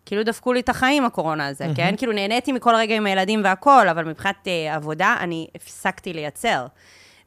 [0.06, 1.94] כאילו דפקו לי את החיים, הקורונה הזה, כן?
[1.96, 6.66] כאילו נהניתי מכל רגע עם הילדים והכול, אבל מבחינת אה, עבודה, אני הפסקתי לייצר.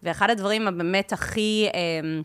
[0.04, 1.68] ואחד הדברים הבאמת הכי...
[1.74, 2.20] אה,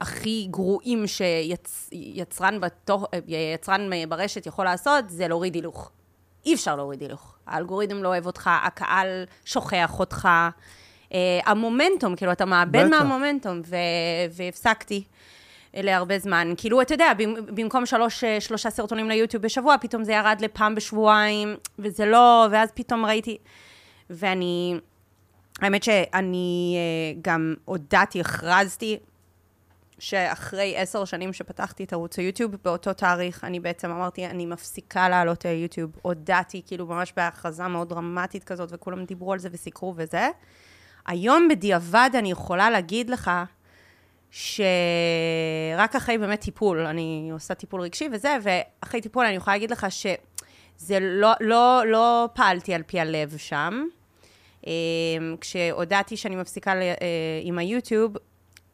[0.00, 5.90] הכי גרועים שיצרן בתוך, יצרן ברשת יכול לעשות, זה להוריד הילוך.
[6.46, 7.36] אי אפשר להוריד הילוך.
[7.46, 10.28] האלגוריתם לא אוהב אותך, הקהל שוכח אותך.
[11.12, 12.86] אה, המומנטום, כאילו, אתה מאבד.
[12.86, 13.76] מהמומנטום, ו-
[14.32, 15.04] והפסקתי
[15.82, 16.54] להרבה זמן.
[16.56, 20.74] כאילו, אתה יודע, במ- במקום שלוש, אה, שלושה סרטונים ליוטיוב בשבוע, פתאום זה ירד לפעם
[20.74, 23.38] בשבועיים, וזה לא, ואז פתאום ראיתי...
[24.10, 24.76] ואני...
[25.60, 28.98] האמת שאני אה, גם הודעתי, הכרזתי,
[29.98, 35.44] שאחרי עשר שנים שפתחתי את ערוץ היוטיוב, באותו תאריך אני בעצם אמרתי, אני מפסיקה לעלות
[35.44, 35.90] ליוטיוב.
[36.02, 40.28] הודעתי, כאילו ממש בהכרזה מאוד דרמטית כזאת, וכולם דיברו על זה וסיקרו וזה.
[41.06, 43.30] היום בדיעבד אני יכולה להגיד לך,
[44.38, 49.86] שרק אחרי באמת טיפול, אני עושה טיפול רגשי וזה, ואחרי טיפול אני יכולה להגיד לך
[49.90, 53.84] שזה לא, לא, לא פעלתי על פי הלב שם.
[54.66, 54.72] אה,
[55.40, 56.94] כשהודעתי שאני מפסיקה אה,
[57.42, 58.16] עם היוטיוב,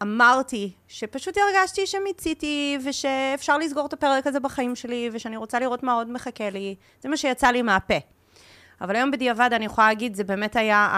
[0.01, 5.93] אמרתי שפשוט הרגשתי שמיציתי, ושאפשר לסגור את הפרק הזה בחיים שלי, ושאני רוצה לראות מה
[5.93, 6.75] עוד מחכה לי.
[7.01, 7.97] זה מה שיצא לי מהפה.
[8.81, 10.89] אבל היום בדיעבד אני יכולה להגיד, זה באמת היה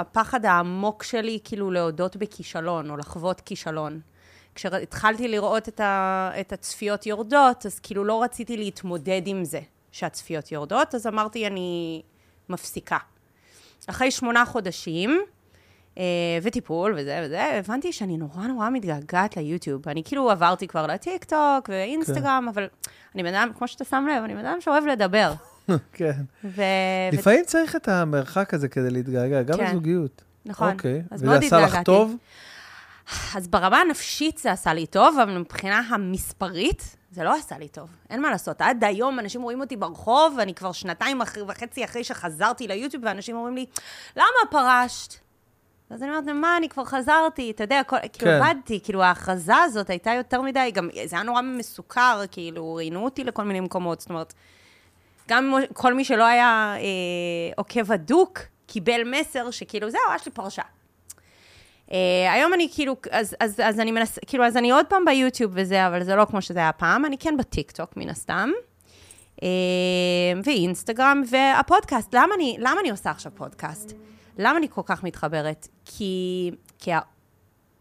[0.00, 4.00] הפחד העמוק שלי, כאילו להודות בכישלון, או לחוות כישלון.
[4.54, 9.60] כשהתחלתי לראות את, ה, את הצפיות יורדות, אז כאילו לא רציתי להתמודד עם זה
[9.92, 12.02] שהצפיות יורדות, אז אמרתי, אני
[12.48, 12.98] מפסיקה.
[13.86, 15.20] אחרי שמונה חודשים,
[15.98, 16.04] אה,
[16.42, 19.88] וטיפול וזה וזה, הבנתי שאני נורא נורא מתגעגעת ליוטיוב.
[19.88, 22.68] אני כאילו עברתי כבר לטיק טוק ואינסטגרם, אבל
[23.14, 25.32] אני בן אדם, כמו שאתה שם לב, אני בן אדם שאוהב לדבר.
[25.92, 26.22] כן.
[26.44, 26.62] ו...
[27.12, 29.70] לפעמים צריך את המרחק הזה כדי להתגעגע, גם כן.
[29.70, 30.22] בזוגיות.
[30.46, 30.72] נכון.
[30.72, 31.02] אוקיי.
[31.10, 31.78] אז וזה עשה לך.
[31.84, 32.16] טוב?
[33.34, 37.88] אז ברמה הנפשית זה עשה לי טוב, אבל מבחינה המספרית, זה לא עשה לי טוב.
[38.10, 38.60] אין מה לעשות.
[38.60, 43.36] עד היום אנשים רואים אותי ברחוב, ואני כבר שנתיים אחרי, וחצי אחרי שחזרתי ליוטיוב, ואנשים
[43.36, 43.66] אומרים לי,
[44.16, 45.14] למה פרשת?
[45.90, 48.42] אז אני אומרת, מה, אני כבר חזרתי, אתה יודע, כל, כאילו, כן.
[48.42, 53.24] עבדתי, כאילו, ההכרזה הזאת הייתה יותר מדי, גם זה היה נורא מסוכר, כאילו, ראיינו אותי
[53.24, 54.34] לכל מיני מקומות, זאת אומרת,
[55.32, 60.62] גם כל מי שלא היה אה, עוקב הדוק, קיבל מסר שכאילו, זהו, יש לי פרשה.
[61.88, 61.94] Uh,
[62.32, 64.18] היום אני כאילו, אז, אז, אז אני מנס...
[64.26, 67.18] כאילו, אז אני עוד פעם ביוטיוב וזה, אבל זה לא כמו שזה היה פעם, אני
[67.18, 68.50] כן בטיקטוק מן הסתם,
[69.36, 69.42] uh,
[70.44, 73.92] ואינסטגרם, והפודקאסט, למה אני, למה אני עושה עכשיו פודקאסט?
[74.38, 75.68] למה אני כל כך מתחברת?
[75.84, 76.90] כי, כי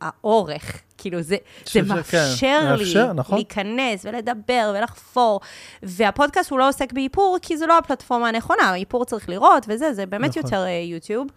[0.01, 3.35] האורך, כאילו, זה, זה ש- מאפשר כן, לי מאפשר, נכון.
[3.37, 5.39] להיכנס ולדבר ולחפור,
[5.83, 10.05] והפודקאסט הוא לא עוסק באיפור, כי זו לא הפלטפורמה הנכונה, איפור צריך לראות וזה, זה
[10.05, 10.43] באמת נכון.
[10.43, 11.27] יותר אה, יוטיוב.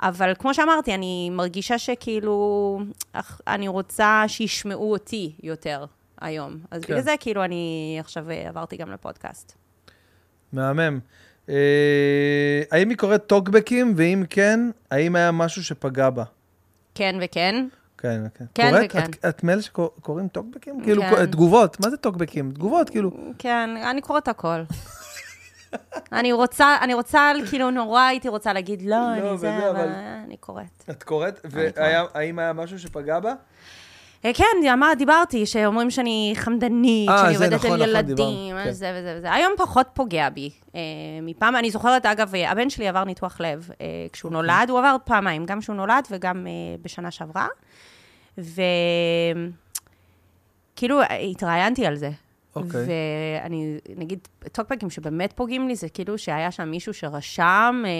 [0.00, 2.80] אבל כמו שאמרתי, אני מרגישה שכאילו,
[3.46, 5.84] אני רוצה שישמעו אותי יותר
[6.20, 6.56] היום.
[6.70, 6.88] אז כן.
[6.88, 9.52] בגלל זה, כאילו, אני עכשיו אה, עברתי גם לפודקאסט.
[10.52, 11.00] מהמם.
[11.48, 14.60] אה, האם היא קוראת טוקבקים, ואם כן,
[14.90, 16.24] האם היה משהו שפגע בה?
[16.94, 17.66] כן וכן.
[18.02, 18.44] כן, כן.
[18.54, 18.84] כן קוראת?
[18.84, 19.04] וכן.
[19.04, 20.80] את, את מאלה שקוראים טוקבקים?
[20.82, 21.26] כאילו, כן.
[21.26, 21.80] תגובות.
[21.80, 22.50] מה זה טוקבקים?
[22.50, 23.10] תגובות, כאילו.
[23.38, 24.62] כן, אני קוראת הכל.
[26.12, 29.88] אני רוצה, אני רוצה, כאילו, נורא הייתי רוצה להגיד, לא, לא, אני זה, וזה, אבל
[30.26, 30.84] אני קוראת.
[30.90, 31.40] את קוראת?
[31.44, 33.34] והאם היה משהו שפגע בה?
[34.24, 38.72] אה, כן, אמר, דיברתי, שאומרים שאני חמדנית, אה, שאני עובדת נכון, על נכון, ילדים, כן.
[38.72, 39.32] זה וזה וזה.
[39.32, 40.50] היום פחות פוגע בי.
[40.74, 40.80] אה,
[41.22, 43.70] מפעם, אני זוכרת, אגב, הבן שלי עבר ניתוח לב.
[43.80, 44.32] אה, כשהוא.
[44.32, 46.52] נולד, הוא עבר פעמיים, גם כשהוא נולד וגם אה,
[46.82, 47.46] בשנה שעברה.
[48.38, 49.50] וכאילו,
[51.30, 52.10] התראיינתי על זה.
[52.56, 52.86] אוקיי.
[53.40, 54.18] ואני, נגיד,
[54.52, 57.90] טוקבקים שבאמת פוגעים לי, זה כאילו שהיה שם מישהו שרשם, אה,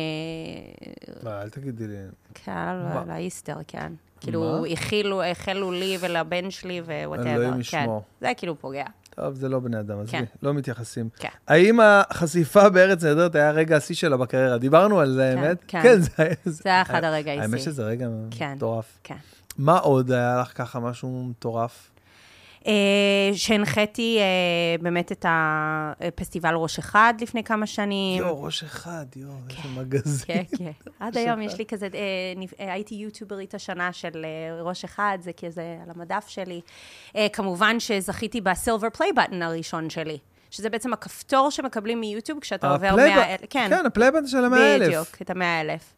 [1.22, 1.96] לא, אל תגידי לי.
[2.34, 3.04] כן, מה?
[3.08, 3.92] לאיסטר, כן.
[4.20, 4.68] כאילו, מה?
[4.68, 7.34] הכילו, החלו לי ולבן שלי ווואטאבר.
[7.34, 7.60] אלוהים כן.
[7.60, 8.02] ישמור.
[8.20, 8.84] זה כאילו פוגע.
[9.10, 10.24] טוב, זה לא בני אדם, עזבי, כן.
[10.42, 11.08] לא מתייחסים.
[11.18, 11.28] כן.
[11.48, 14.58] האם החשיפה בארץ נהדרת היה רגע השיא שלה בקריירה?
[14.58, 15.64] דיברנו על זה, כן, האמת?
[15.68, 15.82] כן.
[15.82, 16.34] כן, זה היה...
[16.44, 17.72] זה היה אחד הרגעי האמת שיא.
[17.72, 18.52] שזה רגע כן.
[18.56, 18.98] מטורף.
[19.04, 19.16] כן.
[19.58, 21.92] מה עוד היה לך ככה משהו מטורף?
[22.66, 28.20] אה, שהנחיתי אה, באמת את הפסטיבל ראש אחד לפני כמה שנים.
[28.20, 30.26] יואו, ראש אחד, יואו, איזה מגזין.
[30.26, 30.70] כן, כן.
[31.00, 34.26] עד היום יש לי כזה, אה, הייתי יוטיוברית השנה של
[34.62, 36.60] ראש אחד, זה כזה על המדף שלי.
[37.32, 40.18] כמובן שזכיתי ב silver play button הראשון שלי,
[40.50, 43.40] שזה בעצם הכפתור שמקבלים מיוטיוב כשאתה עובר 100 אלף.
[43.50, 44.86] כן, כן, ה play button של המאה אלף.
[44.86, 45.94] בדיוק, את המאה אלף.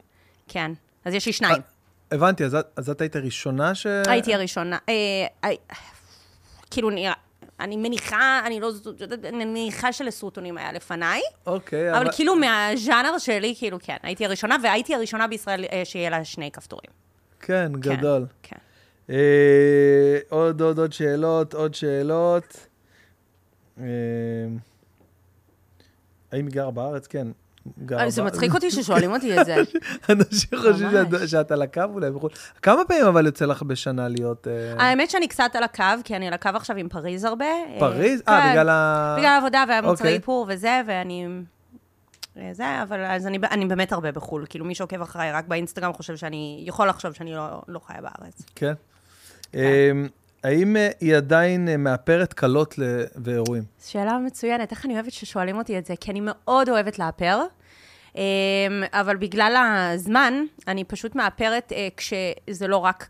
[0.48, 0.72] כן.
[1.04, 1.73] אז יש לי שניים.
[2.12, 3.86] הבנתי, אז את- אז את היית הראשונה ש...
[3.86, 4.78] הייתי הראשונה.
[4.88, 4.94] אה,
[5.44, 5.50] אה,
[6.70, 7.12] כאילו, נראה...
[7.60, 8.70] אני מניחה, אני לא
[9.00, 14.56] יודעת, אני מניחה שלסרוטונים היה לפניי, אוקיי, אבל כאילו מהז'אנר שלי, כאילו, כן, הייתי הראשונה,
[14.62, 16.90] והייתי הראשונה בישראל אה, שיהיה לה שני כפתורים.
[17.40, 18.26] כן, כן, גדול.
[18.42, 18.56] כן.
[19.10, 22.66] אה, עוד, עוד, עוד שאלות, עוד שאלות.
[23.80, 23.84] אה,
[26.32, 27.06] האם היא גרה בארץ?
[27.06, 27.26] כן.
[27.92, 28.22] אה, זה.
[28.22, 29.56] מצחיק אותי ששואלים אותי את זה.
[30.10, 30.90] אנשים חושבים
[31.26, 32.30] שאת- על הקו אולי בחו"ל.
[32.62, 34.48] כמה פעמים אבל יוצא לך בשנה להיות...
[34.48, 37.44] אה, האמת שאני קצת על הקו, כי אני על הקו עכשיו עם פריז הרבה.
[37.78, 38.22] פריז?
[38.22, 39.14] כן, אה, בגלל ה...
[39.18, 40.14] בגלל העבודה והמוצרי אוקיי.
[40.14, 41.26] איפור וזה, ואני...
[42.36, 44.46] אה, זה, אבל אז אני, אני באמת הרבה בחו"ל.
[44.48, 48.42] כאילו, מי שעוקב אחריי רק באינסטגרם חושב שאני, יכול לחשוב שאני לא, לא חיה בארץ.
[48.54, 48.72] כן.
[49.54, 49.90] אה,
[50.44, 52.74] האם אה, היא עדיין אה, מאפרת קלות
[53.24, 53.62] ואירועים?
[53.84, 57.42] שאלה מצוינת, איך אני אוהבת ששואלים אותי את זה, כי אני מאוד אוהבת לאפר,
[58.14, 58.20] אמ,
[58.92, 60.34] אבל בגלל הזמן,
[60.68, 63.08] אני פשוט מאפרת אה, כשזה לא רק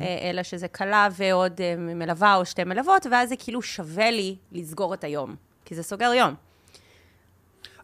[0.00, 4.94] אה, אלא שזה כלה ועוד מלווה או שתי מלוות, ואז זה כאילו שווה לי לסגור
[4.94, 6.34] את היום, כי זה סוגר יום.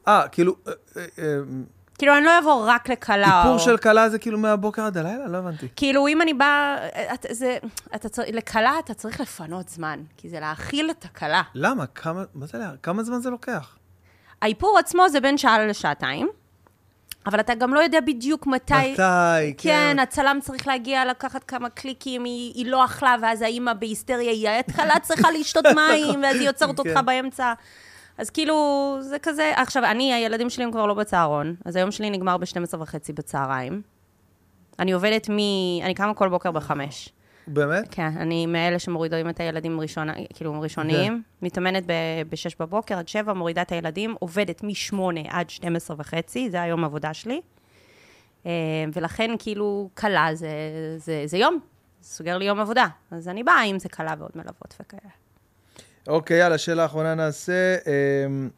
[0.09, 0.57] אה, כאילו,
[2.03, 3.39] כאילו, אני לא אבוא רק לכלה.
[3.39, 3.59] איפור או...
[3.59, 5.27] של כלה זה כאילו מהבוקר עד הלילה?
[5.27, 5.69] לא הבנתי.
[5.77, 6.77] כאילו, אם אני באה,
[7.15, 7.59] את, זה,
[7.95, 11.43] אתה לכלה אתה צריך לפנות זמן, כי זה להאכיל את הכלה.
[11.55, 11.87] למה?
[11.87, 13.77] כמה, מה זה, כמה זמן זה לוקח?
[14.43, 16.29] האיפור עצמו זה בין שעה לשעתיים,
[17.27, 18.75] אבל אתה גם לא יודע בדיוק מתי...
[18.93, 19.99] מתי, כן, כן.
[19.99, 24.95] הצלם צריך להגיע, לקחת כמה קליקים, היא, היא לא אכלה, ואז האימא בהיסטריה, היא ההתחלה
[25.03, 27.07] צריכה לשתות מים, ואז היא עוצרת אותך כן.
[27.07, 27.53] באמצע.
[28.19, 29.53] אז כאילו, זה כזה...
[29.57, 33.83] עכשיו, אני, הילדים שלי הם כבר לא בצהרון, אז היום שלי נגמר ב-12 וחצי בצהריים.
[34.79, 35.37] אני עובדת מ...
[35.83, 37.09] אני קמה כל בוקר בחמש.
[37.47, 37.89] באמת?
[37.91, 41.23] כן, אני מאלה שמורידים את הילדים ראשונה, כאילו ראשוניים.
[41.43, 44.97] מתאמנת ב-6 בבוקר עד 7, מורידה את הילדים, עובדת מ-8
[45.29, 47.41] עד 12 וחצי, זה היום העבודה שלי.
[48.47, 48.51] אה,
[48.93, 50.49] ולכן כאילו קלה זה,
[50.97, 51.59] זה, זה יום,
[52.03, 52.87] סוגר לי יום עבודה.
[53.11, 55.22] אז אני באה אם זה קלה ועוד מלוות וכאלה.
[56.07, 57.77] אוקיי, יאללה, שאלה אחרונה נעשה.
[58.27, 58.49] אמ,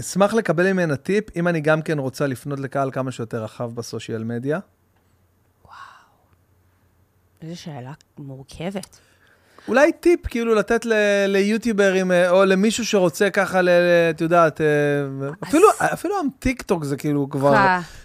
[0.00, 3.81] אשמח לקבל ממנה טיפ, אם אני גם כן רוצה לפנות לקהל כמה שיותר רחב ב
[3.81, 4.58] social media.
[7.42, 8.98] איזו שאלה מורכבת.
[9.68, 13.68] אולי טיפ, כאילו, לתת ל- ליוטיוברים, אה, או למישהו שרוצה ככה, ל-
[14.10, 14.66] את יודעת, אה,
[15.44, 17.54] אפילו, אפילו הטיק טוק זה כאילו כבר.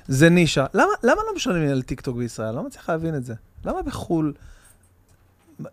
[0.07, 0.65] זה נישה.
[0.73, 2.55] למה, למה לא משלמים על טיק טוק בישראל?
[2.55, 3.33] לא מצליח להבין את זה.
[3.65, 4.33] למה בחו"ל?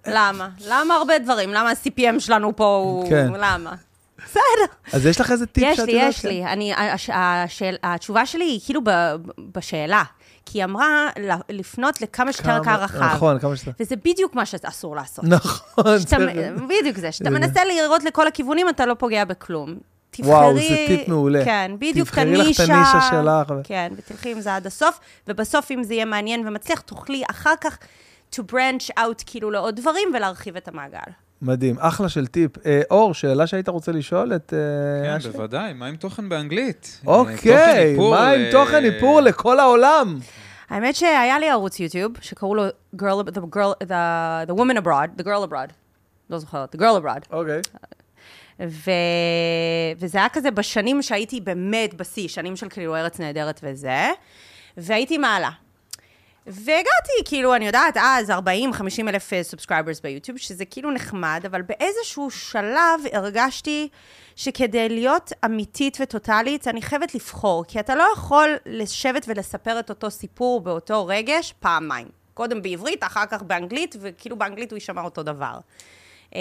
[0.07, 0.49] למה?
[0.67, 1.53] למה הרבה דברים?
[1.53, 3.11] למה ה-CPM שלנו פה הוא...
[3.11, 3.29] כן.
[3.37, 3.75] למה?
[4.25, 4.75] בסדר.
[4.93, 6.09] אז יש לך איזה טיפ יש שאת לי, יודעת?
[6.09, 6.45] יש לי.
[6.47, 8.91] אני, הש, השאל, התשובה שלי היא כאילו ב,
[9.57, 10.03] בשאלה.
[10.47, 11.09] כי היא אמרה
[11.49, 13.03] לפנות לכמה שיותר קהל רחב.
[13.03, 13.71] נכון, כמה שאתה...
[13.81, 15.25] וזה בדיוק מה שאסור לעשות.
[15.25, 16.17] נכון, שאתה,
[16.69, 17.13] בדיוק זה.
[17.13, 17.39] שאתה הנה.
[17.39, 19.75] מנסה לראות לכל הכיוונים, אתה לא פוגע בכלום.
[20.11, 20.33] תבחרי...
[20.33, 21.45] וואו, זה טיפ מעולה.
[21.45, 22.75] כן, בדיוק את תבחרי לך את הנישה.
[22.75, 23.53] הנישה שלך.
[23.65, 27.79] כן, ותלכי עם זה עד הסוף, ובסוף, אם זה יהיה מעניין ומצליח, תוכלי אחר כך
[28.35, 30.99] to branch out כאילו לעוד דברים ולהרחיב את המעגל.
[31.43, 32.67] מדהים, אחלה של טיפ.
[32.67, 35.29] אה, אור, שאלה שהיית רוצה לשאול את אה, כן, אשי?
[35.29, 37.01] בוודאי, מה עם תוכן באנגלית?
[37.09, 40.19] אה, תוכן אוקיי, איפור מה עם ל- תוכן איפור לכל העולם?
[40.69, 42.65] האמת שהיה לי ערוץ יוטיוב, שקראו לו
[42.97, 45.73] girl, the, girl, the, the woman abroad, the girl abroad,
[46.31, 47.27] לא זוכרת, the girl abroad.
[47.33, 47.61] אוקיי.
[48.61, 48.91] ו...
[49.99, 54.11] וזה היה כזה בשנים שהייתי באמת בשיא, שנים של כאילו ארץ נהדרת וזה,
[54.77, 55.51] והייתי מעלה.
[56.51, 58.35] והגעתי, כאילו, אני יודעת, אז 40-50
[59.09, 63.89] אלף subscribers ביוטיוב, שזה כאילו נחמד, אבל באיזשהו שלב הרגשתי
[64.37, 70.11] שכדי להיות אמיתית וטוטאלית, אני חייבת לבחור, כי אתה לא יכול לשבת ולספר את אותו
[70.11, 72.09] סיפור באותו רגש פעמיים.
[72.35, 75.59] קודם בעברית, אחר כך באנגלית, וכאילו באנגלית הוא יישמע אותו דבר.
[76.35, 76.41] אמ,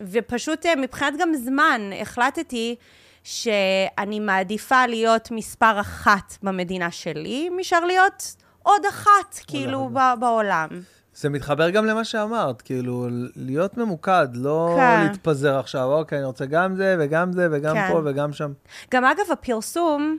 [0.00, 2.76] ופשוט אה, מבחינת גם זמן, החלטתי
[3.24, 8.36] שאני מעדיפה להיות מספר אחת במדינה שלי, מאשר להיות
[8.68, 10.68] עוד אחת, כאילו, ב- בעולם.
[11.14, 15.00] זה מתחבר גם למה שאמרת, כאילו, להיות ממוקד, לא כן.
[15.02, 17.88] להתפזר עכשיו, אוקיי, אני רוצה גם זה וגם זה וגם כן.
[17.92, 18.52] פה וגם שם.
[18.90, 20.18] גם אגב, הפרסום,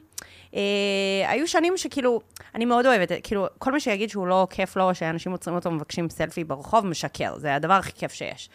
[0.56, 0.60] אה,
[1.28, 2.22] היו שנים שכאילו,
[2.56, 6.10] אני מאוד אוהבת, כאילו, כל מי שיגיד שהוא לא כיף לו, שאנשים עוצרים אותו ומבקשים
[6.10, 8.50] סלפי ברחוב, משקר, זה הדבר הכי כיף שיש.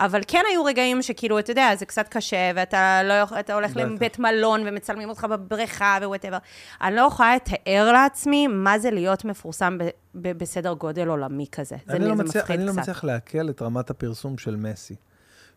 [0.00, 3.76] אבל כן היו רגעים שכאילו, אתה יודע, זה קצת קשה, ואתה לא אתה הולך.
[3.76, 6.38] לבית מלון ומצלמים אותך בבריכה ו whatever.
[6.82, 11.76] אני לא יכולה לתאר לעצמי מה זה להיות מפורסם ב- ב- בסדר גודל עולמי כזה.
[11.86, 12.80] זה, אני זה לא מצליח- מפחיד אני לא קצת.
[12.80, 14.94] מצליח לעכל את רמת הפרסום של מסי.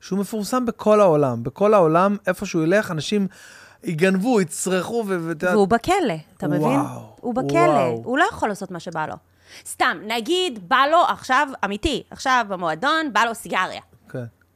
[0.01, 1.43] שהוא מפורסם בכל העולם.
[1.43, 3.27] בכל העולם, איפה שהוא ילך, אנשים
[3.83, 5.31] יגנבו, יצרכו, ו...
[5.39, 6.61] והוא בכלא, אתה מבין?
[6.61, 8.01] וואו, הוא בכלא, וואו.
[8.05, 9.13] הוא לא יכול לעשות מה שבא לו.
[9.65, 13.81] סתם, נגיד, בא לו עכשיו, אמיתי, עכשיו במועדון, בא לו סיגריה.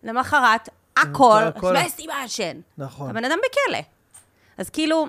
[0.06, 1.76] כן, למחרת, הכל, הכל.
[1.86, 2.58] מסי מעשן.
[2.78, 3.10] נכון.
[3.10, 3.80] הבן אדם בכלא.
[4.58, 5.08] אז כאילו,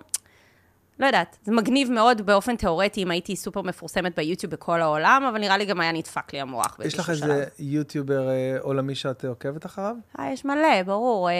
[0.98, 5.38] לא יודעת, זה מגניב מאוד באופן תיאורטי אם הייתי סופר מפורסמת ביוטיוב בכל העולם, אבל
[5.38, 7.66] נראה לי גם היה נדפק לי המוח יש לך באיזשהו איזה שלב.
[7.66, 9.96] יוטיובר אה, עולמי שאת אה, עוקבת אחריו?
[10.18, 11.28] אה, יש מלא, ברור.
[11.30, 11.34] אה,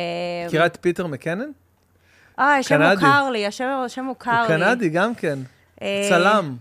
[0.46, 1.50] מכירה את פיטר מקנן?
[2.38, 2.82] אה, השם.
[2.92, 4.64] מוכר לי, השם השם מוכר הוא לי.
[4.64, 5.38] קנדי גם כן.
[5.82, 6.56] אה, צלם.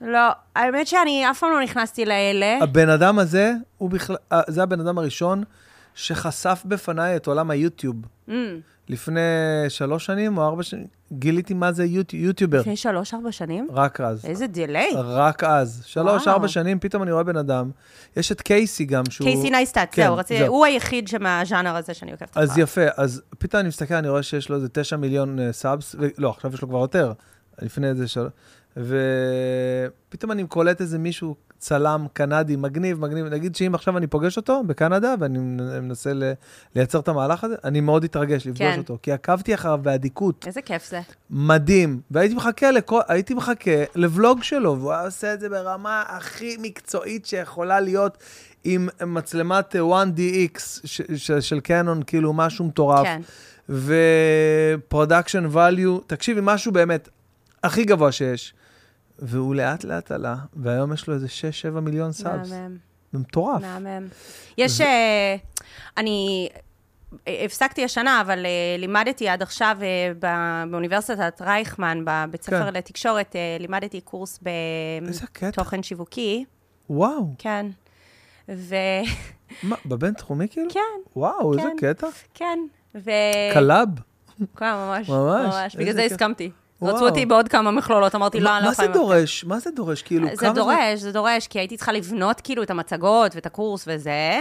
[0.00, 0.18] לא,
[0.56, 2.58] האמת שאני אף פעם לא נכנסתי לאלה.
[2.62, 5.44] הבן אדם הזה, הוא בכלל, אה, זה הבן אדם הראשון
[6.00, 7.96] שחשף בפניי את עולם היוטיוב.
[8.28, 8.32] Mm,
[8.88, 9.20] לפני
[9.68, 12.60] שלוש שנים או ארבע שנים, גיליתי מה זה יוט- יוטיובר.
[12.60, 13.68] לפני שלוש-ארבע שנים?
[13.72, 14.24] רק אז.
[14.24, 14.90] איזה delay.
[14.96, 15.82] רק אז.
[15.86, 16.34] שלוש, וואו.
[16.34, 17.70] ארבע שנים, פתאום אני רואה בן אדם.
[18.16, 19.26] יש את קייסי גם, שהוא...
[19.28, 20.54] קייסי נייסטאט, כן, זהו, רציתי, זהו.
[20.54, 22.62] הוא היחיד שמהז'אנר הזה שאני עוקבת אז אחריו.
[22.64, 26.06] יפה, אז פתאום אני מסתכל, אני רואה שיש לו איזה תשע מיליון אה, subs, ו...
[26.18, 27.12] לא, עכשיו יש לו כבר יותר,
[27.62, 28.26] לפני איזה של...
[28.76, 34.62] ופתאום אני קולט איזה מישהו, צלם קנדי, מגניב, מגניב, נגיד שאם עכשיו אני פוגש אותו
[34.66, 35.38] בקנדה, ואני
[35.80, 36.32] מנסה ל...
[36.74, 38.78] לייצר את המהלך הזה, אני מאוד אתרגש לפגוש כן.
[38.78, 41.00] אותו, כי עקבתי אחריו באדיקות, איזה כיף זה.
[41.30, 43.00] מדהים, והייתי מחכה, לכל...
[43.08, 48.18] הייתי מחכה לבלוג שלו, והוא היה עושה את זה ברמה הכי מקצועית שיכולה להיות.
[48.64, 53.04] עם מצלמת אה, 1DX ש- ש- של קנון, כאילו משהו מטורף.
[53.04, 53.20] כן.
[53.68, 57.08] ו-production value, תקשיבי, משהו באמת
[57.62, 58.54] הכי גבוה שיש.
[59.22, 61.26] והוא לאט לאט עלה, והיום יש לו איזה
[61.76, 62.50] 6-7 מיליון subs.
[62.50, 62.76] מהמם,
[63.12, 63.62] זה מטורף.
[63.62, 64.08] מהמם.
[64.58, 65.36] יש, אה,
[65.96, 66.48] אני
[67.28, 72.74] אה, הפסקתי השנה, אבל אה, לימדתי עד עכשיו אה, ב- באוניברסיטת רייכמן, בבית ספר כן.
[72.74, 74.40] לתקשורת, אה, לימדתי קורס
[75.08, 75.48] איזה קטע.
[75.48, 76.44] בתוכן שיווקי.
[76.90, 77.66] וואו, כן.
[78.48, 78.74] ו...
[79.62, 80.70] מה, בבינתחומי כאילו?
[80.70, 80.80] כן,
[81.16, 81.94] וואו, איזה כן.
[81.94, 82.06] קטע.
[82.34, 82.58] כן.
[82.94, 83.10] ו...
[83.52, 83.88] club.
[84.56, 85.08] כן, ממש.
[85.08, 85.64] ממש, ממש.
[85.64, 86.12] איזה בגלל זה כיף.
[86.12, 86.50] הסכמתי.
[86.82, 88.88] רצו אותי בעוד כמה מכלולות, אמרתי, לא, מה אני לא מה יכולה...
[88.88, 89.44] זה עם- דורש?
[89.44, 90.02] מה זה דורש?
[90.02, 93.46] כאילו, זה כמה זמן- דורש, זה דורש, כי הייתי צריכה לבנות כאילו את המצגות ואת
[93.46, 94.40] הקורס וזה.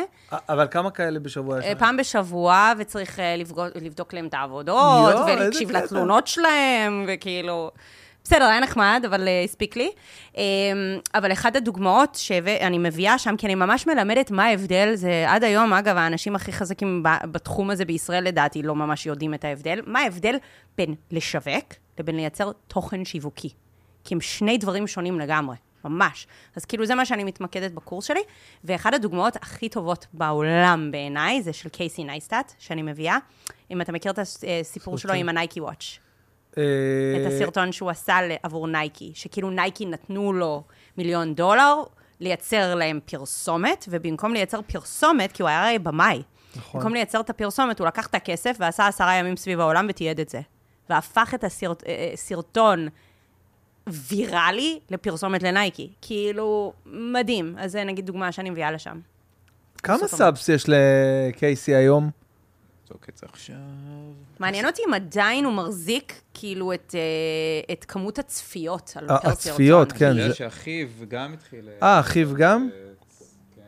[0.49, 1.79] אבל כמה כאלה בשבוע יש אה, לך?
[1.79, 3.35] פעם בשבוע, וצריך אה,
[3.81, 5.71] לבדוק להם את העבודות, ולהקשיב.
[5.71, 7.71] לתלונות שלהם, וכאילו...
[8.29, 9.91] בסדר, היה נחמד, אבל אה, הספיק לי.
[10.37, 10.43] אה,
[11.13, 15.73] אבל אחת הדוגמאות שאני מביאה שם, כי אני ממש מלמדת מה ההבדל, זה עד היום,
[15.73, 19.79] אגב, האנשים הכי חזקים בתחום הזה בישראל, לדעתי, לא ממש יודעים את ההבדל.
[19.85, 20.35] מה ההבדל
[20.77, 23.49] בין לשווק לבין לייצר תוכן שיווקי?
[24.03, 26.27] כי הם שני דברים שונים לגמרי, ממש.
[26.55, 28.21] אז כאילו זה מה שאני מתמקדת בקורס שלי,
[28.63, 33.17] ואחת הדוגמאות הכי טובות בעולם בעיניי, זה של קייסי נייסטאט, שאני מביאה.
[33.71, 36.08] אם אתה מכיר את הסיפור שלו עם הנייקי watch.
[36.59, 40.63] אה, את הסרטון שהוא עשה עבור נייקי, שכאילו נייקי נתנו לו
[40.97, 41.83] מיליון דולר
[42.19, 46.21] לייצר להם פרסומת, ובמקום לייצר פרסומת, כי הוא היה הרי במאי,
[46.55, 46.79] נכון.
[46.79, 50.29] במקום לייצר את הפרסומת, הוא לקח את הכסף ועשה עשרה ימים סביב העולם ותיעד את
[50.29, 50.41] זה.
[50.89, 51.43] והפך את
[52.13, 52.87] הסרטון
[53.87, 55.89] ויראלי לפרסומת לנייקי.
[56.01, 57.55] כאילו, מדהים.
[57.57, 58.99] אז זה נגיד דוגמה שאני מביאה לשם.
[59.83, 60.07] כמה.
[60.07, 62.09] סאבס יש לקייסי היום?
[62.89, 63.55] זוק את זה עכשיו.
[64.39, 69.29] מעניין אותי אם עדיין הוא מחזיק כאילו את, אה, את כמות הצפיות על אה, פר
[69.29, 69.91] הצפיות.
[69.91, 70.05] כן.
[70.05, 71.69] אני יודע זה- שאחיו גם התחיל...
[71.83, 72.69] אה, אחיו גם?
[73.55, 73.61] כן.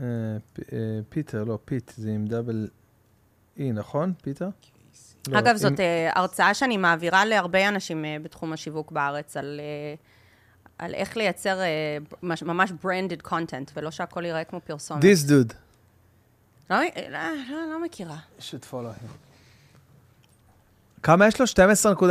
[0.00, 0.06] אה,
[0.52, 0.78] פ- אה,
[1.08, 2.68] פיטר, לא, פיט, זה עם double
[3.58, 4.12] e, נכון?
[4.22, 4.48] פיטר?
[5.28, 9.94] לא, אגב, זאת אה, הרצאה שאני מעבירה להרבה אנשים אה, בתחום השיווק בארץ, על, אה,
[10.78, 11.66] על איך לייצר אה,
[12.22, 15.02] מש- ממש branded content, ולא שהכל ייראה כמו פרסומת.
[15.02, 15.54] This dude.
[16.70, 17.18] לא, אה, לא,
[17.50, 18.16] לא, לא מכירה.
[18.70, 19.06] follow him.
[21.02, 21.46] כמה יש לו?
[21.46, 22.02] 12.6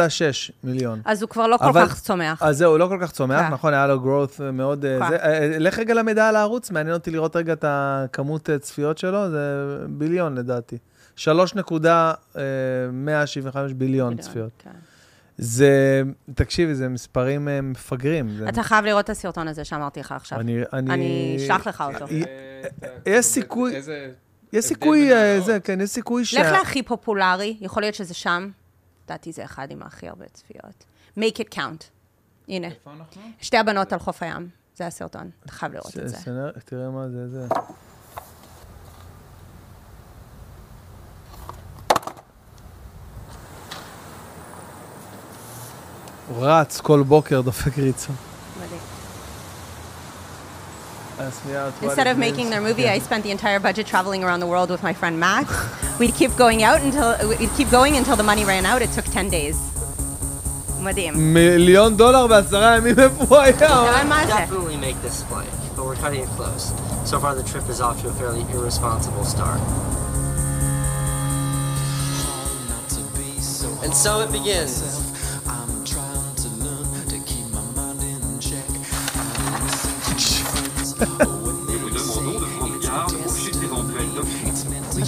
[0.64, 1.02] מיליון.
[1.06, 2.44] אז הוא כבר לא כל אבל- כך צומח.
[2.44, 3.48] אז זהו, הוא לא כל כך צומח, כן.
[3.54, 4.86] נכון, היה לו growth מאוד...
[4.86, 5.10] אה, כן.
[5.10, 5.16] זה.
[5.16, 9.30] אה, לך רגע למידע על הערוץ, מעניין אותי לראות רגע את הכמות אה, צפיות שלו,
[9.32, 9.48] זה
[9.90, 10.78] ביליון לדעתי.
[11.18, 12.38] 3.175
[13.76, 14.52] ביליון צפיות.
[14.64, 14.70] כן.
[15.38, 16.02] זה,
[16.36, 18.30] תקשיבי, זה מספרים אה, מפגרים.
[18.38, 20.40] זה- אתה חייב לראות את הסרטון הזה שאמרתי לך עכשיו.
[20.40, 20.58] אני...
[20.74, 22.06] אני אשלח לך אותו.
[22.06, 22.22] אה,
[22.84, 24.10] אה, יש סיכוי- איזה...
[24.54, 25.40] יש סיכוי, אה.
[25.42, 26.34] זה, כן, יש סיכוי ש...
[26.34, 28.50] לך להכי פופולרי, יכול להיות שזה שם.
[29.06, 30.86] לדעתי זה אחד עם הכי הרבה צפיות.
[31.18, 31.84] make it count.
[32.48, 33.22] הנה, איפה אנחנו?
[33.42, 34.50] שתי הבנות על חוף הים.
[34.76, 36.18] זה הסרטון, אתה חייב לראות את זה.
[36.66, 37.48] תראה מה זה, זה.
[46.28, 48.14] הוא רץ כל בוקר, דופק ריצה.
[51.83, 52.51] Instead it of making means.
[52.51, 52.93] their movie, כן.
[52.95, 55.47] I spent the entire budget traveling around the world with my friend Max.
[55.99, 58.83] We'd keep going out until we'd keep going until the money ran out.
[58.83, 59.57] It took 10 days.
[60.81, 61.15] מדהים.
[61.35, 63.53] מיליון דולר בעשרה ימים, איפה הוא היה?
[63.53, 64.33] תראה מה זה.
[64.33, 66.73] definitely make this flight, but we're cutting it close.
[67.11, 69.61] So far, the trip is off to a fairly irresponsible start.
[73.85, 75.00] And so it begins.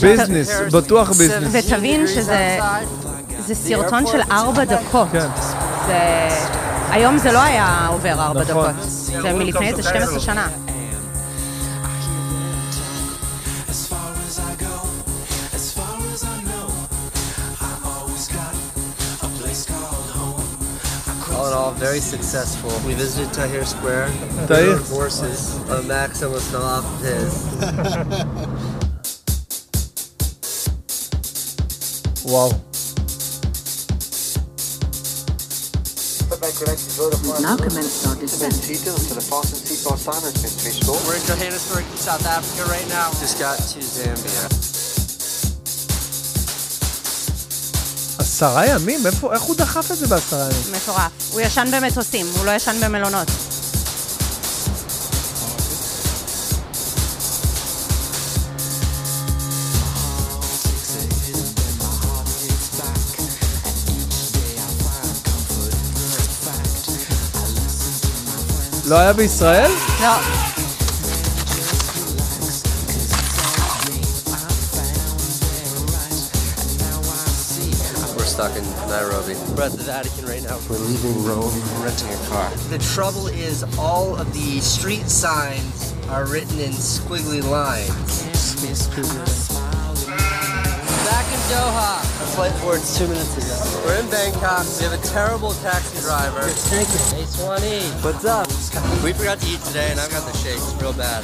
[0.02, 1.50] ביזנס, בטוח ביזנס.
[1.52, 2.60] ותבין שזה
[3.46, 5.08] זה סרטון של ארבע דקות.
[5.12, 5.28] כן.
[5.88, 6.30] זה...
[6.90, 8.72] היום זה לא היה עובר ארבע נכון.
[8.72, 8.84] דקות.
[9.22, 10.48] זה מלפני איזה 12 שנה.
[21.84, 22.72] very successful.
[22.88, 24.08] We visited Tahrir Square.
[24.48, 24.80] Tahrir?
[24.90, 25.60] Horses.
[25.70, 27.44] Uh, Maxim was still off his.
[32.24, 32.52] wow.
[37.42, 38.54] Now commence our descent.
[38.64, 38.70] to
[39.16, 39.22] the
[41.06, 43.10] We're in Johannesburg, South Africa right now.
[43.20, 44.73] Just got to Zambia.
[48.44, 49.06] עשרה ימים?
[49.06, 50.74] איפה, איך הוא דחף את זה בעשרה ימים?
[50.76, 51.32] מטורף.
[51.32, 53.28] הוא ישן במטוסים, הוא לא ישן במלונות.
[68.86, 69.72] לא היה בישראל?
[70.02, 70.43] לא.
[78.94, 79.34] Nairobi.
[79.58, 80.62] We're at the Vatican right now.
[80.70, 81.50] We're leaving Rome,
[81.82, 82.54] renting a car.
[82.70, 87.90] The trouble is, all of the street signs are written in squiggly lines.
[91.10, 92.06] Back in Doha.
[92.06, 93.58] Our flight board's two minutes ago.
[93.84, 94.62] We're in Bangkok.
[94.78, 96.46] We have a terrible taxi driver.
[96.70, 97.82] Hey, Swanee.
[98.06, 98.46] What's up?
[99.04, 101.24] We forgot to eat today, and I've got the shakes real bad.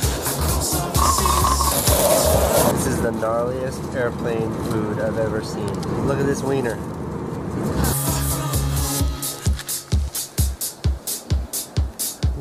[2.74, 5.70] This is the gnarliest airplane food I've ever seen.
[6.08, 6.80] Look at this wiener.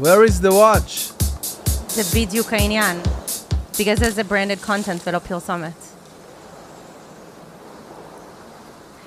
[0.02, 1.12] Where is the watch?
[1.88, 2.96] זה בדיוק העניין.
[3.80, 5.72] בגלל זה זה branded content ולא פרסומת.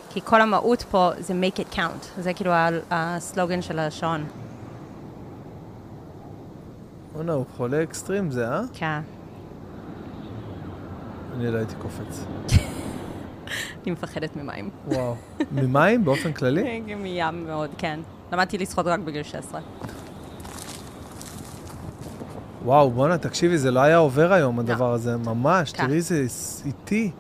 [0.09, 2.21] כי כל המהות פה זה make it count.
[2.21, 2.51] זה כאילו
[2.91, 4.25] הסלוגן של השעון.
[7.13, 8.61] בוא'נה, הוא חולה אקסטרים זה, אה?
[8.73, 8.99] כן.
[11.35, 12.25] אני לא הייתי קופץ.
[13.83, 14.69] אני מפחדת ממים.
[14.87, 15.15] וואו.
[15.51, 16.81] ממים באופן כללי?
[16.81, 17.99] מים מאוד, כן.
[18.31, 19.61] למדתי לשחות רק בגיל 16.
[22.65, 25.17] וואו, בואנה, תקשיבי, זה לא היה עובר היום, הדבר הזה.
[25.17, 25.71] ממש.
[25.71, 27.11] תראי ס- איטי.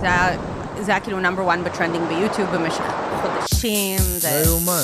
[0.00, 0.36] זה היה,
[0.82, 2.82] זה היה כאילו number 1 ב trending ביוטיוב במשך
[3.22, 3.98] חודשים.
[3.98, 4.42] לא זה...
[4.46, 4.82] יאומן.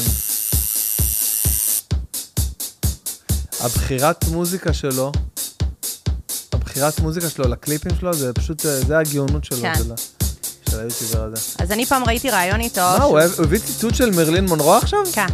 [3.61, 5.13] הבחירת מוזיקה שלו,
[6.53, 9.73] הבחירת מוזיקה שלו לקליפים שלו, זה פשוט, זה הגאונות שלו, כן.
[10.71, 11.37] של היוטיובר הזה.
[11.59, 12.81] אז אני פעם ראיתי ראיון איתו.
[12.81, 14.99] מה, הוא הביא ציטוט של מרלין מונרו עכשיו?
[15.13, 15.27] כן.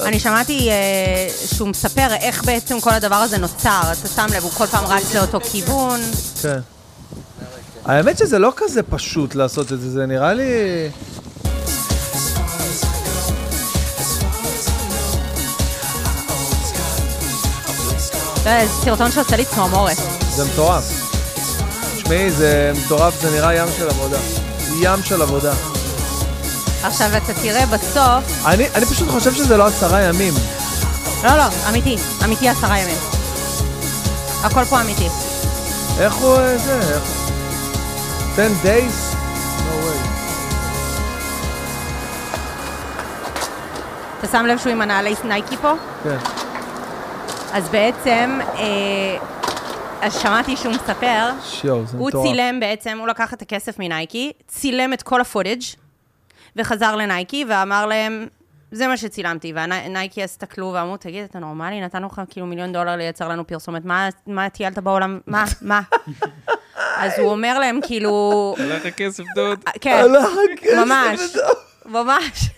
[0.06, 3.82] אני שמעתי אה, שהוא מספר איך בעצם כל הדבר הזה נוצר.
[3.92, 6.00] אתה שם לב, הוא כל פעם רץ לאותו כיוון.
[6.42, 6.58] כן.
[7.84, 10.44] האמת שזה לא כזה פשוט לעשות את זה, זה נראה לי...
[18.42, 19.96] זה סרטון שעושה לי צמרמורת.
[20.36, 20.99] זה מטורף.
[22.10, 24.18] תשמעי, זה מטורף, זה נראה ים של עבודה.
[24.80, 25.52] ים של עבודה.
[26.82, 30.34] עכשיו אתה תראה בסוף, אני, אני פשוט חושב שזה לא עשרה ימים.
[31.24, 32.96] לא, לא, אמיתי, אמיתי עשרה ימים.
[34.44, 35.08] הכל פה אמיתי.
[35.98, 36.80] איך הוא אה, זה?
[36.94, 37.02] איך...
[38.32, 39.14] 10 days?
[39.58, 40.08] No way.
[44.18, 45.72] אתה שם לב שהוא עם הנעלי נייקי פה?
[46.04, 46.16] כן.
[47.52, 49.29] אז בעצם, אה,
[50.02, 52.26] אז שמעתי שהוא מספר, שיו, זה הוא מטורף.
[52.26, 55.60] צילם בעצם, הוא לקח את הכסף מנייקי, צילם את כל הפוטאג'
[56.56, 58.26] וחזר לנייקי ואמר להם,
[58.72, 59.52] זה מה שצילמתי.
[59.52, 61.80] והנייקי הסתכלו ואמרו, תגיד, אתה נורמלי?
[61.80, 65.20] נתנו לך כאילו מיליון דולר לייצר לנו פרסומת, מה, מה טיילת בעולם?
[65.26, 65.44] מה?
[65.62, 65.80] מה?
[67.02, 69.64] אז הוא אומר להם, כאילו, הלך הכסף דוד.
[69.80, 71.20] כן, הלך הכסף ממש.
[71.86, 72.50] ממש.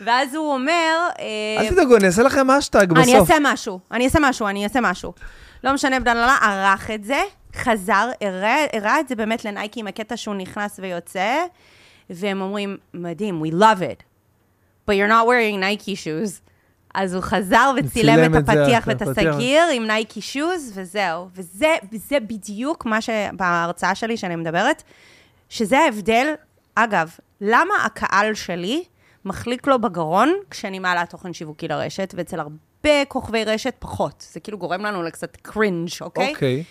[0.00, 3.08] ואז הוא אומר, אה, אל תדאגו, אני אעשה לכם אשטג בסוף.
[3.08, 5.12] אני אעשה משהו, אני אעשה משהו, אני אעשה משהו.
[5.64, 7.20] לא משנה, בדללה, ערך את זה,
[7.56, 11.44] חזר, הראה הראה את זה באמת לנייקי עם הקטע שהוא נכנס ויוצא,
[12.10, 14.02] והם אומרים, מדהים, we love it,
[14.86, 16.50] but you're not wearing Nike shoes.
[16.94, 19.18] אז הוא חזר וצילם את הפתיח את ואת.
[19.18, 21.28] הסגיר עם נייקי שוז, וזהו.
[21.34, 24.82] וזה זה בדיוק מה שבהרצאה שלי שאני מדברת,
[25.48, 26.34] שזה ההבדל,
[26.74, 28.84] אגב, למה הקהל שלי
[29.24, 32.56] מחליק לו בגרון כשאני מעלה תוכן שיווקי לרשת, ואצל הרבה
[33.08, 34.26] כוכבי רשת פחות.
[34.32, 36.32] זה כאילו גורם לנו לקצת קרינג', אוקיי?
[36.32, 36.64] אוקיי.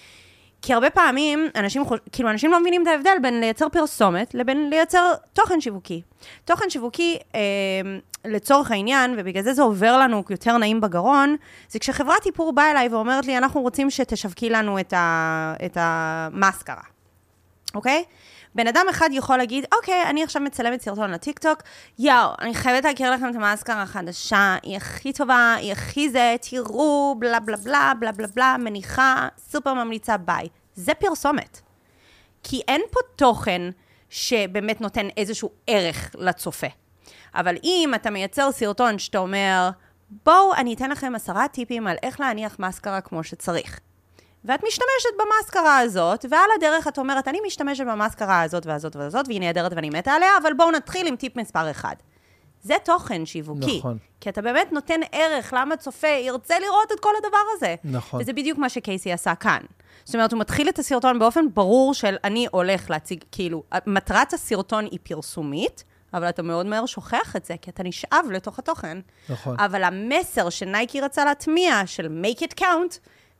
[0.62, 1.84] כי הרבה פעמים אנשים.
[2.12, 6.02] כאילו, אנשים לא מבינים את ההבדל בין לייצר פרסומת לבין לייצר תוכן שיווקי.
[6.46, 7.40] תוכן שיווקי, אה,
[8.26, 11.36] לצורך העניין, ובגלל זה זה עובר לנו יותר נעים בגרון,
[11.70, 15.54] זה כשחברת איפור באה אליי ואומרת לי, אנחנו רוצים שתשווקי לנו את, ה...
[15.66, 16.82] את המאסקרה,
[17.76, 18.04] אוקיי?
[18.56, 21.64] בן אדם אחד יכול להגיד, אוקיי, אני עכשיו מצלמת סרטון לטיקטוק,
[22.00, 27.16] יואו, אני חייבת להכיר לכם את המאסקרה החדשה, היא הכי טובה, היא הכי זה, תראו,
[27.20, 30.48] בלה בלה בלה, בלה בלה בלה, מניחה, סופר ממליצה, ביי.
[30.76, 31.62] זה פרסומת.
[32.44, 33.62] כי אין פה תוכן
[34.10, 36.68] שבאמת נותן איזשהו ערך לצופה.
[37.36, 39.70] אבל אם אתה מייצר סרטון שאתה אומר,
[40.26, 43.80] בואו, אני אתן לכם עשרה טיפים על איך להניח מאסקרה כמו שצריך.
[44.46, 49.40] ואת משתמשת במאסקרה הזאת, ועל הדרך את אומרת, אני משתמשת במאסקרה הזאת והזאת והזאת, והיא
[49.40, 51.96] נהדרת ואני מתה עליה, אבל בואו נתחיל עם טיפ מספר אחד.
[52.64, 53.78] זה תוכן שיווקי.
[53.80, 53.98] נכון.
[54.22, 57.76] כי אתה באמת נותן ערך, למה צופה ירצה לראות את כל הדבר הזה.
[57.84, 58.22] נכון.
[58.22, 59.62] וזה בדיוק מה שקייסי עשה כאן.
[60.04, 64.86] זאת אומרת, הוא מתחיל את הסרטון באופן ברור של אני הולך להציג, כאילו, מטרת הסרטון
[64.86, 69.00] היא פרסומית, אבל אתה מאוד מהר שוכח את זה, כי אתה נשאב לתוך התוכן.
[69.30, 69.60] נכון.
[69.60, 73.00] אבל המסר שנייקי רצה להטמיע, של make it count,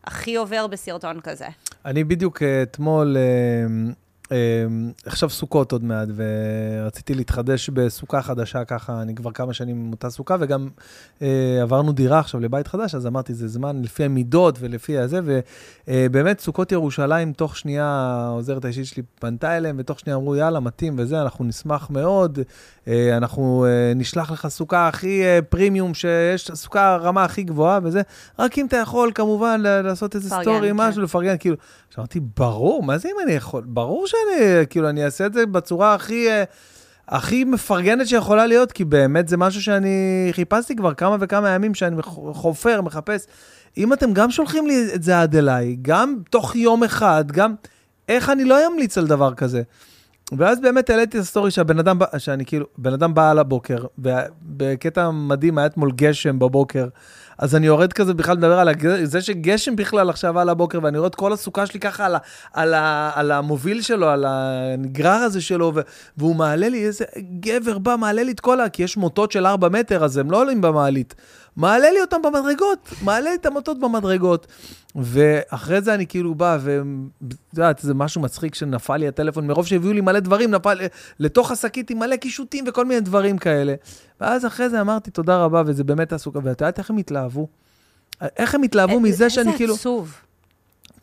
[0.10, 1.48] הכי עובר בסרטון כזה.
[1.86, 3.92] אני בדיוק אה, אתמול, אה,
[5.06, 10.10] עכשיו סוכות עוד מעט, ורציתי להתחדש בסוכה חדשה ככה, אני כבר כמה שנים עם אותה
[10.10, 10.70] סוכה, וגם
[11.22, 15.20] אה, עברנו דירה עכשיו לבית חדש, אז אמרתי, זה זמן לפי המידות ולפי הזה,
[15.88, 20.96] ובאמת סוכות ירושלים, תוך שנייה העוזרת האישית שלי פנתה אליהם, ותוך שנייה אמרו, יאללה, מתאים
[20.98, 22.40] וזה, אנחנו נשמח מאוד,
[22.88, 28.02] אה, אנחנו אה, נשלח לך סוכה הכי אה, פרימיום, שיש סוכה רמה הכי גבוהה וזה,
[28.40, 30.76] רק אם אתה יכול כמובן לעשות איזה סטורי, כן.
[30.76, 31.56] משהו, לפרגן, כאילו,
[31.98, 33.64] אמרתי, ברור, מה זה אם אני יכול?
[33.68, 36.28] ברור שאני, כאילו, אני אעשה את זה בצורה הכי,
[37.08, 42.02] הכי מפרגנת שיכולה להיות, כי באמת זה משהו שאני חיפשתי כבר כמה וכמה ימים, שאני
[42.34, 43.28] חופר, מחפש
[43.78, 47.54] אם אתם גם שולחים לי את זה עד אליי, גם תוך יום אחד, גם...
[48.10, 49.62] איך אני לא אמליץ על דבר כזה?
[50.38, 55.12] ואז באמת העליתי את הסטורי שהבן אדם, שאני כאילו, בן אדם בא על הבוקר, ובקטע
[55.12, 56.88] מדהים, היה אתמול גשם בבוקר,
[57.40, 60.98] אז אני יורד כזה בכלל לדבר על הג- זה שגשם בכלל עכשיו על הבוקר, ואני
[60.98, 62.20] רואה את כל הסוכה שלי ככה על, ה,
[62.54, 65.82] על, ה, על המוביל שלו, על הנגרר הזה שלו, ו,
[66.18, 67.06] והוא מעלה לי, איזה
[67.40, 68.70] גבר בא, מעלה לי את כל ה...
[68.70, 71.16] כי יש מוטות של 4 מטר, אז הם לא עולים במעלית.
[71.58, 74.48] מעלה לי אותם במדרגות, מעלה לי את המוטות במדרגות.
[74.96, 79.94] ואחרי זה אני כאילו בא, ואת יודעת, זה משהו מצחיק שנפל לי הטלפון, מרוב שהביאו
[79.94, 80.80] לי מלא דברים, נפל
[81.20, 83.76] לתוך השקית עם מלא קישוטים וכל מיני דברים כאלה.
[84.22, 87.48] ואז אחרי זה אמרתי תודה רבה, וזה באמת הסוכה, ואת יודעת איך הם התלהבו?
[88.38, 89.74] איך הם התלהבו מזה שאני כאילו...
[89.74, 90.16] איזה עצוב.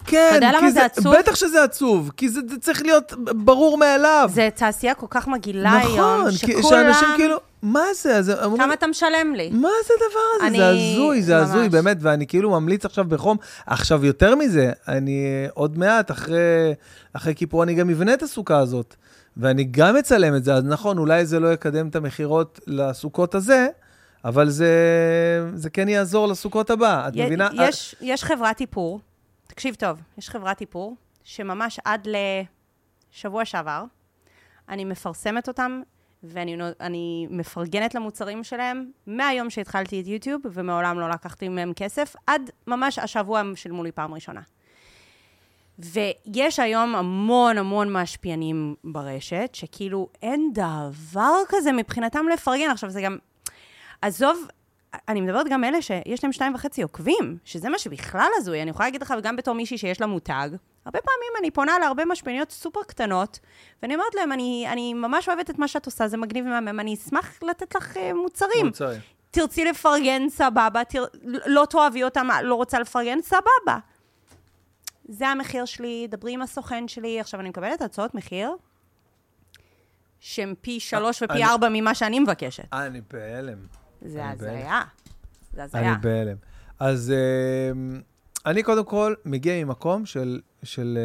[0.06, 1.16] כן, יודע למה כי זה עצוב?
[1.18, 4.30] בטח שזה עצוב, כי זה, זה צריך להיות ברור מאליו.
[4.32, 6.62] זה תעשייה כל כך מגעילה היום, נכון, כי- שכולם...
[6.62, 8.16] שאנשים כאילו, מה זה?
[8.16, 9.50] אז אומרים, כמה אתה משלם לי?
[9.50, 10.46] מה זה הדבר הזה?
[10.46, 11.48] אני- זה הזוי, זה ממש.
[11.48, 13.36] הזוי, באמת, ואני כאילו ממליץ עכשיו בחום.
[13.66, 16.74] עכשיו, יותר מזה, אני אה, עוד מעט, אחרי,
[17.12, 18.94] אחרי כיפור, אני גם אבנה את הסוכה הזאת,
[19.36, 23.68] ואני גם אצלם את זה, אז נכון, אולי זה לא יקדם את המכירות לסוכות הזה,
[24.24, 24.70] אבל זה,
[25.54, 27.48] זה כן יעזור לסוכות הבא, את י- מבינה?
[27.54, 29.00] יש, יש חברת איפור,
[29.46, 32.08] תקשיב טוב, יש חברת איפור, שממש עד
[33.12, 33.84] לשבוע שעבר,
[34.68, 35.80] אני מפרסמת אותם,
[36.28, 42.98] ואני מפרגנת למוצרים שלהם מהיום שהתחלתי את יוטיוב, ומעולם לא לקחתי מהם כסף, עד ממש
[42.98, 44.40] השבוע הם שילמו לי פעם ראשונה.
[45.78, 52.70] ויש היום המון המון משפיענים ברשת, שכאילו אין דבר כזה מבחינתם לפרגן.
[52.70, 53.16] עכשיו, זה גם...
[54.02, 54.46] עזוב,
[55.08, 58.62] אני מדברת גם אלה שיש להם שתיים וחצי עוקבים, שזה מה שבכלל הזוי.
[58.62, 60.48] אני יכולה להגיד לך, וגם בתור מישהי שיש לה מותג,
[60.86, 63.38] הרבה פעמים אני פונה להרבה משפיעניות סופר קטנות,
[63.82, 66.94] ואני אומרת להם, אני, אני ממש אוהבת את מה שאת עושה, זה מגניב ומהמם, אני
[66.94, 68.66] אשמח לתת לך אה, מוצרים.
[68.66, 69.00] מוצרים.
[69.30, 71.04] תרצי לפרגן, סבבה, תר...
[71.46, 73.78] לא תאהבי אותם, לא רוצה לפרגן, סבבה.
[75.08, 77.20] זה המחיר שלי, דברי עם הסוכן שלי.
[77.20, 78.50] עכשיו, אני מקבלת הצעות מחיר
[80.20, 82.64] שהן פי שלוש ופי אני- ארבע ממה שאני מבקשת.
[82.72, 83.58] אה, אני בהלם.
[84.02, 84.82] זה אני הזיה.
[85.52, 85.94] זה אני הזיה.
[86.00, 86.36] בהלם.
[86.80, 87.98] אז אה,
[88.46, 90.98] אני קודם כל מגיע ממקום של, של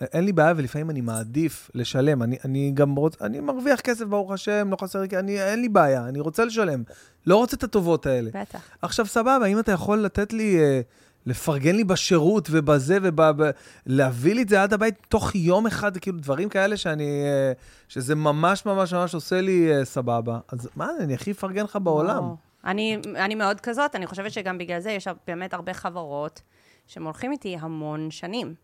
[0.00, 2.22] אה, אין לי בעיה ולפעמים אני מעדיף לשלם.
[2.22, 3.22] אני, אני גם רוצ...
[3.22, 6.82] אני מרוויח כסף, ברוך השם, לא חסר לי, אני, אין לי בעיה, אני רוצה לשלם.
[7.26, 8.30] לא רוצה את הטובות האלה.
[8.34, 8.60] בטח.
[8.82, 10.80] עכשיו, סבבה, אם אתה יכול לתת לי, אה,
[11.26, 12.98] לפרגן לי בשירות ובזה,
[13.86, 17.52] ולהביא לי את זה עד הבית תוך יום אחד, כאילו דברים כאלה שאני, אה,
[17.88, 22.34] שזה ממש ממש ממש עושה לי סבבה, אז מה, אני הכי אפרגן לך בעולם.
[22.64, 26.42] אני, אני מאוד כזאת, אני חושבת שגם בגלל זה יש באמת הרבה חברות
[26.86, 28.54] שהם הולכים איתי המון שנים.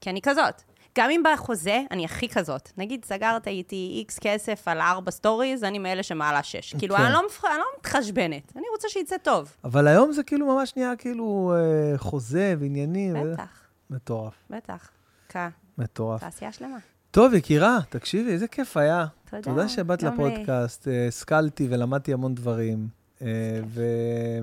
[0.00, 0.62] כי אני כזאת.
[0.98, 2.70] גם אם בחוזה, אני הכי כזאת.
[2.76, 6.74] נגיד, סגרת איתי איקס כסף על ארבע סטוריז, אני מאלה שמעלה שש.
[6.74, 7.02] כאילו, כן.
[7.02, 7.44] אני לא, מפח...
[7.44, 8.52] אני לא מתחשבנת.
[8.56, 9.52] אני רוצה שיצא טוב.
[9.64, 13.16] אבל היום זה כאילו ממש נהיה כאילו אה, חוזה ועניינים.
[13.22, 13.48] וזה- בטח,
[13.90, 14.90] מטורף, בטח.
[15.28, 15.48] כן,
[15.78, 16.20] מטורף.
[16.20, 16.76] תעשייה שלמה.
[17.10, 19.06] טוב, יקירה, תקשיבי, איזה כיף היה.
[19.30, 20.08] תודה, תודה שבאת לי.
[20.08, 22.88] לפודקאסט, אה, השכלתי ולמדתי המון דברים.
[23.22, 24.40] אה, אה,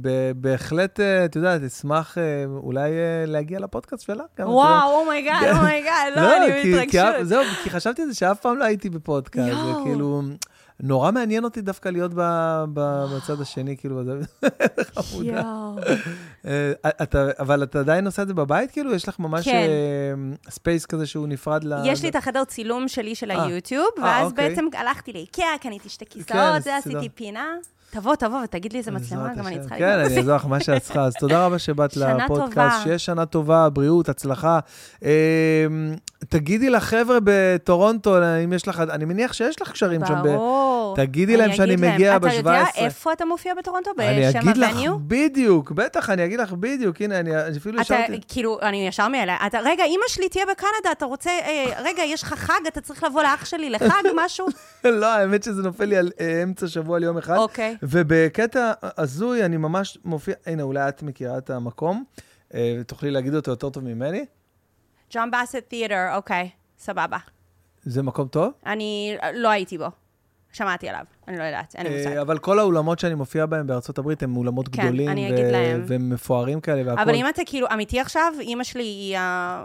[0.00, 4.24] ב- בהחלט, אה, את יודעת, אשמח אה, אולי אה, להגיע לפודקאסט שלה.
[4.38, 7.26] וואו, אומייגאד, אומייגאד, לא, אני כי- כי- בהתרגשות.
[7.26, 9.56] זהו, כי חשבתי זה שאף פעם לא הייתי בפודקאסט.
[9.58, 10.22] וכאילו,
[10.80, 12.10] נורא מעניין אותי דווקא להיות
[12.74, 14.12] בצד השני, כאילו, בזה.
[15.02, 15.42] חמודה.
[17.38, 18.94] אבל אתה עדיין עושה את זה בבית, כאילו?
[18.94, 19.66] יש לך ממש כן.
[20.50, 21.72] space כזה שהוא נפרד ל...
[21.86, 23.30] יש לי את החדר צילום שלי של.
[23.30, 24.48] היוטיוב, ואז אוקיי.
[24.48, 26.76] בעצם הלכתי לאיקאה, קניתי שתי כן, כיסאות, זה.
[26.76, 27.46] עשיתי פינה.
[27.90, 29.60] תבוא, תבוא ותגיד לי איזה מצלמה, גם אני.
[29.60, 30.06] צריכה כן, לקנות.
[30.06, 31.04] אני אעזור לך מה שאת צריכה.
[31.04, 32.54] אז תודה רבה שבאת שנה לפודקאסט.
[32.54, 32.80] טובה.
[32.82, 34.58] שיהיה שנה טובה, בריאות, הצלחה.
[35.04, 35.66] אה,
[36.28, 40.22] תגידי לחבר'ה בטורונטו, אם יש לך, אני מניח שיש לך קשרים שם.
[40.22, 40.96] ברור.
[40.96, 41.76] תגידי אני להם שאני.
[41.76, 42.76] מגיע אתה יודע ב-17.
[42.76, 43.90] איפה אתה מופיע בטורונטו?
[43.98, 44.96] אני בשם אגיד לך הווניו?
[45.00, 47.00] בדיוק, בטח, אני אגיד לך בדיוק.
[47.00, 48.20] הנה, אני אפילו השארתי...
[48.28, 52.34] כאילו, אני ישר מאלה, רגע, אימא שלי תהיה בקנדה, אתה רוצה, אה, רגע, יש לך
[52.34, 54.46] חג, אתה צריך לבוא לאח שלי לחג, משהו?
[54.84, 57.36] לא, האמת שזה נופל לי על אה, אמצע שבוע על יום אחד.
[57.36, 57.76] אוקיי.
[57.82, 62.04] ובקטע הזוי, אני ממש מופיע, הנה, אולי את מכירה את המקום,
[62.54, 64.24] אה, ותוכלי להגיד אותו יותר טוב ממני.
[65.10, 67.18] ג'ון באסט תיאטר, אוקיי, סבבה.
[67.82, 68.52] זה מקום טוב.
[68.66, 69.86] אני לא הייתי בו.
[70.52, 72.12] שמעתי עליו, אני לא יודעת, אין לי מושג.
[72.16, 75.34] אה, אבל כל האולמות שאני מופיע בהם בארצות הברית הם אולמות כן, גדולים, אני ו-
[75.34, 75.84] אגיד להם.
[75.86, 77.02] ומפוארים כאלה והכול.
[77.02, 79.18] אבל אם אתה כאילו אמיתי עכשיו, אימא שלי היא,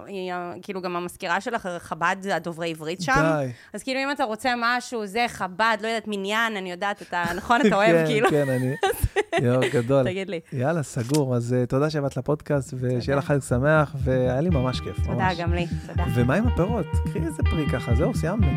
[0.08, 3.14] היא ה- כאילו גם המזכירה שלך, חב"ד, הדוברי עברית שם.
[3.14, 3.52] די.
[3.74, 7.62] אז כאילו אם אתה רוצה משהו, זה חב"ד, לא יודעת, מניין, אני יודעת, אתה, נכון,
[7.68, 8.30] אתה אוהב, כן, כאילו.
[8.30, 8.74] כן, אני...
[9.48, 10.04] יואו, גדול.
[10.04, 10.40] תגיד לי.
[10.54, 11.36] יאללה, סגור.
[11.36, 14.98] אז אה, תודה שבאת לפודקאסט, ושיהיה לך חג שמח, והיה לי ממש כיף.
[14.98, 15.38] תודה, ממש.
[15.40, 16.04] גם לי, תודה.
[16.16, 16.86] ומה עם הפירות?
[17.06, 18.48] קחי איזה פרי ככה, זהו, סיימנו.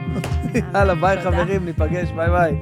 [0.75, 1.21] יאללה, ביי.
[1.25, 2.57] חברים, ניפגש, ביי ביי.